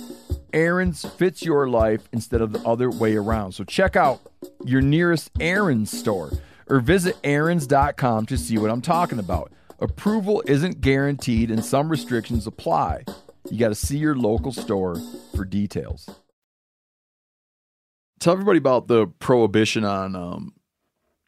Aaron's 0.54 1.04
fits 1.04 1.44
your 1.44 1.68
life 1.68 2.08
instead 2.12 2.42
of 2.42 2.54
the 2.54 2.60
other 2.60 2.90
way 2.90 3.16
around. 3.16 3.54
So 3.54 3.64
check 3.64 3.96
out 3.96 4.22
your 4.64 4.82
nearest 4.82 5.32
Aaron's 5.40 5.92
store 5.92 6.32
or 6.68 6.80
visit 6.80 7.18
Aaron's.com 7.24 8.26
to 8.28 8.38
see 8.38 8.58
what 8.58 8.72
I'm 8.72 8.82
talking 8.82 9.20
about. 9.20 9.52
Approval 9.80 10.44
isn't 10.46 10.82
guaranteed 10.82 11.52
and 11.52 11.66
some 11.66 11.90
restrictions 11.90 12.46
apply. 12.48 13.04
You 13.50 13.60
got 13.60 13.70
to 13.70 13.76
see 13.76 13.98
your 13.98 14.16
local 14.16 14.52
store 14.52 14.98
for 15.36 15.44
details. 15.44 16.10
Tell 18.20 18.34
everybody 18.34 18.60
about 18.60 18.88
the 18.88 19.08
prohibition 19.08 19.84
on 19.84 20.16
um, 20.16 20.54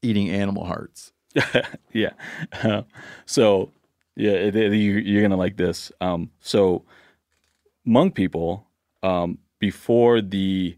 eating 0.03 0.29
animal 0.29 0.65
hearts. 0.65 1.11
yeah. 1.91 2.11
Uh, 2.63 2.83
so, 3.25 3.71
yeah, 4.15 4.45
you, 4.45 4.69
you're 4.69 5.21
going 5.21 5.31
to 5.31 5.37
like 5.37 5.57
this. 5.57 5.91
Um, 5.99 6.29
so, 6.39 6.85
Hmong 7.87 8.13
people, 8.13 8.67
um, 9.03 9.37
before 9.59 10.21
the 10.21 10.77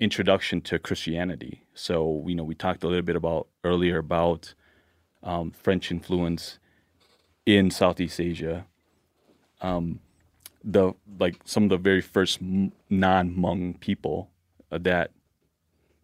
introduction 0.00 0.60
to 0.62 0.78
Christianity, 0.78 1.62
so, 1.74 2.24
you 2.26 2.34
know, 2.34 2.44
we 2.44 2.54
talked 2.54 2.82
a 2.84 2.88
little 2.88 3.02
bit 3.02 3.16
about 3.16 3.48
earlier 3.64 3.98
about 3.98 4.54
um, 5.22 5.50
French 5.50 5.90
influence 5.90 6.58
in 7.44 7.70
Southeast 7.70 8.18
Asia. 8.20 8.66
Um, 9.60 10.00
the 10.64 10.94
like 11.18 11.36
some 11.44 11.64
of 11.64 11.68
the 11.70 11.76
very 11.78 12.00
first 12.00 12.40
non-Hmong 12.90 13.78
people 13.80 14.30
uh, 14.72 14.78
that 14.78 15.10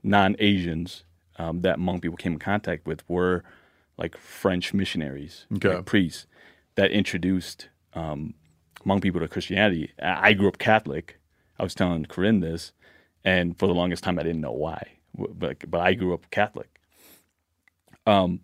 non-Asians 0.02 1.04
um, 1.36 1.60
that 1.62 1.78
Hmong 1.78 2.00
people 2.00 2.16
came 2.16 2.32
in 2.34 2.38
contact 2.38 2.86
with 2.86 3.02
were 3.08 3.42
like 3.98 4.16
French 4.16 4.72
missionaries, 4.74 5.46
Okay. 5.56 5.76
like 5.76 5.84
priests 5.84 6.26
that 6.76 6.90
introduced 6.90 7.68
um, 7.94 8.34
Hmong 8.84 9.02
people 9.02 9.20
to 9.20 9.28
Christianity. 9.28 9.92
I 10.02 10.28
I 10.28 10.32
grew 10.34 10.48
up 10.48 10.58
Catholic. 10.58 11.18
I 11.62 11.64
was 11.64 11.76
telling 11.76 12.04
Corinne 12.06 12.40
this, 12.40 12.72
and 13.24 13.56
for 13.56 13.68
the 13.68 13.72
longest 13.74 14.02
time 14.02 14.18
I 14.18 14.24
didn't 14.24 14.40
know 14.40 14.52
why, 14.52 14.82
but 15.16 15.70
but 15.70 15.80
I 15.80 15.94
grew 15.94 16.12
up 16.12 16.28
Catholic. 16.32 16.68
Um, 18.04 18.40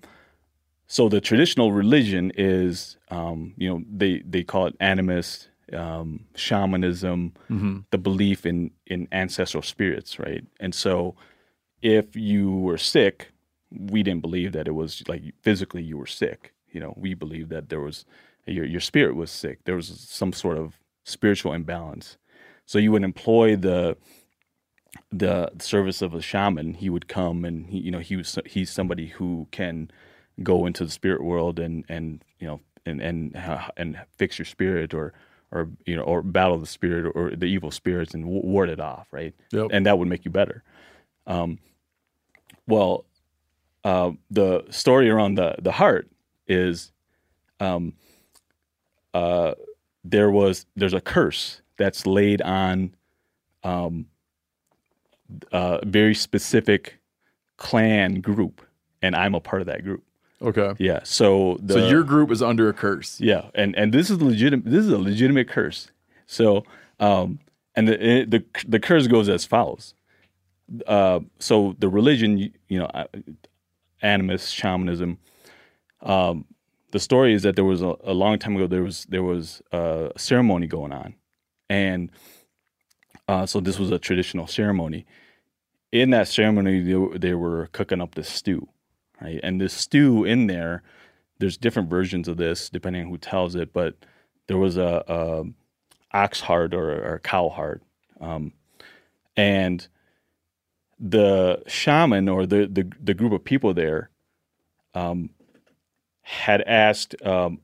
so 0.87 1.09
the 1.09 1.21
traditional 1.21 1.73
religion 1.73 2.31
is, 2.37 2.97
um, 3.11 3.55
you 3.57 3.69
know, 3.69 3.83
they 3.93 4.23
they 4.25 4.45
call 4.45 4.67
it 4.67 4.79
animist, 4.79 5.49
um, 5.73 6.27
shamanism, 6.37 7.33
the 7.91 7.99
belief 7.99 8.47
in 8.47 8.71
in 8.87 9.09
ancestral 9.11 9.65
spirits, 9.65 10.21
right? 10.21 10.45
And 10.61 10.73
so, 10.73 11.17
if 11.83 12.15
you 12.15 12.53
were 12.53 12.79
sick, 12.79 13.33
we 13.71 14.05
didn't 14.05 14.23
believe 14.23 14.53
that 14.53 14.69
it 14.69 14.77
was 14.77 15.03
like 15.09 15.23
physically 15.43 15.83
you 15.83 15.99
were 15.99 16.07
sick. 16.07 16.55
You 16.71 16.79
know, 16.79 16.95
we 16.97 17.15
believed 17.15 17.51
that 17.51 17.69
there 17.69 17.81
was 17.81 18.05
your 18.47 18.65
your 18.65 18.81
spirit 18.81 19.17
was 19.17 19.33
sick. 19.33 19.65
There 19.65 19.75
was 19.75 19.89
some 20.09 20.33
sort 20.33 20.57
of 20.57 20.79
spiritual 21.05 21.53
imbalance. 21.53 22.17
So 22.69 22.79
you 22.79 22.93
would 22.93 23.03
employ 23.03 23.57
the 23.57 23.97
the 25.11 25.51
service 25.59 26.03
of 26.03 26.13
a 26.13 26.21
shaman. 26.21 26.75
He 26.75 26.91
would 26.91 27.09
come 27.09 27.47
and 27.47 27.67
he, 27.67 27.79
you 27.79 27.91
know 27.91 27.99
he 27.99 28.15
was 28.15 28.39
he's 28.45 28.71
somebody 28.71 29.07
who 29.07 29.49
can 29.51 29.91
go 30.43 30.67
into 30.67 30.85
the 30.85 30.91
spirit 30.91 31.25
world 31.25 31.59
and 31.59 31.87
and 31.89 32.23
you 32.39 32.47
know 32.47 32.61
and 32.85 33.01
and 33.01 33.35
and 33.79 33.99
fix 34.19 34.39
your 34.39 34.45
spirit 34.45 34.93
or 34.93 35.15
or 35.51 35.71
you 35.87 35.97
know 35.97 36.03
or 36.03 36.21
battle 36.21 36.59
the 36.59 36.67
spirit 36.67 37.11
or 37.15 37.31
the 37.35 37.47
evil 37.47 37.71
spirits 37.71 38.13
and 38.13 38.27
ward 38.27 38.69
it 38.69 38.81
off, 38.81 39.07
right? 39.13 39.35
Yep. 39.51 39.69
And 39.73 39.87
that 39.87 39.99
would 39.99 40.09
make 40.09 40.27
you 40.27 40.31
better. 40.31 40.63
Um, 41.27 41.61
well, 42.67 43.07
uh, 43.83 44.11
the 44.31 44.67
story 44.69 45.09
around 45.09 45.37
the 45.37 45.55
the 45.59 45.73
heart 45.73 46.11
is, 46.47 46.93
um, 47.61 47.95
uh, 49.15 49.55
there 50.05 50.31
was 50.31 50.67
there's 50.77 50.93
a 50.93 51.01
curse 51.01 51.63
that's 51.79 52.07
laid 52.07 52.43
on, 52.43 52.95
um, 53.65 54.07
a 55.53 55.81
very 55.85 56.15
specific 56.15 56.99
clan 57.57 58.21
group, 58.21 58.63
and 59.03 59.17
I'm 59.17 59.35
a 59.35 59.41
part 59.41 59.63
of 59.63 59.67
that 59.67 59.85
group. 59.85 60.03
Okay. 60.41 60.75
Yeah. 60.79 61.01
So 61.03 61.59
the, 61.61 61.75
so 61.75 61.89
your 61.89 62.05
group 62.05 62.31
is 62.31 62.43
under 62.43 62.69
a 62.69 62.73
curse. 62.73 63.21
yeah, 63.21 63.51
and 63.55 63.75
and 63.77 63.93
this 63.93 64.11
is 64.11 64.21
legitimate. 64.23 64.71
This 64.71 64.85
is 64.85 64.93
a 64.93 64.99
legitimate 64.99 65.49
curse. 65.49 65.91
So, 66.27 66.65
um, 67.01 67.41
and 67.75 67.89
the 67.89 68.25
the 68.25 68.45
the 68.67 68.79
curse 68.81 69.07
goes 69.07 69.29
as 69.29 69.45
follows. 69.45 69.95
Uh, 70.87 71.21
so 71.39 71.75
the 71.79 71.89
religion, 71.89 72.53
you, 72.69 72.79
know, 72.79 72.87
uh, 72.87 73.07
animist 74.03 74.55
shamanism. 74.55 75.19
Um, 76.03 76.45
the 76.91 76.99
story 76.99 77.35
is 77.35 77.43
that 77.43 77.57
there 77.57 77.65
was 77.65 77.83
a, 77.83 77.95
a 78.05 78.13
long 78.13 78.39
time 78.39 78.55
ago 78.57 78.67
there 78.67 78.83
was 78.83 79.07
there 79.09 79.23
was 79.23 79.63
a 79.73 80.13
ceremony 80.17 80.67
going 80.67 80.93
on, 80.93 81.15
and 81.71 82.11
uh, 83.29 83.47
so 83.47 83.61
this 83.61 83.79
was 83.79 83.91
a 83.91 83.99
traditional 83.99 84.47
ceremony. 84.47 85.07
In 85.93 86.11
that 86.11 86.29
ceremony, 86.29 86.81
they, 86.83 86.95
were- 86.97 87.19
they 87.19 87.35
were 87.35 87.69
cooking 87.73 88.01
up 88.01 88.15
this 88.17 88.29
stew, 88.31 88.69
right? 89.21 89.41
And 89.43 89.61
this 89.61 89.75
stew 89.75 90.25
in 90.25 90.47
there, 90.49 90.83
there's 91.39 91.59
different 91.59 91.91
versions 91.91 92.29
of 92.29 92.37
this 92.39 92.71
depending 92.71 93.05
on 93.05 93.11
who 93.11 93.19
tells 93.19 93.55
it, 93.57 93.73
but 93.73 93.97
there 94.49 94.59
was 94.59 94.77
a, 94.77 95.05
a 95.09 95.45
ox 96.17 96.41
heart 96.43 96.75
or, 96.75 96.91
or 96.93 97.15
a 97.17 97.21
cow 97.21 97.49
heart, 97.51 97.83
um, 98.21 98.53
and 99.37 99.89
the 101.01 101.63
shaman 101.67 102.29
or 102.29 102.47
the, 102.47 102.67
the 102.67 102.91
the 103.03 103.15
group 103.15 103.33
of 103.33 103.45
people 103.45 103.75
there 103.75 104.11
um, 104.95 105.31
had 106.23 106.63
asked 106.63 107.15
um, 107.27 107.61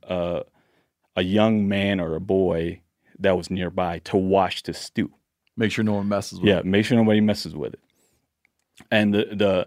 a 1.16 1.22
young 1.22 1.68
man 1.68 2.00
or 2.00 2.14
a 2.16 2.20
boy 2.20 2.80
that 3.18 3.36
was 3.36 3.50
nearby 3.50 4.00
to 4.00 4.16
watch 4.16 4.62
the 4.64 4.74
stew. 4.74 5.10
Make 5.56 5.72
sure 5.72 5.84
no 5.84 5.94
one 5.94 6.08
messes 6.08 6.40
with 6.40 6.48
Yeah, 6.48 6.56
it. 6.58 6.64
Yeah, 6.64 6.70
make 6.70 6.84
sure 6.86 6.96
nobody 6.98 7.20
messes 7.20 7.54
with 7.54 7.74
it. 7.74 7.80
And 8.90 9.14
the 9.14 9.26
the 9.32 9.66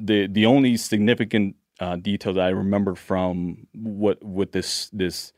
the 0.00 0.26
the 0.26 0.46
only 0.46 0.76
significant 0.76 1.56
uh, 1.80 1.96
detail 1.96 2.34
that 2.34 2.44
I 2.44 2.50
remember 2.50 2.94
from 2.94 3.66
what 3.74 4.22
with 4.24 4.52
this 4.52 4.90
this 4.92 5.32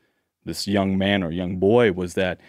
this 0.45 0.67
young 0.67 0.97
man 0.97 1.23
or 1.23 1.31
young 1.31 1.57
boy 1.57 1.91
was 1.91 2.15
that 2.15 2.39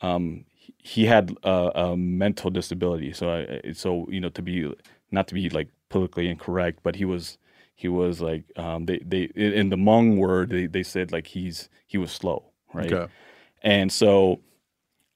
um, 0.00 0.44
he- 0.48 0.74
he 0.78 1.06
had 1.06 1.36
a, 1.44 1.70
a 1.74 1.96
mental 1.96 2.50
disability. 2.50 3.12
So 3.12 3.30
I, 3.30 3.72
so 3.72 4.06
you 4.10 4.20
know 4.20 4.30
to 4.30 4.42
be 4.42 4.72
not 5.10 5.28
to 5.28 5.34
be 5.34 5.48
like 5.50 5.68
politically 5.88 6.28
incorrect, 6.28 6.80
but 6.82 6.96
he 6.96 7.04
was 7.04 7.38
he 7.74 7.88
was 7.88 8.20
like 8.20 8.44
um, 8.56 8.86
they 8.86 8.98
they 9.04 9.24
in 9.34 9.68
the 9.70 9.76
Hmong 9.76 10.16
word 10.16 10.50
they, 10.50 10.66
they 10.66 10.82
said 10.82 11.12
like 11.12 11.28
he's 11.28 11.68
he 11.86 11.98
was 11.98 12.10
slow, 12.12 12.52
right? 12.74 12.86
Okay. 12.92 13.12
And 13.62 13.90
so 13.92 14.40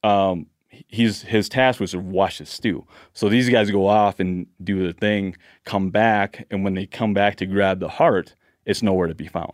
um, 0.03 0.47
he's 0.69 1.21
his 1.23 1.49
task 1.49 1.79
was 1.79 1.91
to 1.91 1.99
wash 1.99 2.37
the 2.39 2.45
stew. 2.45 2.85
So 3.13 3.29
these 3.29 3.49
guys 3.49 3.69
go 3.71 3.87
off 3.87 4.19
and 4.19 4.47
do 4.63 4.85
the 4.87 4.93
thing, 4.93 5.35
come 5.65 5.89
back, 5.89 6.45
and 6.49 6.63
when 6.63 6.73
they 6.73 6.85
come 6.85 7.13
back 7.13 7.35
to 7.37 7.45
grab 7.45 7.79
the 7.79 7.89
heart, 7.89 8.35
it's 8.65 8.81
nowhere 8.81 9.07
to 9.07 9.15
be 9.15 9.27
found, 9.27 9.53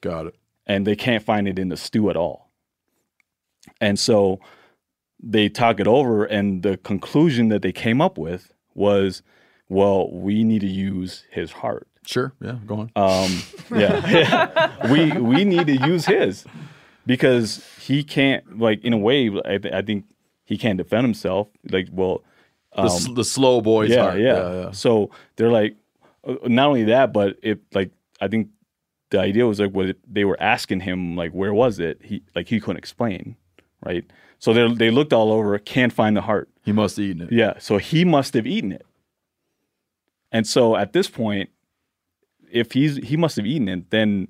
Got 0.00 0.26
it. 0.26 0.34
and 0.66 0.86
they 0.86 0.96
can't 0.96 1.22
find 1.24 1.46
it 1.48 1.58
in 1.58 1.68
the 1.68 1.76
stew 1.76 2.08
at 2.10 2.16
all. 2.16 2.50
And 3.80 3.98
so 3.98 4.40
they 5.20 5.48
talk 5.48 5.80
it 5.80 5.86
over, 5.86 6.24
and 6.24 6.62
the 6.62 6.76
conclusion 6.78 7.48
that 7.48 7.62
they 7.62 7.72
came 7.72 8.00
up 8.00 8.16
with 8.18 8.52
was, 8.74 9.22
well, 9.68 10.10
we 10.12 10.44
need 10.44 10.60
to 10.60 10.66
use 10.66 11.24
his 11.30 11.52
heart. 11.52 11.88
Sure. 12.06 12.32
Yeah. 12.40 12.58
Go 12.66 12.74
on. 12.76 12.90
Um, 12.96 13.42
yeah, 13.78 14.88
we 14.90 15.12
we 15.12 15.44
need 15.44 15.66
to 15.66 15.76
use 15.76 16.06
his 16.06 16.46
because 17.08 17.64
he 17.80 18.04
can't 18.04 18.60
like 18.60 18.84
in 18.84 18.92
a 18.92 18.98
way. 18.98 19.28
I, 19.44 19.56
th- 19.58 19.74
I 19.74 19.80
think 19.82 20.04
he 20.44 20.58
can't 20.58 20.76
defend 20.76 21.04
himself. 21.04 21.48
Like, 21.70 21.88
well, 21.90 22.22
the, 22.76 22.82
s- 22.84 23.08
the 23.08 23.24
slow 23.24 23.62
boy's 23.62 23.90
yeah, 23.90 24.02
heart. 24.02 24.20
yeah, 24.20 24.52
yeah. 24.52 24.70
So 24.72 25.10
they're 25.36 25.50
like, 25.50 25.74
uh, 26.22 26.34
not 26.44 26.68
only 26.68 26.84
that, 26.84 27.12
but 27.14 27.38
it 27.42 27.60
like 27.72 27.90
I 28.20 28.28
think 28.28 28.48
the 29.10 29.18
idea 29.18 29.46
was 29.46 29.58
like 29.58 29.72
what 29.72 29.96
they 30.06 30.24
were 30.26 30.40
asking 30.40 30.80
him 30.80 31.16
like 31.16 31.32
where 31.32 31.54
was 31.54 31.78
it? 31.78 31.98
He 32.04 32.22
like 32.36 32.46
he 32.46 32.60
couldn't 32.60 32.76
explain, 32.76 33.36
right? 33.84 34.04
So 34.38 34.52
they 34.52 34.72
they 34.74 34.90
looked 34.90 35.14
all 35.14 35.32
over, 35.32 35.58
can't 35.58 35.92
find 35.92 36.14
the 36.14 36.20
heart. 36.20 36.50
He 36.62 36.72
must 36.72 36.98
have 36.98 37.06
eaten 37.06 37.22
it. 37.22 37.32
Yeah, 37.32 37.54
so 37.58 37.78
he 37.78 38.04
must 38.04 38.34
have 38.34 38.46
eaten 38.46 38.70
it. 38.72 38.84
And 40.30 40.46
so 40.46 40.76
at 40.76 40.92
this 40.92 41.08
point, 41.08 41.48
if 42.52 42.72
he's 42.72 42.96
he 42.98 43.16
must 43.16 43.36
have 43.36 43.46
eaten 43.46 43.66
it, 43.66 43.88
then 43.90 44.28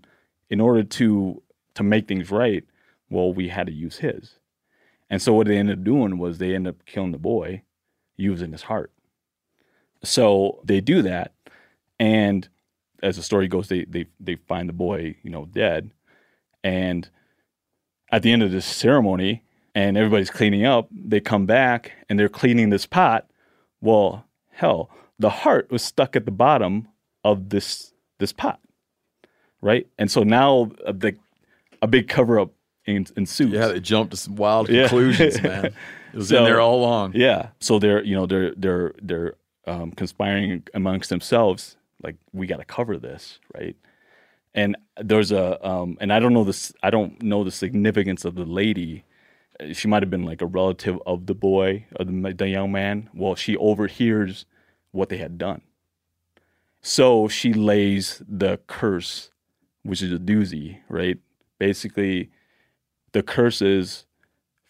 in 0.48 0.60
order 0.60 0.84
to 0.84 1.42
to 1.78 1.82
make 1.84 2.06
things 2.06 2.30
right, 2.30 2.64
well, 3.10 3.32
we 3.32 3.48
had 3.48 3.66
to 3.66 3.72
use 3.72 3.98
his. 3.98 4.38
And 5.10 5.22
so 5.22 5.32
what 5.32 5.46
they 5.46 5.56
ended 5.56 5.78
up 5.78 5.84
doing 5.84 6.18
was 6.18 6.38
they 6.38 6.54
ended 6.54 6.74
up 6.74 6.84
killing 6.86 7.12
the 7.12 7.18
boy, 7.18 7.62
using 8.16 8.52
his 8.52 8.62
heart. 8.62 8.92
So 10.02 10.60
they 10.64 10.80
do 10.80 11.02
that, 11.02 11.32
and 11.98 12.48
as 13.02 13.16
the 13.16 13.22
story 13.22 13.48
goes, 13.48 13.68
they 13.68 13.84
they 13.84 14.06
they 14.20 14.36
find 14.36 14.68
the 14.68 14.74
boy, 14.74 15.16
you 15.22 15.30
know, 15.30 15.46
dead. 15.46 15.90
And 16.62 17.08
at 18.10 18.22
the 18.22 18.32
end 18.32 18.42
of 18.42 18.52
this 18.52 18.66
ceremony, 18.66 19.42
and 19.74 19.96
everybody's 19.96 20.30
cleaning 20.30 20.64
up, 20.64 20.88
they 20.92 21.20
come 21.20 21.46
back 21.46 21.92
and 22.08 22.18
they're 22.18 22.28
cleaning 22.28 22.70
this 22.70 22.86
pot. 22.86 23.30
Well, 23.80 24.24
hell, 24.50 24.90
the 25.18 25.30
heart 25.30 25.70
was 25.70 25.82
stuck 25.82 26.16
at 26.16 26.24
the 26.24 26.32
bottom 26.32 26.88
of 27.24 27.50
this 27.50 27.92
this 28.18 28.32
pot, 28.32 28.60
right? 29.60 29.86
And 29.98 30.10
so 30.10 30.22
now 30.22 30.70
uh, 30.86 30.92
the 30.92 31.16
a 31.82 31.86
big 31.86 32.08
cover 32.08 32.38
up 32.40 32.50
ensues. 32.86 33.52
Yeah, 33.52 33.68
they 33.68 33.80
jumped 33.80 34.12
to 34.12 34.16
some 34.16 34.36
wild 34.36 34.68
Yeah. 34.68 34.88
conclusions, 34.88 35.42
man. 35.42 35.66
It 35.66 36.16
was 36.16 36.32
in 36.32 36.44
there 36.44 36.60
all 36.60 36.76
along. 36.80 37.12
Yeah. 37.14 37.48
So 37.60 37.78
they're 37.78 38.02
you 38.02 38.14
know 38.14 38.26
they're 38.26 38.54
they're 38.56 38.94
they're 39.02 39.34
um, 39.66 39.92
conspiring 39.92 40.62
amongst 40.74 41.10
themselves. 41.10 41.76
Like 42.02 42.16
we 42.32 42.46
got 42.46 42.58
to 42.58 42.64
cover 42.64 42.96
this, 42.96 43.38
right? 43.54 43.76
And 44.54 44.76
there's 45.00 45.30
a 45.32 45.64
um, 45.68 45.98
and 46.00 46.12
I 46.12 46.18
don't 46.20 46.32
know 46.32 46.44
this. 46.44 46.72
I 46.82 46.90
don't 46.90 47.20
know 47.22 47.44
the 47.44 47.50
significance 47.50 48.24
of 48.24 48.34
the 48.36 48.44
lady. 48.46 49.04
She 49.72 49.88
might 49.88 50.02
have 50.02 50.10
been 50.10 50.22
like 50.24 50.40
a 50.40 50.46
relative 50.46 50.98
of 51.04 51.26
the 51.26 51.34
boy 51.34 51.84
or 51.98 52.04
the, 52.04 52.32
the 52.36 52.48
young 52.48 52.70
man. 52.72 53.10
Well, 53.12 53.34
she 53.34 53.56
overhears 53.56 54.46
what 54.92 55.08
they 55.08 55.18
had 55.18 55.36
done. 55.36 55.62
So 56.80 57.28
she 57.28 57.52
lays 57.52 58.22
the 58.26 58.60
curse, 58.68 59.30
which 59.82 60.00
is 60.00 60.12
a 60.12 60.18
doozy, 60.18 60.78
right? 60.88 61.18
Basically, 61.58 62.30
the 63.12 63.22
curse 63.22 63.60
is 63.62 64.04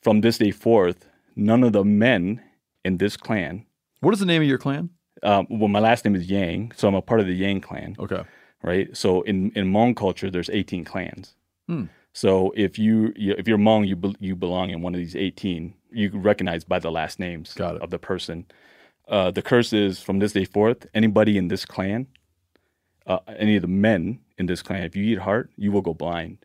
from 0.02 0.20
this 0.20 0.38
day 0.38 0.50
forth, 0.50 1.08
none 1.36 1.62
of 1.62 1.72
the 1.72 1.84
men 1.84 2.40
in 2.84 2.98
this 2.98 3.16
clan. 3.16 3.66
What 4.00 4.14
is 4.14 4.20
the 4.20 4.26
name 4.26 4.42
of 4.42 4.48
your 4.48 4.58
clan? 4.58 4.90
Um, 5.22 5.46
well, 5.50 5.68
my 5.68 5.80
last 5.80 6.04
name 6.04 6.14
is 6.14 6.30
Yang, 6.30 6.72
so 6.76 6.86
I'm 6.88 6.94
a 6.94 7.02
part 7.02 7.20
of 7.20 7.26
the 7.26 7.34
Yang 7.34 7.60
clan, 7.62 7.96
Okay. 7.98 8.22
right? 8.62 8.96
So 8.96 9.22
in 9.22 9.50
in 9.52 9.66
Hmong 9.72 9.96
culture, 9.96 10.30
there's 10.30 10.48
18 10.50 10.84
clans. 10.84 11.34
Hmm. 11.66 11.84
So 12.12 12.52
if 12.56 12.78
you 12.78 13.12
you- 13.16 13.34
if 13.36 13.46
you're 13.48 13.58
Hmong, 13.58 13.86
you 13.86 13.96
be, 13.96 14.14
you 14.20 14.36
belong 14.36 14.70
in 14.70 14.80
one 14.82 14.94
of 14.94 14.98
these 15.00 15.16
18. 15.16 15.74
You 15.90 16.10
recognize 16.14 16.64
by 16.64 16.78
the 16.78 16.90
last 16.92 17.18
names 17.18 17.54
of 17.82 17.90
the 17.90 17.98
person. 17.98 18.46
Uh, 19.08 19.30
the 19.30 19.42
curse 19.42 19.72
is 19.72 20.00
from 20.02 20.18
this 20.20 20.32
day 20.32 20.44
forth. 20.44 20.86
Anybody 20.94 21.36
in 21.38 21.48
this 21.48 21.64
clan, 21.64 22.06
uh, 23.06 23.18
any 23.38 23.56
of 23.56 23.62
the 23.62 23.68
men 23.68 24.20
in 24.36 24.46
this 24.46 24.62
clan, 24.62 24.82
if 24.84 24.94
you 24.94 25.02
eat 25.04 25.18
heart, 25.18 25.50
you 25.56 25.72
will 25.72 25.80
go 25.82 25.94
blind. 25.94 26.38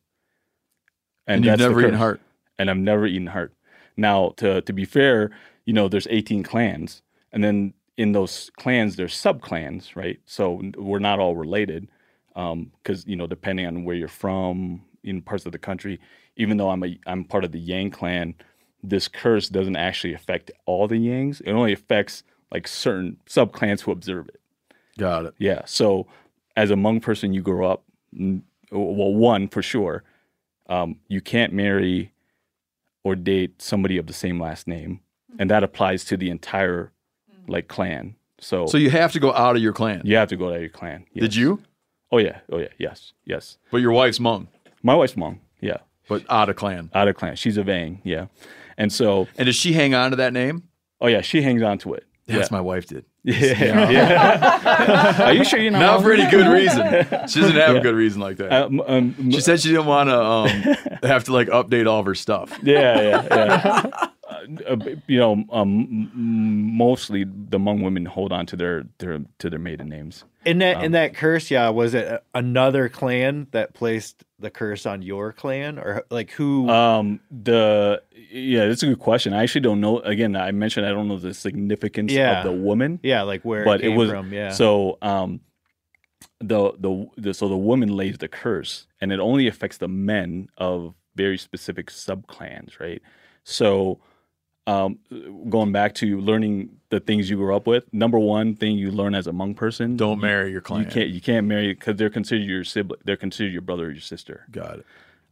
And 1.27 1.45
you've 1.45 1.59
never 1.59 1.81
eaten 1.81 1.93
heart. 1.93 2.21
and 2.57 2.69
I've 2.69 2.77
never 2.77 3.05
eaten 3.05 3.27
heart. 3.27 3.53
Now, 3.95 4.33
to 4.37 4.61
to 4.61 4.73
be 4.73 4.85
fair, 4.85 5.31
you 5.65 5.73
know, 5.73 5.87
there's 5.87 6.07
18 6.09 6.43
clans, 6.43 7.01
and 7.31 7.43
then 7.43 7.73
in 7.97 8.11
those 8.11 8.49
clans, 8.57 8.95
there's 8.95 9.15
sub 9.15 9.41
clans, 9.41 9.95
right? 9.95 10.19
So 10.25 10.61
we're 10.77 10.99
not 10.99 11.19
all 11.19 11.35
related, 11.35 11.87
um, 12.35 12.71
because 12.81 13.05
you 13.05 13.15
know, 13.15 13.27
depending 13.27 13.65
on 13.67 13.83
where 13.83 13.95
you're 13.95 14.07
from 14.07 14.81
in 15.03 15.21
parts 15.21 15.45
of 15.45 15.51
the 15.51 15.59
country, 15.59 15.99
even 16.35 16.57
though 16.57 16.69
I'm 16.69 16.83
a 16.83 16.99
I'm 17.05 17.23
part 17.23 17.43
of 17.43 17.51
the 17.51 17.59
Yang 17.59 17.91
clan, 17.91 18.35
this 18.81 19.07
curse 19.07 19.47
doesn't 19.49 19.75
actually 19.75 20.13
affect 20.13 20.51
all 20.65 20.87
the 20.87 20.95
Yangs. 20.95 21.41
It 21.41 21.51
only 21.51 21.73
affects 21.73 22.23
like 22.51 22.67
certain 22.67 23.17
sub 23.27 23.53
clans 23.53 23.81
who 23.81 23.91
observe 23.91 24.27
it. 24.27 24.39
Got 24.97 25.25
it. 25.25 25.35
Yeah. 25.37 25.61
So 25.65 26.07
as 26.55 26.69
a 26.71 26.75
Hmong 26.75 27.01
person, 27.01 27.33
you 27.33 27.41
grow 27.41 27.71
up, 27.71 27.83
well, 28.71 29.13
one 29.13 29.47
for 29.47 29.61
sure, 29.61 30.03
um, 30.68 30.98
you 31.07 31.22
can't 31.22 31.53
marry 31.53 32.14
or 33.03 33.15
date 33.15 33.61
somebody 33.61 33.98
of 33.98 34.07
the 34.07 34.14
same 34.14 34.40
last 34.40 34.68
name, 34.68 35.02
and 35.40 35.49
that 35.49 35.64
applies 35.64 36.06
to 36.06 36.18
the 36.18 36.30
entire 36.30 36.91
like 37.48 37.68
clan. 37.68 38.15
So, 38.40 38.65
So 38.68 38.77
you 38.77 38.90
have 38.90 39.11
to 39.14 39.19
go 39.19 39.34
out 39.34 39.56
of 39.56 39.61
your 39.61 39.73
clan. 39.73 40.02
you 40.06 40.15
have 40.15 40.30
to 40.30 40.35
go 40.38 40.49
out 40.49 40.56
of 40.56 40.61
your 40.61 40.69
clan. 40.69 41.06
Did 41.15 41.35
you? 41.35 41.61
Oh 42.11 42.18
yeah. 42.18 42.40
Oh 42.52 42.57
yeah. 42.60 42.68
Yes. 42.77 43.14
Yes. 43.26 43.57
But 43.72 43.77
your 43.77 43.91
wife's 43.91 44.19
Hmong, 44.19 44.48
My 44.81 44.95
wife's 44.95 45.14
Hmong. 45.14 45.40
Yeah. 45.61 45.77
but 46.07 46.23
out 46.30 46.49
of 46.49 46.56
clan. 46.56 46.90
Out 46.94 47.07
of 47.07 47.15
clan. 47.15 47.35
She's 47.35 47.57
a 47.57 47.64
Vang. 47.64 48.02
Yeah. 48.03 48.27
And 48.77 48.91
so, 48.91 49.27
And 49.38 49.45
does 49.45 49.56
she 49.56 49.73
hang 49.73 49.94
on 49.94 50.11
to 50.11 50.18
that 50.18 50.34
name? 50.34 50.64
oh 51.02 51.07
yeah, 51.07 51.22
she 51.22 51.41
hangs 51.41 51.61
on 51.61 51.77
to 51.80 51.94
it. 51.94 52.06
That's 52.27 52.49
yeah. 52.52 52.57
my 52.57 52.61
wife 52.61 52.85
did. 52.88 53.06
Yeah. 53.23 53.89
yeah. 53.89 55.23
Are 55.27 55.33
you 55.33 55.45
sure 55.45 55.59
you're 55.59 55.71
not? 55.71 55.79
Not 55.79 56.01
for 56.01 56.11
any 56.11 56.29
good 56.29 56.47
reason. 56.47 56.83
She 57.27 57.39
doesn't 57.39 57.55
have 57.55 57.75
a 57.77 57.79
good 57.79 57.95
reason 57.95 58.19
like 58.21 58.37
that. 58.37 58.51
Um, 58.51 58.81
um, 58.85 59.31
She 59.31 59.39
said 59.39 59.61
she 59.61 59.69
didn't 59.69 59.85
want 59.85 60.09
to 60.09 60.21
um, 60.21 60.49
have 61.03 61.23
to 61.25 61.33
like 61.33 61.47
update 61.47 61.87
all 61.89 61.99
of 61.99 62.05
her 62.05 62.15
stuff. 62.15 62.57
yeah, 62.63 63.01
yeah, 63.01 63.27
yeah. 63.31 64.07
Uh, 64.67 64.77
you 65.07 65.19
know, 65.19 65.43
um, 65.51 66.09
mostly 66.15 67.23
the 67.23 67.57
Hmong 67.59 67.83
women 67.83 68.05
hold 68.05 68.31
on 68.33 68.45
to 68.47 68.55
their 68.55 68.83
their 68.97 69.19
to 69.39 69.49
their 69.49 69.59
maiden 69.59 69.87
names. 69.89 70.25
In 70.45 70.57
that 70.60 70.78
Um, 70.78 70.84
in 70.84 70.91
that 70.94 71.14
curse, 71.15 71.49
yeah, 71.52 71.70
was 71.70 71.94
it 71.94 72.24
another 72.34 72.90
clan 72.90 73.48
that 73.52 73.74
placed 73.74 74.24
the 74.40 74.49
curse 74.49 74.86
on 74.86 75.02
your 75.02 75.32
clan, 75.32 75.80
or 75.80 76.03
like 76.10 76.32
who? 76.32 76.70
Um, 76.70 77.20
the 77.32 78.02
yeah, 78.32 78.68
that's 78.68 78.84
a 78.84 78.88
good 78.88 78.99
question. 78.99 79.34
I 79.34 79.44
actually 79.44 79.61
don't 79.61 79.80
know. 79.82 79.99
Again, 79.99 80.36
I 80.36 80.52
mentioned 80.52 80.86
I 80.86 80.90
don't 80.90 81.07
know 81.07 81.18
the 81.18 81.34
significance 81.34 82.11
Yeah. 82.11 82.40
of 82.40 82.44
the 82.45 82.52
woman, 82.52 82.99
yeah, 83.03 83.22
like 83.22 83.44
where 83.44 83.64
but 83.64 83.82
it 83.82 83.91
it, 83.94 83.98
was 83.98 84.10
from. 84.10 84.34
Yeah. 84.34 84.49
So, 84.52 84.98
um, 85.02 85.40
the, 86.40 86.74
the 86.78 87.07
the 87.18 87.34
so 87.34 87.48
the 87.48 87.57
woman 87.57 87.90
lays 87.95 88.18
the 88.18 88.28
curse, 88.28 88.88
and 88.99 89.11
it 89.11 89.20
only 89.20 89.48
affects 89.48 89.78
the 89.78 89.88
men 89.88 90.48
of 90.57 90.94
very 91.15 91.38
specific 91.38 91.90
sub 91.90 92.28
clans, 92.28 92.80
right? 92.80 93.02
So, 93.44 93.99
um, 94.68 94.98
going 95.49 95.72
back 95.72 95.94
to 95.95 96.19
learning 96.22 96.69
the 96.90 96.99
things 96.99 97.30
you 97.30 97.35
grew 97.38 97.56
up 97.56 97.68
with, 97.68 97.91
number 97.94 98.19
one 98.19 98.56
thing 98.56 98.77
you 98.77 98.91
learn 98.91 99.15
as 99.15 99.27
a 99.27 99.31
Hmong 99.31 99.56
person, 99.56 99.98
Don't 99.98 100.19
marry 100.22 100.52
your 100.52 100.61
clan. 100.61 100.81
you 100.84 100.88
can't 100.90 101.10
you 101.10 101.22
can't 101.22 101.48
marry 101.48 101.73
because 101.73 101.98
they're 101.98 102.10
considered 102.10 102.45
your 102.45 102.64
sibling, 102.64 103.02
they're 103.03 103.18
considered 103.18 103.52
your 103.52 103.61
brother 103.61 103.88
or 103.88 103.91
your 103.91 104.02
sister. 104.02 104.45
Got 104.52 104.80
it. 104.80 104.85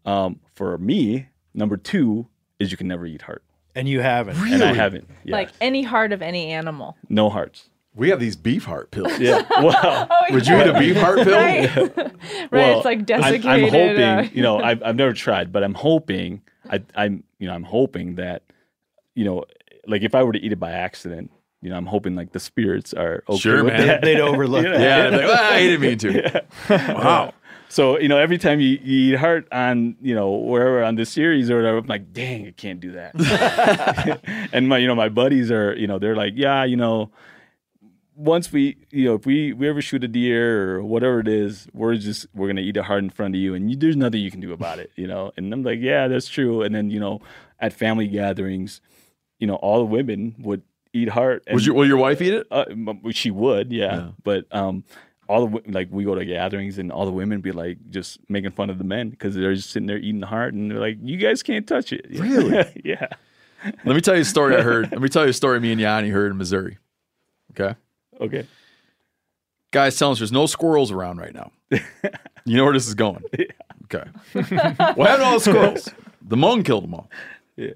Um, 0.05 0.39
for 0.55 0.77
me, 0.77 1.27
number 1.53 1.77
two 1.77 2.27
is 2.59 2.71
you 2.71 2.77
can 2.77 2.87
never 2.87 3.05
eat 3.05 3.21
heart, 3.23 3.43
and 3.75 3.87
you 3.87 4.01
haven't. 4.01 4.37
and 4.37 4.63
I 4.63 4.73
haven't. 4.73 5.07
Yeah. 5.23 5.35
Like 5.35 5.49
any 5.61 5.83
heart 5.83 6.11
of 6.11 6.21
any 6.21 6.47
animal. 6.51 6.97
no 7.09 7.29
hearts. 7.29 7.69
We 7.93 8.09
have 8.09 8.21
these 8.21 8.37
beef 8.37 8.63
heart 8.65 8.89
pills. 8.91 9.19
Yeah. 9.19 9.41
Well, 9.61 10.07
Oh, 10.09 10.33
Would 10.33 10.47
you 10.47 10.59
eat 10.61 10.67
a 10.67 10.79
beef 10.79 10.95
heart 10.97 11.19
pill? 11.19 11.33
Right. 11.37 11.75
right. 11.97 12.51
well, 12.51 12.77
it's 12.77 12.85
like 12.85 13.11
I'm- 13.11 13.45
I'm, 13.45 13.61
hoping, 13.63 14.01
uh, 14.01 14.29
you 14.33 14.41
know, 14.41 14.59
I've, 14.59 14.81
I've 14.81 14.95
never 14.95 15.11
tried, 15.13 15.51
but 15.51 15.61
I'm 15.63 15.73
hoping, 15.73 16.41
I, 16.69 16.81
I'm, 16.95 17.23
you 17.37 17.47
know, 17.47 17.53
I'm 17.53 17.63
hoping 17.65 18.15
that, 18.15 18.43
you 19.15 19.25
know, 19.25 19.45
like 19.87 20.01
if 20.03 20.15
I 20.15 20.23
were 20.23 20.33
to 20.33 20.39
eat 20.39 20.51
it 20.51 20.59
by 20.59 20.71
accident, 20.71 21.31
you 21.61 21.69
know, 21.69 21.77
I'm 21.77 21.85
hoping 21.85 22.15
like 22.15 22.31
the 22.31 22.39
spirits 22.39 22.93
are 22.93 23.23
okay 23.29 23.39
Sure, 23.39 23.63
with 23.63 23.73
man. 23.73 23.87
that. 23.87 24.01
They'd 24.01 24.19
overlook 24.31 24.63
You 24.63 24.71
know? 24.71 24.77
Yeah, 24.79 25.05
I'd 25.07 25.09
be 25.11 25.17
like, 25.17 25.39
"Ah, 25.39 25.51
I 25.53 25.59
didn't 25.59 25.81
mean 25.81 25.97
to. 25.99 26.43
Wow. 26.69 27.33
So 27.69 27.97
you 27.97 28.09
know, 28.09 28.17
every 28.17 28.37
time 28.37 28.59
you, 28.59 28.77
you 28.83 29.13
eat 29.13 29.17
heart 29.17 29.47
on 29.49 29.95
you 30.01 30.13
know 30.13 30.29
wherever 30.31 30.83
on 30.83 30.95
this 30.95 31.09
series 31.09 31.49
or 31.49 31.55
whatever, 31.55 31.77
I'm 31.77 31.85
like, 31.85 32.11
dang, 32.11 32.45
I 32.45 32.51
can't 32.51 32.81
do 32.81 32.91
that. 32.91 33.15
and 34.51 34.67
my 34.67 34.77
you 34.77 34.87
know 34.87 34.95
my 34.95 35.07
buddies 35.07 35.49
are 35.51 35.73
you 35.77 35.87
know 35.87 35.97
they're 35.97 36.17
like, 36.17 36.33
yeah, 36.35 36.65
you 36.65 36.75
know, 36.75 37.11
once 38.15 38.51
we 38.51 38.75
you 38.89 39.05
know 39.05 39.15
if 39.15 39.25
we 39.25 39.53
we 39.53 39.69
ever 39.69 39.81
shoot 39.81 40.03
a 40.03 40.09
deer 40.09 40.75
or 40.75 40.83
whatever 40.83 41.21
it 41.21 41.29
is, 41.29 41.69
we're 41.73 41.95
just 41.95 42.27
we're 42.33 42.47
gonna 42.47 42.59
eat 42.59 42.75
a 42.75 42.83
heart 42.83 43.03
in 43.05 43.09
front 43.09 43.35
of 43.35 43.39
you, 43.39 43.53
and 43.55 43.69
you, 43.71 43.77
there's 43.77 43.95
nothing 43.95 44.19
you 44.19 44.31
can 44.31 44.41
do 44.41 44.51
about 44.51 44.79
it, 44.79 44.91
you 44.97 45.07
know. 45.07 45.31
And 45.37 45.53
I'm 45.53 45.63
like, 45.63 45.79
yeah, 45.79 46.09
that's 46.09 46.27
true. 46.27 46.63
And 46.63 46.75
then 46.75 46.89
you 46.89 46.99
know, 46.99 47.21
at 47.61 47.71
family 47.71 48.07
gatherings, 48.07 48.81
you 49.41 49.47
know, 49.47 49.55
all 49.55 49.79
the 49.79 49.85
women 49.85 50.35
would 50.39 50.61
eat 50.93 51.09
heart. 51.09 51.43
And, 51.47 51.55
Would 51.55 51.65
you, 51.65 51.73
will 51.73 51.85
your 51.87 51.97
wife 51.97 52.21
eat 52.21 52.33
it? 52.33 52.47
uh, 52.51 52.65
she 53.11 53.31
would, 53.31 53.71
yeah. 53.73 53.95
Yeah. 53.95 54.09
But 54.23 54.45
um, 54.51 54.83
all 55.27 55.47
the 55.47 55.61
like 55.67 55.87
we 55.91 56.03
go 56.03 56.15
to 56.15 56.23
gatherings 56.23 56.77
and 56.77 56.91
all 56.91 57.05
the 57.05 57.11
women 57.11 57.41
be 57.41 57.51
like 57.51 57.77
just 57.89 58.19
making 58.29 58.51
fun 58.51 58.69
of 58.69 58.77
the 58.77 58.83
men 58.83 59.09
because 59.09 59.33
they're 59.35 59.53
just 59.55 59.71
sitting 59.71 59.87
there 59.87 59.97
eating 59.97 60.21
heart 60.21 60.53
and 60.53 60.69
they're 60.71 60.79
like, 60.79 60.97
"You 61.01 61.17
guys 61.17 61.41
can't 61.43 61.67
touch 61.67 61.91
it." 61.91 62.05
Really? 62.11 62.81
yeah. 62.85 63.07
Let 63.63 63.95
me 63.95 64.01
tell 64.01 64.15
you 64.15 64.21
a 64.21 64.25
story 64.25 64.55
I 64.55 64.61
heard. 64.61 64.91
Let 64.91 65.01
me 65.01 65.09
tell 65.09 65.23
you 65.23 65.29
a 65.29 65.33
story 65.33 65.59
me 65.59 65.71
and 65.71 65.79
Yanni 65.81 66.09
heard 66.09 66.31
in 66.31 66.37
Missouri. 66.37 66.77
Okay. 67.51 67.75
Okay. 68.19 68.47
Guys 69.71 69.97
telling 69.97 70.13
us 70.13 70.19
there's 70.19 70.31
no 70.31 70.45
squirrels 70.47 70.91
around 70.91 71.17
right 71.17 71.33
now. 71.33 71.51
You 72.43 72.57
know 72.57 72.63
where 72.63 72.73
this 72.73 72.87
is 72.87 72.95
going. 72.95 73.23
Okay. 73.83 74.09
what 74.33 74.45
happened 74.47 74.97
to 74.97 75.23
all 75.23 75.33
the 75.35 75.39
squirrels? 75.41 75.89
The 76.23 76.35
Hmong 76.35 76.65
killed 76.65 76.85
them 76.85 76.95
all. 76.95 77.07
Yeah. 77.55 77.73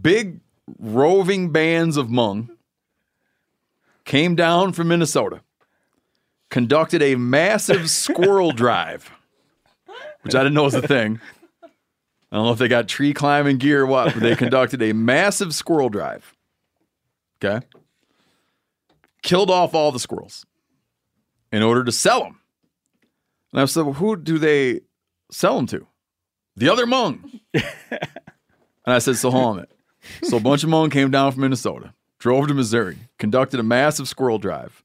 Big 0.00 0.40
roving 0.78 1.50
bands 1.50 1.96
of 1.96 2.08
Hmong 2.08 2.48
came 4.04 4.34
down 4.34 4.72
from 4.72 4.88
Minnesota, 4.88 5.42
conducted 6.50 7.02
a 7.02 7.16
massive 7.16 7.90
squirrel 7.90 8.52
drive, 8.52 9.10
which 10.22 10.34
I 10.34 10.38
didn't 10.42 10.54
know 10.54 10.64
was 10.64 10.74
a 10.74 10.86
thing. 10.86 11.20
I 12.30 12.36
don't 12.36 12.44
know 12.44 12.52
if 12.52 12.58
they 12.58 12.68
got 12.68 12.88
tree 12.88 13.14
climbing 13.14 13.56
gear 13.56 13.82
or 13.82 13.86
what, 13.86 14.12
but 14.12 14.22
they 14.22 14.36
conducted 14.36 14.82
a 14.82 14.92
massive 14.92 15.54
squirrel 15.54 15.88
drive. 15.88 16.34
Okay. 17.42 17.64
Killed 19.22 19.50
off 19.50 19.74
all 19.74 19.92
the 19.92 19.98
squirrels 19.98 20.44
in 21.50 21.62
order 21.62 21.84
to 21.84 21.92
sell 21.92 22.24
them. 22.24 22.40
And 23.52 23.62
I 23.62 23.64
said, 23.64 23.84
well, 23.84 23.94
who 23.94 24.16
do 24.16 24.38
they 24.38 24.82
sell 25.30 25.56
them 25.56 25.66
to? 25.68 25.86
The 26.56 26.68
other 26.68 26.86
Hmong. 26.86 27.40
and 27.54 27.64
I 28.84 28.98
said, 28.98 29.16
so 29.16 29.30
hold 29.30 29.44
on 29.44 29.52
a 29.52 29.54
minute. 29.56 29.77
So 30.22 30.36
a 30.36 30.40
bunch 30.40 30.64
of 30.64 30.70
Hmong 30.70 30.90
came 30.90 31.10
down 31.10 31.32
from 31.32 31.42
Minnesota, 31.42 31.94
drove 32.18 32.48
to 32.48 32.54
Missouri, 32.54 32.98
conducted 33.18 33.60
a 33.60 33.62
massive 33.62 34.08
squirrel 34.08 34.38
drive, 34.38 34.82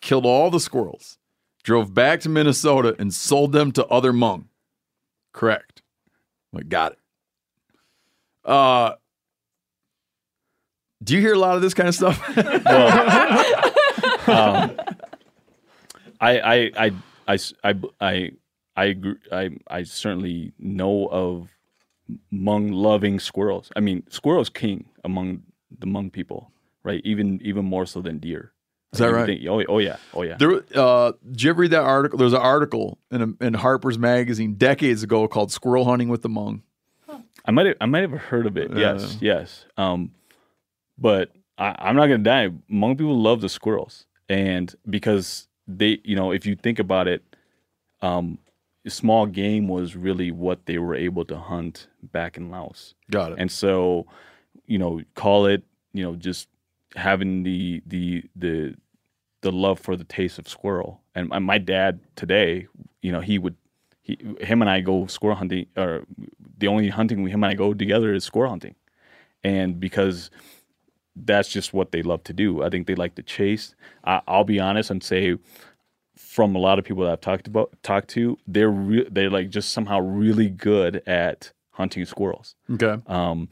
killed 0.00 0.26
all 0.26 0.50
the 0.50 0.60
squirrels, 0.60 1.18
drove 1.62 1.94
back 1.94 2.20
to 2.20 2.28
Minnesota, 2.28 2.96
and 2.98 3.12
sold 3.14 3.52
them 3.52 3.72
to 3.72 3.86
other 3.86 4.12
Hmong. 4.12 4.46
Correct. 5.32 5.82
Like, 6.52 6.68
got 6.68 6.92
it. 6.92 6.98
Uh, 8.44 8.94
do 11.02 11.14
you 11.14 11.20
hear 11.20 11.34
a 11.34 11.38
lot 11.38 11.56
of 11.56 11.62
this 11.62 11.74
kind 11.74 11.88
of 11.88 11.94
stuff? 11.94 12.38
um, 14.28 14.76
I, 16.20 16.38
I, 16.40 16.70
I, 16.76 16.92
I, 17.26 17.38
I, 17.64 17.74
I, 18.00 18.30
I, 18.76 18.84
agree, 18.84 19.14
I, 19.30 19.50
I 19.68 19.82
certainly 19.82 20.52
know 20.58 21.08
of 21.08 21.48
Hmong 22.32 22.72
loving 22.72 23.18
squirrels. 23.20 23.70
I 23.76 23.80
mean, 23.80 24.02
squirrels 24.08 24.48
king 24.48 24.86
among 25.04 25.42
the 25.78 25.86
Hmong 25.86 26.12
people, 26.12 26.50
right? 26.82 27.00
Even 27.04 27.40
even 27.42 27.64
more 27.64 27.86
so 27.86 28.00
than 28.00 28.18
deer. 28.18 28.52
Is 28.92 28.98
that 28.98 29.06
right? 29.10 29.24
think- 29.26 29.46
oh, 29.48 29.62
oh 29.68 29.78
yeah, 29.78 29.96
oh 30.12 30.22
yeah. 30.22 30.36
There, 30.38 30.62
uh, 30.74 31.12
did 31.30 31.42
you 31.42 31.50
ever 31.50 31.60
read 31.62 31.70
that 31.70 31.82
article? 31.82 32.18
There 32.18 32.26
was 32.26 32.34
an 32.34 32.40
article 32.42 32.98
in, 33.10 33.22
a, 33.40 33.44
in 33.46 33.54
Harper's 33.54 33.98
Magazine 33.98 34.54
decades 34.54 35.02
ago 35.02 35.26
called 35.28 35.50
"Squirrel 35.50 35.84
Hunting 35.86 36.08
with 36.08 36.20
the 36.22 36.28
Hmong." 36.28 36.60
I 37.44 37.50
might 37.50 37.66
have, 37.66 37.76
I 37.80 37.86
might 37.86 38.02
have 38.02 38.12
heard 38.12 38.46
of 38.46 38.56
it. 38.56 38.70
Yes, 38.76 39.16
Yeah. 39.20 39.38
yes. 39.40 39.64
Um, 39.76 40.12
but 40.98 41.32
I, 41.58 41.74
I'm 41.78 41.96
not 41.96 42.06
gonna 42.06 42.18
die. 42.18 42.50
Hmong 42.70 42.98
people 42.98 43.18
love 43.20 43.40
the 43.40 43.48
squirrels, 43.48 44.06
and 44.28 44.74
because 44.88 45.48
they, 45.66 46.00
you 46.04 46.14
know, 46.16 46.30
if 46.32 46.44
you 46.46 46.54
think 46.54 46.78
about 46.78 47.08
it, 47.08 47.22
um, 48.02 48.38
small 48.90 49.26
game 49.26 49.68
was 49.68 49.94
really 49.94 50.30
what 50.30 50.66
they 50.66 50.78
were 50.78 50.94
able 50.94 51.24
to 51.26 51.36
hunt 51.38 51.86
back 52.02 52.36
in 52.36 52.50
Laos. 52.50 52.94
Got 53.10 53.32
it. 53.32 53.38
And 53.38 53.50
so, 53.50 54.06
you 54.66 54.78
know, 54.78 55.00
call 55.14 55.46
it, 55.46 55.62
you 55.92 56.02
know, 56.02 56.16
just 56.16 56.48
having 56.96 57.42
the 57.42 57.82
the 57.86 58.24
the 58.34 58.74
the 59.42 59.52
love 59.52 59.78
for 59.78 59.96
the 59.96 60.04
taste 60.04 60.38
of 60.38 60.48
squirrel. 60.48 61.00
And 61.14 61.28
my- 61.28 61.38
my 61.38 61.58
dad 61.58 62.00
today, 62.16 62.66
you 63.02 63.12
know, 63.12 63.20
he 63.20 63.38
would 63.38 63.56
he 64.02 64.18
him 64.40 64.62
and 64.62 64.70
I 64.70 64.80
go 64.80 65.06
squirrel 65.06 65.36
hunting 65.36 65.66
or 65.76 66.04
the 66.58 66.68
only 66.68 66.88
hunting 66.88 67.22
we 67.22 67.30
him 67.30 67.44
and 67.44 67.52
I 67.52 67.54
go 67.54 67.74
together 67.74 68.12
is 68.12 68.24
squirrel 68.24 68.50
hunting. 68.50 68.74
And 69.44 69.80
because 69.80 70.30
that's 71.14 71.48
just 71.48 71.74
what 71.74 71.92
they 71.92 72.02
love 72.02 72.24
to 72.24 72.32
do. 72.32 72.62
I 72.62 72.70
think 72.70 72.86
they 72.86 72.94
like 72.94 73.16
to 73.16 73.22
chase. 73.22 73.74
I, 74.04 74.22
I'll 74.26 74.44
be 74.44 74.58
honest 74.58 74.90
and 74.90 75.02
say 75.02 75.36
from 76.32 76.56
a 76.56 76.58
lot 76.58 76.78
of 76.78 76.84
people 76.86 77.04
that 77.04 77.12
I've 77.12 77.20
talked 77.20 77.46
about 77.46 77.76
talked 77.82 78.08
to, 78.10 78.38
they're 78.46 78.70
re- 78.70 79.06
they're 79.10 79.28
like 79.28 79.50
just 79.50 79.70
somehow 79.70 80.00
really 80.00 80.48
good 80.48 81.02
at 81.06 81.52
hunting 81.72 82.06
squirrels. 82.06 82.54
Okay. 82.72 82.96
Um, 83.06 83.50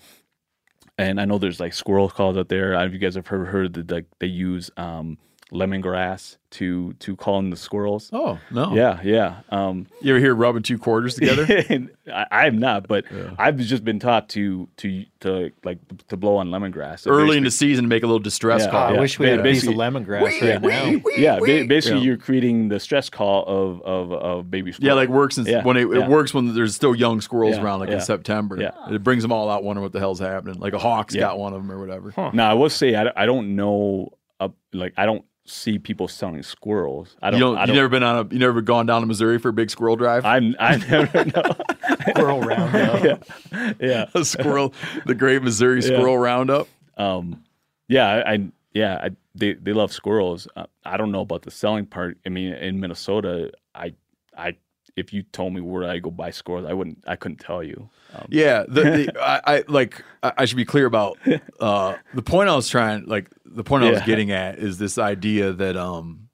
and 0.96 1.20
I 1.20 1.26
know 1.26 1.36
there's 1.36 1.60
like 1.60 1.74
squirrel 1.74 2.08
calls 2.08 2.38
out 2.38 2.48
there. 2.48 2.74
I 2.74 2.80
don't 2.80 2.80
know 2.80 2.86
if 2.86 2.92
you 2.94 2.98
guys 2.98 3.16
have 3.16 3.26
heard 3.26 3.48
heard 3.48 3.74
that 3.74 3.90
like 3.90 4.06
they 4.18 4.28
use 4.28 4.70
um, 4.78 5.18
lemongrass 5.52 6.36
to 6.50 6.92
to 6.94 7.14
call 7.16 7.38
in 7.38 7.50
the 7.50 7.56
squirrels. 7.56 8.10
Oh 8.12 8.38
no. 8.50 8.74
Yeah, 8.74 9.00
yeah. 9.04 9.40
Um, 9.50 9.86
You 10.00 10.12
ever 10.14 10.20
hear 10.20 10.34
rubbing 10.34 10.62
two 10.62 10.78
quarters 10.78 11.14
together? 11.14 11.46
I, 12.12 12.26
I 12.30 12.44
have 12.44 12.54
not, 12.54 12.88
but 12.88 13.04
I've 13.38 13.56
just 13.58 13.84
been 13.84 14.00
taught 14.00 14.28
to 14.30 14.68
to 14.78 15.04
to 15.20 15.50
like 15.64 15.78
to 16.08 16.16
blow 16.16 16.36
on 16.36 16.50
lemongrass 16.50 17.00
So 17.00 17.10
Early 17.12 17.36
in 17.36 17.44
the 17.44 17.50
season, 17.50 17.84
to 17.84 17.88
make 17.88 18.02
a 18.02 18.06
little 18.06 18.18
distress 18.18 18.62
Yeah, 18.64 18.70
call. 18.70 18.96
I 18.96 18.98
wish 18.98 19.18
we 19.18 19.28
had 19.28 19.40
a 19.40 19.42
piece 19.42 19.62
of 19.66 19.74
Basically- 19.76 19.76
lemongrass 19.76 20.22
right 20.22 20.62
now. 20.62 21.10
yeah, 21.16 21.38
ba- 21.38 21.66
basically 21.68 21.98
Yeah. 22.00 22.04
you're 22.04 22.16
creating 22.16 22.68
the 22.68 22.80
stress 22.80 23.08
call 23.10 23.44
of 23.46 23.82
of, 23.82 24.12
of 24.12 24.50
baby 24.50 24.72
squirrel. 24.72 24.88
Yeah, 24.88 24.94
like 24.94 25.08
works 25.08 25.38
in, 25.38 25.46
Yeah, 25.46 25.62
when 25.62 25.76
it, 25.76 25.88
yeah. 25.88 26.04
it 26.04 26.08
works 26.08 26.34
when 26.34 26.52
there's 26.54 26.74
still 26.74 26.94
young 26.94 27.20
squirrels 27.20 27.56
Yeah, 27.56 27.62
around, 27.62 27.80
like 27.80 27.90
yeah. 27.90 27.96
in 27.96 28.00
September. 28.00 28.56
Yeah. 28.60 28.70
It 28.90 29.04
brings 29.04 29.22
them 29.22 29.30
all 29.32 29.48
out, 29.48 29.62
wondering 29.62 29.82
what 29.84 29.92
the 29.92 30.00
hell's 30.00 30.18
happening. 30.20 30.58
Like 30.58 30.72
a 30.72 30.78
hawk's 30.78 31.14
Yeah. 31.14 31.20
got 31.22 31.38
one 31.38 31.52
of 31.52 31.62
them 31.62 31.70
or 31.70 31.78
whatever. 31.78 32.12
Now 32.32 32.50
I 32.50 32.54
will 32.54 32.70
say 32.70 32.96
I, 32.96 33.10
I 33.16 33.26
don't 33.26 33.54
know 33.56 34.10
uh, 34.40 34.48
like 34.72 34.94
I 34.96 35.04
don't 35.06 35.24
see 35.50 35.78
people 35.78 36.08
selling 36.08 36.42
squirrels. 36.42 37.16
I 37.22 37.30
don't. 37.30 37.40
don't. 37.40 37.56
I 37.56 37.62
You 37.62 37.66
don't 37.68 37.76
never 37.76 37.88
been 37.88 38.02
on 38.02 38.26
a. 38.26 38.32
You 38.32 38.38
never 38.38 38.60
gone 38.60 38.86
down 38.86 39.00
to 39.02 39.06
Missouri 39.06 39.38
for 39.38 39.48
a 39.48 39.52
big 39.52 39.70
squirrel 39.70 39.96
drive. 39.96 40.24
I'm 40.24 40.54
I 40.58 40.76
never 40.76 41.24
know. 41.24 41.56
Squirrel 42.10 42.40
roundup. 42.40 43.24
yeah, 43.52 43.72
yeah. 43.80 44.06
a 44.14 44.24
squirrel, 44.24 44.72
the 45.06 45.14
Great 45.14 45.42
Missouri 45.42 45.80
Yeah. 45.80 45.86
Squirrel 45.88 46.18
Roundup. 46.18 46.68
Um, 46.96 47.44
yeah, 47.88 48.06
I, 48.06 48.32
I 48.32 48.48
yeah, 48.72 49.00
I, 49.02 49.10
they 49.34 49.54
they 49.54 49.72
love 49.72 49.92
squirrels. 49.92 50.48
Uh, 50.56 50.66
I 50.84 50.96
don't 50.96 51.12
know 51.12 51.20
about 51.20 51.42
the 51.42 51.50
selling 51.50 51.86
part. 51.86 52.18
I 52.24 52.28
mean, 52.28 52.52
in 52.52 52.80
Minnesota, 52.80 53.52
I 53.74 53.94
I 54.36 54.56
if 54.96 55.12
you 55.12 55.22
told 55.22 55.52
me 55.54 55.60
where 55.60 55.88
I 55.88 55.98
go 55.98 56.10
buy 56.10 56.30
squirrels, 56.30 56.66
I 56.66 56.72
wouldn't. 56.72 57.02
I 57.06 57.16
couldn't 57.16 57.38
tell 57.38 57.62
you. 57.62 57.88
Um, 58.14 58.26
Yeah, 58.28 58.64
the, 58.68 58.82
the, 58.82 59.12
I, 59.20 59.56
I 59.56 59.64
like. 59.68 60.02
I, 60.22 60.32
I 60.38 60.44
should 60.44 60.56
be 60.56 60.64
clear 60.64 60.86
about 60.86 61.18
uh, 61.58 61.96
the 62.14 62.22
point 62.22 62.48
I 62.48 62.56
was 62.56 62.68
trying. 62.68 63.06
Like 63.06 63.30
the 63.50 63.64
point 63.64 63.84
I 63.84 63.90
was 63.90 64.00
getting 64.06 64.30
at 64.30 64.58
is 64.58 64.78
this 64.78 64.96
idea 64.98 65.52
that 65.52 65.76
um 65.76 66.28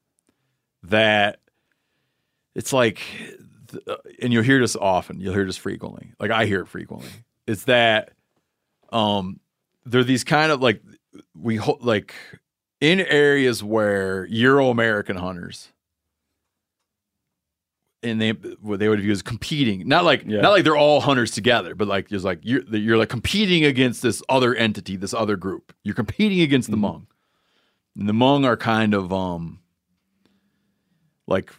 that 0.84 1.40
it's 2.54 2.72
like, 2.72 3.00
and 4.22 4.32
you'll 4.32 4.42
hear 4.44 4.60
this 4.60 4.76
often. 4.76 5.20
You'll 5.20 5.34
hear 5.34 5.44
this 5.44 5.56
frequently. 5.56 6.12
Like 6.20 6.30
I 6.30 6.46
hear 6.46 6.60
it 6.60 6.68
frequently. 6.68 7.08
It's 7.46 7.64
that 7.64 8.12
um 8.92 9.40
there 9.84 10.00
are 10.00 10.04
these 10.04 10.24
kind 10.24 10.52
of 10.52 10.60
like 10.60 10.82
we 11.34 11.56
ho- 11.56 11.78
like 11.80 12.14
in 12.80 13.00
areas 13.00 13.62
where 13.64 14.26
Euro 14.26 14.68
American 14.70 15.16
hunters 15.16 15.72
and 18.08 18.20
they 18.20 18.30
what 18.30 18.78
they 18.78 18.88
would 18.88 19.00
view 19.00 19.12
as 19.12 19.22
competing. 19.22 19.86
Not 19.88 20.04
like 20.04 20.24
Yeah. 20.26 20.40
not 20.40 20.50
like 20.50 20.64
they're 20.64 20.76
all 20.76 21.00
hunters 21.00 21.30
together, 21.30 21.74
but 21.74 21.88
like 21.88 22.08
just 22.08 22.24
like 22.24 22.40
you're 22.42 22.62
you're 22.74 22.96
like 22.96 23.08
competing 23.08 23.64
against 23.64 24.02
this 24.02 24.22
other 24.28 24.54
entity, 24.54 24.96
this 24.96 25.12
other 25.14 25.36
group. 25.36 25.72
You're 25.82 25.94
competing 25.94 26.40
against 26.40 26.70
the 26.70 26.76
Hmong. 26.76 27.06
And 27.98 28.08
the 28.08 28.12
Hmong 28.12 28.44
are 28.44 28.56
kind 28.56 28.94
of 28.94 29.12
um 29.12 29.60
like 31.26 31.52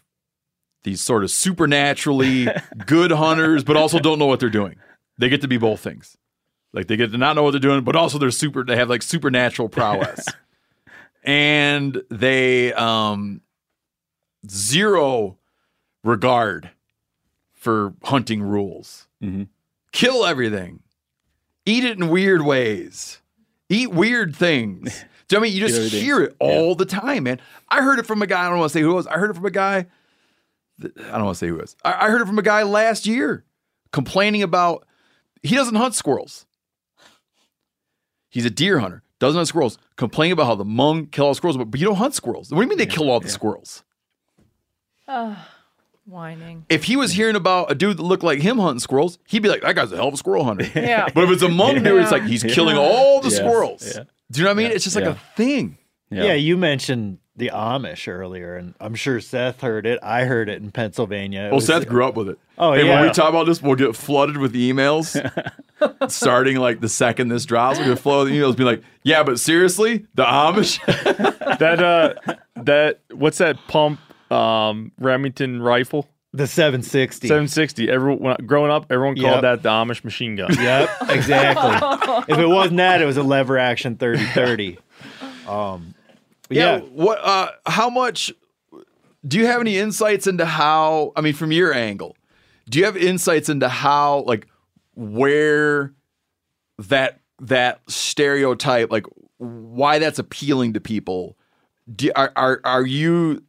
these 0.84 1.02
sort 1.02 1.24
of 1.24 1.32
supernaturally 1.32 2.48
good 2.86 3.11
hunters, 3.11 3.64
but 3.64 3.76
also 3.76 3.99
don't 3.99 4.19
know 4.19 4.26
what 4.28 4.40
they're 4.40 4.49
doing. 4.49 4.76
They 5.18 5.30
get 5.30 5.41
to 5.41 5.48
be 5.48 5.57
both 5.57 5.80
things. 5.82 6.15
Like 6.74 6.88
they 6.88 6.95
get 6.98 7.11
to 7.11 7.18
not 7.18 7.36
know 7.36 7.44
what 7.44 7.52
they're 7.52 7.60
doing, 7.60 7.84
but 7.84 7.95
also 7.95 8.18
they're 8.18 8.32
super 8.32 8.64
they 8.64 8.76
have 8.76 8.90
like 8.90 9.02
supernatural 9.02 9.68
prowess. 9.69 10.26
and 11.24 12.02
they 12.10 12.72
um 12.74 13.41
zero 14.49 15.38
regard 16.03 16.72
for 17.53 17.94
hunting 18.03 18.41
rules. 18.44 19.07
Mhm. 19.22 19.48
Kill 19.91 20.26
everything. 20.26 20.82
Eat 21.65 21.84
it 21.84 21.98
in 21.98 22.10
weird 22.10 22.41
ways. 22.44 23.22
Eat 23.69 23.91
weird 23.91 24.36
things. 24.36 25.03
Do 25.28 25.36
you 25.36 25.40
know 25.40 25.41
I 25.41 25.44
mean 25.49 25.53
you 25.53 25.60
just 25.60 25.76
everything. 25.76 26.03
hear 26.03 26.22
it 26.22 26.36
all 26.40 26.74
the 26.76 26.86
time, 26.86 27.24
man? 27.24 27.41
I 27.68 27.82
heard 27.82 27.99
it 27.99 28.06
from 28.06 28.22
a 28.22 28.28
guy. 28.28 28.45
I 28.45 28.49
don't 28.49 28.60
want 28.60 28.72
to 28.72 28.78
say 28.78 28.82
who 28.82 28.91
it 28.91 28.95
was. 28.95 29.07
I 29.07 29.18
heard 29.18 29.30
it 29.30 29.34
from 29.36 29.45
a 29.45 29.52
guy. 29.52 29.88
that- 30.80 30.98
I 30.98 31.11
don't 31.18 31.26
want 31.26 31.36
to 31.36 31.40
say 31.40 31.48
who 31.49 31.56
it 31.56 31.61
was. 31.61 31.76
I, 31.84 32.06
I 32.06 32.10
heard 32.10 32.22
it 32.22 32.28
from 32.28 32.40
a 32.40 32.44
guy 32.44 32.64
last 32.64 33.06
year 33.06 33.44
complaining 33.91 34.44
about 34.44 34.88
he 35.44 35.56
doesn't 35.56 35.76
hunt 35.76 35.95
squirrels. 35.95 36.45
He's 38.30 38.45
a 38.45 38.49
deer 38.49 38.80
hunter, 38.80 39.03
doesn't 39.19 39.38
hunt 39.38 39.48
squirrels. 39.49 39.78
Complaining 39.98 40.34
about 40.34 40.45
how 40.45 40.56
the 40.56 40.64
Hmong 40.64 41.11
kill 41.11 41.26
all 41.26 41.34
squirrels, 41.34 41.57
but, 41.57 41.72
but 41.72 41.80
you 41.80 41.86
don't 41.88 41.95
hunt 41.95 42.14
squirrels. 42.14 42.52
What 42.52 42.60
do 42.60 42.64
you 42.64 42.69
mean 42.69 42.78
they 42.78 42.86
kill 42.86 43.10
all 43.10 43.19
the 43.19 43.30
squirrels? 43.30 43.84
Whining. 46.07 46.65
If 46.69 46.85
he 46.85 46.95
was 46.95 47.11
hearing 47.13 47.35
about 47.35 47.69
a 47.71 47.75
dude 47.75 47.97
that 47.97 48.03
looked 48.03 48.23
like 48.23 48.39
him 48.39 48.57
hunting 48.59 48.79
squirrels, 48.79 49.19
he'd 49.27 49.43
be 49.43 49.49
like, 49.49 49.61
"That 49.61 49.75
guy's 49.75 49.91
a 49.91 49.97
hell 49.97 50.07
of 50.07 50.13
a 50.13 50.17
squirrel 50.17 50.43
hunter." 50.45 50.65
Yeah. 50.75 51.07
But 51.13 51.25
if 51.25 51.31
it's 51.31 51.41
a 51.43 51.47
Hmong 51.47 51.84
dude, 51.84 52.01
it's 52.01 52.11
like 52.11 52.23
he's 52.23 52.43
killing 52.43 52.77
all 52.77 53.19
the 53.19 53.29
Yes, 53.29 53.38
squirrels. 53.38 53.95
yeah. 53.95 54.03
Do 54.31 54.39
you 54.39 54.43
know 54.45 54.51
what 54.51 54.59
I 54.59 54.63
mean? 54.63 54.71
It's 54.71 54.84
just 54.84 54.95
like 54.95 55.05
Yeah. 55.05 55.11
a 55.11 55.35
thing. 55.35 55.77
Yeah. 56.09 56.34
you 56.34 56.55
mentioned 56.57 57.17
the 57.35 57.51
Amish 57.53 58.07
earlier, 58.07 58.55
and 58.55 58.73
I'm 58.79 58.95
sure 58.95 59.19
Seth 59.19 59.61
heard 59.61 59.85
it. 59.85 59.99
I 60.01 60.23
heard 60.23 60.49
it 60.49 60.61
in 60.61 60.71
Pennsylvania. 60.71 61.41
It 61.41 61.43
Well, 61.47 61.55
was- 61.55 61.65
Seth 61.67 61.88
grew 61.88 62.05
up 62.05 62.15
with 62.15 62.29
it. 62.29 62.39
Oh, 62.57 62.71
and 62.71 62.88
yeah. 62.88 62.95
when 63.01 63.07
we 63.09 63.13
talk 63.13 63.29
about 63.29 63.45
this, 63.45 63.61
we'll 63.61 63.75
get 63.75 63.95
flooded 63.95 64.38
with 64.38 64.53
emails. 64.55 65.13
starting 66.07 66.57
like 66.57 66.79
the 66.81 66.89
second 66.89 67.27
this 67.27 67.45
drops, 67.45 67.77
we're 67.77 67.85
gonna 67.85 67.95
flood 67.97 68.25
with 68.25 68.34
emails, 68.34 68.55
be 68.57 68.63
like, 68.63 68.81
"Yeah, 69.03 69.21
but 69.23 69.39
seriously, 69.39 70.05
the 70.15 70.23
Amish." 70.23 70.79
that 71.59 71.84
uh 71.84 72.13
that 72.55 72.99
what's 73.11 73.38
that 73.38 73.57
pump 73.67 73.99
um 74.31 74.91
Remington 74.99 75.61
rifle 75.61 76.07
the 76.33 76.45
760. 76.45 77.27
760 77.27 77.89
everyone 77.89 78.19
when, 78.19 78.35
growing 78.45 78.69
up 78.71 78.91
everyone 78.91 79.15
called 79.15 79.35
Yep. 79.35 79.41
that 79.41 79.63
the 79.63 79.69
Amish 79.69 80.03
machine 80.03 80.35
gun 80.35 80.53
Yep, 80.59 80.89
exactly. 81.09 82.23
if 82.33 82.37
it 82.39 82.47
wasn't 82.47 82.77
that, 82.77 83.01
it 83.01 83.05
was 83.05 83.17
a 83.17 83.23
lever 83.23 83.57
action 83.57 83.95
30 83.95 84.25
30. 84.25 84.77
Um, 85.47 85.93
but 86.47 86.57
yeah. 86.57 86.77
yeah, 86.77 86.79
What? 86.81 87.19
Uh, 87.23 87.49
how 87.65 87.89
much? 87.89 88.31
Do 89.27 89.37
you 89.37 89.45
have 89.47 89.61
any 89.61 89.77
insights 89.77 90.27
into 90.27 90.45
how? 90.45 91.11
I 91.15 91.21
mean, 91.21 91.33
from 91.33 91.51
your 91.51 91.73
angle, 91.73 92.15
do 92.69 92.79
you 92.79 92.85
have 92.85 92.95
insights 92.95 93.49
into 93.49 93.67
how, 93.67 94.19
like, 94.21 94.47
where 94.95 95.93
that 96.77 97.19
that 97.41 97.81
stereotype, 97.87 98.91
like, 98.91 99.05
why 99.37 99.99
that's 99.99 100.19
appealing 100.19 100.73
to 100.73 100.79
people? 100.79 101.37
Do, 101.93 102.11
are 102.15 102.31
are 102.35 102.61
are 102.63 102.85
you 102.85 103.43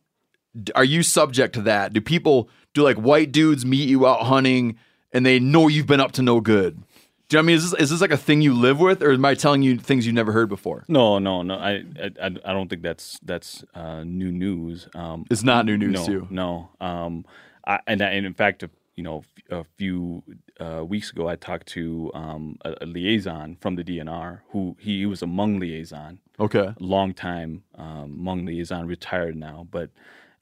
are 0.75 0.85
you 0.85 1.03
subject 1.03 1.55
to 1.55 1.63
that? 1.63 1.93
Do 1.93 2.01
people 2.01 2.49
do 2.75 2.83
like 2.83 2.97
white 2.97 3.33
dudes 3.33 3.65
meet 3.65 3.89
you 3.89 4.07
out 4.07 4.23
hunting 4.23 4.79
and 5.13 5.25
they 5.25 5.39
know 5.39 5.69
you've 5.69 5.87
been 5.87 6.01
up 6.01 6.13
to 6.13 6.23
no 6.23 6.41
good? 6.41 6.83
Do 7.29 7.37
you 7.37 7.43
know 7.43 7.45
what 7.45 7.45
I 7.45 7.47
mean? 7.49 7.57
Is 7.57 7.71
this, 7.71 7.81
is 7.83 7.91
this 7.91 8.01
like 8.01 8.11
a 8.11 8.17
thing 8.17 8.41
you 8.41 8.55
live 8.55 8.81
with, 8.81 9.03
or 9.03 9.13
am 9.13 9.23
I 9.25 9.35
telling 9.35 9.63
you 9.63 9.77
things 9.77 10.07
you've 10.07 10.15
never 10.15 10.33
heard 10.33 10.49
before? 10.49 10.85
No, 10.89 11.19
no, 11.19 11.43
no. 11.43 11.57
I, 11.59 11.85
I, 12.03 12.11
I 12.23 12.27
I 12.27 12.53
don't 12.55 12.69
think 12.71 12.81
that's 12.83 13.19
that's 13.23 13.63
uh, 13.75 14.03
new 14.03 14.33
news. 14.33 14.89
Um, 14.95 15.27
It's 15.31 15.43
not 15.43 15.67
new 15.67 15.77
news 15.77 15.93
no, 15.93 16.07
to 16.07 16.13
you. 16.13 16.27
No. 16.31 16.71
Um, 16.81 17.27
I, 17.67 17.81
and, 17.87 18.01
I- 18.01 18.13
and 18.13 18.25
in 18.25 18.33
fact, 18.33 18.65
you 18.97 19.03
know, 19.05 19.25
a 19.51 19.63
few 19.77 20.23
uh, 20.59 20.83
weeks 20.87 21.11
ago, 21.13 21.29
I 21.29 21.37
talked 21.37 21.67
to 21.69 22.11
um, 22.15 22.57
a, 22.65 22.75
a 22.81 22.87
liaison 22.87 23.59
from 23.61 23.77
the 23.77 23.85
DNR 23.85 24.41
who 24.53 24.77
he, 24.81 25.05
was 25.05 25.21
a 25.23 25.27
Hmong 25.27 25.61
liaison, 25.61 26.19
Okay. 26.41 26.73
long 26.81 27.13
time 27.13 27.63
um, 27.77 28.19
Hmong 28.23 28.47
liaison, 28.47 28.87
retired 28.87 29.37
now, 29.37 29.67
but 29.71 29.91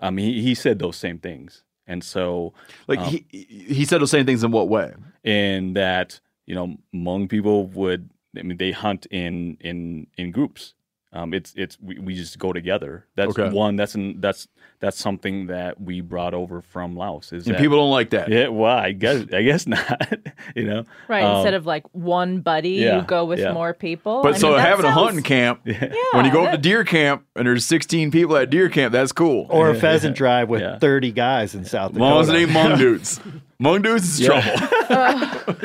um, 0.00 0.16
he, 0.16 0.42
he 0.42 0.54
said 0.54 0.78
those 0.78 0.96
same 0.96 1.18
things. 1.18 1.62
And 1.86 2.02
so, 2.02 2.52
Like 2.88 2.98
Um, 3.00 3.06
he 3.06 3.24
he 3.68 3.84
said 3.84 4.00
those 4.00 4.10
same 4.10 4.26
things 4.26 4.42
in 4.42 4.50
what 4.50 4.68
way? 4.68 4.92
in 5.24 5.72
that 5.74 6.20
you 6.46 6.54
know 6.54 6.76
Hmong 6.94 7.28
people 7.28 7.66
would 7.68 8.10
I 8.38 8.42
mean 8.42 8.56
they 8.58 8.72
hunt 8.72 9.06
in 9.10 9.56
in 9.60 10.06
in 10.16 10.30
groups. 10.32 10.74
Um, 11.12 11.32
it's 11.32 11.54
it's 11.56 11.78
we, 11.80 11.98
we 11.98 12.14
just 12.14 12.38
go 12.38 12.52
together. 12.52 13.06
That's 13.14 13.38
Okay. 13.38 13.48
one. 13.54 13.76
That's 13.76 13.94
an, 13.94 14.20
that's 14.20 14.48
that's 14.80 14.98
something 14.98 15.46
that 15.46 15.80
we 15.80 16.02
brought 16.02 16.34
over 16.34 16.60
from 16.60 16.94
Laos. 16.96 17.32
Is 17.32 17.46
And 17.46 17.54
that, 17.54 17.60
people 17.62 17.78
don't 17.78 17.90
like 17.92 18.10
that. 18.10 18.28
Yeah, 18.28 18.48
well, 18.48 18.76
I 18.76 18.92
guess 18.92 19.24
I 19.32 19.42
guess 19.42 19.66
not. 19.66 20.12
you 20.54 20.64
know, 20.64 20.84
Right. 21.08 21.22
Um, 21.24 21.36
Instead 21.36 21.54
of 21.54 21.64
like 21.64 21.84
one 21.92 22.40
buddy, 22.40 22.70
yeah, 22.70 22.98
you 23.00 23.02
go 23.06 23.24
with 23.24 23.38
yeah. 23.38 23.52
more 23.52 23.72
people. 23.72 24.22
But 24.22 24.34
I 24.34 24.38
so 24.38 24.48
mean, 24.48 24.56
that 24.58 24.68
having 24.68 24.84
a 24.84 24.90
hunting 24.92 25.22
camp, 25.22 25.60
when 25.64 26.24
you 26.26 26.32
go 26.32 26.44
up 26.44 26.52
to 26.52 26.58
deer 26.58 26.84
camp 26.84 27.24
and 27.34 27.46
there's 27.46 27.64
16 27.64 28.10
people 28.10 28.36
at 28.36 28.50
deer 28.50 28.68
camp, 28.68 28.92
that's 28.92 29.12
cool. 29.12 29.46
or 29.48 29.70
a 29.70 29.74
pheasant 29.74 30.16
drive 30.18 30.48
with 30.50 30.60
Yeah. 30.60 30.78
30 30.78 31.12
guys 31.12 31.54
in 31.54 31.64
South 31.64 31.92
as 31.92 31.94
Dakota. 31.96 32.10
long 32.14 32.20
as 32.22 32.28
it 32.28 32.34
ain't 32.36 32.50
Hmong 32.50 33.40
dudes 33.60 34.04
is 34.04 34.20
Yeah. 34.20 34.40
trouble. 34.40 35.56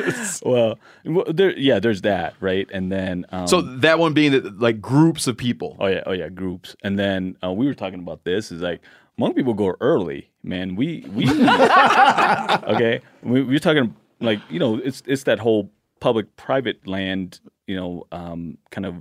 well, 0.44 0.78
well, 1.04 1.24
there, 1.28 1.56
yeah, 1.58 1.78
there's 1.78 2.02
that, 2.02 2.34
right? 2.40 2.68
And 2.72 2.90
then 2.90 3.26
um, 3.30 3.46
So 3.46 3.60
that 3.60 3.98
one 3.98 4.12
being 4.14 4.32
that 4.32 4.58
like 4.60 4.80
groups 4.80 5.26
of 5.26 5.36
people. 5.36 5.76
Oh 5.78 5.86
yeah, 5.86 6.02
oh 6.06 6.12
yeah, 6.12 6.28
groups. 6.28 6.74
And 6.82 6.98
then 6.98 7.36
uh, 7.44 7.52
we 7.52 7.66
were 7.66 7.74
talking 7.74 8.00
about 8.00 8.24
this. 8.24 8.50
Is 8.52 8.62
like 8.62 8.80
Hmong 9.18 9.34
people 9.36 9.54
go 9.54 9.74
early, 9.80 10.30
man. 10.42 10.74
We 10.74 11.04
we 11.12 11.28
okay. 11.30 13.00
We, 13.22 13.42
we're 13.42 13.58
talking 13.58 13.94
like 14.20 14.40
you 14.50 14.58
know 14.58 14.76
it's 14.76 15.02
it's 15.06 15.24
that 15.24 15.38
whole 15.38 15.70
public 16.00 16.34
private 16.36 16.86
land 16.86 17.40
you 17.66 17.76
know 17.76 18.06
um, 18.12 18.58
kind 18.70 18.86
of 18.86 18.94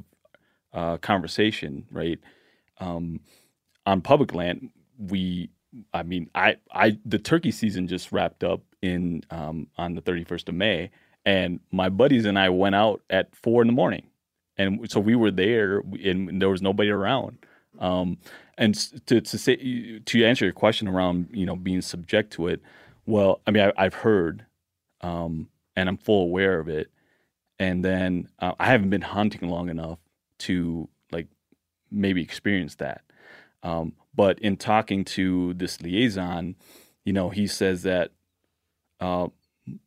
uh, 0.74 0.98
conversation, 0.98 1.86
right? 1.92 2.20
Um, 2.80 3.22
on 3.86 4.02
public 4.02 4.34
land, 4.34 4.70
we 5.00 5.50
I 5.94 6.04
mean 6.04 6.30
I 6.36 6.58
I 6.74 6.98
the 7.06 7.20
turkey 7.20 7.52
season 7.52 7.88
just 7.88 8.12
wrapped 8.12 8.44
up 8.44 8.62
in 8.82 9.24
um, 9.30 9.68
on 9.78 9.96
the 9.96 10.02
31st 10.02 10.50
of 10.50 10.56
May, 10.56 10.90
and 11.26 11.60
my 11.72 11.90
buddies 11.90 12.26
and 12.26 12.38
I 12.38 12.50
went 12.50 12.76
out 12.76 13.02
at 13.10 13.36
four 13.36 13.62
in 13.62 13.68
the 13.68 13.74
morning. 13.74 14.08
And 14.58 14.90
so 14.92 15.00
we 15.00 15.16
were 15.16 15.32
there 15.32 15.80
and 16.04 16.42
there 16.42 16.50
was 16.50 16.62
nobody 16.62 16.90
around. 16.90 17.38
Um, 17.80 18.18
and 18.58 18.76
to, 19.08 19.22
to 19.22 19.38
say 19.38 20.00
to 20.06 20.26
answer 20.26 20.46
your 20.46 20.54
question 20.54 20.88
around 20.88 21.30
you 21.32 21.46
know 21.46 21.56
being 21.56 21.82
subject 21.82 22.34
to 22.34 22.48
it 22.48 22.62
well 23.06 23.40
i 23.48 23.52
mean 23.52 23.64
I, 23.64 23.86
i've 23.86 23.94
heard 23.94 24.46
um, 25.00 25.48
and 25.76 25.88
i'm 25.88 25.98
full 25.98 26.24
aware 26.24 26.60
of 26.60 26.68
it. 26.68 26.92
And 27.60 27.84
then 27.84 28.28
uh, 28.40 28.54
i 28.60 28.68
haven't 28.68 28.90
been 28.90 29.02
hunting 29.02 29.50
long 29.50 29.70
enough 29.70 30.00
to 30.40 30.90
like 31.12 31.28
maybe 31.90 32.22
experience 32.22 32.76
that. 32.76 33.04
Um, 33.64 33.94
but 34.14 34.40
in 34.40 34.58
talking 34.58 35.06
to 35.06 35.54
this 35.54 35.82
liaison 35.82 36.56
you 37.06 37.14
know 37.14 37.30
he 37.30 37.48
says 37.48 37.84
that 37.84 38.12
uh, 39.02 39.28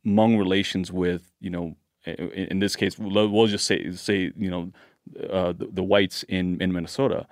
Hmong 0.07 0.39
relations 0.39 0.93
with 0.93 1.31
you 1.41 1.51
know 1.51 1.77
in, 2.05 2.29
in 2.53 2.59
this 2.59 2.77
case 2.77 2.99
we'll, 2.99 3.47
just 3.47 3.67
say 3.67 3.91
say 3.93 4.33
you 4.37 4.51
know 4.51 4.73
uh, 5.31 5.53
the, 5.53 5.69
the 5.73 5.83
whites 5.83 6.23
in 6.25 6.61
in 6.61 6.73
Minnesota 6.73 7.27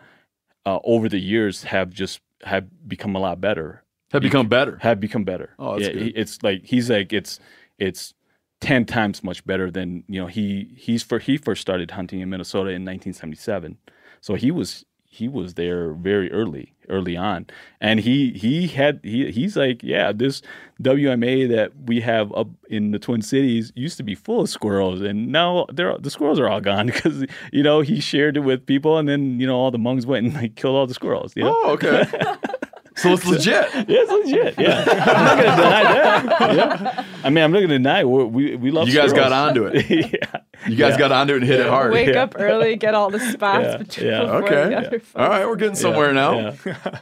uh, 0.66 0.78
over 0.84 1.08
the 1.08 1.18
years 1.18 1.64
have 1.64 1.90
just 1.90 2.20
have 2.44 2.64
become 2.88 3.14
a 3.16 3.18
lot 3.20 3.40
better 3.40 3.82
Have 4.12 4.22
become 4.22 4.48
better. 4.48 4.78
have 4.80 4.98
become 5.00 5.24
better 5.24 5.54
Oh, 5.58 5.78
that's 5.78 5.94
yeah, 5.94 6.02
good. 6.04 6.12
it's 6.16 6.42
like 6.42 6.64
he's 6.64 6.90
like 6.90 7.12
it's 7.12 7.38
it's 7.78 8.14
10 8.60 8.84
times 8.84 9.24
much 9.24 9.44
better 9.44 9.70
than 9.70 10.04
you 10.08 10.20
know 10.20 10.26
he 10.28 10.72
he's 10.76 11.02
for 11.02 11.18
he 11.18 11.36
first 11.36 11.60
started 11.60 11.90
hunting 11.92 12.20
in 12.20 12.28
Minnesota 12.30 12.70
in 12.70 12.84
1977 12.84 13.78
so 14.20 14.34
he 14.34 14.50
was 14.50 14.84
he 15.12 15.28
was 15.28 15.54
there 15.54 15.92
very 15.92 16.32
early 16.32 16.72
early 16.88 17.16
on 17.16 17.46
and 17.80 18.00
he 18.00 18.32
he 18.32 18.66
had 18.66 18.98
he 19.02 19.30
he's 19.30 19.56
like 19.56 19.82
yeah 19.82 20.10
this 20.10 20.40
WMA 20.82 21.48
that 21.50 21.70
we 21.86 22.00
have 22.00 22.34
up 22.34 22.48
in 22.70 22.90
the 22.92 22.98
Twin 22.98 23.20
Cities 23.22 23.72
used 23.76 23.98
to 23.98 24.02
be 24.02 24.14
full 24.14 24.40
of 24.40 24.48
squirrels 24.48 25.02
and 25.02 25.28
now 25.28 25.66
they're 25.70 25.96
the 25.98 26.10
squirrels 26.10 26.40
are 26.40 26.48
all 26.48 26.60
gone 26.62 26.86
because 26.92 27.24
you 27.52 27.62
know 27.62 27.82
he 27.82 28.00
shared 28.00 28.36
it 28.38 28.40
with 28.40 28.64
people 28.64 28.96
and 28.96 29.06
then 29.08 29.38
you 29.38 29.46
know 29.46 29.56
all 29.56 29.70
the 29.70 29.78
Hmongs 29.78 30.06
went 30.06 30.24
and 30.26 30.34
like 30.34 30.54
killed 30.56 30.74
all 30.76 30.86
the 30.86 30.94
squirrels 30.94 31.34
you 31.36 31.42
know 31.44 31.52
Oh, 31.54 31.72
okay. 31.72 32.04
so 32.96 33.12
it's 33.12 33.26
legit. 33.32 33.68
yeah, 33.74 33.84
it's 33.88 34.10
legit. 34.10 34.54
Yeah, 34.58 34.84
I'm 34.86 35.24
not 35.24 35.36
gonna 35.36 35.56
deny 35.56 35.82
that. 35.82 36.52
Yeah. 36.52 37.04
I 37.24 37.30
mean, 37.30 37.44
I'm 37.44 37.52
not 37.52 37.60
gonna 37.60 37.68
deny 37.78 38.04
we 38.04 38.24
we, 38.24 38.56
we 38.56 38.70
love. 38.70 38.88
You 38.88 38.94
guys 38.94 39.12
got 39.12 39.32
onto 39.32 39.64
it. 39.66 39.88
yeah, 39.90 40.40
You 40.68 40.76
guys 40.76 40.92
Yeah. 40.92 40.98
got 40.98 41.12
onto 41.12 41.34
it 41.34 41.36
and 41.38 41.46
hit 41.46 41.60
it 41.60 41.68
hard. 41.68 41.92
Wake 41.92 42.14
up 42.16 42.34
early, 42.38 42.76
get 42.76 42.94
all 42.94 43.10
the 43.10 43.20
spots 43.20 43.64
Yeah, 43.64 43.76
between 43.78 44.06
yeah. 44.06 44.20
before 44.22 44.42
Okay. 44.44 44.68
the 44.68 44.76
other 44.76 44.90
folks. 45.00 45.12
All 45.16 45.28
right, 45.28 45.46
we're 45.46 45.56
getting 45.56 45.74
somewhere 45.76 46.12
now. 46.12 46.54
Yeah. 46.66 46.98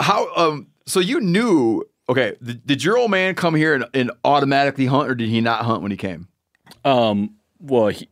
How 0.00 0.34
um 0.36 0.66
so 0.86 1.00
you 1.00 1.20
knew 1.20 1.84
okay, 2.08 2.36
th- 2.44 2.58
did 2.66 2.84
your 2.84 2.98
old 2.98 3.10
man 3.10 3.34
come 3.34 3.54
here 3.54 3.74
and, 3.74 3.86
and 3.94 4.10
automatically 4.24 4.86
hunt 4.86 5.08
or 5.08 5.14
did 5.14 5.28
he 5.28 5.40
not 5.40 5.64
hunt 5.64 5.82
when 5.82 5.90
he 5.90 5.96
came? 5.96 6.28
Um. 6.84 7.36
Well, 7.58 7.88
he, 7.88 8.08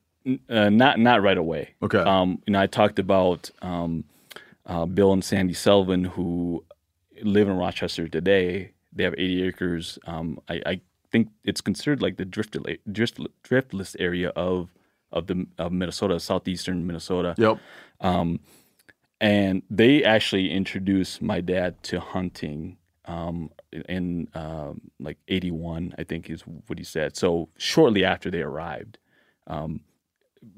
uh, 0.48 0.70
not 0.70 0.98
not 0.98 1.22
right 1.22 1.36
away. 1.36 1.74
Okay. 1.82 1.98
Um. 1.98 2.40
You 2.46 2.52
know, 2.54 2.60
I 2.60 2.66
talked 2.66 2.98
about 2.98 3.50
um, 3.60 4.04
uh, 4.66 4.86
Bill 4.86 5.12
and 5.12 5.22
Sandy 5.22 5.52
Selvin, 5.54 6.06
who 6.06 6.64
live 7.24 7.48
in 7.48 7.56
Rochester 7.56 8.08
today. 8.08 8.72
They 8.92 9.04
have 9.04 9.14
80 9.14 9.42
acres. 9.44 9.98
Um. 10.06 10.40
I, 10.48 10.62
I 10.66 10.80
think 11.10 11.28
it's 11.44 11.60
considered 11.60 12.02
like 12.02 12.16
the 12.16 12.24
driftless 12.24 12.78
drift, 12.90 13.18
driftless 13.42 13.96
area 13.98 14.30
of 14.30 14.70
of 15.12 15.26
the 15.26 15.46
of 15.58 15.72
Minnesota, 15.72 16.18
southeastern 16.20 16.86
Minnesota. 16.86 17.34
Yep. 17.38 17.58
and 18.00 18.40
and 19.20 19.62
they 19.70 20.04
actually 20.04 20.50
introduced 20.50 21.22
my 21.22 21.40
dad 21.40 21.82
to 21.84 22.00
hunting 22.00 22.76
um, 23.06 23.50
in 23.88 24.28
um, 24.34 24.80
like 25.00 25.18
81 25.28 25.94
i 25.98 26.04
think 26.04 26.30
is 26.30 26.42
what 26.42 26.78
he 26.78 26.84
said 26.84 27.16
so 27.16 27.48
shortly 27.56 28.04
after 28.04 28.30
they 28.30 28.42
arrived 28.42 28.98
um, 29.46 29.80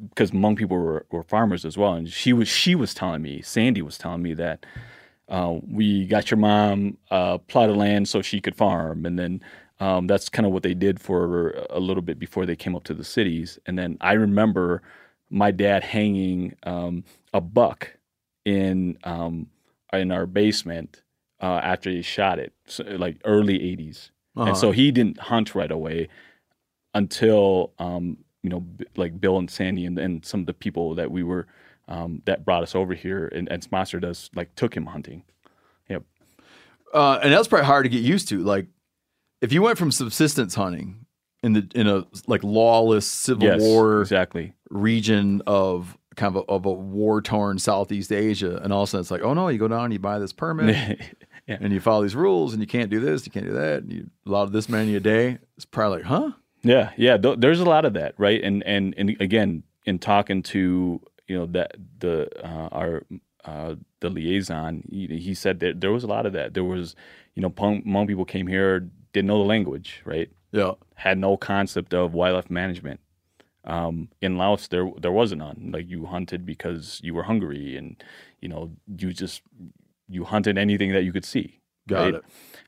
because 0.08 0.30
Hmong 0.32 0.56
people 0.56 0.76
were, 0.76 1.06
were 1.10 1.22
farmers 1.22 1.64
as 1.64 1.76
well 1.76 1.94
and 1.94 2.08
she 2.08 2.32
was 2.32 2.48
she 2.48 2.74
was 2.74 2.94
telling 2.94 3.22
me 3.22 3.42
sandy 3.42 3.82
was 3.82 3.98
telling 3.98 4.22
me 4.22 4.34
that 4.34 4.64
uh, 5.28 5.56
we 5.68 6.06
got 6.06 6.30
your 6.30 6.38
mom 6.38 6.96
a 7.10 7.38
plot 7.38 7.68
of 7.70 7.76
land 7.76 8.08
so 8.08 8.22
she 8.22 8.40
could 8.40 8.54
farm. 8.54 9.04
And 9.06 9.18
then 9.18 9.42
um, 9.80 10.06
that's 10.06 10.28
kind 10.28 10.46
of 10.46 10.52
what 10.52 10.62
they 10.62 10.74
did 10.74 11.00
for 11.00 11.50
a 11.70 11.80
little 11.80 12.02
bit 12.02 12.18
before 12.18 12.46
they 12.46 12.56
came 12.56 12.74
up 12.76 12.84
to 12.84 12.94
the 12.94 13.04
cities. 13.04 13.58
And 13.66 13.78
then 13.78 13.98
i 14.00 14.12
remember 14.12 14.82
my 15.30 15.50
dad 15.50 15.82
hanging 15.82 16.54
um, 16.62 17.04
a 17.34 17.40
buck 17.40 17.96
in 18.44 18.96
um, 19.04 19.48
in 19.92 20.12
our 20.12 20.26
basement 20.26 21.02
uh, 21.42 21.60
after 21.62 21.90
he 21.90 22.00
shot 22.02 22.38
it, 22.38 22.52
so, 22.66 22.84
like 22.84 23.16
early 23.24 23.58
'80s, 23.58 24.10
Uh-huh. 24.36 24.48
and 24.48 24.56
so 24.56 24.70
he 24.70 24.92
didn't 24.92 25.18
hunt 25.18 25.54
right 25.56 25.70
away 25.70 26.08
until 26.94 27.72
um, 27.78 28.18
you 28.42 28.50
know, 28.50 28.60
b- 28.60 28.86
like 28.96 29.20
Bill 29.20 29.38
and 29.38 29.50
Sandy 29.50 29.84
and, 29.84 29.98
and 29.98 30.24
some 30.24 30.40
of 30.40 30.46
the 30.46 30.54
people 30.54 30.94
that 30.94 31.10
we 31.10 31.22
were 31.22 31.46
um, 31.88 32.22
that 32.26 32.44
brought 32.44 32.62
us 32.62 32.74
over 32.74 32.94
here 32.94 33.26
and, 33.28 33.48
and 33.50 33.62
sponsored 33.62 34.04
us, 34.04 34.30
like 34.34 34.54
took 34.54 34.76
him 34.76 34.86
hunting. 34.86 35.22
Yep. 35.88 36.02
uh, 36.94 37.20
and 37.22 37.32
that's 37.32 37.48
probably 37.48 37.66
hard 37.66 37.84
to 37.84 37.88
get 37.90 38.02
used 38.02 38.28
to. 38.28 38.42
Like, 38.42 38.66
if 39.40 39.52
you 39.52 39.62
went 39.62 39.78
from 39.78 39.90
subsistence 39.92 40.54
hunting 40.54 41.06
in 41.42 41.52
the 41.52 41.68
in 41.74 41.86
a 41.86 42.04
like 42.26 42.42
lawless 42.42 43.06
civil 43.06 43.44
Yes, 43.44 43.60
war 43.60 44.00
exactly. 44.00 44.54
region 44.70 45.42
of 45.46 45.96
kind 46.16 46.34
of 46.34 46.42
a, 46.48 46.50
of 46.50 46.64
a 46.64 46.72
war 46.72 47.20
torn 47.20 47.58
Southeast 47.58 48.10
Asia, 48.10 48.58
and 48.64 48.72
all 48.72 48.82
of 48.82 48.88
a 48.88 48.90
sudden 48.90 49.02
it's 49.02 49.10
like, 49.10 49.22
oh 49.22 49.34
no, 49.34 49.48
you 49.48 49.58
go 49.58 49.68
down, 49.68 49.84
and 49.84 49.92
you 49.92 49.98
buy 49.98 50.18
this 50.18 50.32
permit, 50.32 50.98
Yeah. 51.46 51.58
and 51.60 51.72
you 51.72 51.78
follow 51.78 52.02
these 52.02 52.16
rules, 52.16 52.52
and 52.54 52.60
you 52.62 52.66
can't 52.66 52.90
do 52.90 52.98
this, 52.98 53.24
you 53.26 53.30
can't 53.30 53.46
do 53.46 53.52
that, 53.52 53.82
and 53.84 53.92
you 53.92 54.10
allow 54.26 54.46
this 54.46 54.68
many 54.68 54.96
a 54.96 55.00
day. 55.00 55.38
It's 55.56 55.64
probably 55.66 55.98
like, 55.98 56.06
huh? 56.06 56.30
Yeah, 56.62 56.90
yeah. 56.96 57.16
Th- 57.18 57.38
there's 57.38 57.60
a 57.60 57.64
lot 57.64 57.84
of 57.84 57.92
that, 57.92 58.14
right? 58.18 58.42
And 58.42 58.64
and 58.64 58.94
and 58.96 59.10
again, 59.20 59.62
in 59.84 59.98
talking 60.00 60.42
to 60.44 61.00
you 61.28 61.36
know 61.38 61.46
that 61.46 61.76
the 61.98 62.28
uh, 62.44 62.68
our 62.72 63.02
uh, 63.44 63.76
the 64.00 64.10
liaison, 64.10 64.82
he, 64.90 65.06
he 65.18 65.34
said 65.34 65.60
that 65.60 65.80
there 65.80 65.92
was 65.92 66.04
a 66.04 66.08
lot 66.08 66.26
of 66.26 66.32
that. 66.32 66.54
There 66.54 66.64
was, 66.64 66.96
you 67.34 67.42
know, 67.42 67.50
Hmong 67.50 68.06
people 68.06 68.24
came 68.24 68.46
here, 68.46 68.80
didn't 69.12 69.28
know 69.28 69.38
the 69.38 69.44
language, 69.48 70.02
right? 70.04 70.28
Yeah. 70.50 70.72
Had 70.96 71.18
no 71.18 71.36
concept 71.36 71.94
of 71.94 72.12
wildlife 72.12 72.50
management. 72.50 73.00
Um, 73.64 74.08
in 74.20 74.36
Laos, 74.36 74.68
there 74.68 74.90
there 75.00 75.12
wasn't 75.12 75.40
none. 75.40 75.70
Like 75.72 75.88
you 75.88 76.06
hunted 76.06 76.46
because 76.46 77.00
you 77.02 77.14
were 77.14 77.24
hungry, 77.24 77.76
and 77.76 78.02
you 78.40 78.48
know 78.48 78.70
you 78.96 79.12
just 79.12 79.42
you 80.08 80.24
hunted 80.24 80.56
anything 80.56 80.92
that 80.92 81.02
you 81.02 81.12
could 81.12 81.24
see. 81.24 81.60
Got 81.88 82.00
right? 82.00 82.14
it. 82.14 82.24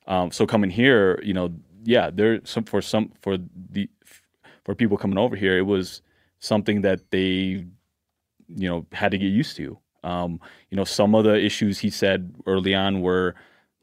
Um, 0.07 0.31
so 0.33 0.47
coming 0.47 0.71
here, 0.71 1.21
you 1.23 1.35
know, 1.35 1.55
yeah, 1.85 2.11
there 2.13 2.41
some 2.45 2.65
for 2.65 2.83
some 2.83 3.13
for 3.21 3.39
the 3.71 3.89
for 4.65 4.75
people 4.75 4.97
coming 4.97 5.19
over 5.19 5.37
here, 5.37 5.57
it 5.57 5.63
was 5.63 6.03
something 6.41 6.83
that 6.83 7.11
they, 7.11 7.65
you 8.49 8.69
know, 8.69 8.87
had 8.93 9.11
to 9.12 9.19
get 9.19 9.27
used 9.27 9.57
to. 9.57 9.79
Um, 10.05 10.41
you 10.70 10.77
know, 10.77 10.85
some 10.85 11.15
of 11.15 11.25
the 11.25 11.35
issues 11.35 11.81
he 11.81 11.91
said 11.91 12.35
early 12.47 12.75
on 12.75 13.01
were 13.01 13.35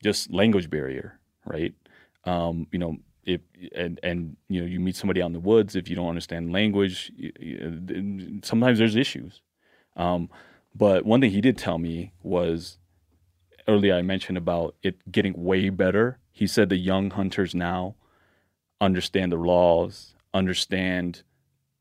just 0.04 0.32
language 0.32 0.70
barrier, 0.70 1.20
right? 1.46 1.74
Um, 2.24 2.68
you 2.72 2.80
know, 2.80 2.98
if 3.26 3.42
and 3.74 4.00
and 4.04 4.38
you 4.50 4.62
know, 4.62 4.68
you 4.68 4.80
meet 4.80 4.96
somebody 4.96 5.22
out 5.22 5.28
in 5.28 5.34
the 5.34 5.40
woods, 5.40 5.76
if 5.76 5.90
you 5.90 5.96
don't 5.96 6.10
understand 6.10 6.52
language, 6.54 7.12
y- 7.20 7.32
sometimes 8.44 8.80
there's 8.80 8.96
issues. 8.96 9.42
Um, 9.96 10.30
but 10.74 11.06
one 11.06 11.22
thing 11.22 11.32
he 11.32 11.42
did 11.42 11.58
tell 11.58 11.78
me 11.78 12.12
was 12.22 12.78
earlier 13.68 13.96
I 13.96 14.02
mentioned 14.02 14.38
about 14.38 14.76
it 14.84 15.12
getting 15.12 15.34
way 15.34 15.70
better. 15.70 16.20
He 16.32 16.48
said 16.48 16.70
the 16.70 16.78
young 16.78 17.12
hunters 17.12 17.56
now 17.56 17.96
understand 18.82 19.32
the 19.32 19.38
laws, 19.38 20.16
understand 20.34 21.24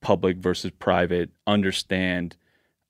public 0.00 0.36
versus 0.36 0.70
private, 0.70 1.30
understand 1.46 2.36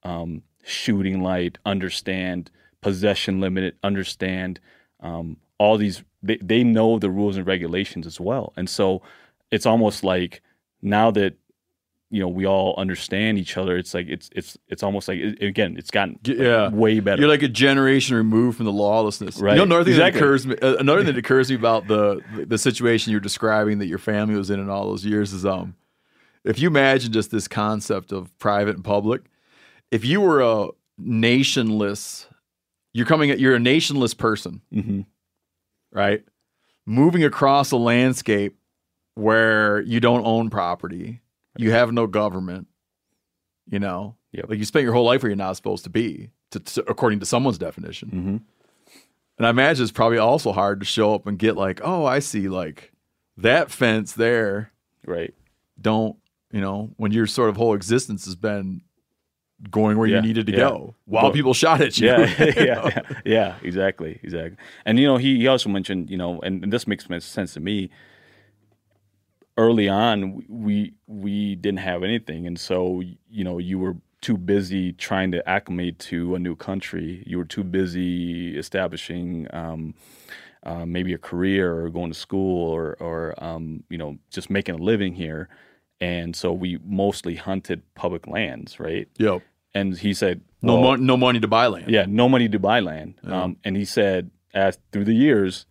um, 0.05 0.43
shooting 0.65 1.23
light, 1.23 1.59
understand 1.65 2.51
possession 2.81 3.41
limit, 3.41 3.77
understand 3.83 4.61
um, 5.01 5.37
all 5.59 5.77
these. 5.79 6.03
They, 6.23 6.37
they 6.37 6.65
know 6.65 6.99
the 6.99 7.11
rules 7.11 7.37
and 7.37 7.47
regulations 7.47 8.07
as 8.07 8.19
well, 8.21 8.53
and 8.57 8.69
so 8.69 9.03
it's 9.51 9.67
almost 9.67 10.05
like 10.05 10.43
now 10.83 11.11
that 11.13 11.35
you 12.11 12.21
know 12.21 12.29
we 12.29 12.47
all 12.47 12.75
understand 12.79 13.39
each 13.39 13.57
other. 13.57 13.77
It's 13.77 13.93
like 13.95 14.07
it's 14.09 14.31
it's 14.33 14.57
it's 14.69 14.83
almost 14.83 15.09
like 15.09 15.19
it, 15.19 15.43
again 15.43 15.77
it's 15.77 15.91
gotten 15.91 16.19
like, 16.27 16.39
Yeah. 16.39 16.69
way 16.71 17.01
better. 17.01 17.21
You're 17.21 17.31
like 17.31 17.43
a 17.43 17.49
generation 17.49 18.17
removed 18.17 18.57
from 18.57 18.67
the 18.67 18.73
lawlessness. 18.73 19.39
Right. 19.41 19.53
You 19.53 19.57
know, 19.59 19.63
another 19.65 19.85
thing 19.85 19.95
Exactly. 19.95 20.21
that 20.21 20.25
occurs 20.27 20.47
me, 20.47 20.57
uh, 20.63 20.77
another 20.77 21.01
thing 21.05 21.15
that 21.15 21.19
occurs 21.25 21.49
to 21.49 21.55
me 21.55 21.59
about 21.59 21.89
the 21.89 22.23
the 22.47 22.59
situation 22.59 23.11
you're 23.11 23.21
describing 23.21 23.79
that 23.79 23.87
your 23.87 23.99
family 23.99 24.37
was 24.37 24.49
in 24.51 24.61
in 24.61 24.71
all 24.71 24.87
those 24.89 25.05
years 25.05 25.33
is 25.33 25.45
um, 25.45 25.75
if 26.45 26.59
you 26.59 26.69
imagine 26.69 27.13
just 27.13 27.31
this 27.31 27.49
concept 27.49 28.13
of 28.13 28.37
private 28.39 28.77
and 28.77 28.85
public, 28.85 29.23
if 29.95 30.05
you 30.05 30.21
were 30.21 30.41
a 30.41 30.69
nationless, 31.01 32.27
you're 32.93 33.07
coming 33.07 33.31
at 33.31 33.39
you're 33.41 33.55
a 33.57 33.59
nationless 33.61 34.17
person, 34.17 34.61
hmm 34.73 35.01
right? 35.93 36.25
Moving 36.87 37.23
across 37.25 37.71
a 37.71 37.77
landscape 37.77 38.57
where 39.15 39.81
you 39.83 40.01
don't 40.01 40.25
own 40.27 40.51
property, 40.51 41.21
you 41.57 41.71
have 41.71 41.93
no 41.93 42.07
government, 42.07 42.67
you 43.71 43.79
know, 43.79 44.17
Yep. 44.33 44.47
like 44.49 44.59
you 44.59 44.65
spent 44.65 44.83
your 44.83 44.93
whole 44.93 45.05
life 45.05 45.23
where 45.23 45.31
you're 45.31 45.37
not 45.37 45.55
supposed 45.55 45.85
to 45.85 45.91
be, 45.91 46.31
to, 46.51 46.59
to- 46.59 46.91
according 46.91 47.21
to 47.21 47.27
someone's 47.27 47.59
definition. 47.59 48.09
hmm 48.09 48.37
And 49.39 49.47
I 49.47 49.51
imagine 49.51 49.85
it's 49.85 49.93
probably 49.93 50.19
also 50.19 50.51
hard 50.53 50.81
to 50.81 50.87
show 50.87 51.15
up 51.15 51.27
and 51.29 51.39
get 51.39 51.57
like, 51.57 51.81
oh, 51.85 52.05
I 52.05 52.19
see, 52.19 52.49
like 52.49 52.93
that 53.37 53.71
fence 53.71 54.13
there. 54.13 54.73
Right. 55.07 55.33
Don't 55.81 56.17
you 56.53 56.61
know 56.61 56.91
when 56.97 57.13
your 57.13 57.27
sort 57.29 57.51
of 57.51 57.57
whole 57.57 57.75
existence 57.75 58.25
has 58.27 58.35
been 58.37 58.83
going 59.71 59.97
where 59.99 60.07
Yeah, 60.07 60.17
you 60.17 60.23
needed 60.23 60.47
to 60.47 60.53
yeah. 60.53 60.59
go 60.59 60.95
while 61.07 61.25
But- 61.25 61.35
people 61.35 61.55
shot 61.55 61.81
at 61.81 61.99
you? 61.99 62.09
Yeah, 62.09 62.19
you 62.45 62.53
yeah, 62.67 62.75
know? 62.75 62.91
yeah, 62.95 63.03
yeah, 63.25 63.55
exactly, 63.63 64.19
exactly. 64.23 64.57
And 64.85 64.99
you 64.99 65.07
know, 65.07 65.17
he, 65.17 65.37
he 65.39 65.47
also 65.47 65.69
mentioned, 65.69 66.11
you 66.11 66.17
know, 66.17 66.41
and, 66.41 66.63
and 66.65 66.73
this 66.73 66.87
makes 66.87 67.07
sense 67.25 67.55
to 67.55 67.61
me. 67.61 67.91
Early 69.57 69.89
on, 69.89 70.43
we 70.49 70.95
we 71.07 71.55
didn't 71.55 71.79
have 71.79 72.03
anything, 72.03 72.45
and 72.45 72.59
so 72.59 73.01
you 73.31 73.45
know, 73.45 73.59
you 73.59 73.79
were 73.79 73.97
too 74.21 74.37
busy 74.37 74.93
trying 74.95 75.31
to 75.31 75.49
acclimate 75.49 76.01
to 76.01 76.35
a 76.35 76.41
new 76.41 76.57
country. 76.57 77.23
You 77.25 77.39
were 77.39 77.45
too 77.45 77.63
busy 77.63 78.59
establishing 78.59 79.47
um, 79.53 79.95
uh, 80.65 80.85
maybe 80.87 81.13
a 81.13 81.19
career 81.19 81.73
or 81.73 81.89
going 81.89 82.11
to 82.11 82.19
school 82.19 82.69
or 82.69 82.97
or 82.99 83.35
um, 83.45 83.85
you 83.91 83.97
know 83.97 84.19
just 84.29 84.51
making 84.51 84.75
a 84.75 84.79
living 84.79 85.15
here. 85.15 85.49
And 86.01 86.35
so 86.35 86.53
we 86.53 86.81
mostly 86.85 87.37
hunted 87.37 87.81
public 87.95 88.27
lands, 88.27 88.81
right? 88.81 89.07
Yep. 89.19 89.41
And 89.75 89.97
he 89.99 90.15
said, 90.15 90.41
No, 90.63 90.75
well, 90.75 90.83
mon- 90.83 91.07
no 91.07 91.17
money 91.17 91.41
to 91.41 91.49
buy 91.49 91.67
land. 91.67 91.91
yeah, 91.91 92.05
no 92.09 92.29
money 92.29 92.49
to 92.49 92.59
buy 92.59 92.81
land. 92.81 93.15
Um, 93.25 93.57
and 93.65 93.77
he 93.77 93.85
said, 93.85 94.31
as 94.53 94.79
through 94.93 95.05
the 95.05 95.15
years, 95.15 95.67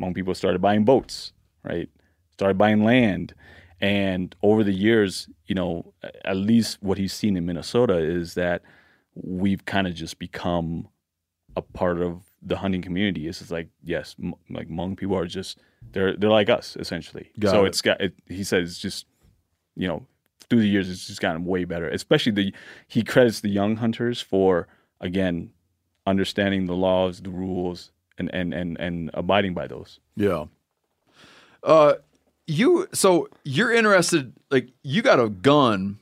Hmong 0.00 0.14
people 0.14 0.34
started 0.34 0.60
buying 0.62 0.84
boats, 0.84 1.32
right? 1.64 1.88
Started 2.34 2.56
buying 2.56 2.84
land. 2.84 3.34
And 3.80 4.34
over 4.42 4.62
the 4.62 4.72
years, 4.72 5.28
you 5.46 5.54
know, 5.54 5.92
at 6.24 6.36
least 6.36 6.78
what 6.80 6.98
he's 6.98 7.12
seen 7.12 7.36
in 7.36 7.46
Minnesota 7.46 7.96
is 7.98 8.34
that 8.34 8.62
we've 9.14 9.64
kind 9.64 9.86
of 9.88 9.94
just 9.94 10.18
become 10.20 10.88
a 11.56 11.62
part 11.62 12.00
of 12.00 12.22
the 12.40 12.58
hunting 12.58 12.82
community. 12.82 13.26
It's 13.26 13.40
just 13.40 13.50
like, 13.50 13.68
yes, 13.82 14.14
m- 14.22 14.34
like 14.50 14.68
Hmong 14.68 14.96
people 14.96 15.16
are 15.16 15.26
just, 15.26 15.58
they're, 15.92 16.16
they're 16.16 16.30
like 16.30 16.48
us, 16.48 16.76
essentially. 16.78 17.30
Got 17.40 17.50
so 17.50 17.64
it. 17.64 17.68
it's 17.68 17.82
got, 17.82 18.00
it, 18.00 18.14
he 18.28 18.44
says 18.44 18.78
just, 18.78 19.06
you 19.74 19.88
know, 19.88 20.06
through 20.50 20.60
the 20.60 20.68
years, 20.68 20.88
it's 20.88 21.06
just 21.06 21.20
gotten 21.20 21.44
way 21.44 21.64
better. 21.64 21.88
Especially 21.88 22.32
the, 22.32 22.54
he 22.86 23.02
credits 23.02 23.40
the 23.40 23.50
young 23.50 23.76
hunters 23.76 24.20
for, 24.20 24.66
again, 25.00 25.50
understanding 26.06 26.66
the 26.66 26.74
laws, 26.74 27.20
the 27.20 27.30
rules, 27.30 27.90
and 28.16 28.30
and 28.34 28.52
and 28.54 28.78
and 28.80 29.10
abiding 29.14 29.54
by 29.54 29.66
those. 29.66 30.00
Yeah. 30.16 30.46
Uh, 31.62 31.94
you 32.46 32.88
so 32.92 33.28
you're 33.44 33.72
interested? 33.72 34.32
Like 34.50 34.68
you 34.82 35.02
got 35.02 35.20
a 35.20 35.28
gun. 35.28 35.98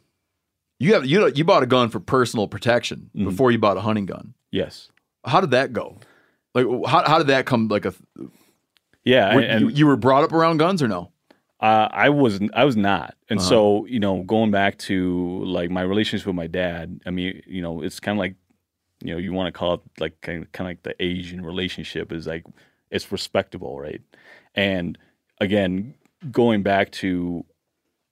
You 0.79 0.95
have 0.95 1.07
you 1.07 1.27
you 1.35 1.45
bought 1.45 1.63
a 1.63 1.67
gun 1.67 1.89
for 1.89 2.01
personal 2.01 2.47
protection 2.47 3.11
Mm-hmm. 3.17 3.29
before 3.31 3.51
you 3.51 3.59
bought 3.59 3.77
a 3.77 3.81
hunting 3.81 4.07
gun. 4.07 4.35
Yes. 4.53 4.91
How 5.25 5.41
did 5.41 5.51
that 5.51 5.73
go? 5.73 5.97
Like 6.55 6.67
how 6.87 7.07
how 7.07 7.19
did 7.19 7.27
that 7.29 7.47
come? 7.47 7.69
Like 7.69 7.85
a 7.85 7.95
Yeah, 9.05 9.35
were- 9.35 9.41
and, 9.41 9.61
you, 9.63 9.69
you 9.71 9.87
were 9.87 9.97
brought 9.97 10.23
up 10.25 10.33
around 10.33 10.59
guns 10.59 10.83
or 10.83 10.89
no? 10.89 11.11
Uh, 11.67 11.89
I 11.91 12.09
was 12.11 12.39
I 12.55 12.65
was 12.65 12.77
not, 12.77 13.15
and 13.29 13.41
Uh-huh. 13.41 13.49
so 13.49 13.87
you 13.87 14.01
know, 14.05 14.23
going 14.23 14.51
back 14.51 14.79
to 14.91 15.43
like 15.45 15.71
my 15.71 15.83
relationship 15.83 16.27
with 16.27 16.37
my 16.37 16.47
dad. 16.47 17.01
I 17.07 17.11
mean, 17.11 17.43
you 17.47 17.61
know, 17.65 17.83
it's 17.83 17.99
kind 17.99 18.17
of 18.17 18.21
like, 18.21 18.37
you 19.03 19.13
know, 19.13 19.19
you 19.19 19.33
want 19.33 19.49
to 19.53 19.59
call 19.59 19.75
it 19.75 19.81
like 19.99 20.15
kind 20.21 20.47
of, 20.55 20.67
like 20.71 20.83
the 20.85 20.95
Asian 21.03 21.45
relationship 21.45 22.13
is 22.13 22.27
like 22.27 22.45
it's 22.91 23.11
respectable, 23.11 23.81
right? 23.81 24.01
And 24.55 24.97
again, 25.41 25.95
going 26.31 26.63
back 26.63 26.93
to 27.03 27.45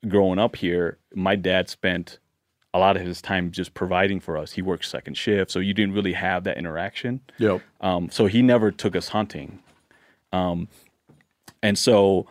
growing 0.08 0.40
up 0.40 0.56
here, 0.56 0.98
my 1.14 1.36
dad 1.36 1.68
spent 1.68 2.18
a 2.72 2.78
lot 2.78 2.96
of 2.96 3.02
his 3.02 3.22
time 3.22 3.52
just 3.52 3.72
providing 3.72 4.18
for 4.18 4.36
us. 4.36 4.50
He 4.52 4.62
worked 4.62 4.84
second 4.84 5.16
shift, 5.16 5.50
so 5.52 5.60
you 5.60 5.72
didn't 5.74 5.94
really 5.94 6.14
have 6.14 6.42
that 6.44 6.56
interaction. 6.58 7.20
Yep. 7.38 7.60
Um, 7.80 8.10
so 8.10 8.26
he 8.26 8.42
never 8.42 8.72
took 8.72 8.96
us 8.96 9.08
hunting. 9.08 9.60
Um, 10.32 10.66
and 11.62 11.78
so 11.78 12.26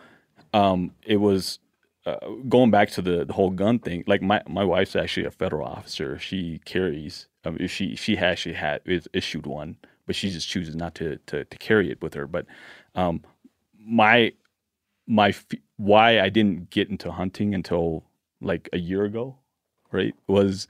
um, 0.54 0.92
it 1.04 1.16
was 1.18 1.58
uh, 2.06 2.16
going 2.48 2.70
back 2.70 2.90
to 2.90 3.02
the, 3.02 3.24
the 3.24 3.32
whole 3.32 3.50
gun 3.50 3.78
thing. 3.78 4.04
Like 4.06 4.22
my, 4.22 4.42
my 4.48 4.64
wife's 4.64 4.96
actually 4.96 5.26
a 5.26 5.30
federal 5.30 5.66
officer. 5.66 6.18
She 6.18 6.60
carries. 6.64 7.28
Um, 7.44 7.58
she 7.66 7.94
she 7.96 8.16
actually 8.16 8.54
had 8.54 8.80
is 8.86 9.06
issued 9.12 9.46
one, 9.46 9.76
but 10.06 10.16
she 10.16 10.30
just 10.30 10.48
chooses 10.48 10.74
not 10.76 10.94
to 10.96 11.18
to, 11.26 11.44
to 11.44 11.58
carry 11.58 11.90
it 11.90 12.00
with 12.00 12.14
her. 12.14 12.26
But 12.26 12.46
um, 12.94 13.22
my 13.78 14.32
my 15.06 15.28
f- 15.30 15.44
why 15.76 16.20
I 16.20 16.28
didn't 16.30 16.70
get 16.70 16.88
into 16.88 17.10
hunting 17.10 17.54
until 17.54 18.04
like 18.40 18.68
a 18.72 18.78
year 18.78 19.04
ago, 19.04 19.36
right? 19.92 20.14
Was 20.26 20.68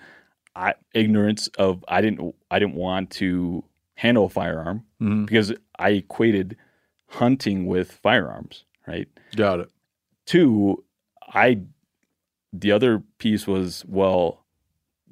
I 0.56 0.74
ignorance 0.94 1.46
of 1.58 1.84
I 1.88 2.00
didn't 2.00 2.34
I 2.50 2.58
didn't 2.58 2.74
want 2.74 3.10
to 3.12 3.62
handle 3.96 4.24
a 4.24 4.28
firearm 4.28 4.84
Mhm. 5.00 5.26
because 5.26 5.52
I 5.78 5.90
equated 5.90 6.56
hunting 7.08 7.66
with 7.66 7.92
firearms, 7.92 8.64
right? 8.88 9.06
Got 9.36 9.60
it. 9.60 9.70
Two, 10.26 10.84
I 11.28 11.60
the 12.52 12.72
other 12.72 13.02
piece 13.18 13.46
was 13.46 13.84
well, 13.86 14.44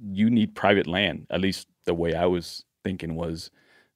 you 0.02 0.30
need 0.30 0.54
private 0.54 0.86
land. 0.86 1.26
At 1.30 1.40
least 1.40 1.68
the 1.84 1.94
way 1.94 2.14
I 2.14 2.26
was 2.26 2.64
thinking 2.84 3.14
was 3.14 3.50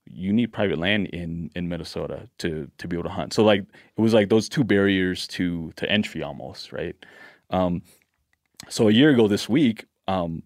you 0.06 0.32
need 0.32 0.52
private 0.52 0.78
land 0.78 1.08
in 1.08 1.50
in 1.54 1.68
Minnesota 1.68 2.28
to 2.38 2.70
to 2.78 2.88
be 2.88 2.96
able 2.96 3.04
to 3.04 3.14
hunt. 3.14 3.32
So 3.32 3.44
like 3.44 3.60
it 3.60 4.00
was 4.00 4.14
like 4.14 4.28
those 4.28 4.48
two 4.48 4.64
barriers 4.64 5.26
to 5.28 5.72
to 5.76 5.90
entry 5.90 6.22
almost, 6.22 6.72
right? 6.72 6.96
Um, 7.50 7.82
so 8.68 8.88
a 8.88 8.92
year 8.92 9.10
ago 9.10 9.28
this 9.28 9.48
week, 9.48 9.86
um, 10.08 10.42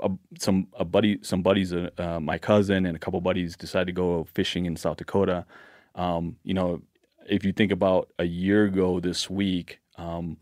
a, 0.00 0.10
some 0.38 0.68
a 0.78 0.84
buddy, 0.84 1.18
some 1.22 1.42
buddies, 1.42 1.72
uh, 1.72 1.90
uh, 1.98 2.20
my 2.20 2.38
cousin 2.38 2.86
and 2.86 2.96
a 2.96 2.98
couple 2.98 3.20
buddies 3.20 3.56
decided 3.56 3.86
to 3.86 3.92
go 3.92 4.24
fishing 4.24 4.66
in 4.66 4.76
South 4.76 4.96
Dakota. 4.96 5.46
Um, 5.94 6.36
you 6.42 6.54
know, 6.54 6.82
if 7.28 7.44
you 7.44 7.52
think 7.52 7.72
about 7.72 8.10
a 8.18 8.24
year 8.24 8.64
ago 8.64 9.00
this 9.00 9.30
week, 9.30 9.80
um, 9.96 10.36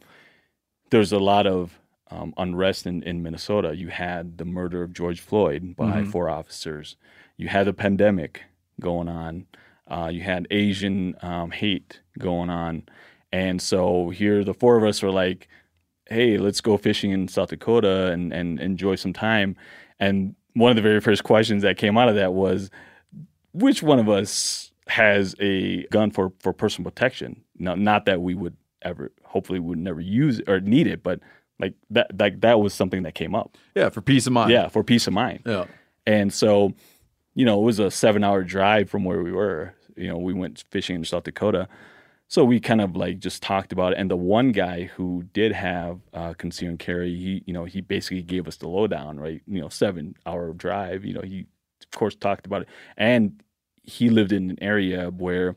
there's 0.90 1.12
a 1.12 1.18
lot 1.18 1.46
of 1.46 1.78
um, 2.10 2.34
unrest 2.36 2.86
in, 2.86 3.02
in 3.04 3.22
Minnesota. 3.22 3.74
You 3.74 3.88
had 3.88 4.36
the 4.36 4.44
murder 4.44 4.82
of 4.82 4.92
George 4.92 5.20
Floyd 5.20 5.74
by 5.76 6.02
Mhm. 6.02 6.10
four 6.12 6.28
officers. 6.28 6.96
You 7.38 7.48
had 7.48 7.66
a 7.68 7.72
pandemic 7.72 8.42
going 8.80 9.08
on. 9.08 9.46
Uh, 9.88 10.10
you 10.12 10.20
had 10.20 10.46
Asian 10.50 11.14
um, 11.22 11.50
hate 11.50 12.00
going 12.18 12.50
on. 12.50 12.82
And 13.32 13.62
so 13.62 14.10
here, 14.10 14.44
the 14.44 14.52
four 14.52 14.76
of 14.76 14.84
us 14.84 15.02
were 15.02 15.10
like, 15.10 15.48
hey, 16.08 16.36
let's 16.36 16.60
go 16.60 16.76
fishing 16.76 17.12
in 17.12 17.28
South 17.28 17.48
Dakota 17.48 18.08
and, 18.12 18.30
and 18.32 18.60
enjoy 18.60 18.96
some 18.96 19.14
time. 19.14 19.56
And 19.98 20.34
one 20.52 20.68
of 20.70 20.76
the 20.76 20.82
very 20.82 21.00
first 21.00 21.24
questions 21.24 21.62
that 21.62 21.78
came 21.78 21.96
out 21.96 22.10
of 22.10 22.14
that 22.16 22.34
was, 22.34 22.70
which 23.52 23.82
one 23.82 23.98
of 23.98 24.08
us 24.10 24.70
has 24.88 25.34
a 25.40 25.84
gun 25.86 26.10
for, 26.10 26.32
for 26.40 26.52
personal 26.52 26.90
protection? 26.90 27.42
Now, 27.58 27.74
not 27.74 28.04
that 28.04 28.20
we 28.20 28.34
would 28.34 28.56
ever, 28.84 29.12
hopefully, 29.24 29.58
would 29.58 29.78
never 29.78 30.00
use 30.00 30.40
or 30.46 30.60
need 30.60 30.86
it, 30.86 31.02
but 31.02 31.20
like 31.58 31.74
that, 31.90 32.18
like 32.18 32.40
that 32.40 32.60
was 32.60 32.74
something 32.74 33.04
that 33.04 33.14
came 33.14 33.34
up. 33.34 33.56
Yeah, 33.74 33.88
for 33.88 34.00
peace 34.00 34.26
of 34.26 34.32
mind. 34.32 34.50
Yeah, 34.50 34.68
for 34.68 34.82
peace 34.82 35.06
of 35.06 35.12
mind. 35.12 35.42
Yeah. 35.46 35.66
And 36.06 36.32
so, 36.32 36.74
you 37.34 37.44
know, 37.44 37.60
it 37.60 37.64
was 37.64 37.78
a 37.78 37.90
seven 37.90 38.24
hour 38.24 38.42
drive 38.42 38.90
from 38.90 39.04
where 39.04 39.22
we 39.22 39.32
were. 39.32 39.74
You 39.96 40.08
know, 40.08 40.18
we 40.18 40.32
went 40.32 40.64
fishing 40.70 40.96
in 40.96 41.04
South 41.04 41.24
Dakota. 41.24 41.68
So 42.28 42.44
we 42.44 42.60
kind 42.60 42.80
of 42.80 42.96
like 42.96 43.18
just 43.18 43.42
talked 43.42 43.72
about 43.72 43.92
it. 43.92 43.98
And 43.98 44.10
the 44.10 44.16
one 44.16 44.52
guy 44.52 44.84
who 44.84 45.24
did 45.34 45.52
have 45.52 46.00
uh, 46.14 46.32
conceal 46.32 46.70
and 46.70 46.78
carry, 46.78 47.14
he, 47.14 47.42
you 47.46 47.52
know, 47.52 47.66
he 47.66 47.82
basically 47.82 48.22
gave 48.22 48.48
us 48.48 48.56
the 48.56 48.68
lowdown, 48.68 49.20
right? 49.20 49.42
You 49.46 49.60
know, 49.60 49.68
seven 49.68 50.16
hour 50.24 50.52
drive. 50.54 51.04
You 51.04 51.14
know, 51.14 51.20
he 51.20 51.46
of 51.82 51.90
course 51.90 52.14
talked 52.14 52.46
about 52.46 52.62
it, 52.62 52.68
and 52.96 53.42
he 53.82 54.08
lived 54.08 54.32
in 54.32 54.50
an 54.50 54.58
area 54.62 55.10
where 55.10 55.56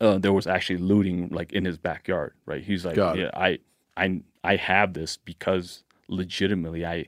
uh, 0.00 0.18
there 0.18 0.32
was 0.32 0.46
actually 0.46 0.78
looting, 0.78 1.28
like 1.30 1.52
in 1.52 1.64
his 1.64 1.78
backyard, 1.78 2.34
right? 2.46 2.62
He's 2.62 2.84
like, 2.84 2.96
Got 2.96 3.18
it. 3.18 3.22
yeah, 3.22 3.30
I, 3.34 3.58
I, 3.96 4.20
I 4.42 4.56
have 4.56 4.94
this 4.94 5.16
because 5.16 5.84
legitimately, 6.08 6.84
I, 6.84 7.06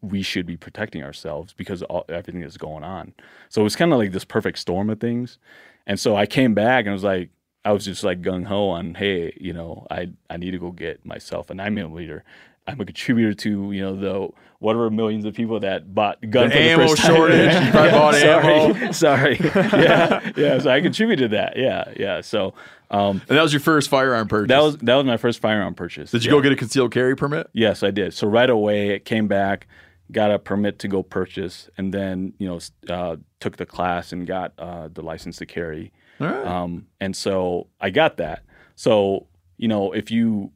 we 0.00 0.22
should 0.22 0.46
be 0.46 0.56
protecting 0.56 1.02
ourselves 1.02 1.52
because 1.52 1.82
all, 1.82 2.04
everything 2.08 2.40
that's 2.40 2.56
going 2.56 2.84
on. 2.84 3.12
So 3.48 3.60
it 3.60 3.64
was 3.64 3.76
kind 3.76 3.92
of 3.92 3.98
like 3.98 4.12
this 4.12 4.24
perfect 4.24 4.58
storm 4.58 4.90
of 4.90 5.00
things. 5.00 5.38
And 5.86 6.00
so 6.00 6.16
I 6.16 6.26
came 6.26 6.54
back 6.54 6.86
and 6.86 6.92
was 6.92 7.04
like, 7.04 7.30
I 7.64 7.72
was 7.72 7.84
just 7.84 8.04
like 8.04 8.22
gung 8.22 8.46
ho 8.46 8.68
on, 8.70 8.94
hey, 8.94 9.36
you 9.40 9.52
know, 9.52 9.86
I 9.90 10.10
I 10.30 10.36
need 10.36 10.52
to 10.52 10.58
go 10.58 10.70
get 10.70 11.04
myself 11.04 11.50
a 11.50 11.54
nine 11.54 11.74
millimeter. 11.74 12.22
I'm 12.66 12.80
a 12.80 12.84
contributor 12.84 13.32
to 13.34 13.72
you 13.72 13.80
know 13.82 13.96
the 13.96 14.28
whatever 14.58 14.90
millions 14.90 15.24
of 15.24 15.34
people 15.34 15.60
that 15.60 15.94
bought 15.94 16.18
guns. 16.30 16.52
The 16.52 16.58
ammo 16.58 16.94
shortage. 16.94 17.52
You 17.64 17.70
probably 17.70 17.90
bought 17.92 18.14
ammo. 18.14 18.92
sorry, 18.92 19.38
sorry, 19.38 19.38
yeah, 19.82 20.30
yeah. 20.36 20.58
So 20.58 20.70
I 20.70 20.80
contributed 20.80 21.30
to 21.30 21.36
that. 21.36 21.56
Yeah, 21.56 21.92
yeah. 21.96 22.20
So 22.22 22.54
um, 22.90 23.22
And 23.28 23.36
that 23.38 23.42
was 23.42 23.52
your 23.52 23.60
first 23.60 23.88
firearm 23.88 24.28
purchase. 24.28 24.48
that 24.48 24.62
was 24.62 24.76
that 24.78 24.94
was 24.96 25.04
my 25.06 25.16
first 25.16 25.40
firearm 25.40 25.74
purchase. 25.74 26.10
Did 26.10 26.24
you 26.24 26.30
Yeah. 26.30 26.36
go 26.38 26.42
get 26.42 26.52
a 26.52 26.56
concealed 26.56 26.92
carry 26.92 27.14
permit? 27.16 27.48
Yes, 27.52 27.82
I 27.82 27.90
did. 27.90 28.14
So 28.14 28.26
right 28.26 28.48
away, 28.50 28.90
it 28.90 29.04
came 29.04 29.28
back, 29.28 29.66
got 30.10 30.30
a 30.30 30.38
permit 30.38 30.78
to 30.80 30.88
go 30.88 31.02
purchase, 31.02 31.68
and 31.78 31.92
then 31.94 32.32
you 32.38 32.48
know 32.48 32.58
uh, 32.92 33.16
took 33.40 33.56
the 33.58 33.66
class 33.66 34.12
and 34.12 34.26
got 34.26 34.52
uh, 34.58 34.88
the 34.92 35.02
license 35.02 35.36
to 35.38 35.46
carry. 35.46 35.92
All 36.20 36.26
right. 36.26 36.46
Um, 36.46 36.86
and 37.00 37.14
so 37.14 37.66
I 37.80 37.90
got 37.90 38.16
that. 38.16 38.42
So 38.74 39.26
you 39.58 39.68
know, 39.68 39.92
if 39.92 40.10
you, 40.10 40.52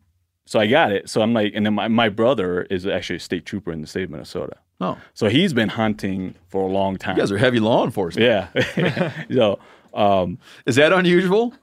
so 0.51 0.59
I 0.59 0.67
got 0.67 0.91
it. 0.91 1.09
So 1.09 1.23
I'm 1.23 1.33
like, 1.33 1.53
and 1.55 1.65
then 1.65 1.75
my, 1.75 1.87
my 1.89 2.09
brother 2.09 2.63
is 2.71 2.85
actually 2.87 3.17
a 3.17 3.21
state 3.21 3.45
trooper 3.47 3.71
in 3.73 3.81
the 3.81 3.87
state 3.87 4.05
of 4.05 4.11
Minnesota. 4.11 4.57
Oh, 4.81 4.99
So 5.15 5.29
he's 5.29 5.53
been 5.53 5.69
hunting 5.69 6.35
for 6.49 6.63
a 6.63 6.67
long 6.73 6.97
time. 6.97 7.15
you 7.17 7.23
guys 7.23 7.31
are 7.31 7.39
heavy 7.39 7.61
law 7.61 7.85
enforcement. 7.85 8.27
yeah. 8.27 9.13
so 9.33 9.59
um, 9.95 10.39
Is 10.67 10.77
that 10.77 10.93
unusual? 10.93 11.55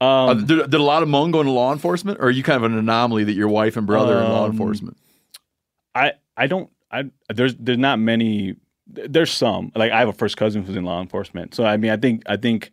Uh, 0.00 0.28
um, 0.30 0.46
did, 0.46 0.70
did 0.70 0.80
a 0.80 0.82
lot 0.82 1.02
of 1.02 1.08
Hmong 1.10 1.32
go 1.32 1.40
into 1.40 1.52
law 1.52 1.72
enforcement, 1.72 2.18
or 2.20 2.26
are 2.28 2.30
you 2.30 2.42
kind 2.42 2.56
of 2.56 2.62
an 2.70 2.78
anomaly 2.78 3.24
that 3.24 3.34
your 3.34 3.48
wife 3.48 3.76
and 3.76 3.86
brother 3.86 4.16
are 4.16 4.24
in 4.24 4.30
law 4.30 4.44
Um, 4.46 4.52
enforcement? 4.52 4.96
I 5.94 6.12
I 6.36 6.46
don't 6.46 6.70
I 6.90 7.10
there's 7.34 7.54
there's 7.56 7.76
not 7.78 7.98
many 7.98 8.54
there's 8.86 9.30
some 9.30 9.70
like 9.74 9.92
I 9.92 9.98
have 9.98 10.08
a 10.08 10.12
first 10.14 10.36
cousin 10.36 10.62
who's 10.64 10.76
in 10.76 10.84
law 10.84 11.00
enforcement 11.02 11.54
so 11.54 11.64
I 11.64 11.76
mean 11.76 11.90
I 11.90 11.96
think 11.96 12.22
I 12.26 12.36
think 12.36 12.70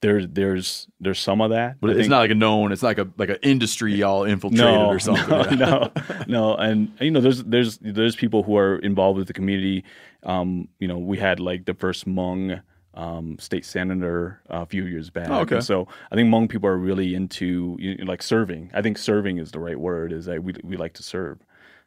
there's 0.00 0.26
there's 0.28 0.88
there's 1.00 1.18
some 1.18 1.40
of 1.40 1.50
that 1.50 1.80
But 1.80 1.90
I 1.90 1.92
it's 1.94 2.00
think- 2.02 2.10
not 2.10 2.20
like 2.20 2.30
a 2.30 2.34
known. 2.34 2.72
It's 2.72 2.82
like 2.82 2.98
a 2.98 3.08
like 3.16 3.30
an 3.30 3.38
industry 3.42 3.94
y'all 3.94 4.24
infiltrated 4.24 4.64
no, 4.64 4.86
or 4.86 4.98
something. 4.98 5.28
No, 5.28 5.42
no, 5.52 5.90
no, 6.26 6.54
and 6.56 6.92
you 7.00 7.10
know, 7.10 7.20
there's 7.20 7.42
there's 7.44 7.78
there's 7.78 8.14
people 8.16 8.42
who 8.42 8.56
are 8.56 8.78
involved 8.78 9.18
with 9.18 9.26
the 9.26 9.32
community. 9.32 9.84
Um, 10.22 10.68
you 10.78 10.88
know, 10.88 10.98
we 10.98 11.18
had 11.18 11.40
like 11.40 11.64
the 11.64 11.74
first 11.74 12.06
Hmong 12.06 12.62
um, 12.94 13.38
state 13.38 13.64
senator 13.64 14.40
uh, 14.52 14.62
a 14.62 14.66
few 14.66 14.84
years 14.84 15.10
back. 15.10 15.28
Oh, 15.30 15.40
okay. 15.40 15.56
And 15.56 15.64
so 15.64 15.88
I 16.10 16.14
think 16.14 16.28
Hmong 16.28 16.48
people 16.48 16.68
are 16.68 16.76
really 16.76 17.14
into 17.14 17.76
you 17.80 17.96
know, 17.96 18.04
like 18.04 18.22
serving. 18.22 18.70
I 18.74 18.82
think 18.82 18.98
serving 18.98 19.38
is 19.38 19.50
the 19.50 19.60
right 19.60 19.78
word. 19.78 20.12
Is 20.12 20.26
that 20.26 20.42
we 20.42 20.54
we 20.62 20.76
like 20.76 20.94
to 20.94 21.02
serve, 21.02 21.38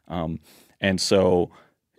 um, 0.08 0.38
and 0.80 1.00
so 1.00 1.50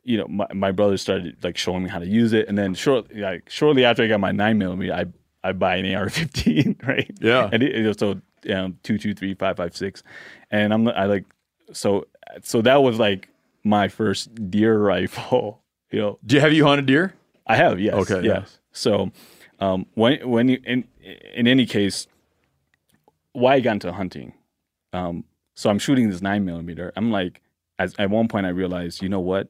you 0.03 0.17
know, 0.17 0.27
my, 0.27 0.45
my 0.53 0.71
brother 0.71 0.97
started 0.97 1.37
like 1.43 1.57
showing 1.57 1.83
me 1.83 1.89
how 1.89 1.99
to 1.99 2.07
use 2.07 2.33
it, 2.33 2.47
and 2.47 2.57
then 2.57 2.75
shortly 2.75 3.21
like 3.21 3.49
shortly 3.49 3.85
after 3.85 4.03
I 4.03 4.07
got 4.07 4.19
my 4.19 4.31
nine 4.31 4.57
millimeter, 4.57 4.93
I 4.93 5.05
I 5.43 5.51
buy 5.51 5.75
an 5.77 5.93
AR-15, 5.93 6.87
right? 6.87 7.11
Yeah. 7.19 7.49
and 7.51 7.61
it, 7.63 7.85
it, 7.85 7.99
so 7.99 8.21
um, 8.53 8.77
two 8.83 8.97
two 8.97 9.13
three 9.13 9.33
five 9.33 9.57
five 9.57 9.75
six, 9.75 10.03
and 10.51 10.73
I'm 10.73 10.87
I 10.87 11.05
like 11.05 11.25
so 11.71 12.05
so 12.41 12.61
that 12.61 12.81
was 12.83 12.99
like 12.99 13.29
my 13.63 13.87
first 13.87 14.33
deer 14.49 14.77
rifle. 14.79 15.59
You 15.93 15.99
know, 15.99 16.19
Do 16.25 16.35
you, 16.37 16.41
have 16.41 16.53
you 16.53 16.65
hunted 16.65 16.87
deer? 16.87 17.13
I 17.45 17.55
have 17.55 17.79
yes, 17.79 17.93
Okay, 17.93 18.25
yeah. 18.25 18.39
yes. 18.39 18.57
So 18.71 19.11
um, 19.59 19.85
when 19.93 20.27
when 20.27 20.47
you 20.49 20.59
in 20.65 20.85
in 21.35 21.45
any 21.47 21.67
case, 21.67 22.07
why 23.33 23.53
I 23.55 23.59
got 23.59 23.73
into 23.73 23.93
hunting? 23.93 24.33
Um, 24.91 25.23
so 25.53 25.69
I'm 25.69 25.77
shooting 25.77 26.09
this 26.09 26.19
nine 26.19 26.45
millimeter. 26.45 26.91
I'm 26.95 27.11
like, 27.11 27.41
as 27.77 27.93
at 27.99 28.09
one 28.09 28.27
point 28.27 28.47
I 28.47 28.49
realized, 28.49 29.03
you 29.03 29.09
know 29.09 29.19
what? 29.19 29.49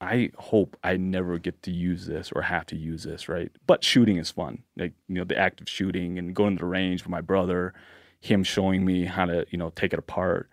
I 0.00 0.30
hope 0.38 0.76
I 0.82 0.96
never 0.96 1.38
get 1.38 1.62
to 1.64 1.70
use 1.70 2.06
this 2.06 2.32
or 2.32 2.42
have 2.42 2.64
to 2.66 2.76
use 2.76 3.02
this, 3.02 3.28
right? 3.28 3.50
But 3.66 3.84
shooting 3.84 4.16
is 4.16 4.30
fun. 4.30 4.62
Like, 4.76 4.92
you 5.08 5.16
know, 5.16 5.24
the 5.24 5.36
act 5.36 5.60
of 5.60 5.68
shooting 5.68 6.18
and 6.18 6.34
going 6.34 6.56
to 6.56 6.60
the 6.60 6.66
range 6.66 7.02
with 7.02 7.10
my 7.10 7.20
brother, 7.20 7.74
him 8.20 8.42
showing 8.42 8.84
me 8.84 9.04
how 9.04 9.26
to, 9.26 9.44
you 9.50 9.58
know, 9.58 9.70
take 9.76 9.92
it 9.92 9.98
apart. 9.98 10.48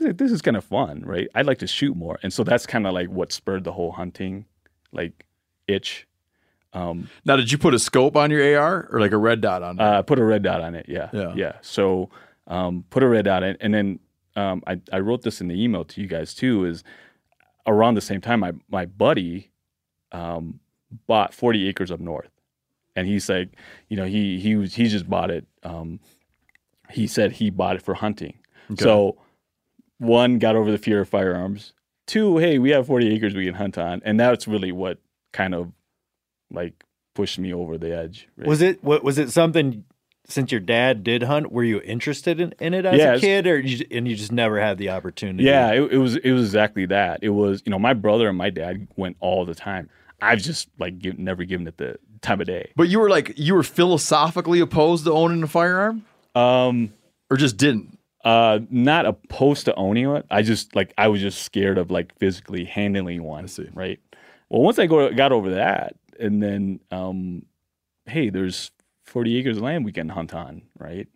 I 0.00 0.04
like, 0.04 0.18
this 0.18 0.30
is 0.30 0.42
kind 0.42 0.56
of 0.56 0.64
fun, 0.64 1.02
right? 1.04 1.28
I'd 1.34 1.46
like 1.46 1.58
to 1.58 1.66
shoot 1.66 1.96
more. 1.96 2.18
And 2.22 2.32
so 2.32 2.44
that's 2.44 2.66
kind 2.66 2.86
of 2.86 2.94
like 2.94 3.08
what 3.08 3.32
spurred 3.32 3.64
the 3.64 3.72
whole 3.72 3.92
hunting, 3.92 4.44
like, 4.92 5.26
itch. 5.66 6.06
Um, 6.72 7.08
Now, 7.24 7.36
did 7.36 7.50
you 7.50 7.58
put 7.58 7.74
a 7.74 7.78
scope 7.80 8.16
on 8.16 8.30
your 8.30 8.58
AR 8.60 8.88
or 8.92 9.00
like 9.00 9.12
a 9.12 9.16
red 9.16 9.40
dot 9.40 9.62
on 9.62 9.78
it? 9.78 9.82
uh, 9.82 10.02
put 10.02 10.18
a 10.20 10.24
red 10.24 10.42
dot 10.44 10.60
on 10.60 10.74
it. 10.76 10.86
Yeah. 10.88 11.10
Yeah. 11.12 11.32
Yeah. 11.34 11.52
So 11.62 12.10
um, 12.46 12.84
put 12.90 13.02
a 13.02 13.08
red 13.08 13.24
dot 13.24 13.42
on 13.42 13.50
it. 13.50 13.56
And 13.60 13.72
then 13.74 13.98
um, 14.36 14.62
I, 14.66 14.80
I 14.92 14.98
wrote 15.00 15.22
this 15.22 15.40
in 15.40 15.48
the 15.48 15.60
email 15.60 15.84
to 15.84 16.00
you 16.00 16.06
guys 16.08 16.34
too 16.34 16.64
is 16.64 16.82
around 17.66 17.94
the 17.94 18.00
same 18.00 18.20
time, 18.20 18.40
my, 18.40 18.52
my 18.68 18.86
buddy 18.86 19.50
um, 20.12 20.60
bought 21.06 21.34
40 21.34 21.68
acres 21.68 21.90
up 21.90 22.00
north. 22.00 22.30
And 22.96 23.06
he's 23.08 23.28
like, 23.28 23.50
you 23.88 23.96
know, 23.96 24.04
he, 24.04 24.38
he 24.38 24.54
was, 24.56 24.74
he 24.74 24.88
just 24.88 25.08
bought 25.08 25.30
it. 25.30 25.46
Um, 25.62 25.98
he 26.90 27.06
said 27.06 27.32
he 27.32 27.50
bought 27.50 27.76
it 27.76 27.82
for 27.82 27.94
hunting. 27.94 28.38
So 28.78 29.16
one 29.98 30.38
got 30.38 30.54
over 30.54 30.70
the 30.70 30.78
fear 30.78 31.00
of 31.00 31.08
firearms 31.08 31.72
two, 32.06 32.38
hey, 32.38 32.58
we 32.58 32.70
have 32.70 32.86
40 32.86 33.14
acres 33.14 33.34
we 33.34 33.44
can 33.44 33.54
hunt 33.54 33.78
on, 33.78 34.02
and 34.04 34.18
that's 34.18 34.46
really 34.46 34.72
what 34.72 34.98
kind 35.32 35.54
of 35.54 35.72
like 36.50 36.84
pushed 37.14 37.38
me 37.38 37.52
over 37.52 37.78
the 37.78 37.96
edge. 37.96 38.28
right? 38.36 38.46
Was 38.46 38.62
it 38.62 38.82
what 38.82 39.02
was 39.02 39.18
it 39.18 39.30
something 39.30 39.84
since 40.26 40.50
your 40.52 40.60
dad 40.60 41.04
did 41.04 41.22
hunt? 41.24 41.52
Were 41.52 41.64
you 41.64 41.80
interested 41.82 42.40
in, 42.40 42.54
in 42.58 42.74
it 42.74 42.84
as 42.86 42.98
Yeah, 42.98 43.14
a 43.14 43.20
kid, 43.20 43.46
or 43.46 43.58
you, 43.58 43.84
and 43.90 44.08
you 44.08 44.16
just 44.16 44.32
never 44.32 44.60
had 44.60 44.78
the 44.78 44.90
opportunity? 44.90 45.44
Yeah, 45.44 45.70
it, 45.72 45.92
it 45.92 45.98
was 45.98 46.16
it 46.16 46.32
was 46.32 46.44
exactly 46.44 46.86
that. 46.86 47.20
It 47.22 47.30
was 47.30 47.62
you 47.66 47.70
know 47.70 47.78
my 47.78 47.94
brother 47.94 48.28
and 48.28 48.38
my 48.38 48.50
dad 48.50 48.88
went 48.96 49.16
all 49.20 49.44
the 49.44 49.54
time. 49.54 49.88
I've 50.22 50.40
just 50.40 50.68
like 50.78 50.98
give, 50.98 51.18
never 51.18 51.44
given 51.44 51.66
it 51.66 51.76
the 51.76 51.98
time 52.22 52.40
of 52.40 52.46
day. 52.46 52.72
But 52.76 52.88
you 52.88 52.98
were 53.00 53.10
like 53.10 53.32
you 53.36 53.54
were 53.54 53.62
philosophically 53.62 54.60
opposed 54.60 55.04
to 55.04 55.12
owning 55.12 55.42
a 55.42 55.46
firearm, 55.46 56.04
Um, 56.34 56.94
or 57.30 57.36
just 57.36 57.56
didn't. 57.58 57.98
uh, 58.24 58.60
not 58.70 59.04
opposed 59.04 59.66
to 59.66 59.74
owning 59.74 60.08
it. 60.08 60.24
I 60.30 60.40
just 60.42 60.74
like 60.74 60.94
I 60.96 61.08
was 61.08 61.20
just 61.20 61.42
scared 61.42 61.76
of 61.76 61.90
like 61.90 62.16
physically 62.18 62.64
handling 62.64 63.22
one. 63.22 63.46
see. 63.48 63.68
Right. 63.74 64.00
Well, 64.48 64.62
once 64.62 64.78
I 64.78 64.86
go 64.86 65.12
got 65.12 65.32
over 65.32 65.50
that, 65.56 65.96
and 66.18 66.42
then 66.42 66.80
um, 66.90 67.44
hey, 68.06 68.30
there's 68.30 68.70
40 69.14 69.38
acres 69.38 69.58
of 69.58 69.64
land 69.64 69.86
we 69.86 69.92
can 69.92 70.10
hunt 70.10 70.34
on, 70.34 70.64
right? 70.78 71.08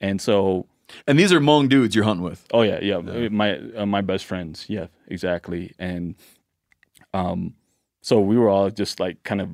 And 0.00 0.20
so 0.20 0.66
And 1.08 1.18
these 1.18 1.32
are 1.32 1.40
Hmong 1.40 1.68
dudes 1.68 1.94
you're 1.94 2.04
hunting 2.06 2.24
with. 2.24 2.46
Oh 2.52 2.62
yeah, 2.62 2.80
yeah. 2.82 3.00
My 3.30 3.58
uh, 3.76 3.86
my 3.86 4.02
best 4.02 4.26
friends. 4.26 4.66
Yeah, 4.68 4.88
exactly. 5.08 5.74
And 5.78 6.16
um, 7.14 7.54
so 8.02 8.20
we 8.20 8.38
were 8.38 8.50
all 8.50 8.70
just 8.70 9.00
like 9.00 9.22
kind 9.24 9.42
of 9.42 9.50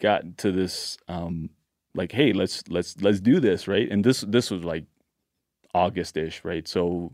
got 0.00 0.38
to 0.38 0.52
this 0.52 0.98
um, 1.08 1.50
like, 1.94 2.12
hey, 2.12 2.32
let's 2.32 2.64
let's 2.68 3.00
let's 3.02 3.20
do 3.20 3.40
this, 3.40 3.68
right? 3.68 3.90
And 3.90 4.04
this 4.04 4.22
this 4.22 4.50
was 4.50 4.64
like 4.64 4.84
August-ish, 5.74 6.44
right? 6.44 6.68
So 6.68 7.12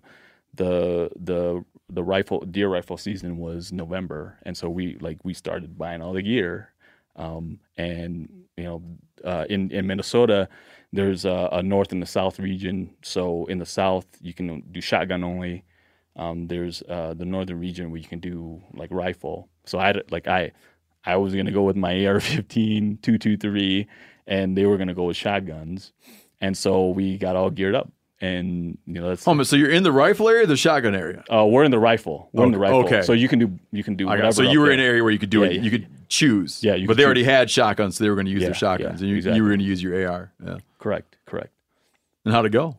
the 0.54 1.10
the 1.16 1.64
the 1.90 2.04
rifle 2.04 2.40
deer 2.40 2.68
rifle 2.68 2.98
season 2.98 3.38
was 3.38 3.72
November, 3.72 4.38
and 4.44 4.56
so 4.56 4.70
we 4.70 4.96
like 5.00 5.18
we 5.24 5.34
started 5.34 5.78
buying 5.78 6.02
all 6.02 6.14
the 6.14 6.22
gear. 6.22 6.72
Um, 7.18 7.60
and 7.76 8.28
you 8.56 8.64
know, 8.64 8.82
uh, 9.24 9.44
in 9.50 9.70
in 9.72 9.86
Minnesota, 9.86 10.48
there's 10.92 11.24
a, 11.26 11.50
a 11.52 11.62
north 11.62 11.92
and 11.92 12.02
the 12.02 12.06
south 12.06 12.38
region. 12.38 12.94
So 13.02 13.46
in 13.46 13.58
the 13.58 13.66
south, 13.66 14.06
you 14.20 14.34
can 14.34 14.62
do 14.72 14.80
shotgun 14.80 15.24
only. 15.24 15.64
Um, 16.16 16.48
there's 16.48 16.82
uh, 16.88 17.14
the 17.14 17.24
northern 17.26 17.60
region 17.60 17.90
where 17.90 18.00
you 18.00 18.08
can 18.08 18.20
do 18.20 18.62
like 18.74 18.90
rifle. 18.90 19.48
So 19.66 19.78
I 19.78 19.94
like 20.10 20.28
I 20.28 20.52
I 21.04 21.16
was 21.16 21.34
gonna 21.34 21.52
go 21.52 21.62
with 21.64 21.76
my 21.76 22.06
AR-15 22.06 23.02
223, 23.02 23.86
and 24.26 24.56
they 24.56 24.66
were 24.66 24.78
gonna 24.78 24.94
go 24.94 25.04
with 25.04 25.16
shotguns. 25.16 25.92
And 26.40 26.56
so 26.56 26.90
we 26.90 27.18
got 27.18 27.36
all 27.36 27.50
geared 27.50 27.74
up, 27.74 27.90
and 28.20 28.76
you 28.86 28.94
know 28.94 29.08
that's 29.08 29.26
Oh, 29.28 29.42
so 29.42 29.54
you're 29.56 29.70
in 29.70 29.82
the 29.82 29.92
rifle 29.92 30.28
area, 30.28 30.42
or 30.44 30.46
the 30.46 30.56
shotgun 30.56 30.94
area. 30.94 31.22
uh, 31.32 31.44
we're 31.46 31.64
in 31.64 31.70
the 31.70 31.78
rifle. 31.78 32.28
We're 32.32 32.46
in 32.46 32.52
the 32.52 32.58
rifle. 32.58 32.84
Okay. 32.84 33.02
So 33.02 33.12
you 33.12 33.28
can 33.28 33.38
do 33.38 33.58
you 33.72 33.84
can 33.84 33.94
do 33.96 34.06
whatever. 34.06 34.32
So 34.32 34.42
you 34.42 34.58
were 34.60 34.66
there. 34.66 34.74
in 34.74 34.80
an 34.80 34.86
area 34.86 35.02
where 35.02 35.12
you 35.12 35.18
could 35.18 35.30
do 35.30 35.40
Yeah, 35.42 35.46
it. 35.50 35.52
yeah. 35.56 35.62
You 35.62 35.70
could 35.70 35.86
choose. 36.08 36.62
Yeah, 36.64 36.74
you 36.74 36.86
but 36.86 36.96
they 36.96 37.04
already 37.04 37.24
had 37.24 37.50
shotguns, 37.50 37.96
so 37.96 38.04
they 38.04 38.10
were 38.10 38.16
going 38.16 38.26
to 38.26 38.32
use 38.32 38.42
Yeah, 38.42 38.48
their 38.48 38.54
shotguns, 38.54 39.00
and 39.00 39.10
you, 39.10 39.16
exactly. 39.16 39.36
you 39.36 39.42
were 39.44 39.50
going 39.50 39.60
to 39.60 39.64
use 39.64 39.82
your 39.82 40.08
AR. 40.08 40.32
Yeah. 40.44 40.58
Correct. 40.78 41.16
Correct. 41.26 41.50
And 42.24 42.34
how'd 42.34 42.46
it 42.46 42.50
go? 42.50 42.76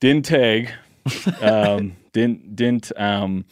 didn't 0.00 0.24
tag 0.24 0.70
um 1.40 1.96
didn't 2.12 2.56
didn't 2.56 2.90
um 2.96 3.44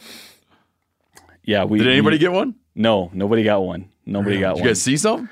yeah 1.44 1.64
we 1.64 1.78
Did 1.78 1.88
anybody 1.88 2.14
we- 2.16 2.18
get 2.18 2.32
one? 2.32 2.55
no 2.74 3.10
nobody 3.12 3.44
got 3.44 3.60
one 3.62 3.88
nobody 4.06 4.40
got 4.40 4.55
Did 4.55 4.59
you 4.59 4.62
one 4.62 4.70
guys 4.70 4.82
see 4.82 4.97
some? 4.97 5.28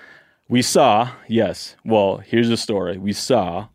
we 0.48 0.62
saw 0.62 1.10
yes 1.28 1.74
well 1.85 2.19
here's 2.19 2.48
the 2.48 2.56
story 2.56 2.98
we 2.98 3.12
saw 3.12 3.66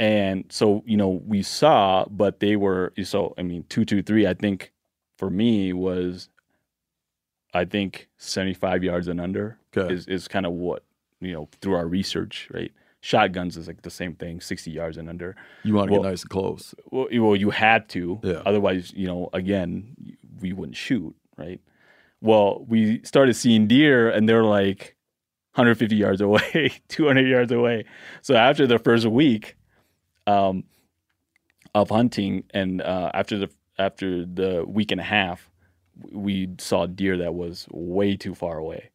and 0.00 0.44
so 0.48 0.82
you 0.86 0.96
know 0.96 1.20
we 1.26 1.42
saw 1.42 2.04
but 2.10 2.40
they 2.40 2.56
were 2.56 2.92
so 3.04 3.34
i 3.38 3.42
mean 3.42 3.62
223 3.68 4.26
i 4.26 4.34
think 4.34 4.72
for 5.18 5.30
me 5.30 5.72
was 5.72 6.28
i 7.54 7.64
think 7.64 8.08
75 8.18 8.82
yards 8.82 9.06
and 9.08 9.20
under 9.20 9.58
Okay. 9.76 9.94
is, 9.94 10.06
is 10.08 10.26
kind 10.26 10.46
of 10.46 10.52
what 10.52 10.82
you 11.20 11.32
know 11.32 11.48
through 11.60 11.74
our 11.74 11.86
research 11.86 12.48
right 12.52 12.72
shotguns 13.02 13.56
is 13.56 13.66
like 13.68 13.82
the 13.82 13.90
same 13.90 14.14
thing 14.14 14.40
60 14.40 14.70
yards 14.70 14.96
and 14.96 15.08
under 15.08 15.36
You 15.62 15.74
want 15.74 15.88
to 15.88 15.92
Well- 15.92 16.02
get 16.02 16.08
nice 16.10 16.22
and 16.22 16.30
close. 16.30 16.74
well, 16.90 17.06
you- 17.10 17.22
well, 17.24 17.36
you 17.36 17.48
had 17.50 17.88
to. 17.90 18.20
Yeah. 18.22 18.42
Otherwise, 18.44 18.92
you 18.94 19.06
know, 19.06 19.30
again, 19.32 19.94
we 20.42 20.52
wouldn't 20.52 20.76
shoot, 20.76 21.14
right? 21.38 21.60
Well, 22.20 22.62
we 22.68 23.00
started 23.04 23.32
seeing 23.36 23.66
deer, 23.66 24.10
and 24.10 24.28
they're 24.28 24.44
like 24.44 24.96
150 25.54 25.96
yards 25.96 26.20
away, 26.20 26.72
200 26.88 27.26
yards 27.26 27.50
away. 27.52 27.86
So 28.20 28.34
after 28.34 28.66
the 28.66 28.78
first 28.78 29.06
week 29.06 29.56
um, 30.26 30.64
of 31.74 31.90
hunting, 31.90 32.44
and 32.50 32.82
uh, 32.82 33.10
after 33.14 33.38
the 33.38 33.50
after 33.78 34.24
the 34.24 34.64
week 34.66 34.90
and 34.92 35.00
a 35.00 35.04
half, 35.04 35.50
we 36.12 36.48
saw 36.58 36.86
deer 36.86 37.16
that 37.18 37.34
was 37.34 37.66
way 37.70 38.16
too 38.16 38.34
far 38.34 38.58
away, 38.58 38.90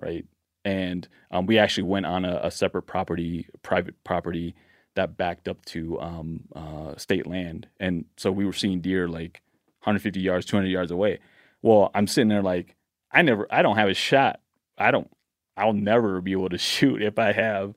right? 0.00 0.26
And 0.64 1.08
um, 1.30 1.46
we 1.46 1.58
actually 1.58 1.84
went 1.84 2.06
on 2.06 2.24
a, 2.24 2.40
a 2.44 2.50
separate 2.50 2.82
property, 2.82 3.46
private 3.62 4.02
property 4.04 4.54
that 4.96 5.16
backed 5.16 5.48
up 5.48 5.64
to 5.66 6.00
um, 6.00 6.40
uh, 6.54 6.96
state 6.96 7.26
land, 7.26 7.68
and 7.78 8.04
so 8.16 8.32
we 8.32 8.44
were 8.44 8.52
seeing 8.52 8.80
deer 8.80 9.08
like 9.08 9.42
150 9.82 10.20
yards, 10.20 10.44
200 10.46 10.68
yards 10.68 10.90
away. 10.90 11.18
Well, 11.62 11.90
I'm 11.94 12.06
sitting 12.06 12.28
there 12.28 12.42
like, 12.42 12.76
I 13.10 13.22
never, 13.22 13.46
I 13.50 13.62
don't 13.62 13.76
have 13.76 13.88
a 13.88 13.94
shot. 13.94 14.40
I 14.76 14.90
don't, 14.90 15.10
I'll 15.56 15.72
never 15.72 16.20
be 16.20 16.32
able 16.32 16.50
to 16.50 16.58
shoot 16.72 17.02
if 17.02 17.18
I 17.18 17.32
have, 17.32 17.74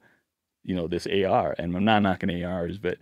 you 0.64 0.76
know, 0.76 0.88
this 0.88 1.08
AR. 1.08 1.56
And 1.58 1.76
I'm 1.76 1.86
not 1.86 2.02
knocking 2.02 2.44
ARs, 2.44 2.78
but 2.78 2.98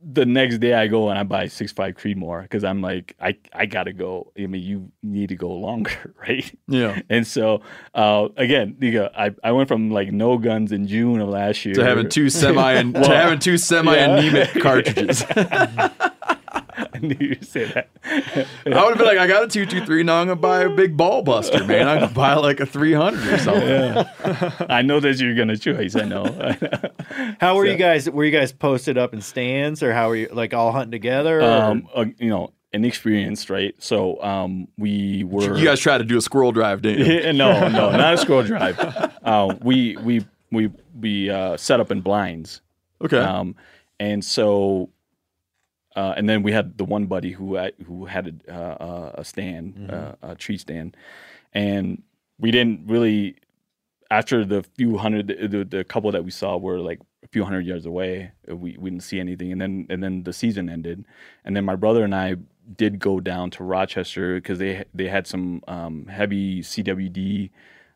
the 0.00 0.26
next 0.26 0.58
day 0.58 0.74
I 0.74 0.88
go 0.88 1.08
and 1.08 1.18
I 1.18 1.22
buy 1.22 1.48
six 1.48 1.72
five 1.72 1.96
Creedmoor 1.96 2.42
because 2.42 2.64
I'm 2.64 2.82
like, 2.82 3.16
I, 3.20 3.36
I 3.52 3.66
gotta 3.66 3.92
go. 3.92 4.32
I 4.38 4.46
mean, 4.46 4.62
you 4.62 4.92
need 5.02 5.30
to 5.30 5.36
go 5.36 5.50
longer, 5.50 6.14
right? 6.20 6.56
Yeah. 6.68 7.00
And 7.08 7.26
so, 7.26 7.62
uh, 7.94 8.28
again, 8.36 8.76
you 8.80 8.92
go, 8.92 9.10
I, 9.16 9.34
I 9.42 9.52
went 9.52 9.68
from 9.68 9.90
like 9.90 10.12
no 10.12 10.38
guns 10.38 10.70
in 10.72 10.86
June 10.86 11.20
of 11.20 11.28
last 11.28 11.64
year 11.64 11.74
To 11.76 11.84
having 11.84 12.08
two 12.08 12.28
semi 12.28 12.72
and 12.72 12.94
to 12.94 13.06
having 13.06 13.38
two 13.38 13.56
semi 13.56 13.94
anemic 13.96 14.50
cartridges. 14.62 15.24
I 17.02 17.06
knew 17.06 17.16
you'd 17.20 17.46
say 17.46 17.64
that. 17.64 17.88
I 18.04 18.46
would 18.66 18.74
have 18.74 18.98
been 18.98 19.06
like, 19.06 19.18
I 19.18 19.26
got 19.26 19.44
a 19.44 19.48
two 19.48 19.66
two 19.66 19.84
three. 19.84 20.02
Now 20.02 20.20
I'm 20.20 20.26
gonna 20.28 20.40
buy 20.40 20.62
a 20.62 20.68
big 20.70 20.96
ball 20.96 21.22
buster, 21.22 21.64
man. 21.64 21.88
I'm 21.88 22.00
gonna 22.00 22.12
buy 22.12 22.34
like 22.34 22.60
a 22.60 22.66
three 22.66 22.92
hundred 22.92 23.26
or 23.34 23.38
something. 23.38 24.04
I 24.68 24.82
know 24.82 25.00
that 25.00 25.18
you're 25.18 25.34
gonna 25.34 25.56
choose. 25.56 25.96
I 25.96 26.04
know. 26.04 26.24
How 27.40 27.56
were 27.56 27.66
you 27.66 27.76
guys? 27.76 28.08
Were 28.10 28.24
you 28.24 28.30
guys 28.30 28.52
posted 28.52 28.98
up 28.98 29.12
in 29.14 29.20
stands, 29.20 29.82
or 29.82 29.92
how 29.92 30.08
were 30.08 30.16
you 30.16 30.28
like 30.32 30.52
all 30.54 30.72
hunting 30.72 30.90
together? 30.90 31.40
or- 31.40 31.44
um, 31.62 31.88
uh, 31.94 32.04
you 32.18 32.28
know, 32.28 32.52
inexperienced, 32.72 33.48
right? 33.50 33.74
So, 33.82 34.22
um, 34.22 34.68
we 34.76 35.24
were. 35.24 35.56
You 35.56 35.64
guys 35.64 35.80
tried 35.80 35.98
to 35.98 36.04
do 36.04 36.16
a 36.18 36.20
squirrel 36.20 36.52
drive, 36.52 36.82
didn't 36.82 37.06
you? 37.06 37.12
Yeah, 37.20 37.32
no, 37.32 37.68
no, 37.68 37.90
not 37.90 38.14
a 38.14 38.18
squirrel 38.18 38.42
drive. 38.42 38.78
Uh, 39.22 39.54
we 39.62 39.96
we 39.98 40.24
we 40.52 40.70
we 40.98 41.30
uh, 41.30 41.56
set 41.56 41.80
up 41.80 41.90
in 41.90 42.00
blinds. 42.00 42.60
Okay. 43.02 43.18
Um, 43.18 43.54
and 43.98 44.24
so, 44.24 44.90
uh, 45.96 46.14
and 46.16 46.28
then 46.28 46.42
we 46.42 46.52
had 46.52 46.78
the 46.78 46.84
one 46.84 47.06
buddy 47.06 47.32
who 47.32 47.54
had, 47.56 47.72
who 47.86 48.04
had 48.06 48.42
a, 48.48 48.52
uh, 48.54 49.12
a 49.16 49.24
stand, 49.24 49.74
uh, 49.90 50.12
a 50.22 50.34
tree 50.36 50.58
stand, 50.58 50.96
and 51.54 52.02
we 52.38 52.50
didn't 52.50 52.82
really. 52.86 53.36
After 54.08 54.44
the 54.44 54.62
few 54.76 54.98
hundred, 54.98 55.26
the, 55.26 55.48
the, 55.48 55.64
the 55.64 55.84
couple 55.84 56.12
that 56.12 56.24
we 56.24 56.30
saw 56.30 56.56
were 56.58 56.78
like 56.78 57.00
a 57.24 57.28
few 57.28 57.42
hundred 57.44 57.66
yards 57.66 57.86
away. 57.86 58.30
uh, 58.48 58.54
We 58.54 58.76
we 58.78 58.90
didn't 58.90 59.02
see 59.02 59.18
anything, 59.18 59.50
and 59.52 59.60
then 59.60 59.86
and 59.90 60.02
then 60.02 60.22
the 60.22 60.32
season 60.32 60.68
ended, 60.70 61.04
and 61.44 61.56
then 61.56 61.64
my 61.64 61.74
brother 61.74 62.04
and 62.04 62.14
I 62.14 62.36
did 62.76 62.98
go 63.00 63.20
down 63.20 63.50
to 63.52 63.64
Rochester 63.64 64.36
because 64.36 64.58
they 64.60 64.84
they 64.94 65.08
had 65.08 65.26
some 65.26 65.62
um, 65.66 66.06
heavy 66.06 66.60
CWD 66.62 67.50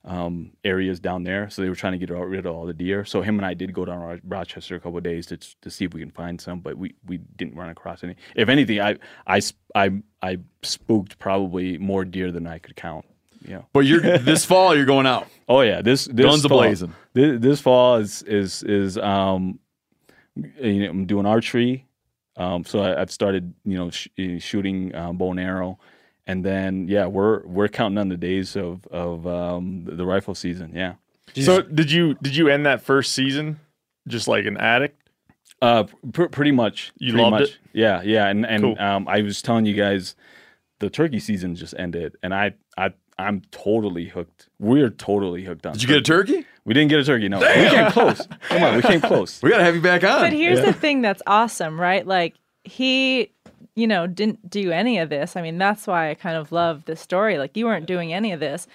um, 0.04 0.52
areas 0.64 0.98
down 0.98 1.24
there, 1.24 1.50
so 1.50 1.60
they 1.62 1.68
were 1.68 1.74
trying 1.74 1.92
to 1.92 1.98
get 1.98 2.10
rid 2.10 2.46
of 2.46 2.54
all 2.54 2.64
the 2.66 2.72
deer. 2.72 3.04
So 3.04 3.20
him 3.20 3.38
and 3.38 3.44
I 3.44 3.54
did 3.54 3.72
go 3.74 3.84
down 3.84 4.00
Ro- 4.00 4.18
Rochester 4.26 4.76
a 4.76 4.80
couple 4.80 4.96
of 4.98 5.04
days 5.04 5.26
to 5.26 5.36
to 5.36 5.70
see 5.70 5.84
if 5.84 5.92
we 5.92 6.00
can 6.00 6.10
find 6.10 6.40
some, 6.40 6.60
but 6.60 6.76
we, 6.78 6.94
we 7.06 7.18
didn't 7.18 7.54
run 7.54 7.68
across 7.68 8.02
any. 8.02 8.16
If 8.34 8.48
anything, 8.48 8.80
I 8.80 8.96
I 9.26 9.40
I 9.74 9.90
I 10.22 10.38
spooked 10.62 11.18
probably 11.18 11.76
more 11.78 12.04
deer 12.04 12.32
than 12.32 12.46
I 12.46 12.58
could 12.58 12.76
count. 12.76 13.04
You 13.46 13.54
know. 13.54 13.66
But 13.72 13.80
you're 13.80 14.18
this 14.18 14.44
fall. 14.44 14.74
You're 14.76 14.86
going 14.86 15.06
out. 15.06 15.26
Oh 15.50 15.62
yeah, 15.62 15.82
this, 15.82 16.04
this 16.04 16.24
Guns 16.26 16.46
fall, 16.46 16.60
a-blazing. 16.60 16.94
This, 17.12 17.40
this 17.40 17.60
fall 17.60 17.96
is 17.96 18.22
is 18.22 18.62
is 18.62 18.96
um, 18.98 19.58
you 20.36 20.84
know, 20.84 20.90
I'm 20.90 21.06
doing 21.06 21.26
archery. 21.26 21.86
Um, 22.36 22.64
so 22.64 22.78
I, 22.80 23.00
I've 23.00 23.10
started 23.10 23.52
you 23.64 23.76
know 23.76 23.90
sh- 23.90 24.06
eh, 24.16 24.38
shooting 24.38 24.94
um, 24.94 25.16
bow 25.18 25.32
and 25.32 25.40
arrow, 25.40 25.80
and 26.30 26.44
then 26.44 26.86
yeah, 26.88 27.06
we're 27.06 27.44
we're 27.46 27.68
counting 27.68 27.98
on 27.98 28.08
the 28.08 28.16
days 28.16 28.56
of 28.56 28.86
of 28.88 29.26
um, 29.26 29.84
the, 29.84 29.96
the 29.96 30.06
rifle 30.06 30.34
season. 30.34 30.72
Yeah. 30.74 30.94
So 31.34 31.62
did 31.62 31.90
you 31.90 32.14
did 32.22 32.36
you 32.36 32.48
end 32.48 32.66
that 32.66 32.82
first 32.82 33.12
season 33.12 33.60
just 34.08 34.28
like 34.28 34.46
an 34.46 34.56
addict? 34.56 34.96
Uh, 35.62 35.84
pr- 36.12 36.26
pretty 36.26 36.52
much. 36.52 36.92
You 36.98 37.12
pretty 37.12 37.22
loved 37.22 37.32
much. 37.32 37.48
it? 37.50 37.58
Yeah, 37.72 38.02
yeah. 38.02 38.26
And 38.28 38.46
and 38.46 38.62
Cool. 38.62 38.78
um, 38.78 39.08
I 39.08 39.22
was 39.22 39.42
telling 39.42 39.66
you 39.66 39.74
guys, 39.74 40.14
the 40.78 40.88
turkey 40.90 41.20
season 41.20 41.54
just 41.54 41.74
ended, 41.78 42.16
and 42.22 42.32
I 42.34 42.54
I 42.78 42.92
I'm 43.18 43.42
totally 43.50 44.06
hooked. 44.06 44.48
We're 44.58 44.90
totally 44.90 45.44
hooked 45.44 45.66
on. 45.66 45.72
Did 45.74 45.82
you 45.82 45.88
get 45.88 45.98
a 45.98 46.02
turkey? 46.02 46.46
We 46.64 46.74
didn't 46.74 46.90
get 46.90 47.00
a 47.00 47.04
turkey. 47.04 47.28
No, 47.28 47.38
we 47.40 47.46
came 47.46 47.90
close. 47.90 48.26
Come 48.48 48.62
on, 48.62 48.76
we 48.76 48.82
came 48.82 49.00
close. 49.00 49.40
We 49.42 49.50
gotta 49.50 49.64
have 49.64 49.74
you 49.74 49.80
back 49.82 50.04
on. 50.04 50.20
But 50.20 50.32
here's 50.32 50.60
the 50.60 50.72
thing 50.72 51.02
that's 51.02 51.22
awesome, 51.26 51.80
right? 51.80 52.06
Like 52.06 52.34
he, 52.64 53.30
you 53.80 53.86
know, 53.86 54.06
didn't 54.06 54.50
do 54.50 54.70
any 54.70 54.98
of 54.98 55.08
this. 55.08 55.36
I 55.36 55.42
mean, 55.42 55.56
that's 55.56 55.86
why 55.86 56.10
I 56.10 56.14
kind 56.14 56.36
of 56.36 56.52
love 56.52 56.84
this 56.84 57.00
story. 57.00 57.38
Like 57.38 57.56
you 57.56 57.64
weren't 57.64 57.86
doing 57.86 58.12
any 58.12 58.32
of 58.32 58.40
this. 58.40 58.66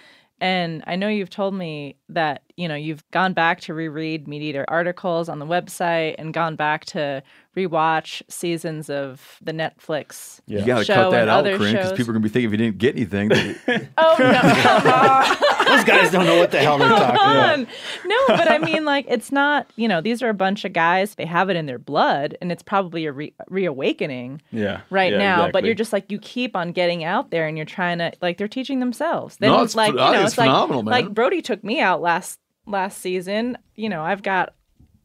And 0.42 0.84
I 0.88 0.96
know 0.96 1.08
you've 1.08 1.30
told 1.30 1.54
me 1.54 1.98
that, 2.10 2.42
you 2.58 2.68
know, 2.68 2.76
you've 2.76 3.04
gone 3.12 3.34
back 3.34 3.60
to 3.62 3.74
reread 3.74 4.28
MeatEater 4.28 4.64
articles 4.68 5.28
on 5.30 5.40
the 5.40 5.46
website 5.46 6.16
and 6.18 6.34
gone 6.34 6.56
back 6.56 6.86
to 6.86 7.22
rewatch 7.56 8.22
seasons 8.30 8.90
of 8.90 9.38
the 9.42 9.52
Netflix 9.54 10.40
You 10.46 10.66
got 10.66 10.80
to 10.80 10.86
show 10.86 10.94
cut 10.96 11.12
that 11.12 11.28
out, 11.30 11.40
other 11.40 11.58
Corinne, 11.58 11.74
because 11.76 11.92
people 11.94 12.12
are 12.12 12.14
going 12.14 12.24
to 12.24 12.30
be 12.30 12.34
thinking 12.34 12.48
if 12.48 12.52
you 12.52 12.58
didn't 12.58 12.78
get 12.78 12.96
anything. 12.96 13.30
that- 13.30 13.88
Oh 13.98 14.16
no. 14.20 15.46
Those 15.76 15.84
guys 15.84 16.12
don't 16.12 16.26
know 16.26 16.38
what 16.38 16.52
the 16.52 16.60
hell 16.60 16.78
they're 16.78 16.88
talking 16.88 17.16
Come 17.18 17.38
about. 17.38 17.68
No, 18.06 18.18
but 18.28 18.50
I 18.52 18.58
mean, 18.60 18.86
like, 18.86 19.06
it's 19.10 19.32
not, 19.32 19.68
you 19.76 19.88
know, 19.88 20.00
these 20.00 20.22
are 20.22 20.30
a 20.30 20.34
bunch 20.34 20.64
of 20.64 20.74
guys, 20.74 21.16
they 21.16 21.26
have 21.26 21.50
it 21.50 21.56
in 21.56 21.66
their 21.66 21.80
blood, 21.80 22.38
and 22.42 22.52
it's 22.52 22.62
probably 22.64 23.06
a 23.06 23.12
re- 23.12 23.34
reawakening 23.50 24.42
Yeah. 24.52 24.82
right 24.90 25.12
yeah, 25.12 25.18
now. 25.18 25.52
But 25.52 25.66
you're 25.66 25.74
just 25.76 25.92
like, 25.92 26.12
you 26.12 26.20
keep 26.20 26.56
on 26.56 26.72
getting 26.72 27.04
out 27.04 27.32
there 27.32 27.48
and 27.48 27.58
you're 27.58 27.66
trying 27.66 27.98
to, 27.98 28.12
like, 28.22 28.38
they're 28.38 28.48
teaching 28.48 28.80
themselves. 28.80 29.38
Then, 29.38 29.52
No, 29.52 29.64
it's 29.64 29.76
like, 29.76 29.92
you 29.92 29.98
know, 29.98 30.12
it's 30.14 30.24
it's 30.28 30.36
phenomenal, 30.36 30.84
like, 30.84 30.86
man. 30.86 31.06
like 31.06 31.14
Brody 31.16 31.42
took 31.42 31.64
me 31.64 31.80
out 31.82 32.02
last 32.02 32.40
last 32.66 33.00
season. 33.00 33.58
You 33.76 33.90
know, 33.90 34.02
I've 34.04 34.24
got 34.24 34.54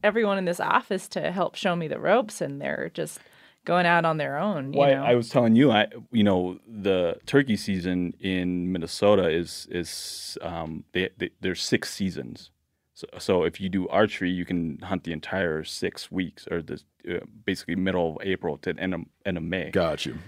everyone 0.03 0.39
in 0.39 0.45
this 0.45 0.61
office 0.61 1.09
to 1.11 1.31
help 1.31 1.55
show 1.55 1.77
me 1.77 1.89
the 1.89 1.99
ropes, 2.01 2.41
and 2.41 2.61
they're 2.61 2.91
just 2.95 3.20
going 3.66 3.85
out 3.87 4.05
on 4.05 4.16
their 4.16 4.39
own. 4.39 4.73
You 4.73 4.78
Well, 4.81 5.03
I- 5.05 5.12
I 5.12 5.15
was 5.15 5.28
telling 5.28 5.55
you, 5.57 5.70
I 5.70 5.89
you 6.11 6.24
know 6.24 6.59
the 6.66 7.16
turkey 7.27 7.57
season 7.57 8.15
in 8.20 8.73
Minnesota 8.73 9.28
is 9.28 9.69
is 9.70 10.39
um, 10.43 10.85
they, 10.93 11.11
they, 11.19 11.31
there's 11.41 11.62
six 11.62 11.93
seasons. 11.93 12.51
So, 12.95 13.07
so 13.19 13.43
if 13.45 13.61
you 13.61 13.69
do 13.70 13.89
archery, 13.89 14.31
you 14.31 14.45
can 14.45 14.78
hunt 14.82 15.05
the 15.05 15.12
entire 15.12 15.65
six 15.65 16.11
weeks, 16.11 16.47
or 16.51 16.61
the 16.62 16.82
uh, 17.09 17.20
basically 17.47 17.74
middle 17.77 18.16
of 18.16 18.27
April 18.27 18.59
to 18.59 18.74
end 18.78 18.95
of, 18.95 19.01
end 19.24 19.37
of 19.39 19.43
May. 19.43 19.70
got 19.70 20.05
you. 20.07 20.19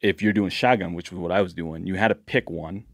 If 0.00 0.20
you're 0.22 0.32
doing 0.34 0.50
shotgun, 0.50 0.92
which 0.94 1.10
was 1.10 1.18
what 1.18 1.32
I 1.32 1.40
was 1.42 1.52
doing, 1.54 1.86
you 1.86 1.94
had 1.96 2.08
to 2.08 2.14
pick 2.14 2.48
one. 2.50 2.84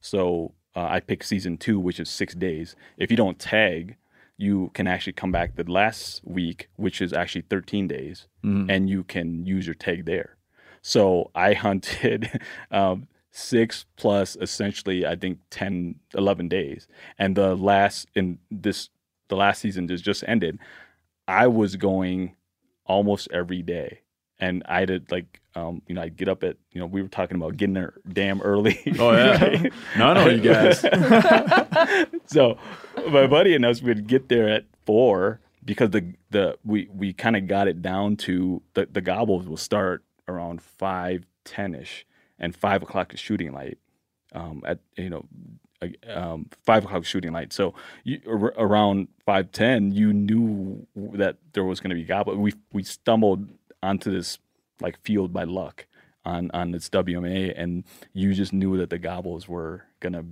So 0.00 0.52
uh, 0.76 0.86
I 0.90 1.00
picked 1.00 1.24
season 1.24 1.56
two, 1.56 1.80
which 1.80 1.98
is 1.98 2.10
six 2.10 2.34
days. 2.34 2.76
If 2.98 3.10
you 3.10 3.16
don't 3.16 3.38
tag, 3.38 3.96
you 4.36 4.70
can 4.74 4.86
actually 4.86 5.14
come 5.14 5.32
back 5.32 5.56
the 5.56 5.64
last 5.64 6.20
week, 6.24 6.68
which 6.76 7.00
is 7.00 7.12
actually 7.14 7.42
13 7.42 7.88
days, 7.88 8.28
and 8.70 8.88
you 8.88 9.02
can 9.02 9.46
use 9.46 9.66
your 9.66 9.74
tag 9.74 10.04
there. 10.04 10.36
So 10.82 11.30
I 11.34 11.54
hunted 11.66 12.40
um, 12.70 13.08
six 13.30 13.86
plus 13.96 14.36
essentially, 14.40 15.06
I 15.06 15.16
think 15.16 15.38
10, 15.50 15.96
11 16.14 16.48
days. 16.48 16.86
And 17.18 17.34
the 17.36 17.56
last, 17.56 18.08
in 18.14 18.38
this, 18.50 18.90
the 19.28 19.36
last 19.36 19.62
season 19.62 19.88
just, 19.88 20.04
just 20.04 20.24
ended, 20.28 20.58
I 21.26 21.46
was 21.46 21.76
going 21.76 22.36
almost 22.84 23.28
every 23.32 23.62
day. 23.62 24.00
And 24.38 24.62
I 24.66 24.84
did 24.84 25.10
like, 25.10 25.40
um, 25.54 25.80
you 25.86 25.94
know, 25.94 26.02
I'd 26.02 26.16
get 26.16 26.28
up 26.28 26.44
at, 26.44 26.56
you 26.72 26.80
know, 26.80 26.86
we 26.86 27.00
were 27.00 27.08
talking 27.08 27.36
about 27.36 27.56
getting 27.56 27.74
there 27.74 27.94
damn 28.12 28.42
early. 28.42 28.78
Oh, 28.98 29.12
yeah. 29.12 29.68
no, 29.96 30.08
I 30.08 30.14
know 30.14 30.28
you 30.28 30.40
guys. 30.40 30.80
so 32.26 32.58
my 33.08 33.26
buddy 33.26 33.54
and 33.54 33.64
us 33.64 33.80
would 33.80 34.06
get 34.06 34.28
there 34.28 34.48
at 34.48 34.64
four 34.84 35.40
because 35.64 35.90
the 35.90 36.14
the 36.30 36.58
we 36.64 36.88
we 36.94 37.12
kind 37.12 37.36
of 37.36 37.46
got 37.46 37.66
it 37.68 37.82
down 37.82 38.16
to 38.16 38.62
the 38.74 38.86
the 38.90 39.00
gobbles 39.00 39.48
will 39.48 39.56
start 39.56 40.04
around 40.28 40.62
five 40.62 41.26
ten 41.44 41.74
ish 41.74 42.06
and 42.38 42.54
five 42.54 42.82
o'clock 42.82 43.14
is 43.14 43.20
shooting 43.20 43.52
light. 43.52 43.78
Um, 44.32 44.62
at 44.66 44.80
you 44.96 45.10
know. 45.10 45.26
Um, 46.08 46.48
five 46.64 46.86
o'clock 46.86 47.04
shooting 47.04 47.32
light. 47.32 47.52
So 47.52 47.74
you, 48.02 48.18
ar- 48.26 48.54
around 48.56 49.08
five 49.26 49.52
ten, 49.52 49.92
you 49.92 50.10
knew 50.10 50.86
that 50.96 51.36
there 51.52 51.64
was 51.64 51.80
going 51.80 51.90
to 51.90 51.94
be 51.94 52.02
gobble. 52.02 52.34
We 52.36 52.54
we 52.72 52.82
stumbled 52.82 53.50
onto 53.86 54.10
this 54.10 54.38
like 54.80 55.00
field 55.02 55.32
by 55.32 55.44
luck 55.44 55.86
on 56.24 56.50
on 56.52 56.72
this 56.72 56.88
WMA, 56.90 57.54
and 57.56 57.84
you 58.12 58.34
just 58.34 58.52
knew 58.52 58.76
that 58.78 58.90
the 58.90 58.98
gobbles 58.98 59.48
were 59.48 59.84
gonna 60.00 60.24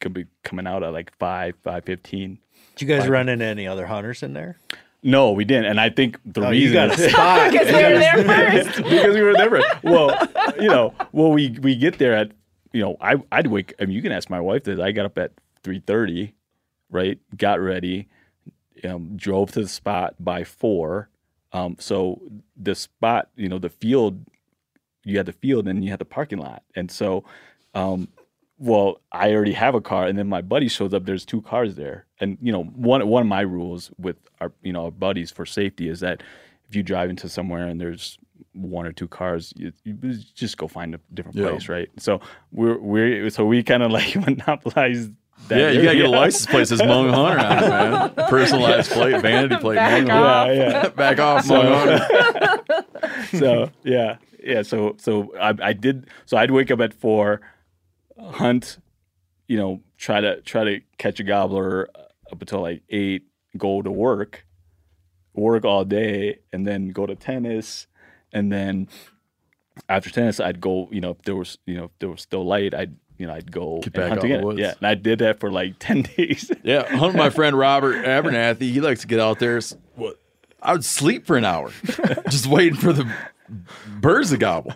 could 0.00 0.14
be 0.14 0.26
coming 0.44 0.66
out 0.66 0.82
at 0.82 0.92
like 0.92 1.12
five 1.18 1.54
five 1.62 1.84
fifteen. 1.84 2.38
Did 2.76 2.88
you 2.88 2.96
guys 2.96 3.08
run 3.08 3.28
into 3.28 3.44
any 3.44 3.66
other 3.66 3.86
hunters 3.86 4.22
in 4.22 4.32
there? 4.32 4.58
No, 5.02 5.32
we 5.32 5.44
didn't, 5.46 5.64
and 5.64 5.80
I 5.80 5.88
think 5.90 6.18
the 6.24 6.42
Oh, 6.42 6.50
reason 6.50 6.68
you 6.68 6.72
got 6.74 6.90
is- 6.98 7.06
a 7.06 7.10
spot. 7.10 7.50
because 7.52 7.66
they 7.68 7.92
were 7.92 7.98
there 7.98 8.24
first. 8.64 8.76
because 8.82 9.14
we 9.14 9.22
were 9.22 9.32
never 9.32 9.60
well, 9.82 10.28
you 10.58 10.68
know, 10.68 10.94
well 11.12 11.32
we 11.32 11.50
we 11.60 11.74
get 11.76 11.98
there 11.98 12.14
at 12.14 12.32
you 12.72 12.80
know 12.82 12.96
I 13.00 13.16
I'd 13.32 13.48
wake. 13.48 13.74
I 13.80 13.84
mean, 13.86 13.96
you 13.96 14.02
can 14.02 14.12
ask 14.12 14.30
my 14.30 14.40
wife 14.40 14.64
that 14.64 14.80
I 14.80 14.92
got 14.92 15.04
up 15.06 15.18
at 15.18 15.32
three 15.62 15.80
thirty, 15.80 16.34
right? 16.90 17.18
Got 17.36 17.60
ready, 17.60 18.08
um, 18.84 19.16
drove 19.16 19.52
to 19.52 19.60
the 19.62 19.68
spot 19.68 20.14
by 20.18 20.44
four. 20.44 21.09
Um, 21.52 21.76
so 21.78 22.20
the 22.56 22.74
spot, 22.74 23.28
you 23.36 23.48
know, 23.48 23.58
the 23.58 23.68
field, 23.70 24.24
you 25.04 25.16
had 25.16 25.26
the 25.26 25.32
field 25.32 25.66
and 25.68 25.84
you 25.84 25.90
had 25.90 25.98
the 25.98 26.04
parking 26.04 26.38
lot, 26.38 26.62
and 26.76 26.90
so, 26.90 27.24
um, 27.74 28.08
well, 28.58 29.00
I 29.10 29.32
already 29.32 29.54
have 29.54 29.74
a 29.74 29.80
car, 29.80 30.06
and 30.06 30.18
then 30.18 30.28
my 30.28 30.42
buddy 30.42 30.68
shows 30.68 30.92
up. 30.92 31.06
There's 31.06 31.24
two 31.24 31.40
cars 31.42 31.76
there, 31.76 32.06
and 32.20 32.36
you 32.42 32.52
know, 32.52 32.64
one 32.64 33.06
one 33.08 33.22
of 33.22 33.26
my 33.28 33.40
rules 33.40 33.90
with 33.98 34.16
our 34.40 34.52
you 34.62 34.72
know 34.72 34.84
our 34.84 34.90
buddies 34.90 35.30
for 35.30 35.46
safety 35.46 35.88
is 35.88 36.00
that 36.00 36.22
if 36.68 36.76
you 36.76 36.82
drive 36.82 37.10
into 37.10 37.28
somewhere 37.28 37.66
and 37.66 37.80
there's 37.80 38.18
one 38.52 38.86
or 38.86 38.92
two 38.92 39.08
cars, 39.08 39.52
you, 39.56 39.72
you 39.84 39.94
just 40.34 40.56
go 40.56 40.68
find 40.68 40.94
a 40.94 41.00
different 41.14 41.36
Yeah. 41.38 41.48
place, 41.50 41.68
right? 41.68 41.88
So 41.98 42.20
we're 42.52 42.78
we're 42.78 43.30
so 43.30 43.44
we 43.46 43.62
kind 43.62 43.82
of 43.82 43.90
like 43.90 44.14
monopolized. 44.26 45.12
That 45.48 45.58
Yeah, 45.58 45.70
you 45.70 45.82
got 45.82 45.92
to 45.92 45.96
get 45.96 46.06
a 46.06 46.10
license 46.10 46.46
plate 46.46 46.60
that 46.60 46.66
says 46.66 46.80
Hmong 46.80 47.12
Hunter 47.12 47.38
on 47.40 47.64
it, 47.64 48.16
man. 48.16 48.28
Personalized 48.30 48.90
plate, 48.92 49.20
vanity 49.20 49.56
plate, 49.56 49.76
Back 49.76 50.04
Hmong 50.04 50.10
off. 50.10 50.46
Hunter. 50.46 50.54
Yeah, 50.54 50.82
yeah. 50.82 50.88
Back 50.96 51.18
off, 51.18 51.44
Hmong 51.46 52.68
Hunter. 53.02 53.38
so 53.38 53.70
yeah, 53.82 54.16
yeah. 54.42 54.62
So 54.62 54.96
so 54.98 55.34
I, 55.38 55.54
I 55.62 55.72
did. 55.72 56.06
So 56.26 56.36
I'd 56.36 56.50
wake 56.50 56.70
up 56.70 56.80
at 56.80 56.94
four, 56.94 57.40
hunt, 58.18 58.78
you 59.48 59.56
know, 59.56 59.80
try 59.98 60.20
to 60.20 60.40
try 60.42 60.64
to 60.64 60.80
catch 60.98 61.18
a 61.20 61.24
gobbler 61.24 61.88
up 62.30 62.40
until 62.40 62.60
like 62.60 62.82
eight. 62.88 63.24
Go 63.56 63.82
to 63.82 63.90
work, 63.90 64.46
work 65.34 65.64
all 65.64 65.84
day, 65.84 66.38
and 66.52 66.64
then 66.64 66.90
go 66.90 67.04
to 67.06 67.16
tennis, 67.16 67.88
and 68.32 68.52
then 68.52 68.86
after 69.88 70.08
tennis, 70.10 70.38
I'd 70.38 70.60
go. 70.60 70.88
You 70.92 71.00
know, 71.00 71.10
if 71.10 71.22
there 71.22 71.34
was 71.34 71.58
you 71.66 71.76
know 71.76 71.84
if 71.86 71.90
there 71.98 72.08
was 72.10 72.20
still 72.22 72.46
light, 72.46 72.72
I'd 72.74 72.94
you 73.20 73.26
know 73.26 73.34
I'd 73.34 73.52
go 73.52 73.76
Get 73.76 73.84
and 73.86 73.92
back 73.92 74.08
hunt 74.08 74.18
out 74.20 74.24
in 74.24 74.30
the 74.30 74.34
again. 74.36 74.46
woods. 74.46 74.58
Yeah, 74.60 74.74
and 74.78 74.86
I 74.86 74.94
did 74.94 75.18
that 75.20 75.38
for 75.38 75.50
like 75.50 75.74
ten 75.78 76.02
days. 76.02 76.50
Yeah, 76.64 76.84
hunt 76.96 77.14
my 77.14 77.30
friend 77.30 77.56
Robert 77.56 78.04
Abernathy. 78.04 78.62
He 78.72 78.80
likes 78.80 79.02
to 79.02 79.06
get 79.06 79.20
out 79.20 79.38
there. 79.38 79.60
What? 79.94 80.18
I 80.62 80.72
would 80.72 80.84
sleep 80.84 81.26
for 81.26 81.36
an 81.36 81.44
hour, 81.44 81.70
just 82.28 82.46
waiting 82.46 82.76
for 82.78 82.92
the 82.92 83.10
birds 84.00 84.30
to 84.30 84.36
gobble. 84.36 84.74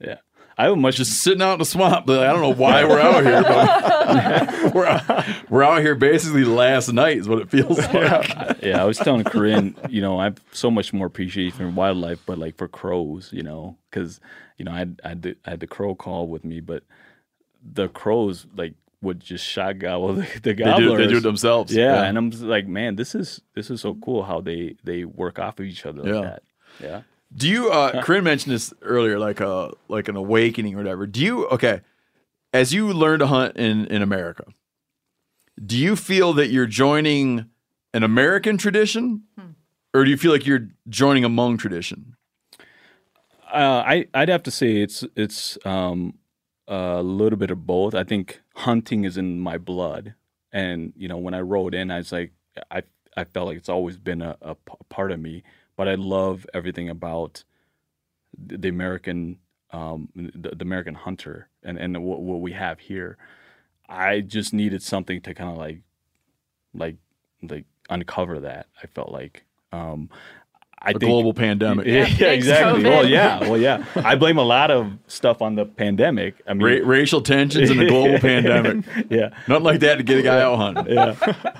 yeah, 0.00 0.16
I 0.58 0.66
a 0.68 0.76
much 0.76 0.96
Just 0.96 1.22
sitting 1.22 1.40
out 1.42 1.54
in 1.54 1.58
the 1.60 1.64
swamp. 1.64 2.04
But 2.06 2.26
I 2.26 2.32
don't 2.32 2.42
know 2.42 2.52
why 2.54 2.84
we're 2.84 3.00
out 3.00 3.24
here, 3.24 3.42
but 3.42 4.74
we're 4.74 4.86
out, 4.86 5.50
we're 5.50 5.62
out 5.62 5.80
here 5.80 5.94
basically 5.94 6.44
last 6.44 6.92
night 6.92 7.16
is 7.16 7.28
what 7.28 7.38
it 7.40 7.50
feels 7.50 7.78
like. 7.78 8.62
yeah, 8.62 8.82
I 8.82 8.84
was 8.84 8.98
telling 8.98 9.24
Corinne, 9.24 9.74
you 9.88 10.02
know, 10.02 10.18
I 10.18 10.24
have 10.24 10.38
so 10.52 10.70
much 10.70 10.92
more 10.92 11.06
appreciation 11.06 11.56
for 11.58 11.68
wildlife, 11.70 12.20
but 12.26 12.36
like 12.38 12.56
for 12.58 12.68
crows, 12.68 13.30
you 13.32 13.42
know, 13.42 13.76
because 13.90 14.20
you 14.58 14.64
know 14.66 14.72
I 14.72 14.78
had, 14.78 15.00
I 15.04 15.08
had 15.08 15.22
the, 15.22 15.36
I 15.46 15.50
had 15.50 15.60
the 15.60 15.66
crow 15.66 15.94
call 15.94 16.28
with 16.28 16.44
me, 16.44 16.60
but 16.60 16.82
the 17.62 17.88
crows 17.88 18.46
like 18.56 18.74
would 19.00 19.20
just 19.20 19.44
shot 19.44 19.78
gobble 19.78 20.14
the, 20.14 20.22
the 20.42 20.54
They 20.54 20.74
do, 20.76 20.96
they 20.96 21.06
do 21.06 21.16
it 21.18 21.22
themselves. 21.22 21.74
Yeah, 21.74 22.04
and 22.04 22.16
I'm 22.16 22.30
like, 22.30 22.66
man, 22.66 22.96
this 22.96 23.14
is 23.14 23.40
this 23.54 23.70
is 23.70 23.80
so 23.80 23.94
cool 23.94 24.22
how 24.22 24.40
they 24.40 24.76
they 24.84 25.04
work 25.04 25.38
off 25.38 25.58
of 25.58 25.66
each 25.66 25.84
other 25.86 26.02
like 26.02 26.14
Yeah. 26.14 26.20
that. 26.22 26.42
Yeah. 26.80 27.02
Do 27.34 27.48
you? 27.48 27.70
Uh, 27.70 28.02
Corinne 28.04 28.24
mentioned 28.24 28.54
this 28.54 28.72
earlier, 28.82 29.18
like 29.18 29.40
a 29.40 29.72
like 29.88 30.08
an 30.08 30.16
awakening 30.16 30.74
or 30.74 30.78
whatever. 30.78 31.06
Do 31.06 31.20
you? 31.20 31.46
Okay, 31.48 31.80
as 32.52 32.72
you 32.74 32.92
learn 32.92 33.18
to 33.20 33.26
hunt 33.26 33.56
in 33.56 33.86
in 33.86 34.02
America, 34.02 34.44
do 35.64 35.76
you 35.78 35.96
feel 35.96 36.32
that 36.34 36.48
you're 36.50 36.66
joining 36.66 37.46
an 37.94 38.02
American 38.02 38.56
tradition, 38.58 39.22
or 39.94 40.04
do 40.04 40.10
you 40.10 40.16
feel 40.16 40.30
like 40.32 40.46
you're 40.46 40.68
joining 40.88 41.24
a 41.24 41.28
Hmong 41.30 41.58
tradition? 41.58 42.16
Uh, 43.52 43.82
I 43.86 44.06
I'd 44.14 44.28
have 44.28 44.42
to 44.44 44.50
say 44.50 44.76
it's 44.76 45.04
it's 45.16 45.58
um, 45.66 46.14
a 46.68 47.02
little 47.02 47.38
bit 47.38 47.50
of 47.50 47.66
both. 47.66 47.94
I 47.94 48.04
think 48.04 48.40
hunting 48.54 49.04
is 49.04 49.16
in 49.16 49.40
my 49.40 49.58
blood, 49.58 50.14
and 50.52 50.92
you 50.96 51.08
know 51.08 51.18
when 51.18 51.34
I 51.34 51.40
rode 51.40 51.74
in, 51.74 51.90
I 51.90 51.98
was 51.98 52.12
like 52.12 52.32
I 52.70 52.82
I 53.16 53.24
felt 53.24 53.48
like 53.48 53.56
it's 53.56 53.68
always 53.68 53.98
been 53.98 54.22
a, 54.22 54.54
part 54.88 55.12
of 55.12 55.20
me. 55.20 55.42
But 55.76 55.88
I 55.88 55.94
love 55.94 56.46
everything 56.54 56.88
about 56.88 57.44
the, 58.36 58.58
the 58.58 58.68
American 58.68 59.38
um, 59.70 60.08
the, 60.14 60.50
the 60.50 60.64
American 60.64 60.94
hunter 60.94 61.48
and 61.62 61.78
and 61.78 62.02
what, 62.04 62.20
what 62.20 62.40
we 62.40 62.52
have 62.52 62.80
here. 62.80 63.16
I 63.88 64.20
just 64.20 64.54
needed 64.54 64.82
something 64.82 65.20
to 65.22 65.34
kind 65.34 65.50
of 65.50 65.58
like 65.58 65.80
like 66.74 66.96
like 67.42 67.64
uncover 67.90 68.40
that. 68.40 68.66
I 68.82 68.86
felt 68.86 69.10
like. 69.10 69.44
Um, 69.74 70.10
I 70.84 70.90
A 70.90 70.94
global 70.94 71.32
pandemic. 71.32 71.86
yeah, 71.86 72.04
Thanks, 72.06 72.20
exactly. 72.46 72.82
COVID. 72.82 72.90
Well, 72.90 73.08
yeah, 73.08 73.38
well, 73.40 73.56
yeah. 73.58 73.84
I 73.96 74.16
blame 74.16 74.36
a 74.38 74.42
lot 74.42 74.70
of 74.72 74.92
stuff 75.06 75.40
on 75.40 75.54
the 75.54 75.64
pandemic. 75.64 76.42
I 76.46 76.54
mean, 76.54 76.66
Ra- 76.82 76.86
racial 76.88 77.22
tensions 77.22 77.70
and 77.70 77.80
a 77.80 77.86
global 77.86 78.18
pandemic. 78.30 78.84
yeah, 79.08 79.30
Nothing 79.46 79.64
like 79.64 79.80
that 79.80 79.96
to 79.98 80.02
get 80.02 80.18
a 80.18 80.22
guy 80.22 80.40
out 80.40 80.56
hunting. 80.56 80.92
yeah, 80.94 81.14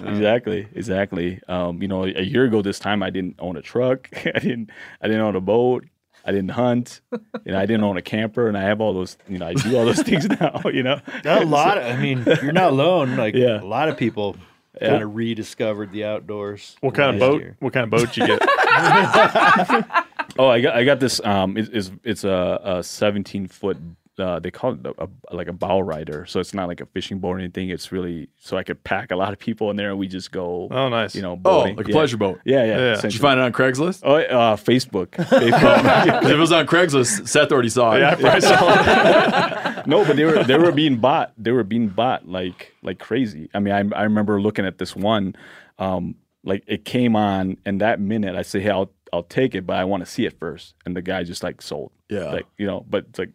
exactly, 0.05 0.67
exactly. 0.75 1.41
Um, 1.49 1.81
you 1.81 1.89
know, 1.89 2.05
a 2.05 2.23
year 2.23 2.45
ago 2.45 2.63
this 2.63 2.79
time, 2.81 3.03
I 3.03 3.11
didn't 3.11 3.37
own 3.39 3.57
a 3.57 3.63
truck. 3.63 4.09
I 4.27 4.39
didn't, 4.41 4.71
I 5.01 5.07
didn't 5.07 5.23
own 5.23 5.37
a 5.37 5.41
boat. 5.41 5.85
I 6.25 6.31
didn't 6.31 6.51
hunt, 6.53 7.01
you 7.11 7.51
know, 7.51 7.59
I 7.59 7.67
didn't 7.67 7.83
own 7.83 7.97
a 7.97 8.03
camper, 8.03 8.47
and 8.47 8.57
I 8.57 8.63
have 8.63 8.81
all 8.81 8.95
those, 8.95 9.17
you 9.29 9.39
know, 9.39 9.47
I 9.49 9.55
do 9.55 9.77
all 9.77 9.85
those 9.85 10.03
things 10.03 10.29
now, 10.29 10.61
you 10.73 10.85
know. 10.85 11.01
a 11.25 11.45
lot. 11.45 11.79
Of, 11.79 11.85
I 11.85 12.01
mean, 12.01 12.25
you're 12.41 12.53
not 12.53 12.71
alone. 12.71 13.17
Like 13.17 13.35
Yeah. 13.35 13.61
a 13.61 13.65
lot 13.65 13.89
of 13.89 13.97
people 13.97 14.37
Yeah. 14.81 14.89
kind 14.89 15.03
of 15.03 15.15
rediscovered 15.15 15.93
the 15.93 16.05
outdoors. 16.05 16.77
What 16.81 16.95
kind 16.95 17.15
of 17.15 17.21
boat? 17.21 17.41
year. 17.41 17.57
What 17.61 17.73
kind 17.73 17.85
of 17.85 17.91
boat 17.91 18.17
you 18.17 18.27
get? 18.27 18.41
Oh, 20.39 20.49
I 20.49 20.61
got 20.61 20.75
I 20.75 20.85
got 20.85 21.01
this. 21.01 21.21
Um, 21.25 21.57
it, 21.57 21.69
it's 21.73 21.91
it's 22.05 22.25
a, 22.25 22.61
a 22.65 22.83
17 22.83 23.49
foot. 23.49 23.77
Uh, 24.19 24.39
they 24.39 24.51
call 24.51 24.75
it 24.75 24.81
a, 24.85 25.05
a, 25.05 25.35
like 25.35 25.49
a 25.49 25.55
bow 25.55 25.81
rider, 25.81 26.27
so 26.27 26.39
it's 26.39 26.53
not 26.53 26.69
like 26.69 26.83
a 26.83 26.87
fishing 26.87 27.19
boat 27.19 27.31
or 27.31 27.39
anything. 27.39 27.71
It's 27.71 27.91
really 27.91 28.29
so 28.39 28.59
I 28.59 28.63
could 28.63 28.85
pack 28.85 29.11
a 29.11 29.17
lot 29.17 29.33
of 29.33 29.39
people 29.39 29.71
in 29.71 29.77
there, 29.77 29.89
and 29.89 29.99
we 29.99 30.07
just 30.07 30.31
go. 30.31 30.69
Oh, 30.71 30.89
nice. 30.91 31.15
You 31.15 31.23
know, 31.23 31.41
Oh, 31.47 31.61
like 31.61 31.79
a 31.81 31.85
Yeah. 31.89 31.93
pleasure 31.93 32.19
boat. 32.19 32.41
Yeah, 32.45 32.63
yeah. 32.65 32.71
Yeah. 32.71 32.77
Did 32.77 32.97
you 32.97 33.03
Did 33.03 33.15
you 33.15 33.21
find 33.21 33.41
it 33.41 33.43
on 33.43 33.53
Craigslist? 33.53 34.01
Oh, 34.05 34.17
uh, 34.17 34.57
Facebook. 34.57 35.07
Facebook. 35.11 36.23
If 36.25 36.31
it 36.31 36.37
was 36.37 36.53
on 36.53 36.67
Craigslist, 36.67 37.27
Seth 37.27 37.51
already 37.53 37.71
saw 37.71 37.93
it. 37.97 38.01
yeah, 38.01 38.11
I 38.11 38.15
probably 38.17 38.41
saw 38.43 39.79
it. 39.81 39.87
no, 39.87 40.05
but 40.05 40.17
they 40.17 40.25
were 40.27 40.45
they 40.45 40.59
were 40.59 40.73
being 40.73 40.97
bought. 40.97 41.33
They 41.39 41.51
were 41.53 41.65
being 41.65 41.89
bought 41.89 42.29
like 42.29 42.75
like 42.83 42.99
crazy. 42.99 43.49
I 43.55 43.61
mean, 43.61 43.73
I 43.73 43.99
I 43.99 44.03
remember 44.05 44.43
looking 44.43 44.67
at 44.67 44.77
this 44.77 44.95
one, 44.95 45.35
um, 45.79 46.17
like 46.45 46.65
it 46.67 46.85
came 46.85 47.17
on, 47.17 47.57
and 47.65 47.81
that 47.81 47.99
minute 47.99 48.35
I 48.37 48.43
say, 48.43 48.61
hey, 48.61 48.71
I'll 48.71 48.91
I'll 49.13 49.23
take 49.23 49.55
it, 49.55 49.67
but 49.67 49.77
I 49.77 49.85
want 49.85 50.05
to 50.05 50.11
see 50.11 50.27
it 50.27 50.39
first. 50.39 50.75
And 50.85 50.95
the 50.95 51.03
guy 51.03 51.23
just 51.25 51.43
like 51.43 51.63
sold. 51.63 51.93
Yeah. 52.11 52.31
Like 52.31 52.47
you 52.59 52.67
know, 52.67 52.85
but 52.89 53.07
it's 53.09 53.19
like 53.19 53.31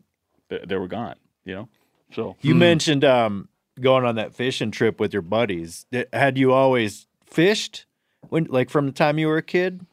they, 0.50 0.60
they 0.68 0.76
were 0.76 0.88
gone. 0.88 1.16
You 1.46 1.56
know, 1.56 1.70
so 2.14 2.36
You 2.42 2.56
mentioned 2.56 3.06
um, 3.06 3.48
going 3.80 4.04
on 4.06 4.16
that 4.16 4.34
fishing 4.36 4.72
trip 4.72 5.00
with 5.00 5.14
your 5.14 5.22
buddies. 5.22 5.86
Had 6.12 6.38
you 6.38 6.52
always 6.52 7.08
fished 7.26 7.86
when, 8.30 8.46
like, 8.46 8.70
from 8.70 8.86
the 8.88 8.92
time 8.92 9.18
you 9.18 9.28
were 9.28 9.38
a 9.38 9.42
kid? 9.44 9.86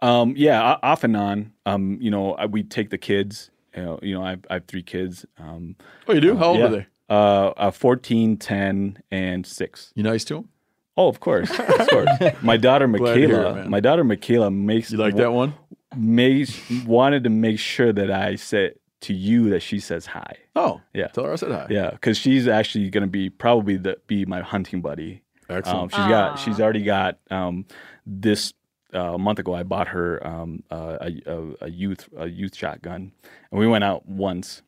Um, 0.00 0.34
yeah, 0.36 0.78
off 0.82 1.04
and 1.04 1.16
on. 1.16 1.52
Um, 1.66 1.98
you 2.00 2.10
know, 2.10 2.36
we 2.50 2.62
take 2.62 2.90
the 2.90 2.98
kids. 2.98 3.50
You 3.76 3.82
know, 3.82 3.98
you 4.02 4.14
know, 4.14 4.24
I 4.24 4.30
have, 4.30 4.46
I 4.50 4.54
have 4.54 4.64
three 4.66 4.82
kids. 4.82 5.24
Um, 5.38 5.76
Oh, 6.08 6.12
you 6.14 6.20
do? 6.20 6.36
How 6.36 6.46
old 6.48 6.58
yeah. 6.58 6.64
are 6.64 6.68
they? 6.70 6.86
Uh, 7.10 7.48
uh, 7.58 7.70
14, 7.70 8.38
10, 8.38 9.02
and 9.10 9.46
six. 9.46 9.92
You 9.94 10.02
nice 10.02 10.24
to 10.24 10.34
them? 10.36 10.48
Oh, 10.96 11.08
of 11.08 11.20
course, 11.20 11.50
of 11.50 11.88
course. 11.88 12.08
My 12.42 12.56
daughter 12.56 12.86
Glad 12.86 13.14
to 13.14 13.20
hear 13.20 13.28
it, 13.28 13.42
Michaela, 13.42 13.68
my 13.68 13.80
daughter 13.80 14.04
Michaela 14.04 14.50
makes 14.50 14.90
You 14.92 14.98
like 14.98 15.16
that 15.16 15.32
one? 15.32 15.54
Makes 15.96 16.58
wanted 16.86 17.24
to 17.24 17.30
make 17.30 17.58
sure 17.58 17.92
that 17.94 18.10
I 18.10 18.36
said 18.36 18.74
to 19.02 19.14
you 19.14 19.50
that 19.50 19.60
she 19.60 19.78
says 19.80 20.06
hi. 20.06 20.36
Oh, 20.56 20.80
Yeah. 20.94 21.08
Tell 21.08 21.24
her 21.24 21.32
I 21.32 21.36
said 21.36 21.50
hi. 21.52 21.66
Yeah, 21.70 21.90
because 21.90 22.16
she's 22.18 22.48
actually 22.48 22.88
gonna 22.90 23.06
be 23.06 23.30
probably 23.30 23.76
the 23.76 23.98
be 24.06 24.24
my 24.24 24.40
hunting 24.40 24.80
buddy. 24.80 25.22
Excellent. 25.48 25.82
Um, 25.82 25.88
she's 25.90 26.08
got 26.08 26.38
she's 26.38 26.60
already 26.60 26.82
got 26.82 27.18
um, 27.30 27.66
this 28.06 28.52
uh, 28.94 29.14
a 29.14 29.18
month 29.18 29.38
ago. 29.38 29.54
I 29.54 29.62
bought 29.62 29.88
her 29.88 30.24
um, 30.26 30.62
uh, 30.70 30.98
a, 31.00 31.22
a, 31.26 31.54
a 31.62 31.70
youth 31.70 32.08
a 32.16 32.26
youth 32.28 32.56
shotgun, 32.56 33.12
and 33.50 33.60
we 33.60 33.66
went 33.66 33.84
out 33.84 34.06
once 34.06 34.62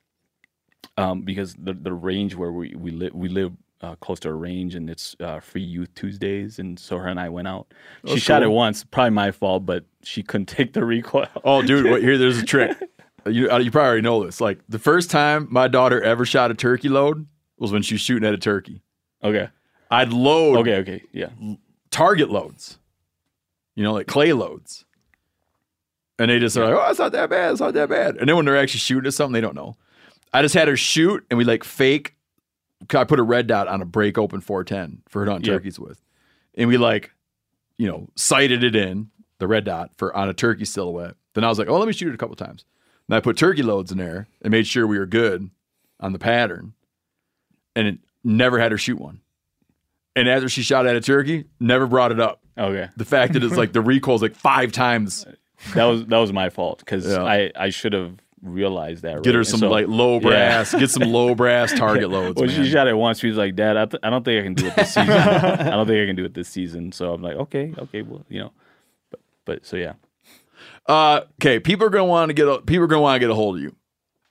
um, 0.96 1.22
because 1.22 1.54
the 1.54 1.72
the 1.74 1.92
range 1.92 2.34
where 2.34 2.52
we 2.52 2.74
we 2.76 2.90
live 2.90 3.14
we 3.14 3.28
live. 3.28 3.52
Uh, 3.80 3.94
close 3.96 4.18
to 4.18 4.30
a 4.30 4.32
range 4.32 4.74
and 4.76 4.88
it's 4.88 5.14
uh, 5.20 5.38
free 5.40 5.60
youth 5.60 5.94
Tuesdays 5.94 6.58
and 6.58 6.78
so 6.78 6.96
her 6.96 7.06
and 7.08 7.20
I 7.20 7.28
went 7.28 7.46
out. 7.48 7.66
She 8.06 8.14
That's 8.14 8.22
shot 8.22 8.42
it 8.42 8.48
once, 8.48 8.82
probably 8.82 9.10
my 9.10 9.30
fault, 9.30 9.66
but 9.66 9.84
she 10.02 10.22
couldn't 10.22 10.46
take 10.58 10.72
the 10.72 10.82
recoil. 10.86 11.28
Oh, 11.44 11.60
dude, 11.60 11.84
wait, 11.84 12.02
here, 12.02 12.16
there's 12.16 12.38
a 12.38 12.44
trick. 12.46 12.78
You, 13.26 13.50
uh, 13.50 13.58
you 13.58 13.70
probably 13.70 13.86
already 13.86 14.02
know 14.02 14.24
this. 14.24 14.40
Like, 14.40 14.60
the 14.68 14.78
first 14.78 15.10
time 15.10 15.48
my 15.50 15.68
daughter 15.68 16.02
ever 16.02 16.24
shot 16.24 16.50
a 16.50 16.54
turkey 16.54 16.88
load 16.88 17.26
was 17.58 17.72
when 17.72 17.82
she 17.82 17.94
was 17.94 18.00
shooting 18.00 18.26
at 18.26 18.34
a 18.34 18.38
turkey. 18.38 18.82
Okay, 19.22 19.48
I'd 19.90 20.12
load 20.12 20.58
okay, 20.58 20.76
okay, 20.76 21.02
yeah. 21.12 21.28
target 21.90 22.30
loads, 22.30 22.78
you 23.74 23.82
know, 23.82 23.92
like 23.94 24.06
clay 24.06 24.32
loads. 24.32 24.84
And 26.18 26.30
they 26.30 26.38
just 26.38 26.56
are 26.56 26.64
like, 26.66 26.74
oh, 26.74 26.90
it's 26.90 26.98
not 27.00 27.12
that 27.12 27.30
bad. 27.30 27.52
It's 27.52 27.60
not 27.60 27.74
that 27.74 27.88
bad. 27.88 28.16
And 28.18 28.28
then 28.28 28.36
when 28.36 28.44
they're 28.44 28.56
actually 28.56 28.80
shooting 28.80 29.06
at 29.08 29.14
something, 29.14 29.32
they 29.32 29.40
don't 29.40 29.56
know. 29.56 29.76
I 30.32 30.42
just 30.42 30.54
had 30.54 30.68
her 30.68 30.76
shoot 30.76 31.24
and 31.30 31.38
we 31.38 31.44
like 31.44 31.64
fake. 31.64 32.14
I 32.94 33.02
put 33.04 33.18
a 33.18 33.22
red 33.24 33.46
dot 33.48 33.66
on 33.66 33.80
a 33.82 33.84
break 33.84 34.16
open 34.18 34.40
410 34.40 35.02
for 35.08 35.20
her 35.20 35.24
to 35.24 35.32
hunt 35.32 35.46
Yep. 35.46 35.54
turkeys 35.56 35.80
with. 35.80 36.00
And 36.54 36.68
we 36.68 36.76
like, 36.76 37.10
you 37.78 37.88
know, 37.88 38.08
sighted 38.14 38.62
it 38.62 38.76
in 38.76 39.10
the 39.38 39.48
red 39.48 39.64
dot 39.64 39.90
for 39.96 40.14
on 40.14 40.28
a 40.28 40.34
turkey 40.34 40.64
silhouette. 40.64 41.16
Then 41.34 41.42
I 41.42 41.48
was 41.48 41.58
like, 41.58 41.68
oh, 41.68 41.78
let 41.78 41.86
me 41.88 41.92
shoot 41.92 42.10
it 42.10 42.14
a 42.14 42.18
couple 42.18 42.36
times. 42.36 42.64
And 43.08 43.16
I 43.16 43.20
put 43.20 43.36
turkey 43.36 43.62
loads 43.62 43.92
in 43.92 43.98
there 43.98 44.28
and 44.42 44.50
made 44.50 44.66
sure 44.66 44.86
we 44.86 44.98
were 44.98 45.06
good 45.06 45.50
on 46.00 46.12
the 46.12 46.18
pattern. 46.18 46.72
And 47.76 47.86
it 47.86 47.98
never 48.22 48.58
had 48.58 48.72
her 48.72 48.78
shoot 48.78 48.98
one. 48.98 49.20
And 50.16 50.28
after 50.28 50.48
she 50.48 50.62
shot 50.62 50.86
at 50.86 50.94
a 50.96 51.00
turkey, 51.00 51.44
never 51.60 51.86
brought 51.86 52.12
it 52.12 52.20
up. 52.20 52.40
Okay. 52.56 52.88
The 52.96 53.04
fact 53.04 53.32
that 53.34 53.42
it's 53.42 53.56
like 53.56 53.72
the 53.72 53.80
recoil's 53.82 54.22
like 54.22 54.34
five 54.36 54.70
times. 54.72 55.26
that 55.74 55.84
was 55.84 56.06
that 56.06 56.18
was 56.18 56.32
my 56.32 56.50
fault 56.50 56.78
because 56.78 57.06
Yeah. 57.06 57.24
I 57.24 57.50
I 57.56 57.70
should 57.70 57.92
have 57.94 58.14
realized 58.40 59.02
that. 59.02 59.22
Get 59.22 59.30
right? 59.30 59.36
her 59.38 59.44
some 59.44 59.60
so- 59.60 59.70
like 59.70 59.86
low 59.88 60.14
Yeah. 60.14 60.20
brass. 60.20 60.72
Get 60.74 60.88
some 60.90 61.10
low 61.10 61.34
brass 61.34 61.72
target 61.76 62.10
loads. 62.10 62.36
Well, 62.40 62.46
man. 62.48 62.64
she 62.64 62.70
shot 62.70 62.86
it 62.86 62.94
once. 62.96 63.18
She 63.18 63.26
was 63.26 63.36
like, 63.36 63.56
"Dad, 63.56 63.76
I, 63.76 63.86
th- 63.86 64.00
I 64.04 64.10
don't 64.10 64.24
think 64.24 64.40
I 64.40 64.44
can 64.44 64.54
do 64.54 64.66
it 64.68 64.76
this 64.76 64.94
season. 64.94 65.10
I 65.10 65.70
don't 65.70 65.86
think 65.86 66.00
I 66.02 66.06
can 66.06 66.16
do 66.16 66.24
it 66.24 66.34
this 66.34 66.48
season." 66.48 66.92
So 66.92 67.12
I'm 67.12 67.20
like, 67.22 67.36
"Okay, 67.36 67.74
okay, 67.76 68.02
well, 68.02 68.24
you 68.28 68.38
know." 68.40 68.52
But 69.10 69.20
but 69.44 69.66
so 69.66 69.76
yeah, 69.76 69.94
Uh, 70.86 71.22
okay, 71.40 71.58
people 71.60 71.86
are 71.86 71.90
gonna 71.90 72.04
want 72.04 72.28
to 72.28 72.34
get 72.34 72.46
a, 72.48 72.60
people 72.60 72.84
are 72.84 72.88
gonna 72.88 73.00
want 73.02 73.16
to 73.16 73.20
get 73.20 73.30
a 73.30 73.34
hold 73.34 73.56
of 73.56 73.62
you. 73.62 73.74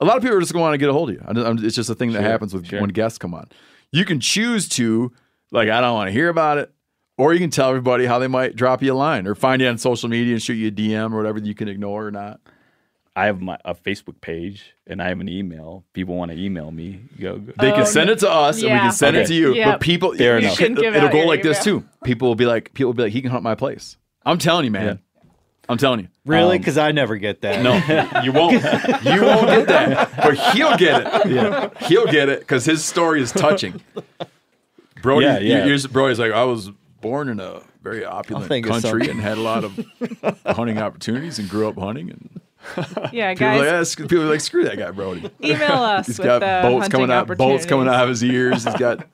A 0.00 0.04
lot 0.04 0.16
of 0.16 0.22
people 0.22 0.36
are 0.36 0.40
just 0.40 0.52
gonna 0.52 0.62
want 0.62 0.74
to 0.74 0.78
get 0.78 0.88
a 0.88 0.92
hold 0.92 1.08
of 1.10 1.16
you. 1.16 1.22
I'm- 1.26 1.36
I'm- 1.38 1.64
it's 1.64 1.74
just 1.76 1.90
a 1.90 1.94
thing 1.94 2.12
that 2.12 2.20
Sure, 2.20 2.30
happens 2.30 2.54
with 2.54 2.66
sure. 2.66 2.80
when 2.80 2.90
guests 2.90 3.18
come 3.18 3.34
on. 3.34 3.48
You 3.92 4.04
can 4.04 4.20
choose 4.20 4.68
to 4.70 5.12
like 5.50 5.68
I 5.68 5.80
don't 5.80 5.94
want 5.94 6.08
to 6.08 6.12
hear 6.12 6.28
about 6.28 6.58
it, 6.58 6.72
or 7.18 7.32
you 7.32 7.40
can 7.40 7.50
tell 7.50 7.68
everybody 7.70 8.06
how 8.06 8.18
they 8.18 8.26
might 8.28 8.56
drop 8.56 8.82
you 8.82 8.92
a 8.92 8.94
line 8.96 9.26
or 9.26 9.34
find 9.34 9.60
you 9.62 9.68
on 9.68 9.78
social 9.78 10.08
media 10.08 10.34
and 10.34 10.42
shoot 10.42 10.54
you 10.54 10.68
a 10.68 10.70
DM 10.70 11.12
or 11.12 11.16
whatever 11.16 11.38
you 11.38 11.54
can 11.54 11.68
ignore 11.68 12.06
or 12.06 12.10
not. 12.10 12.40
I 13.16 13.26
have 13.26 13.40
my 13.40 13.56
a 13.64 13.74
Facebook 13.76 14.20
page 14.20 14.74
and 14.88 15.00
I 15.00 15.08
have 15.08 15.20
an 15.20 15.28
email. 15.28 15.84
People 15.92 16.16
want 16.16 16.32
to 16.32 16.38
email 16.38 16.72
me. 16.72 17.00
Go, 17.20 17.38
go. 17.38 17.52
They 17.60 17.70
Oh, 17.70 17.76
can 17.76 17.86
send 17.86 18.10
it 18.10 18.18
to 18.20 18.30
us 18.30 18.60
and 18.62 18.72
we 18.72 18.78
can 18.78 18.90
send 18.90 19.16
it 19.16 19.28
to 19.28 19.34
you. 19.34 19.54
Yep. 19.54 19.66
But 19.66 19.80
people, 19.80 20.14
Fair 20.14 20.38
you 20.40 20.46
enough. 20.46 20.58
can- 20.58 20.70
You 20.70 20.74
can 20.76 20.84
give 20.84 20.96
it'll 20.96 21.08
go 21.10 21.18
your 21.18 21.26
like 21.28 21.42
this 21.44 21.62
too. 21.62 21.84
People 22.02 22.26
will 22.26 22.34
be 22.34 22.46
like, 22.46 22.74
people 22.74 22.88
will 22.88 22.94
be 22.94 23.04
like, 23.04 23.12
he 23.12 23.22
can 23.22 23.30
hunt 23.30 23.44
my 23.44 23.54
place. 23.54 23.96
I'm 24.26 24.38
telling 24.38 24.64
you, 24.64 24.72
man. 24.72 24.86
Yeah. 24.86 25.13
I'm 25.68 25.78
telling 25.78 26.00
you. 26.00 26.08
Really? 26.26 26.56
Um, 26.56 26.60
Because 26.60 26.76
I 26.78 26.92
never 26.92 27.16
get 27.16 27.40
that. 27.42 27.62
No, 27.62 27.74
you 28.22 28.32
won't. 28.32 28.52
You 29.04 29.22
won't 29.22 29.46
get 29.48 29.68
that, 29.68 30.16
but 30.16 30.36
he'll 30.54 30.76
get 30.76 31.02
it. 31.26 31.30
Yeah, 31.30 31.70
he'll 31.88 32.06
get 32.06 32.28
it 32.28 32.40
because 32.40 32.64
his 32.64 32.84
story 32.84 33.20
is 33.22 33.32
touching. 33.32 33.80
Brody, 35.02 35.26
Yeah, 35.26 35.38
yeah. 35.38 35.64
Yours, 35.66 35.86
Brody's 35.86 36.18
like, 36.18 36.32
I 36.32 36.44
was 36.44 36.70
born 37.00 37.28
in 37.28 37.40
a 37.40 37.60
very 37.82 38.04
opulent 38.04 38.48
country 38.66 39.08
and 39.10 39.20
had 39.20 39.36
a 39.38 39.42
lot 39.42 39.64
of 39.64 39.78
hunting 40.46 40.78
opportunities 40.78 41.38
and 41.38 41.48
grew 41.48 41.68
up 41.68 41.76
hunting. 41.78 42.10
And 42.10 42.40
Yeah, 43.12 43.32
people 43.34 43.46
are 43.46 43.50
guys, 43.50 43.60
like, 43.60 43.72
"Ah, 43.74 43.82
sc- 43.84 43.98
people 44.08 44.22
are 44.22 44.30
like, 44.30 44.40
screw 44.40 44.64
that 44.64 44.78
guy, 44.78 44.90
Brody. 44.90 45.30
email 45.42 45.72
us 45.82 46.06
He's 46.06 46.18
with 46.18 46.26
got 46.26 46.42
uh, 46.42 46.62
boats 46.62 46.88
coming 46.88 47.10
out, 47.10 47.26
boats 47.36 47.66
coming 47.66 47.88
out 47.88 48.02
of 48.04 48.08
his 48.08 48.24
ears. 48.24 48.64
He's 48.64 48.74
got. 48.76 49.06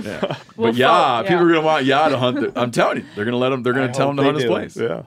Yeah. 0.00 0.36
We'll 0.56 0.68
but 0.72 0.74
yeah, 0.76 1.22
fo- 1.22 1.28
people 1.28 1.44
are 1.44 1.48
gonna 1.48 1.60
want 1.60 1.84
yeah 1.84 2.08
to 2.08 2.16
hunt. 2.16 2.40
The, 2.40 2.58
I'm 2.60 2.70
telling 2.70 2.98
you, 2.98 3.04
they're 3.14 3.24
gonna 3.26 3.36
let 3.36 3.52
him. 3.52 3.62
They're 3.62 3.72
gonna 3.74 3.88
I 3.88 3.92
tell 3.92 4.08
him 4.10 4.16
to 4.16 4.22
hunt 4.22 4.36
they 4.38 4.44
his 4.44 4.50
place. 4.50 4.76
Yeah. 4.76 5.02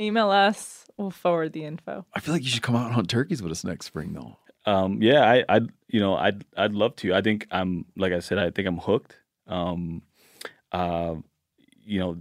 Email 0.00 0.30
us. 0.30 0.86
We'll 0.96 1.10
forward 1.10 1.52
the 1.52 1.64
info. 1.64 2.04
I 2.14 2.20
feel 2.20 2.34
like 2.34 2.42
you 2.42 2.48
should 2.50 2.62
come 2.62 2.76
out 2.76 2.86
and 2.86 2.94
hunt 2.94 3.08
turkeys 3.10 3.42
with 3.42 3.52
us 3.52 3.64
next 3.64 3.86
spring, 3.86 4.12
though. 4.12 4.36
Um, 4.66 5.02
yeah, 5.02 5.20
I, 5.28 5.44
I, 5.48 5.60
you 5.88 6.00
know, 6.00 6.16
I'd, 6.16 6.44
I'd 6.56 6.72
love 6.72 6.96
to. 6.96 7.14
I 7.14 7.20
think 7.20 7.46
I'm, 7.50 7.84
like 7.96 8.12
I 8.12 8.20
said, 8.20 8.38
I 8.38 8.50
think 8.50 8.66
I'm 8.66 8.78
hooked. 8.78 9.16
Um, 9.46 10.02
uh, 10.72 11.16
you 11.86 12.00
know, 12.00 12.16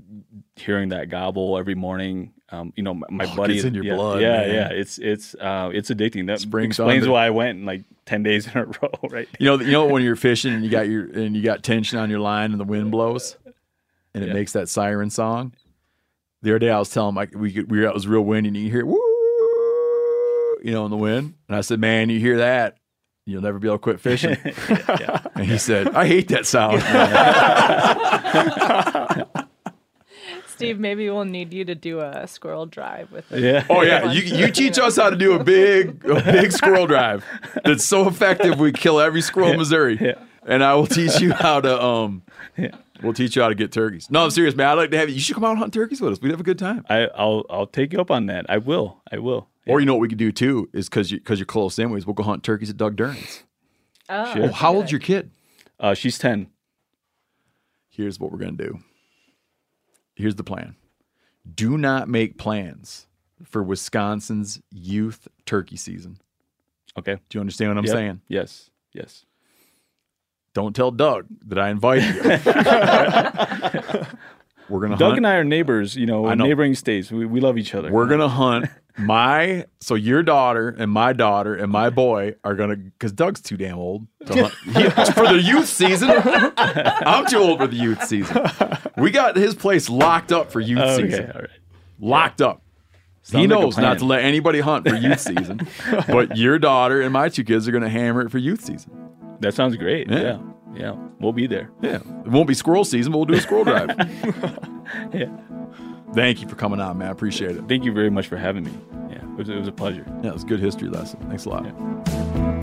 hearing 0.55 0.89
that 0.89 1.09
gobble 1.09 1.57
every 1.57 1.75
morning. 1.75 2.33
Um, 2.49 2.73
you 2.75 2.83
know, 2.83 2.93
my, 2.95 3.07
my 3.09 3.25
Oh, 3.25 3.35
buddy, 3.35 3.53
gets 3.55 3.65
in 3.65 3.73
your 3.73 3.85
yeah, 3.85 3.95
blood, 3.95 4.21
Yeah, 4.21 4.29
man. 4.41 4.49
yeah, 4.53 4.67
it's, 4.69 4.97
it's, 4.99 5.35
uh, 5.35 5.71
it's 5.73 5.89
addicting. 5.89 6.27
That 6.27 6.39
Spring 6.39 6.65
explains 6.65 7.01
thunder. 7.03 7.13
why 7.13 7.25
I 7.27 7.29
went 7.29 7.63
like 7.65 7.83
ten 8.05 8.21
days 8.23 8.45
in 8.47 8.57
a 8.59 8.65
row. 8.81 8.91
Right? 9.09 9.27
You 9.39 9.45
know, 9.45 9.59
you 9.63 9.71
know 9.71 9.85
when 9.85 10.03
you're 10.03 10.15
fishing 10.17 10.53
and 10.53 10.63
you 10.65 10.69
got 10.69 10.87
your 10.89 11.05
and 11.05 11.35
you 11.35 11.41
got 11.41 11.63
tension 11.63 11.97
on 11.97 12.09
your 12.09 12.19
line 12.19 12.51
and 12.51 12.59
the 12.59 12.65
wind 12.65 12.91
blows, 12.91 13.37
and 14.13 14.23
it 14.23 14.27
Yeah. 14.27 14.33
makes 14.33 14.51
that 14.53 14.67
siren 14.69 15.09
song. 15.09 15.53
The 16.43 16.51
other 16.51 16.59
day 16.59 16.69
I 16.69 16.77
was 16.77 16.89
telling 16.89 17.15
Mike 17.15 17.31
we 17.35 17.51
could, 17.53 17.71
we 17.71 17.79
were, 17.79 17.85
it 17.85 17.93
was 17.93 18.05
real 18.05 18.21
windy 18.21 18.49
and 18.49 18.57
you 18.57 18.69
hear 18.69 18.85
woo, 18.85 18.99
you 20.61 20.71
know, 20.71 20.83
in 20.85 20.91
the 20.91 20.97
wind, 20.97 21.33
and 21.47 21.55
I 21.57 21.61
said, 21.61 21.79
"Man, 21.79 22.09
you 22.09 22.19
hear 22.19 22.37
that, 22.37 22.77
you'll 23.25 23.41
never 23.41 23.57
be 23.59 23.67
able 23.69 23.77
to 23.77 23.81
quit 23.81 23.99
fishing." 23.99 24.37
And 25.35 25.45
he 25.45 25.57
said, 25.57 25.95
"I 25.95 26.05
hate 26.05 26.27
that 26.27 26.45
sound." 26.45 26.83
Steve, 30.47 30.79
maybe 30.79 31.09
we'll 31.09 31.25
need 31.25 31.53
you 31.53 31.65
to 31.65 31.75
do 31.75 31.99
a 31.99 32.27
squirrel 32.27 32.65
drive 32.65 33.11
with 33.11 33.29
it. 33.31 33.41
Yeah. 33.41 33.65
oh 33.69 33.81
yeah, 33.81 34.11
you 34.11 34.21
you 34.21 34.51
teach 34.51 34.77
us 34.77 34.97
how 34.97 35.09
to 35.09 35.15
do 35.15 35.33
a 35.33 35.43
big 35.43 36.05
a 36.05 36.21
big 36.21 36.51
squirrel 36.51 36.87
drive 36.87 37.25
that's 37.65 37.83
so 37.83 38.07
effective 38.07 38.59
we 38.59 38.71
kill 38.71 38.99
every 38.99 39.21
squirrel 39.21 39.51
in 39.51 39.57
Missouri, 39.57 39.97
Yeah. 39.99 40.13
and 40.45 40.63
I 40.63 40.75
will 40.75 40.87
teach 40.87 41.19
you 41.19 41.33
how 41.33 41.59
to 41.61 41.81
um. 41.83 42.21
We'll 43.03 43.13
teach 43.13 43.35
you 43.35 43.41
how 43.41 43.49
to 43.49 43.55
get 43.55 43.71
turkeys. 43.71 44.09
No, 44.09 44.23
I'm 44.23 44.31
serious, 44.31 44.55
man. 44.55 44.67
I'd 44.67 44.73
like 44.73 44.91
to 44.91 44.97
have 44.97 45.09
you. 45.09 45.15
You 45.15 45.21
should 45.21 45.35
come 45.35 45.43
out 45.43 45.51
and 45.51 45.59
hunt 45.59 45.73
turkeys 45.73 45.99
with 46.01 46.13
us. 46.13 46.21
We'd 46.21 46.31
have 46.31 46.39
a 46.39 46.43
good 46.43 46.57
time. 46.57 46.85
I, 46.89 47.07
I'll, 47.15 47.45
I'll 47.49 47.67
take 47.67 47.91
you 47.93 47.99
up 47.99 48.09
on 48.09 48.27
that. 48.27 48.45
I 48.49 48.57
will. 48.57 49.01
I 49.11 49.17
will. 49.19 49.49
Or 49.67 49.79
you 49.79 49.85
know 49.85 49.93
what 49.93 50.01
we 50.01 50.09
could 50.09 50.17
do 50.17 50.31
too 50.31 50.69
is 50.73 50.89
because 50.89 51.11
you 51.11 51.19
because 51.19 51.39
you're 51.39 51.45
close 51.45 51.77
anyways. 51.79 52.05
We'll 52.05 52.13
go 52.15 52.23
hunt 52.23 52.43
turkeys 52.43 52.69
at 52.69 52.77
Doug 52.77 52.95
Duren's. 52.95 53.43
Oh, 54.09 54.33
Oh, 54.35 54.47
how 54.51 54.73
old's 54.75 54.91
your 54.91 54.99
kid? 54.99 55.31
Uh, 55.79 55.93
she's 55.93 56.17
ten. 56.17 56.47
Here's 57.89 58.19
what 58.19 58.31
we're 58.31 58.39
gonna 58.39 58.51
do. 58.53 58.79
Here's 60.15 60.35
the 60.35 60.43
plan. 60.43 60.75
Do 61.55 61.77
not 61.77 62.09
make 62.09 62.37
plans 62.37 63.07
for 63.45 63.63
Wisconsin's 63.63 64.61
youth 64.71 65.27
turkey 65.45 65.77
season. 65.77 66.17
Okay. 66.97 67.15
Do 67.29 67.37
you 67.37 67.39
understand 67.39 67.71
what 67.71 67.77
I'm 67.77 67.85
Yep. 67.85 67.93
saying? 67.93 68.21
Yes. 68.27 68.69
Yes. 68.93 69.25
Don't 70.53 70.75
tell 70.75 70.91
Doug 70.91 71.25
that 71.47 71.59
I 71.59 71.69
invited 71.69 72.15
you. 72.15 72.21
We're 74.69 74.79
gonna 74.79 74.95
Doug 74.97 75.09
hunt. 75.11 75.17
and 75.17 75.27
I 75.27 75.35
are 75.35 75.43
neighbors, 75.43 75.95
you 75.95 76.05
know, 76.05 76.25
know. 76.33 76.45
neighboring 76.45 76.73
states. 76.75 77.11
We, 77.11 77.25
we 77.25 77.41
love 77.41 77.57
each 77.57 77.75
other. 77.75 77.91
We're 77.91 78.07
gonna 78.07 78.29
hunt 78.29 78.67
my 78.97 79.65
so 79.81 79.95
your 79.95 80.23
daughter 80.23 80.69
and 80.69 80.89
my 80.91 81.13
daughter 81.13 81.55
and 81.55 81.71
my 81.71 81.89
boy 81.89 82.35
are 82.43 82.55
gonna 82.55 82.77
because 82.77 83.11
Doug's 83.11 83.41
too 83.41 83.57
damn 83.57 83.77
old 83.77 84.07
to 84.25 84.33
hunt 84.47 84.53
He- 84.63 84.89
for 85.13 85.27
the 85.27 85.41
youth 85.43 85.67
season. 85.67 86.09
I'm 86.09 87.25
too 87.25 87.39
old 87.39 87.59
for 87.59 87.67
the 87.67 87.75
youth 87.75 88.03
season. 88.05 88.37
We 88.97 89.11
got 89.11 89.35
his 89.35 89.53
place 89.55 89.89
locked 89.89 90.31
up 90.31 90.51
for 90.51 90.59
youth 90.61 90.79
Okay, 90.79 91.09
season. 91.09 91.31
all 91.35 91.41
right. 91.41 91.49
Locked 91.99 92.41
up. 92.41 92.61
he 93.25 93.31
Sounds 93.31 93.41
like 93.41 93.49
knows 93.59 93.77
not 93.77 93.99
to 93.99 94.05
let 94.05 94.23
anybody 94.23 94.61
hunt 94.61 94.87
for 94.87 94.95
youth 94.95 95.19
season, 95.27 95.67
but 96.07 96.37
your 96.37 96.57
daughter 96.57 97.01
and 97.01 97.11
my 97.11 97.27
two 97.29 97.43
kids 97.43 97.67
are 97.67 97.71
gonna 97.71 97.89
hammer 97.89 98.21
it 98.21 98.31
for 98.31 98.37
youth 98.37 98.63
season. 98.63 98.91
That 99.39 99.53
sounds 99.53 99.75
great. 99.75 100.09
Yeah. 100.09 100.21
Yeah. 100.21 100.39
yeah. 100.75 100.95
We'll 101.19 101.33
be 101.33 101.47
there. 101.47 101.69
Yeah, 101.81 101.95
it 101.97 102.27
won't 102.27 102.47
be 102.47 102.53
squirrel 102.53 102.85
season, 102.85 103.11
but 103.11 103.17
we'll 103.19 103.25
do 103.25 103.33
a 103.35 103.41
squirrel 103.41 103.63
drive. 103.65 103.89
Yeah. 105.13 105.25
Thank 106.13 106.41
you 106.41 106.47
for 106.47 106.55
coming 106.55 106.79
on, 106.79 106.99
man. 106.99 107.07
I 107.07 107.11
appreciate 107.11 107.55
it. 107.55 107.67
Thank 107.67 107.83
you 107.85 107.93
very 107.93 108.11
much 108.11 108.27
for 108.27 108.37
having 108.37 108.65
me. 108.65 108.71
Yeah. 109.09 109.23
It 109.23 109.37
was, 109.37 109.49
it 109.49 109.55
was 109.57 109.67
a 109.67 109.71
pleasure. 109.71 110.05
Yeah, 110.21 110.29
it 110.29 110.33
was 110.33 110.43
a 110.43 110.47
good 110.47 110.59
history 110.59 110.89
lesson. 110.89 111.19
Thanks 111.29 111.45
a 111.45 111.49
lot. 111.49 112.62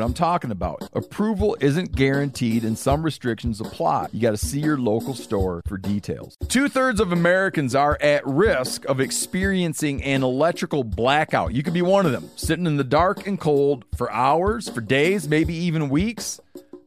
what 0.00 0.06
I'm 0.06 0.14
talking 0.14 0.50
about. 0.50 0.88
Approval 0.94 1.56
isn't 1.60 1.94
guaranteed 1.94 2.64
and 2.64 2.78
some 2.78 3.02
restrictions 3.02 3.60
apply. 3.60 4.08
You 4.12 4.20
got 4.20 4.30
to 4.30 4.36
see 4.38 4.60
your 4.60 4.78
local 4.78 5.14
store 5.14 5.62
for 5.66 5.76
details. 5.76 6.38
Two 6.48 6.68
thirds 6.68 7.00
of 7.00 7.12
Americans 7.12 7.74
are 7.74 7.98
at 8.00 8.26
risk 8.26 8.86
of 8.86 8.98
experiencing 8.98 10.02
an 10.02 10.22
electrical 10.22 10.84
blackout. 10.84 11.52
You 11.52 11.62
could 11.62 11.74
be 11.74 11.82
one 11.82 12.06
of 12.06 12.12
them, 12.12 12.30
sitting 12.36 12.66
in 12.66 12.78
the 12.78 12.84
dark 12.84 13.26
and 13.26 13.38
cold 13.38 13.84
for 13.94 14.10
hours, 14.10 14.70
for 14.70 14.80
days, 14.80 15.28
maybe 15.28 15.54
even 15.54 15.90
weeks. 15.90 16.40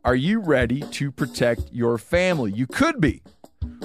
Are 0.04 0.16
you 0.16 0.40
ready 0.40 0.82
to 0.82 1.12
protect 1.12 1.72
your 1.72 2.00
family? 2.00 2.52
You 2.52 2.66
could 2.66 3.00
be 3.00 3.22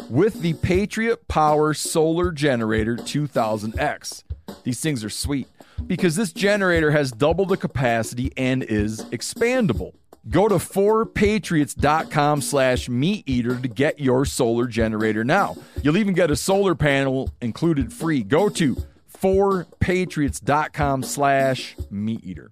with 0.08 0.40
the 0.40 0.54
Patriot 0.54 1.28
Power 1.28 1.74
Solar 1.74 2.32
Generator 2.32 2.96
2000X. 2.96 4.24
These 4.64 4.80
things 4.80 5.04
are 5.04 5.10
sweet 5.10 5.48
because 5.86 6.16
this 6.16 6.32
generator 6.32 6.90
has 6.90 7.12
double 7.12 7.46
the 7.46 7.56
capacity 7.56 8.32
and 8.36 8.62
is 8.62 9.04
expandable. 9.06 9.92
Go 10.28 10.46
to 10.48 10.56
4patriots.com 10.56 12.42
slash 12.42 12.88
meat 12.88 13.24
eater 13.26 13.58
to 13.58 13.68
get 13.68 13.98
your 13.98 14.24
solar 14.24 14.66
generator 14.66 15.24
now. 15.24 15.56
You'll 15.82 15.96
even 15.96 16.14
get 16.14 16.30
a 16.30 16.36
solar 16.36 16.74
panel 16.74 17.30
included 17.40 17.92
free. 17.92 18.22
Go 18.22 18.48
to 18.50 18.76
4patriots.com 19.20 21.02
slash 21.02 21.76
meat 21.90 22.20
eater. 22.22 22.46